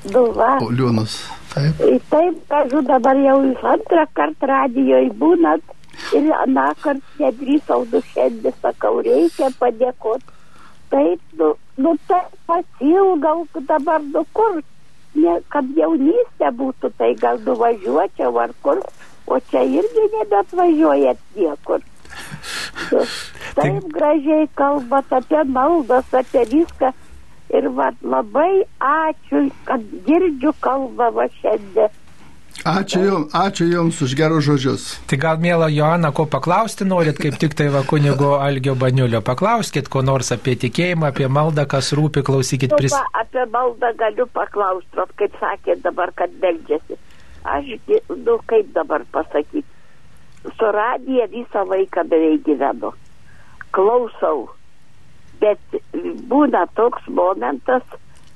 Nu, 0.08 0.30
va. 0.32 0.56
Liūnus. 0.62 1.20
Taip. 1.52 1.82
Taip, 2.10 2.40
kažu 2.50 2.80
dabar 2.88 3.18
jau 3.20 3.36
jūs 3.44 3.62
antrą 3.66 4.04
kartą 4.16 4.48
radijoje 4.50 5.12
būnat 5.20 5.77
Ir 6.16 6.28
anakart 6.40 7.20
nedrįsau 7.20 7.84
du 7.92 8.00
šiandien 8.12 8.54
sakau, 8.62 8.98
reikia 9.04 9.50
padėkoti. 9.60 10.36
Taip, 10.88 11.20
nu, 11.36 11.52
nu 11.76 11.94
tai 12.08 12.22
pasilgau 12.48 13.46
dabar, 13.68 14.00
nu 14.14 14.22
kur, 14.32 14.62
ne, 15.14 15.34
kad 15.52 15.68
jaunystė 15.76 16.52
būtų, 16.60 16.92
tai 16.96 17.10
gal 17.20 17.42
nuvažiuočiau 17.44 18.38
ar 18.40 18.54
kur, 18.64 18.80
o 19.26 19.40
čia 19.50 19.66
irgi 19.68 20.06
nebeatvažiuojat 20.14 21.20
niekur. 21.36 21.84
Taip 23.58 23.92
gražiai 23.92 24.48
kalbat 24.54 25.12
apie 25.12 25.44
maldas, 25.44 26.08
apie 26.14 26.46
viską. 26.54 26.94
Ir 27.58 27.68
va, 27.76 27.88
labai 28.04 28.64
ačiū, 28.84 29.46
kad 29.68 29.84
girdžiu 30.06 30.52
kalbą 30.64 31.08
va 31.16 31.28
šiandien. 31.40 31.92
Ačiū 32.66 33.00
jums, 33.04 33.34
ačiū 33.38 33.68
Jums 33.70 34.00
už 34.02 34.14
gerus 34.18 34.42
žodžius. 34.42 34.84
Tai 35.06 35.16
gal, 35.22 35.38
mėla 35.38 35.68
Joana, 35.70 36.10
ko 36.10 36.26
paklausti 36.26 36.82
norit, 36.82 37.18
kaip 37.20 37.38
tik 37.38 37.54
tai 37.54 37.68
va 37.70 37.84
kunigo 37.86 38.34
Algio 38.42 38.74
Baniulio, 38.74 39.20
paklauskit 39.22 39.86
ko 39.88 40.02
nors 40.02 40.32
apie 40.34 40.56
tikėjimą, 40.58 41.12
apie 41.12 41.28
maldą, 41.30 41.68
kas 41.70 41.92
rūpi, 41.94 42.24
klausykit. 42.26 42.74
Pris... 42.74 42.90
Nu, 42.90 42.98
va, 42.98 43.22
apie 43.22 43.46
maldą 43.54 43.92
galiu 44.00 44.26
paklausti, 44.34 45.06
kaip 45.22 45.38
sakė 45.38 45.78
dabar, 45.84 46.10
kad 46.18 46.34
meldžiasi. 46.42 46.98
Aš, 47.46 47.70
nu, 48.10 48.36
kaip 48.50 48.74
dabar 48.74 49.06
pasakyti, 49.14 49.64
su 50.58 50.74
radija 50.74 51.30
visą 51.30 51.62
laiką 51.62 52.08
beveik 52.10 52.42
gyvenu. 52.48 52.90
Klausau, 53.70 54.48
bet 55.38 55.80
būna 56.26 56.66
toks 56.74 57.06
momentas, 57.06 57.86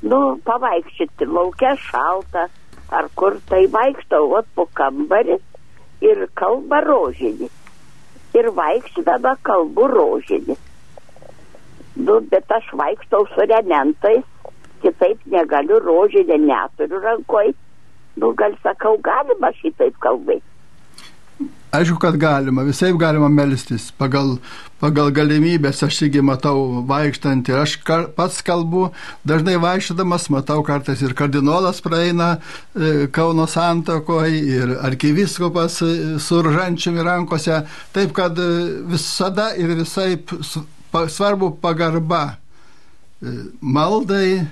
nu, 0.06 0.38
pavaikščioti 0.46 1.26
laukia 1.26 1.74
šalta 1.90 2.46
ar 2.98 3.08
kur 3.16 3.38
tai 3.48 3.64
vaikštau 3.76 4.28
vat 4.34 4.48
po 4.56 4.66
kambarį 4.80 5.38
ir 6.08 6.26
kalba 6.40 6.82
rožinį. 6.84 7.48
Ir 8.38 8.48
vaikščiodama 8.58 9.34
kalbu 9.48 9.88
rožinį. 9.92 10.56
Nu, 12.04 12.20
bet 12.32 12.52
aš 12.56 12.70
vaikštau 12.80 13.26
su 13.32 13.48
rementais, 13.48 14.24
kitaip 14.84 15.26
negaliu, 15.34 15.80
rožinę 15.84 16.38
neturiu 16.46 17.02
rankoj. 17.04 17.52
Nu, 18.16 18.32
gal 18.36 18.56
sakau, 18.64 18.96
galima 19.08 19.52
šitaip 19.60 19.98
kalbėti. 20.04 20.51
Aišku, 21.72 21.96
kad 21.96 22.16
galima, 22.20 22.62
visai 22.68 22.90
galima 23.00 23.30
melstis. 23.32 23.86
Pagal, 23.96 24.34
pagal 24.76 25.08
galimybės, 25.16 25.78
aš 25.86 26.02
irgi 26.04 26.20
matau 26.20 26.82
vaikštant 26.84 27.48
ir 27.48 27.62
aš 27.62 27.78
kar, 27.80 28.10
pats 28.12 28.42
kalbu, 28.44 28.90
dažnai 29.24 29.54
vaikščiodamas 29.62 30.28
matau 30.34 30.60
kartais 30.66 31.00
ir 31.00 31.14
kardinolas 31.16 31.80
praeina 31.80 32.34
e, 32.36 33.06
Kauno 33.08 33.48
santokoje 33.48 34.42
ir 34.58 34.74
arkiviskopas 34.84 35.80
e, 35.86 35.92
su 36.20 36.42
žančiumi 36.44 37.08
rankose, 37.08 37.62
taip 37.96 38.12
kad 38.20 38.36
e, 38.36 38.50
visada 38.92 39.54
ir 39.56 39.72
visai 39.80 40.18
svarbu 41.08 41.54
pagarba 41.64 42.24
e, 42.34 43.32
maldai, 43.64 44.42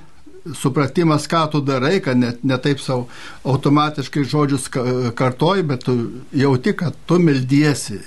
supratimas, 0.55 1.27
ką 1.31 1.45
tu 1.53 1.61
darai, 1.65 2.01
kad 2.05 2.19
net 2.19 2.45
ne 2.45 2.57
taip 2.59 2.81
savo 2.81 3.09
automatiškai 3.45 4.25
žodžius 4.25 4.69
kartoji, 5.17 5.67
bet 5.67 5.85
tu 5.85 5.97
jauti, 6.37 6.75
kad 6.77 6.97
tu 7.07 7.19
meldiesi, 7.23 8.01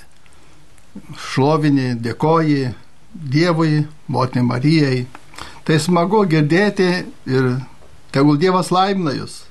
šlovini, 1.18 1.94
dėkoji 2.02 2.74
Dievui, 3.14 3.84
motinai 4.10 4.42
Marijai. 4.48 5.04
Tai 5.64 5.76
smagu 5.78 6.24
girdėti 6.26 6.88
ir 7.30 7.50
tegul 8.14 8.40
Dievas 8.42 8.72
laimina 8.74 9.14
jūs. 9.14 9.44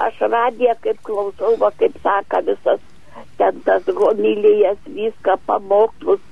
Aš 0.00 0.20
radiją 0.30 0.76
kaip 0.84 1.00
klausau, 1.04 1.56
va 1.58 1.72
kaip 1.78 1.98
sako 2.04 2.40
visas 2.46 2.80
ten 3.38 3.58
tas 3.66 3.82
homilijas, 3.98 4.78
viską 4.86 5.36
pamokslus. 5.46 6.22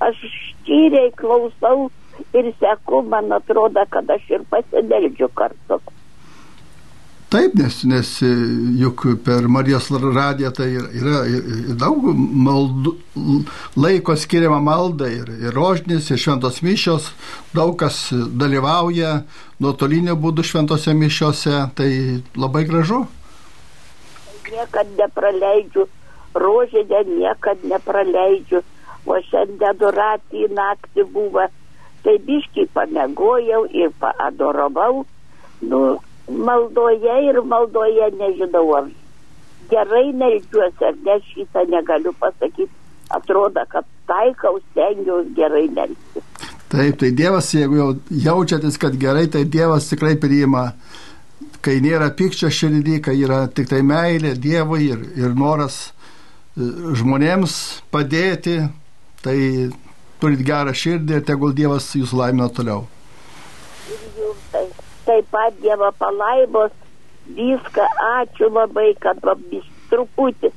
Aš 0.00 0.18
štyriai 0.32 1.12
klausau 1.20 1.90
ir 2.32 2.52
seku, 2.60 3.02
man 3.02 3.32
atrodo, 3.32 3.84
kad 3.90 4.10
aš 4.10 4.30
ir 4.30 4.48
pasideldžiu 4.50 5.28
kartu. 5.34 5.80
Taip, 7.34 7.54
nes, 7.58 7.80
nes 7.90 8.08
e, 8.22 8.28
juk 8.78 9.02
per 9.26 9.48
Marijos 9.50 9.88
radiją 9.90 10.52
tai 10.54 10.68
yra, 10.78 10.90
yra, 10.94 11.22
daug 11.80 12.04
maldų, 12.14 12.92
laiko 13.74 14.14
skiriama 14.14 14.60
maldai 14.62 15.08
ir, 15.16 15.32
ir 15.48 15.56
rožnis, 15.56 16.12
ir 16.14 16.20
šventos 16.22 16.60
mišios, 16.62 17.08
daug 17.56 17.74
kas 17.80 17.98
dalyvauja 18.12 19.24
nuotoliniu 19.58 20.14
būdu 20.14 20.44
šventose 20.46 20.94
mišiose, 20.94 21.56
tai 21.74 21.90
labai 22.38 22.62
gražu. 22.70 23.02
Niekad 24.52 24.94
nepraleidžiu, 25.00 25.88
rožinę 26.38 27.02
niekad 27.08 27.66
nepraleidžiu, 27.66 28.62
o 29.10 29.18
šiandien 29.26 29.74
adoracijai 29.74 30.54
naktį 30.54 31.10
buvo, 31.10 31.48
tai 32.04 32.18
biškai 32.26 32.66
pamegojau 32.76 33.64
ir 33.72 33.92
paadoravau. 34.00 35.04
Nu, 35.64 35.80
maldoje 36.28 37.16
ir 37.28 37.40
maldoje 37.42 38.10
nežinau, 38.18 38.66
ar 38.78 38.90
gerai 39.70 40.12
melžiuosi, 40.12 40.84
ar 40.90 40.98
ne 41.06 41.18
šitą 41.30 41.64
negaliu 41.70 42.12
pasakyti. 42.20 42.72
Atrodo, 43.14 43.60
kad 43.68 43.84
taikau, 44.08 44.58
stengiausi 44.70 45.34
gerai 45.36 45.66
melsti. 45.68 46.22
Taip, 46.72 46.96
tai 46.98 47.10
Dievas, 47.14 47.50
jeigu 47.54 47.76
jau 47.76 47.88
jaučiatės, 48.24 48.78
kad 48.80 48.96
gerai, 48.98 49.26
tai 49.30 49.44
Dievas 49.44 49.90
tikrai 49.90 50.16
priima, 50.18 50.64
kai 51.64 51.76
nėra 51.84 52.08
pykčio 52.16 52.48
širdį, 52.50 52.96
kai 53.04 53.14
yra 53.20 53.44
tik 53.46 53.68
tai 53.70 53.82
meilė 53.86 54.32
Dievui 54.40 54.88
ir, 54.88 55.04
ir 55.20 55.36
noras 55.38 55.76
e, 55.84 56.66
žmonėms 56.98 57.58
padėti, 57.94 58.56
tai 59.22 59.36
turit 60.24 60.40
gerą 60.40 60.72
širdį 60.72 61.18
ir 61.18 61.24
tegul 61.28 61.52
Dievas 61.52 61.90
jūs 61.92 62.14
laimina 62.16 62.46
toliau. 62.56 62.86
Ir 63.92 64.04
jums 64.16 64.46
tai 64.54 64.62
taip 65.04 65.26
pat 65.34 65.58
Dievo 65.60 65.90
palaimos, 66.00 66.72
viską, 67.36 67.84
ačiū 68.22 68.48
labai, 68.54 68.94
kad 69.04 69.20
vis 69.50 69.66
truputį 69.90 70.48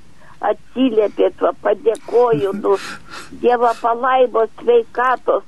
atsiliepėt, 0.48 1.44
padėkoju, 1.66 2.54
nu, 2.62 2.78
Dievo 3.44 3.74
palaimos, 3.82 4.54
sveikatos. 4.62 5.44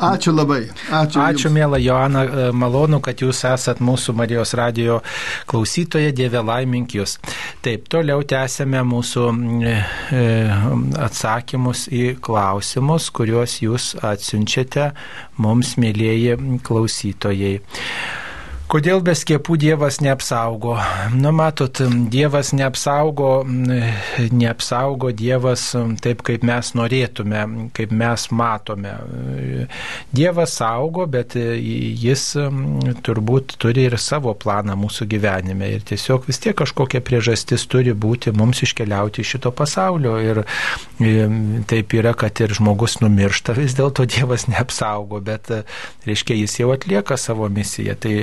Ačiū 0.00 0.32
labai. 0.32 0.64
Ačiū, 0.88 1.20
Ačiū 1.20 1.50
mėla 1.52 1.78
Joana, 1.82 2.22
e, 2.24 2.46
malonu, 2.56 3.00
kad 3.04 3.20
jūs 3.20 3.42
esat 3.44 3.82
mūsų 3.84 4.14
Marijos 4.16 4.54
radio 4.56 5.00
klausytoje, 5.50 6.14
Dieve 6.16 6.40
laimink 6.40 6.96
jūs. 6.96 7.18
Taip, 7.62 7.86
toliau 7.92 8.24
tęsėme 8.24 8.80
mūsų 8.88 9.26
e, 9.68 9.76
e, 10.16 10.24
atsakymus 11.06 11.86
į 11.92 12.16
klausimus, 12.24 13.10
kuriuos 13.12 13.60
jūs 13.62 13.92
atsiunčiate 14.00 14.90
mums, 15.36 15.76
mėlyjeji 15.76 16.60
klausytojai. 16.64 17.54
Kodėl 18.72 19.02
be 19.04 19.12
skiepų 19.12 19.58
Dievas 19.60 19.98
neapsaugo? 20.00 20.78
Nu, 21.12 21.28
matot, 21.36 21.76
Dievas 22.08 22.54
neapsaugo, 22.56 23.42
neapsaugo 24.32 25.10
Dievas 25.12 25.66
taip, 26.00 26.22
kaip 26.24 26.46
mes 26.48 26.70
norėtume, 26.78 27.42
kaip 27.76 27.92
mes 27.92 28.24
matome. 28.32 28.94
Dievas 30.16 30.54
saugo, 30.56 31.04
bet 31.04 31.36
jis 31.36 32.24
turbūt 33.04 33.58
turi 33.60 33.84
ir 33.90 33.98
savo 34.00 34.32
planą 34.32 34.78
mūsų 34.80 35.04
gyvenime. 35.10 35.68
Ir 35.76 35.84
tiesiog 35.92 36.24
vis 36.30 36.40
tiek 36.40 36.56
kažkokia 36.56 37.04
priežastis 37.04 37.66
turi 37.68 37.92
būti 37.92 38.32
mums 38.32 38.64
iškeliauti 38.64 39.20
iš 39.20 39.34
šito 39.36 39.52
pasaulio. 39.52 40.16
Ir 40.16 40.42
taip 41.68 41.92
yra, 42.00 42.14
kad 42.16 42.40
ir 42.40 42.56
žmogus 42.56 43.02
numiršta, 43.04 43.52
vis 43.60 43.76
dėlto 43.76 44.08
Dievas 44.08 44.48
neapsaugo, 44.48 45.20
bet, 45.28 45.52
reiškia, 46.08 46.40
jis 46.40 46.58
jau 46.62 46.72
atlieka 46.72 47.20
savo 47.20 47.52
misiją. 47.52 48.00
Tai 48.00 48.16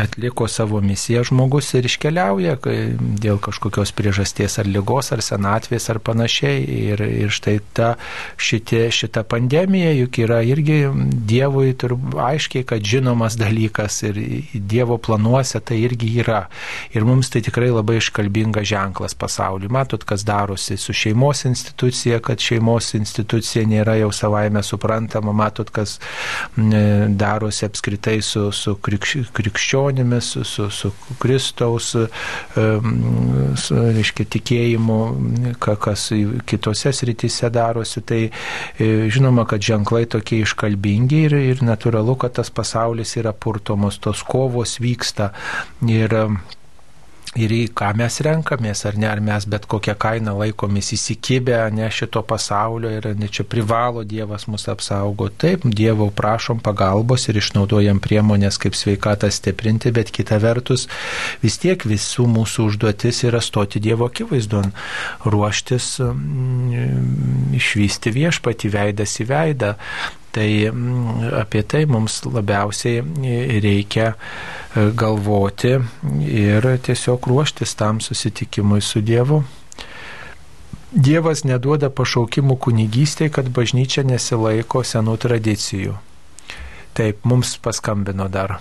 atliko 0.00 0.48
savo 0.48 0.80
misiją 0.80 1.24
žmogus 1.24 1.72
ir 1.74 1.86
iškeliauja 1.88 2.56
dėl 3.20 3.40
kažkokios 3.42 3.92
priežasties 3.96 4.58
ar 4.60 4.68
lygos, 4.70 5.12
ar 5.14 5.22
senatvės, 5.24 5.88
ar 5.92 6.00
panašiai. 6.04 6.62
Ir, 6.90 7.02
ir 7.02 7.32
štai 7.34 7.58
ta, 7.76 7.94
šitie, 8.40 8.86
šita 8.94 9.24
pandemija 9.28 9.92
juk 9.96 10.20
yra 10.24 10.40
irgi 10.46 10.80
Dievui 11.30 11.74
aiškiai, 12.20 12.64
kad 12.66 12.84
žinomas 12.84 13.36
dalykas 13.40 14.00
ir 14.08 14.18
Dievo 14.54 14.98
planuose 14.98 15.60
tai 15.60 15.80
irgi 15.84 16.10
yra. 16.22 16.44
Ir 16.94 17.06
mums 17.08 17.30
tai 17.30 17.42
tikrai 17.46 17.70
labai 17.72 17.98
iškalbingas 18.00 18.68
ženklas 18.70 19.16
pasauliu. 19.18 19.70
Matot, 19.72 20.04
kas 20.04 20.24
darosi 20.26 20.76
su 20.80 20.94
šeimos 20.96 21.44
institucija, 21.48 22.20
kad 22.24 22.40
šeimos 22.42 22.94
institucija 22.98 23.64
nėra 23.68 23.96
jau 24.00 24.10
savaime 24.14 24.62
suprantama. 24.66 25.32
Matot, 25.36 25.70
kas 25.70 25.98
darosi 26.56 27.66
apskritai 27.68 28.20
su, 28.22 28.50
su 28.52 28.76
krikš, 28.90 29.30
krikščionimis, 29.36 30.30
su, 30.44 30.68
su 30.70 30.92
Kristaus, 31.22 31.90
su, 31.94 33.80
reiškia, 33.96 34.26
tikėjimu, 34.36 35.00
kas 35.60 36.08
kitose 36.50 36.92
srityse 36.96 37.50
darosi. 37.54 38.04
Tai 38.06 38.20
e, 38.26 38.30
žinoma, 39.12 39.46
kad 39.48 39.62
ženklai 39.64 40.06
tokie 40.10 40.42
iškalbingi 40.44 41.24
ir, 41.28 41.36
ir 41.54 41.64
natūralu, 41.66 42.16
kad 42.20 42.38
tas 42.40 42.50
pasaulis 42.54 43.16
yra 43.20 43.34
purtomos, 43.36 44.00
tos 44.02 44.24
kovos 44.26 44.78
vyksta. 44.82 45.32
Ir, 45.88 46.16
ir 47.38 47.52
į 47.54 47.60
ką 47.78 47.92
mes 47.94 48.16
renkamės, 48.26 48.82
ar 48.88 48.96
ne, 48.98 49.06
ar 49.06 49.20
mes 49.22 49.44
bet 49.46 49.66
kokią 49.70 49.94
kainą 50.02 50.32
laikomės 50.40 50.90
įsikibę, 50.96 51.60
ne 51.70 51.86
šito 51.94 52.24
pasaulio 52.26 52.90
ir 52.90 53.06
ne 53.18 53.28
čia 53.30 53.44
privalo 53.46 54.02
Dievas 54.02 54.48
mus 54.50 54.66
apsaugo. 54.72 55.28
Taip, 55.30 55.62
Dievo 55.64 56.08
prašom 56.10 56.58
pagalbos 56.64 57.28
ir 57.30 57.38
išnaudojam 57.38 58.02
priemonės 58.02 58.58
kaip 58.58 58.74
sveikatą 58.74 59.30
stiprinti, 59.30 59.94
bet 59.94 60.10
kita 60.10 60.40
vertus 60.42 60.88
vis 61.44 61.60
tiek 61.62 61.86
visų 61.86 62.26
mūsų 62.34 62.66
užduotis 62.72 63.22
yra 63.30 63.42
stoti 63.44 63.82
Dievo 63.82 64.10
akivaizdon, 64.10 64.72
ruoštis 65.22 66.00
mm, 66.02 67.54
išvysti 67.60 68.16
viešpati 68.16 68.74
veidas 68.74 69.20
į 69.22 69.30
veidą. 69.30 69.76
Tai 70.30 70.48
mm, 70.70 71.30
apie 71.40 71.62
tai 71.66 71.84
mums 71.90 72.20
labiausiai 72.24 73.02
reikia 73.64 74.12
e, 74.12 74.90
galvoti 74.94 75.72
ir 76.26 76.68
tiesiog 76.86 77.26
ruoštis 77.26 77.74
tam 77.74 77.98
susitikimui 78.04 78.80
su 78.80 79.02
Dievu. 79.02 79.42
Dievas 80.90 81.44
neduoda 81.46 81.90
pašaukimų 81.94 82.56
kunigystėje, 82.58 83.30
kad 83.34 83.50
bažnyčia 83.54 84.02
nesilaiko 84.06 84.82
senų 84.82 85.18
tradicijų. 85.22 85.94
Taip, 86.98 87.22
mums 87.22 87.54
paskambino 87.62 88.26
dar. 88.26 88.56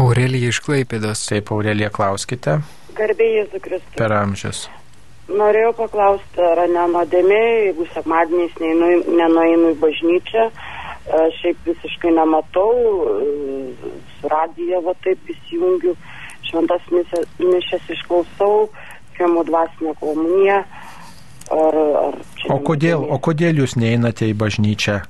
Aurelija 0.00 0.48
iš 0.48 0.62
Klaipėdos. 0.64 1.26
Taip, 1.28 1.52
Aurelija, 1.52 1.90
klauskite. 1.92 2.62
Garbėjai 2.96 3.42
Jėzų 3.42 3.60
Kristų. 3.66 3.98
Per 4.00 4.14
amžius. 4.16 4.64
Norėjau 5.28 5.74
paklausti, 5.76 6.40
ar 6.44 6.64
nenodėmė, 6.68 7.42
jeigu 7.68 7.86
sekmadieniais 7.94 8.56
nenueinu 8.60 9.70
į 9.72 9.78
bažnyčią, 9.80 10.48
šiaip 11.10 11.66
visiškai 11.68 12.12
nematau, 12.16 12.72
su 14.16 14.30
radijo 14.32 14.80
va 14.86 14.94
taip 15.04 15.30
įsijungiu, 15.34 15.96
šventas 16.48 16.86
mišės 16.92 17.90
išklausau, 17.96 18.68
priemu 19.14 19.44
dvasinę 19.44 19.94
komuniją. 20.00 20.62
Ar, 21.52 21.76
ar 21.76 22.14
o, 22.48 22.56
kodėl, 22.64 23.04
o 23.04 23.18
kodėl 23.20 23.60
jūs 23.60 23.76
neinate 23.76 24.30
į 24.30 24.36
bažnyčią? 24.40 25.02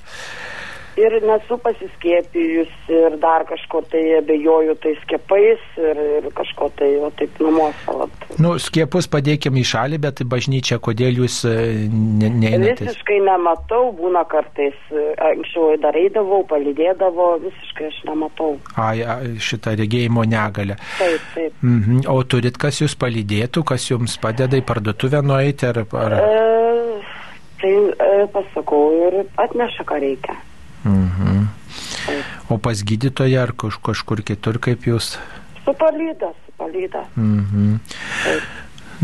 Ir 0.96 1.16
nesu 1.26 1.58
pasiskiepijus 1.62 2.72
ir 2.88 3.16
dar 3.22 3.44
kažko 3.48 3.82
tai 3.90 4.02
abejoju 4.18 4.76
tai 4.82 4.94
skiepais 5.02 5.62
ir, 5.78 6.00
ir 6.18 6.28
kažko 6.36 6.68
tai, 6.78 6.90
o 7.02 7.10
taip 7.18 7.40
numuosalat. 7.42 8.26
Nu, 8.42 8.54
skiepus 8.62 9.08
padėkime 9.10 9.62
į 9.62 9.66
šalį, 9.72 10.00
bet 10.04 10.22
bažnyčia, 10.30 10.78
kodėl 10.82 11.20
jūs 11.24 11.40
e, 11.50 11.54
ne, 11.90 12.30
neinate? 12.30 12.86
Visiškai 12.86 13.18
nematau, 13.26 13.90
būna 13.98 14.24
kartais, 14.30 14.78
e, 14.92 15.06
anksčiau 15.30 15.74
dar 15.82 15.98
eidavau, 15.98 16.42
palidėdavo, 16.50 17.28
visiškai 17.44 17.90
aš 17.90 18.00
nematau. 18.10 18.54
Ai, 18.80 19.02
šitą 19.42 19.74
regėjimo 19.80 20.26
negalę. 20.28 20.78
Taip, 21.00 21.28
taip. 21.34 21.60
Mhm. 21.62 22.06
O 22.14 22.20
turit, 22.28 22.58
kas 22.60 22.82
jūs 22.82 22.96
palydėtų, 23.00 23.66
kas 23.66 23.90
jums 23.90 24.18
padeda 24.22 24.58
į 24.60 24.66
parduotuvę 24.66 25.24
nueiti 25.26 25.70
ar... 25.70 25.84
ar... 25.98 26.18
E, 26.22 26.42
tai 27.60 27.76
e, 27.76 28.26
pasakau 28.34 28.84
ir 29.08 29.22
atneša, 29.40 29.86
ką 29.88 30.02
reikia. 30.02 30.36
Mhm. 30.84 31.46
O 32.52 32.58
pas 32.58 32.82
gydytoją 32.84 33.40
ar 33.42 33.54
kažkur 33.56 34.22
kitur 34.22 34.60
kaip 34.60 34.84
jūs? 34.84 35.16
Su 35.64 35.72
palyda, 35.80 36.32
su 36.44 36.52
palyda. 36.60 37.06
Mhm. 37.16 37.78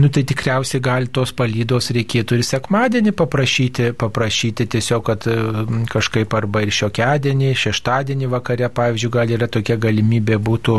Nu 0.01 0.09
tai 0.09 0.23
tikriausiai 0.23 0.81
gali 0.81 1.11
tos 1.11 1.33
palydos 1.35 1.91
reikėtų 1.93 2.39
ir 2.39 2.45
sekmadienį 2.47 3.13
paprašyti, 3.19 3.91
paprašyti 3.99 4.69
tiesiog, 4.77 5.03
kad 5.09 5.27
kažkaip 5.91 6.37
arba 6.39 6.63
ir 6.63 6.71
šiokiadienį, 6.71 7.51
šeštadienį 7.59 8.31
vakare, 8.31 8.71
pavyzdžiui, 8.71 9.13
gal 9.17 9.35
yra 9.35 9.49
tokia 9.51 9.77
galimybė 9.81 10.39
būtų 10.39 10.79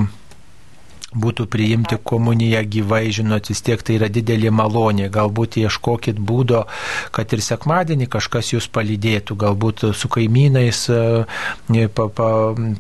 būtų 1.12 1.48
priimti 1.52 1.98
komuniją 1.98 2.62
gyvai, 2.76 3.08
žinot, 3.12 3.50
vis 3.52 3.64
tiek 3.66 3.82
tai 3.82 3.98
yra 3.98 4.12
didelė 4.14 4.52
malonė. 4.54 5.10
Galbūt 5.12 5.58
ieškokit 5.64 6.22
būdo, 6.22 6.64
kad 7.12 7.34
ir 7.34 7.42
sekmadienį 7.42 8.08
kažkas 8.12 8.54
jūs 8.54 8.70
palydėtų, 8.72 9.36
galbūt 9.42 9.86
su 9.98 10.12
kaimynais 10.12 10.86
e, 10.94 11.88
pa, 11.96 12.08
pa, 12.08 12.30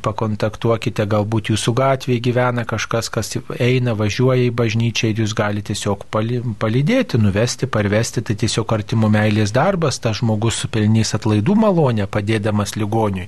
pakontaktuokite, 0.06 1.08
galbūt 1.10 1.52
jūsų 1.52 1.76
gatvėje 1.82 2.24
gyvena 2.30 2.68
kažkas, 2.70 3.10
kas 3.10 3.34
eina, 3.58 3.98
važiuoja 3.98 4.48
į 4.48 4.56
bažnyčią 4.56 5.12
ir 5.12 5.26
jūs 5.26 5.36
galite 5.38 5.72
tiesiog 5.72 6.06
palydėti, 6.60 7.20
nuvesti, 7.22 7.68
parvesti, 7.72 8.24
tai 8.26 8.36
tiesiog 8.40 8.74
artimo 8.76 9.10
meilės 9.12 9.54
darbas, 9.56 10.00
tas 10.04 10.20
žmogus 10.20 10.60
supelnys 10.64 11.16
atlaidų 11.18 11.56
malonę, 11.60 12.08
padėdamas 12.12 12.76
ligoniui, 12.80 13.28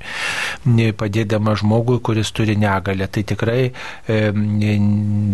padėdamas 0.99 1.61
žmogui, 1.63 1.99
kuris 2.03 2.31
turi 2.35 2.57
negalę. 2.59 3.07
Tai 3.13 3.23
tikrai 3.31 3.61
e, 3.71 4.19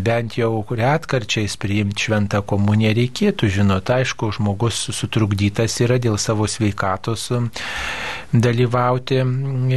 bent 0.06 0.38
jau 0.40 0.64
retkarčiais 0.64 1.58
priimti 1.62 2.08
šventą 2.08 2.42
komuniją 2.48 2.94
reikėtų, 2.98 3.50
žinot, 3.60 3.92
aišku, 3.94 4.32
žmogus 4.38 4.82
sutrukdytas 4.96 5.80
yra 5.86 6.00
dėl 6.02 6.18
savo 6.22 6.48
sveikatos 6.50 7.30
dalyvauti 8.34 9.24
mm, 9.24 9.72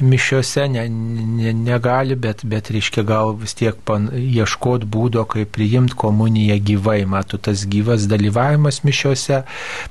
mišiuose, 0.00 0.68
ne, 0.68 0.88
ne, 0.88 1.52
negali, 1.52 2.16
bet, 2.16 2.44
bet 2.48 2.70
reiškia 2.72 3.04
gal 3.04 3.34
vis 3.36 3.52
tiek 3.58 3.76
pan, 3.84 4.08
ieškoti 4.16 4.88
būdo, 4.88 5.26
kaip 5.28 5.52
priimti 5.52 5.96
komuniją 6.00 6.56
gyvai. 6.64 7.02
Matau, 7.10 7.40
tas 7.42 7.66
gyvas 7.68 8.06
dalyvavimas 8.08 8.80
mišiuose, 8.86 9.42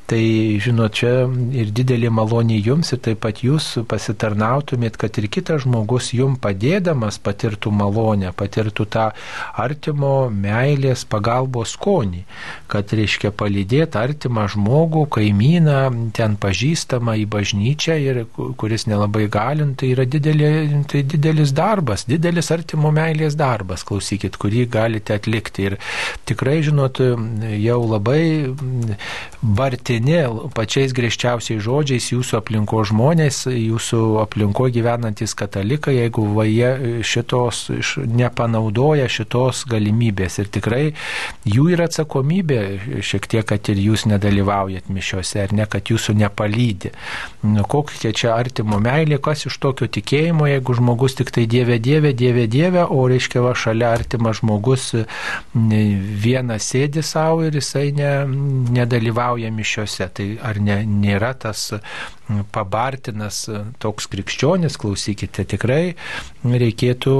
tai 0.09 0.23
žinot, 0.63 0.97
čia 0.97 1.27
ir 1.61 1.69
didelė 1.75 2.09
malonė 2.13 2.57
jums 2.65 2.93
ir 2.95 3.01
taip 3.05 3.21
pat 3.25 3.43
jūs 3.45 3.75
pasitarnautumėt, 3.89 4.97
kad 4.97 5.21
ir 5.21 5.29
kitas 5.29 5.67
žmogus 5.67 6.09
jums 6.17 6.41
padėdamas 6.41 7.21
patirtų 7.21 7.73
malonę, 7.75 8.33
patirtų 8.33 8.87
tą 8.89 9.09
artimo 9.53 10.31
meilės 10.33 11.05
pagalbos 11.09 11.75
skonį, 11.77 12.23
kad 12.71 12.89
reiškia 12.89 13.29
palydėti 13.37 14.01
artimą 14.01 14.47
žmogų, 14.49 15.05
kaimyną, 15.13 15.79
ten 16.17 16.39
pažįstamą 16.41 17.19
į 17.21 17.29
bažnyčią 17.29 17.98
ir 18.01 18.21
kuris 18.59 18.85
nelabai 18.89 19.27
galint, 19.31 19.77
tai 19.79 19.91
yra 19.93 20.05
didelė, 20.09 20.51
tai 20.89 21.03
didelis 21.07 21.53
darbas, 21.55 22.05
didelis 22.09 22.51
artimo 22.55 22.91
meilės 22.95 23.37
darbas, 23.39 23.83
klausykit, 23.87 24.37
kurį 24.39 24.65
galite 24.71 25.15
atlikti. 25.17 25.69
Ir 25.69 25.77
tikrai, 26.29 26.59
žinot, 26.65 27.01
jau 27.59 27.79
labai 27.85 28.21
bartini 29.41 30.21
pačiais 30.55 30.93
griežčiausiais 30.95 31.61
žodžiais 31.63 32.09
jūsų 32.13 32.39
aplinko 32.39 32.83
žmonės, 32.87 33.43
jūsų 33.51 34.01
aplinko 34.23 34.69
gyvenantis 34.73 35.35
katalikai, 35.37 35.97
jeigu 35.99 36.27
jie 36.47 37.03
šitos 37.05 37.67
nepanaudoja 38.09 39.09
šitos 39.11 39.65
galimybės. 39.69 40.39
Ir 40.41 40.51
tikrai 40.53 40.83
jų 41.47 41.69
yra 41.75 41.89
atsakomybė 41.89 42.61
šiek 43.05 43.27
tiek, 43.29 43.45
kad 43.49 43.71
ir 43.71 43.81
jūs 43.81 44.05
nedalyvaujat 44.09 44.89
mišiuose, 44.93 45.43
ar 45.45 45.55
ne, 45.55 45.67
kad 45.69 45.89
jūsų 45.91 46.15
nepalydė. 46.19 46.93
Nu, 47.43 47.63
kokia 47.89 48.11
čia 48.15 48.33
artimo 48.35 48.79
meilė, 48.83 49.19
kas 49.23 49.47
iš 49.49 49.57
tokio 49.63 49.89
tikėjimo, 49.89 50.47
jeigu 50.49 50.75
žmogus 50.77 51.17
tik 51.19 51.33
tai 51.35 51.45
Dieve, 51.49 51.79
Dieve, 51.83 52.13
Dieve, 52.13 52.45
Dieve, 52.51 52.85
o 52.85 53.07
reiškia 53.09 53.43
va 53.45 53.55
šalia 53.57 53.91
artimas 53.97 54.39
žmogus 54.43 54.91
vienas 55.53 56.69
sėdi 56.69 57.03
savo 57.05 57.43
ir 57.47 57.57
jisai 57.59 57.89
ne, 57.97 58.13
nedalyvauja 58.77 59.51
mišiuose. 59.51 60.09
Tai 60.13 60.29
ar 60.45 60.61
ne, 60.63 60.81
nėra 60.85 61.33
tas 61.39 61.69
pabartinas 62.53 63.41
toks 63.81 64.07
krikščionis, 64.11 64.77
klausykite, 64.79 65.45
tikrai 65.49 65.95
reikėtų, 66.45 67.15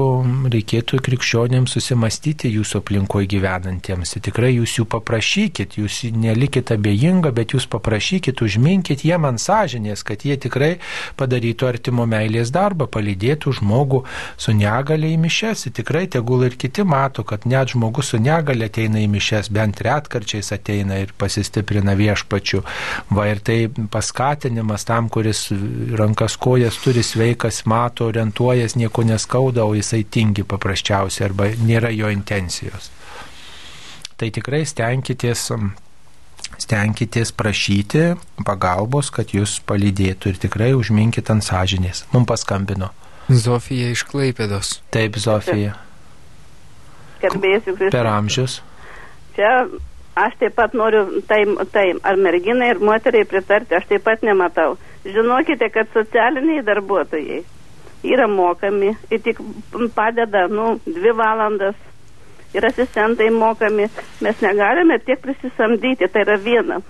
reikėtų 0.52 1.00
krikščionėms 1.06 1.74
susimastyti 1.74 2.50
jūsų 2.54 2.82
aplinkoje 2.84 3.30
gyvenantiems. 3.34 4.14
Tikrai 4.22 4.52
jūs 4.54 4.76
jų 4.78 4.86
paprašykit, 4.94 5.78
jūs 5.80 6.02
nelikit 6.14 6.70
abejinga, 6.74 7.32
bet 7.34 7.56
jūs 7.56 7.66
paprašykit, 7.70 8.42
užminkit 8.46 9.04
jiem 9.06 9.26
ant 9.28 9.42
sąžinės, 9.42 10.04
kad 10.06 10.22
jie 10.26 10.36
tikrai 10.40 10.59
padarytų 11.20 11.68
artimo 11.68 12.06
meilės 12.10 12.52
darbą, 12.54 12.88
palydėtų 12.90 13.54
žmogų 13.60 14.02
su 14.40 14.54
negale 14.56 15.10
į 15.14 15.18
mišes. 15.24 15.66
Tikrai 15.76 16.06
tegul 16.12 16.44
ir 16.48 16.56
kiti 16.60 16.84
mato, 16.86 17.24
kad 17.26 17.46
net 17.48 17.74
žmogus 17.74 18.12
su 18.12 18.20
negale 18.22 18.68
ateina 18.70 19.00
į 19.02 19.08
mišes, 19.12 19.50
bent 19.54 19.82
retkarčiais 19.86 20.52
ateina 20.56 21.00
ir 21.02 21.14
pasistiprina 21.18 21.96
viešpačiu. 21.98 22.62
Va 23.10 23.28
ir 23.30 23.42
tai 23.44 23.58
paskatinimas 23.70 24.86
tam, 24.88 25.10
kuris 25.12 25.48
rankas 25.98 26.36
kojas 26.40 26.78
turi 26.84 27.04
sveikas, 27.06 27.64
mato, 27.70 28.08
orientuojas, 28.10 28.76
nieko 28.80 29.04
neskauda, 29.06 29.64
o 29.64 29.76
jisai 29.78 30.04
tingi 30.04 30.46
paprasčiausiai 30.48 31.28
arba 31.28 31.50
nėra 31.60 31.92
jo 31.94 32.10
intencijos. 32.12 32.90
Tai 34.20 34.28
tikrai 34.36 34.66
stenkitės 34.68 35.48
stenkitės 36.58 37.32
prašyti 37.36 38.14
pagalbos, 38.46 39.10
kad 39.14 39.34
jūs 39.34 39.58
palydėtų 39.68 40.32
ir 40.32 40.40
tikrai 40.42 40.72
užminkit 40.78 41.30
ant 41.32 41.44
sąžinės. 41.46 42.06
Mums 42.14 42.28
paskambino. 42.30 42.90
Zofija 43.30 43.92
iš 43.94 44.02
Klaipėdos. 44.10 44.80
Taip, 44.90 45.18
Zofija. 45.22 45.76
Gerbėsiu 47.22 47.76
Kristus. 47.76 47.94
Per 47.94 48.08
amžius. 48.10 48.56
Čia 49.36 49.52
aš 50.18 50.34
taip 50.40 50.56
pat 50.58 50.74
noriu 50.74 51.22
tai, 51.28 51.44
tai 51.72 51.86
ar 52.02 52.18
merginai, 52.18 52.72
ir 52.74 52.82
moteriai 52.82 53.28
pritarti, 53.28 53.76
aš 53.78 53.86
taip 53.92 54.04
pat 54.08 54.24
nematau. 54.26 54.74
Žinokite, 55.06 55.70
kad 55.72 55.92
socialiniai 55.94 56.64
darbuotojai 56.66 57.44
yra 58.10 58.26
mokami 58.28 58.94
ir 59.12 59.22
tik 59.22 59.40
padeda, 59.94 60.46
nu, 60.48 60.74
dvi 60.86 61.12
valandas 61.16 61.78
ir 62.54 62.66
asistentai 62.66 63.30
mokami, 63.30 63.88
mes 64.20 64.42
negalime 64.42 64.98
tiek 65.04 65.20
prisisamdyti, 65.22 66.08
tai 66.08 66.24
yra 66.26 66.38
viena. 66.44 66.80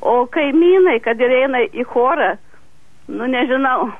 O 0.00 0.26
kaimynai, 0.30 0.98
kad 1.04 1.20
ir 1.20 1.32
eina 1.42 1.62
į 1.66 1.86
chorą, 1.88 2.34
nu 3.08 3.28
nežinau, 3.30 3.90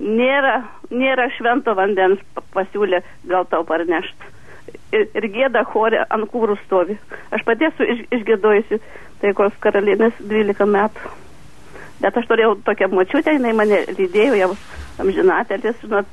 nėra, 0.00 0.56
nėra 0.90 1.28
švento 1.36 1.74
vandens 1.78 2.20
pasiūlė 2.54 3.02
gal 3.30 3.46
tau 3.50 3.64
parnešti. 3.68 4.36
Ir, 4.94 5.06
ir 5.18 5.26
gėda 5.34 5.62
chorė 5.70 6.02
ant 6.10 6.26
kūrų 6.30 6.56
stovi. 6.64 6.96
Aš 7.34 7.44
pati 7.46 7.68
esu 7.68 7.86
iš, 7.86 8.04
išgėdojusi 8.18 8.80
taikos 9.22 9.54
karalienės 9.62 10.18
12 10.20 10.66
metų. 10.66 11.16
Bet 12.00 12.16
aš 12.16 12.26
turėjau 12.30 12.54
tokią 12.64 12.88
močiutę, 12.92 13.34
jinai 13.36 13.52
mane 13.56 13.82
lydėjo 13.92 14.38
jau 14.38 14.52
amžinatelės, 15.02 15.78
žinot, 15.82 16.08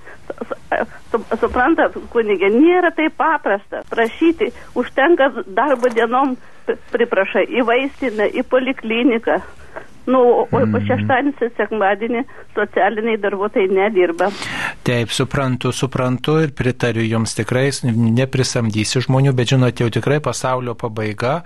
suprantat, 1.41 1.95
kunigė, 2.14 2.51
nėra 2.53 2.91
taip 2.95 3.15
paprasta 3.19 3.84
prašyti, 3.91 4.51
užtenka 4.77 5.31
darbo 5.47 5.91
dienom 5.93 6.35
priprašai 6.91 7.45
į 7.47 7.64
vaistinę, 7.68 8.27
į 8.35 8.43
polikliniką. 8.51 9.39
Nu, 10.07 10.21
o, 10.23 10.43
o 10.47 10.59
mm. 10.63 10.85
šeštadienį, 10.88 11.49
sekmadienį 11.57 12.21
socialiniai 12.55 13.19
darbuotojai 13.19 13.67
nedirba. 13.75 14.29
Taip, 14.88 15.11
suprantu, 15.11 15.73
suprantu 15.75 16.38
ir 16.45 16.53
pritariu 16.55 17.03
jums 17.03 17.35
tikrai, 17.35 17.65
neprisamdysiu 17.84 19.03
žmonių, 19.03 19.34
bet 19.35 19.51
žinot, 19.51 19.81
jau 19.84 19.89
tikrai 19.91 20.21
pasaulio 20.23 20.77
pabaiga. 20.79 21.41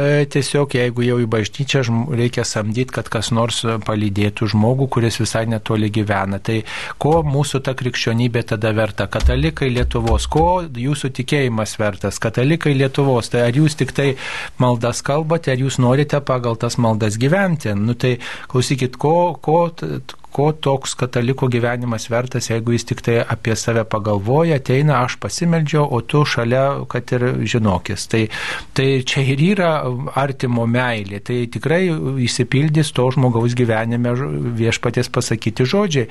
E, 0.00 0.24
tiesiog, 0.32 0.78
jeigu 0.78 1.04
jau 1.04 1.18
į 1.20 1.26
bažnyčią 1.34 1.82
reikia 2.16 2.46
samdyti, 2.48 2.94
kad 2.96 3.10
kas 3.12 3.28
nors 3.36 3.60
palydėtų 3.84 4.48
žmogų, 4.54 4.88
kuris 4.96 5.20
visai 5.20 5.44
netoli 5.52 5.92
gyvena. 5.92 6.40
Tai 6.40 6.62
ko 7.02 7.20
mūsų 7.26 7.60
ta 7.68 7.76
krikščionybė 7.76 8.46
tada 8.54 8.72
verta? 8.76 9.10
Katalikai 9.12 9.68
Lietuvos, 9.74 10.24
ko 10.32 10.64
jūsų 10.64 11.12
tikėjimas 11.20 11.76
vertas? 11.82 12.22
Katalikai 12.22 12.72
Lietuvos, 12.80 13.28
tai 13.28 13.44
ar 13.50 13.60
jūs 13.60 13.76
tik 13.76 13.92
tai 13.92 14.08
maldas 14.62 15.04
kalbate, 15.04 15.52
ar 15.52 15.60
jūs 15.60 15.76
norite 15.84 16.24
pagal 16.24 16.56
tas 16.56 16.80
maldas 16.80 17.20
gyventi? 17.20 17.76
Nu, 17.76 17.92
tai 17.92 18.05
tai 18.06 18.14
klausykit, 18.50 18.96
ko, 19.02 19.14
ko, 19.42 19.58
ko 20.36 20.50
toks 20.52 20.92
kataliko 21.00 21.48
gyvenimas 21.48 22.10
vertas, 22.12 22.50
jeigu 22.50 22.74
jis 22.74 22.84
tik 22.90 23.00
tai 23.06 23.16
apie 23.24 23.54
save 23.56 23.86
pagalvoja, 23.88 24.58
ateina, 24.60 24.98
aš 25.06 25.16
pasimeldžiau, 25.22 25.86
o 25.96 26.02
tu 26.04 26.24
šalia, 26.28 26.64
kad 26.92 27.12
ir 27.16 27.24
žinokis. 27.48 28.04
Tai, 28.12 28.22
tai 28.76 28.88
čia 29.08 29.24
ir 29.32 29.40
yra 29.54 29.70
artimo 30.20 30.66
meilė. 30.68 31.22
Tai 31.24 31.38
tikrai 31.52 31.86
įsipildys 32.26 32.92
to 32.96 33.06
žmogaus 33.16 33.56
gyvenime 33.56 34.12
viešpatės 34.60 35.08
pasakyti 35.14 35.64
žodžiai. 35.72 36.10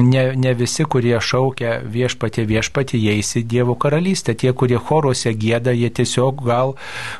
Ne, 0.00 0.24
ne 0.40 0.54
visi, 0.56 0.88
kurie 0.88 1.18
šaukia 1.20 1.78
viešpatė 1.84 2.46
viešpatė, 2.48 2.96
jie 3.04 3.18
įsi 3.20 3.44
Dievo 3.48 3.76
karalystę. 3.76 4.32
Tie, 4.38 4.54
kurie 4.56 4.80
choruose 4.80 5.34
gėda, 5.36 5.76
jie 5.76 5.92
tiesiog 5.92 6.40
gal, 6.48 6.74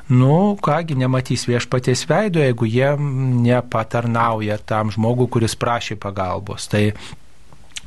nu, 0.09 0.57
kągi, 0.65 0.97
nematys 0.97 1.45
viešpatės 1.51 2.07
veido, 2.09 2.41
jeigu 2.41 2.73
jie 2.73 2.95
nepatarnauja 3.45 4.61
tam 4.65 4.95
žmogui, 4.95 5.29
kuris 5.37 5.59
prašė 5.61 6.01
pagalbos 6.01 6.38
अवस्था 6.41 6.79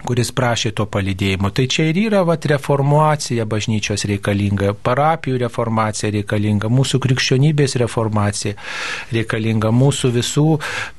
kuris 0.06 0.32
prašė 0.36 0.73
to 0.78 0.86
palydėjimo. 0.91 1.52
Tai 1.56 1.65
čia 1.72 1.88
ir 1.91 1.99
yra 2.06 2.23
vat, 2.28 2.45
reformacija 2.49 3.45
bažnyčios 3.49 4.06
reikalinga, 4.10 4.73
parapijų 4.86 5.41
reformacija 5.45 6.11
reikalinga, 6.18 6.72
mūsų 6.72 7.02
krikščionybės 7.06 7.78
reformacija 7.82 8.57
reikalinga, 9.14 9.72
mūsų 9.76 10.11
visų 10.18 10.45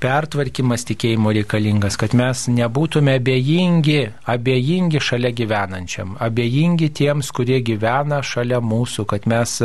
pertvarkymas 0.03 0.87
tikėjimo 0.91 1.35
reikalingas, 1.39 1.99
kad 2.01 2.17
mes 2.19 2.47
nebūtume 2.53 3.17
abejingi, 3.21 4.01
abejingi 4.33 5.03
šalia 5.03 5.33
gyvenančiam, 5.37 6.17
abejingi 6.23 6.93
tiems, 7.03 7.33
kurie 7.35 7.61
gyvena 7.65 8.23
šalia 8.27 8.63
mūsų, 8.63 9.07
kad 9.11 9.29
mes 9.31 9.59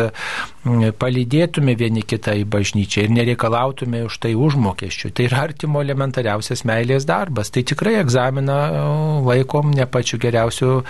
palydėtume 1.00 1.76
vieni 1.80 2.04
kitą 2.04 2.36
į 2.42 2.46
bažnyčią 2.52 3.06
ir 3.06 3.14
nereikalautume 3.16 4.04
už 4.08 4.20
tai 4.24 4.34
užmokesčių. 4.36 5.12
Tai 5.16 5.28
yra 5.30 5.44
artimo 5.48 5.82
elementariausias 5.84 6.66
meilės 6.68 7.08
darbas. 7.08 7.52
Tai 7.54 7.64
tikrai 7.68 7.98
egzaminą 8.02 8.58
laikom 9.28 9.72
ne 9.76 9.86
pačiu 9.90 10.20
geriausiu 10.22 10.82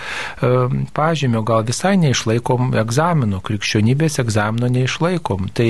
pažymiu, 0.96 1.42
gal 1.46 1.64
visai 1.68 1.96
neišlaikom 2.00 2.72
egzaminų, 2.82 3.40
krikščionybės 3.46 4.18
egzamino 4.22 4.70
neišlaikom. 4.72 5.50
Tai 5.56 5.68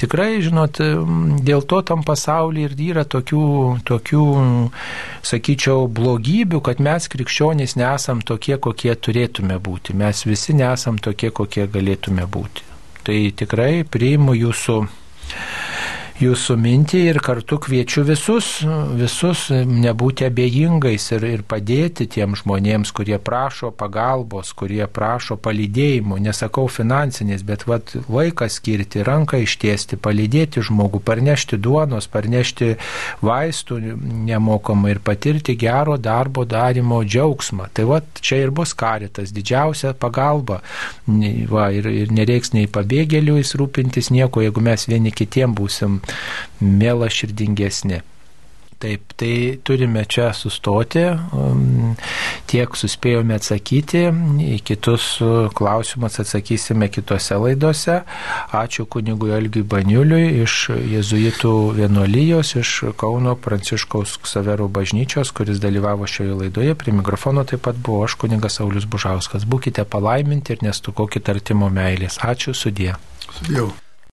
tikrai, 0.00 0.30
žinot, 0.44 0.80
dėl 1.46 1.64
to 1.68 1.82
tam 1.86 2.04
pasaulyje 2.06 2.70
ir 2.70 2.76
yra 2.90 3.06
tokių, 3.08 3.46
tokių, 3.86 4.26
sakyčiau, 5.26 5.86
blogybių, 5.86 6.62
kad 6.64 6.82
mes 6.82 7.08
krikščionys 7.12 7.76
nesam 7.80 8.22
tokie, 8.26 8.56
kokie 8.62 8.94
turėtume 8.94 9.58
būti. 9.62 9.96
Mes 9.96 10.24
visi 10.26 10.56
nesam 10.56 11.00
tokie, 11.02 11.30
kokie 11.30 11.66
galėtume 11.70 12.26
būti. 12.26 12.66
Tai 13.06 13.18
tikrai 13.38 13.84
priimu 13.86 14.34
jūsų 14.34 14.80
jūsų 16.16 16.54
mintį 16.56 17.00
ir 17.10 17.18
kartu 17.20 17.58
kviečiu 17.60 18.02
visus, 18.08 18.46
visus 18.96 19.46
nebūti 19.52 20.24
abejingais 20.28 21.10
ir, 21.12 21.26
ir 21.28 21.42
padėti 21.44 22.06
tiem 22.08 22.36
žmonėms, 22.38 22.92
kurie 22.96 23.18
prašo 23.20 23.68
pagalbos, 23.76 24.54
kurie 24.56 24.86
prašo 24.88 25.36
palydėjimo, 25.36 26.16
nesakau 26.22 26.66
finansinės, 26.72 27.44
bet 27.46 27.66
vat, 27.68 27.92
laiką 28.08 28.48
skirti, 28.52 29.04
ranką 29.04 29.42
ištiesti, 29.44 29.98
palydėti 30.00 30.64
žmogų, 30.64 31.02
parnešti 31.04 31.58
duonos, 31.60 32.08
parnešti 32.08 32.72
vaistų 33.26 33.80
nemokamai 34.30 34.94
ir 34.96 35.02
patirti 35.04 35.56
gero 35.60 35.98
darbo 36.00 36.46
darimo 36.48 37.02
džiaugsmą. 37.04 37.68
Tai 37.76 37.88
vat, 37.92 38.08
čia 38.24 38.40
ir 38.46 38.54
bus 38.56 38.72
karitas, 38.78 39.34
didžiausia 39.36 39.92
pagalba. 39.92 40.62
Va, 41.06 41.68
ir, 41.76 41.90
ir 41.92 42.14
nereiks 42.14 42.54
nei 42.56 42.70
pabėgėlių 42.72 43.36
įsirūpintis 43.42 44.10
nieko, 44.14 44.40
jeigu 44.44 44.64
mes 44.64 44.88
vieni 44.88 45.12
kitiem 45.12 45.52
būsim 45.56 46.00
mėla 46.60 47.10
širdingesni. 47.12 48.02
Taip, 48.76 49.14
tai 49.16 49.58
turime 49.64 50.02
čia 50.04 50.34
sustoti, 50.36 51.00
um, 51.32 51.94
tiek 52.44 52.74
suspėjome 52.76 53.38
atsakyti, 53.38 54.02
į 54.44 54.58
kitus 54.68 55.06
klausimus 55.56 56.18
atsakysime 56.20 56.90
kitose 56.92 57.38
laidose. 57.40 58.02
Ačiū 58.52 58.84
kunigui 58.92 59.32
Elgiui 59.32 59.64
Baniuliui 59.64 60.42
iš 60.42 60.58
Jėzuitų 60.92 61.54
vienuolijos, 61.78 62.52
iš 62.60 62.74
Kauno 63.00 63.32
Pranciškaus 63.40 64.18
Ksaverų 64.26 64.68
bažnyčios, 64.76 65.32
kuris 65.32 65.62
dalyvavo 65.64 66.04
šioje 66.04 66.36
laidoje. 66.42 66.76
Prie 66.76 66.92
mikrofono 67.00 67.48
taip 67.48 67.64
pat 67.64 67.80
buvo 67.80 68.04
aš 68.04 68.18
kunigas 68.20 68.60
Saulis 68.60 68.84
Bužauskas. 68.84 69.48
Būkite 69.48 69.88
palaiminti 69.88 70.52
ir 70.52 70.68
nestukokite 70.68 71.32
artimo 71.32 71.72
meilės. 71.72 72.20
Ačiū 72.20 72.52
sudė. 72.52 72.92
Sudėjau. 73.32 73.72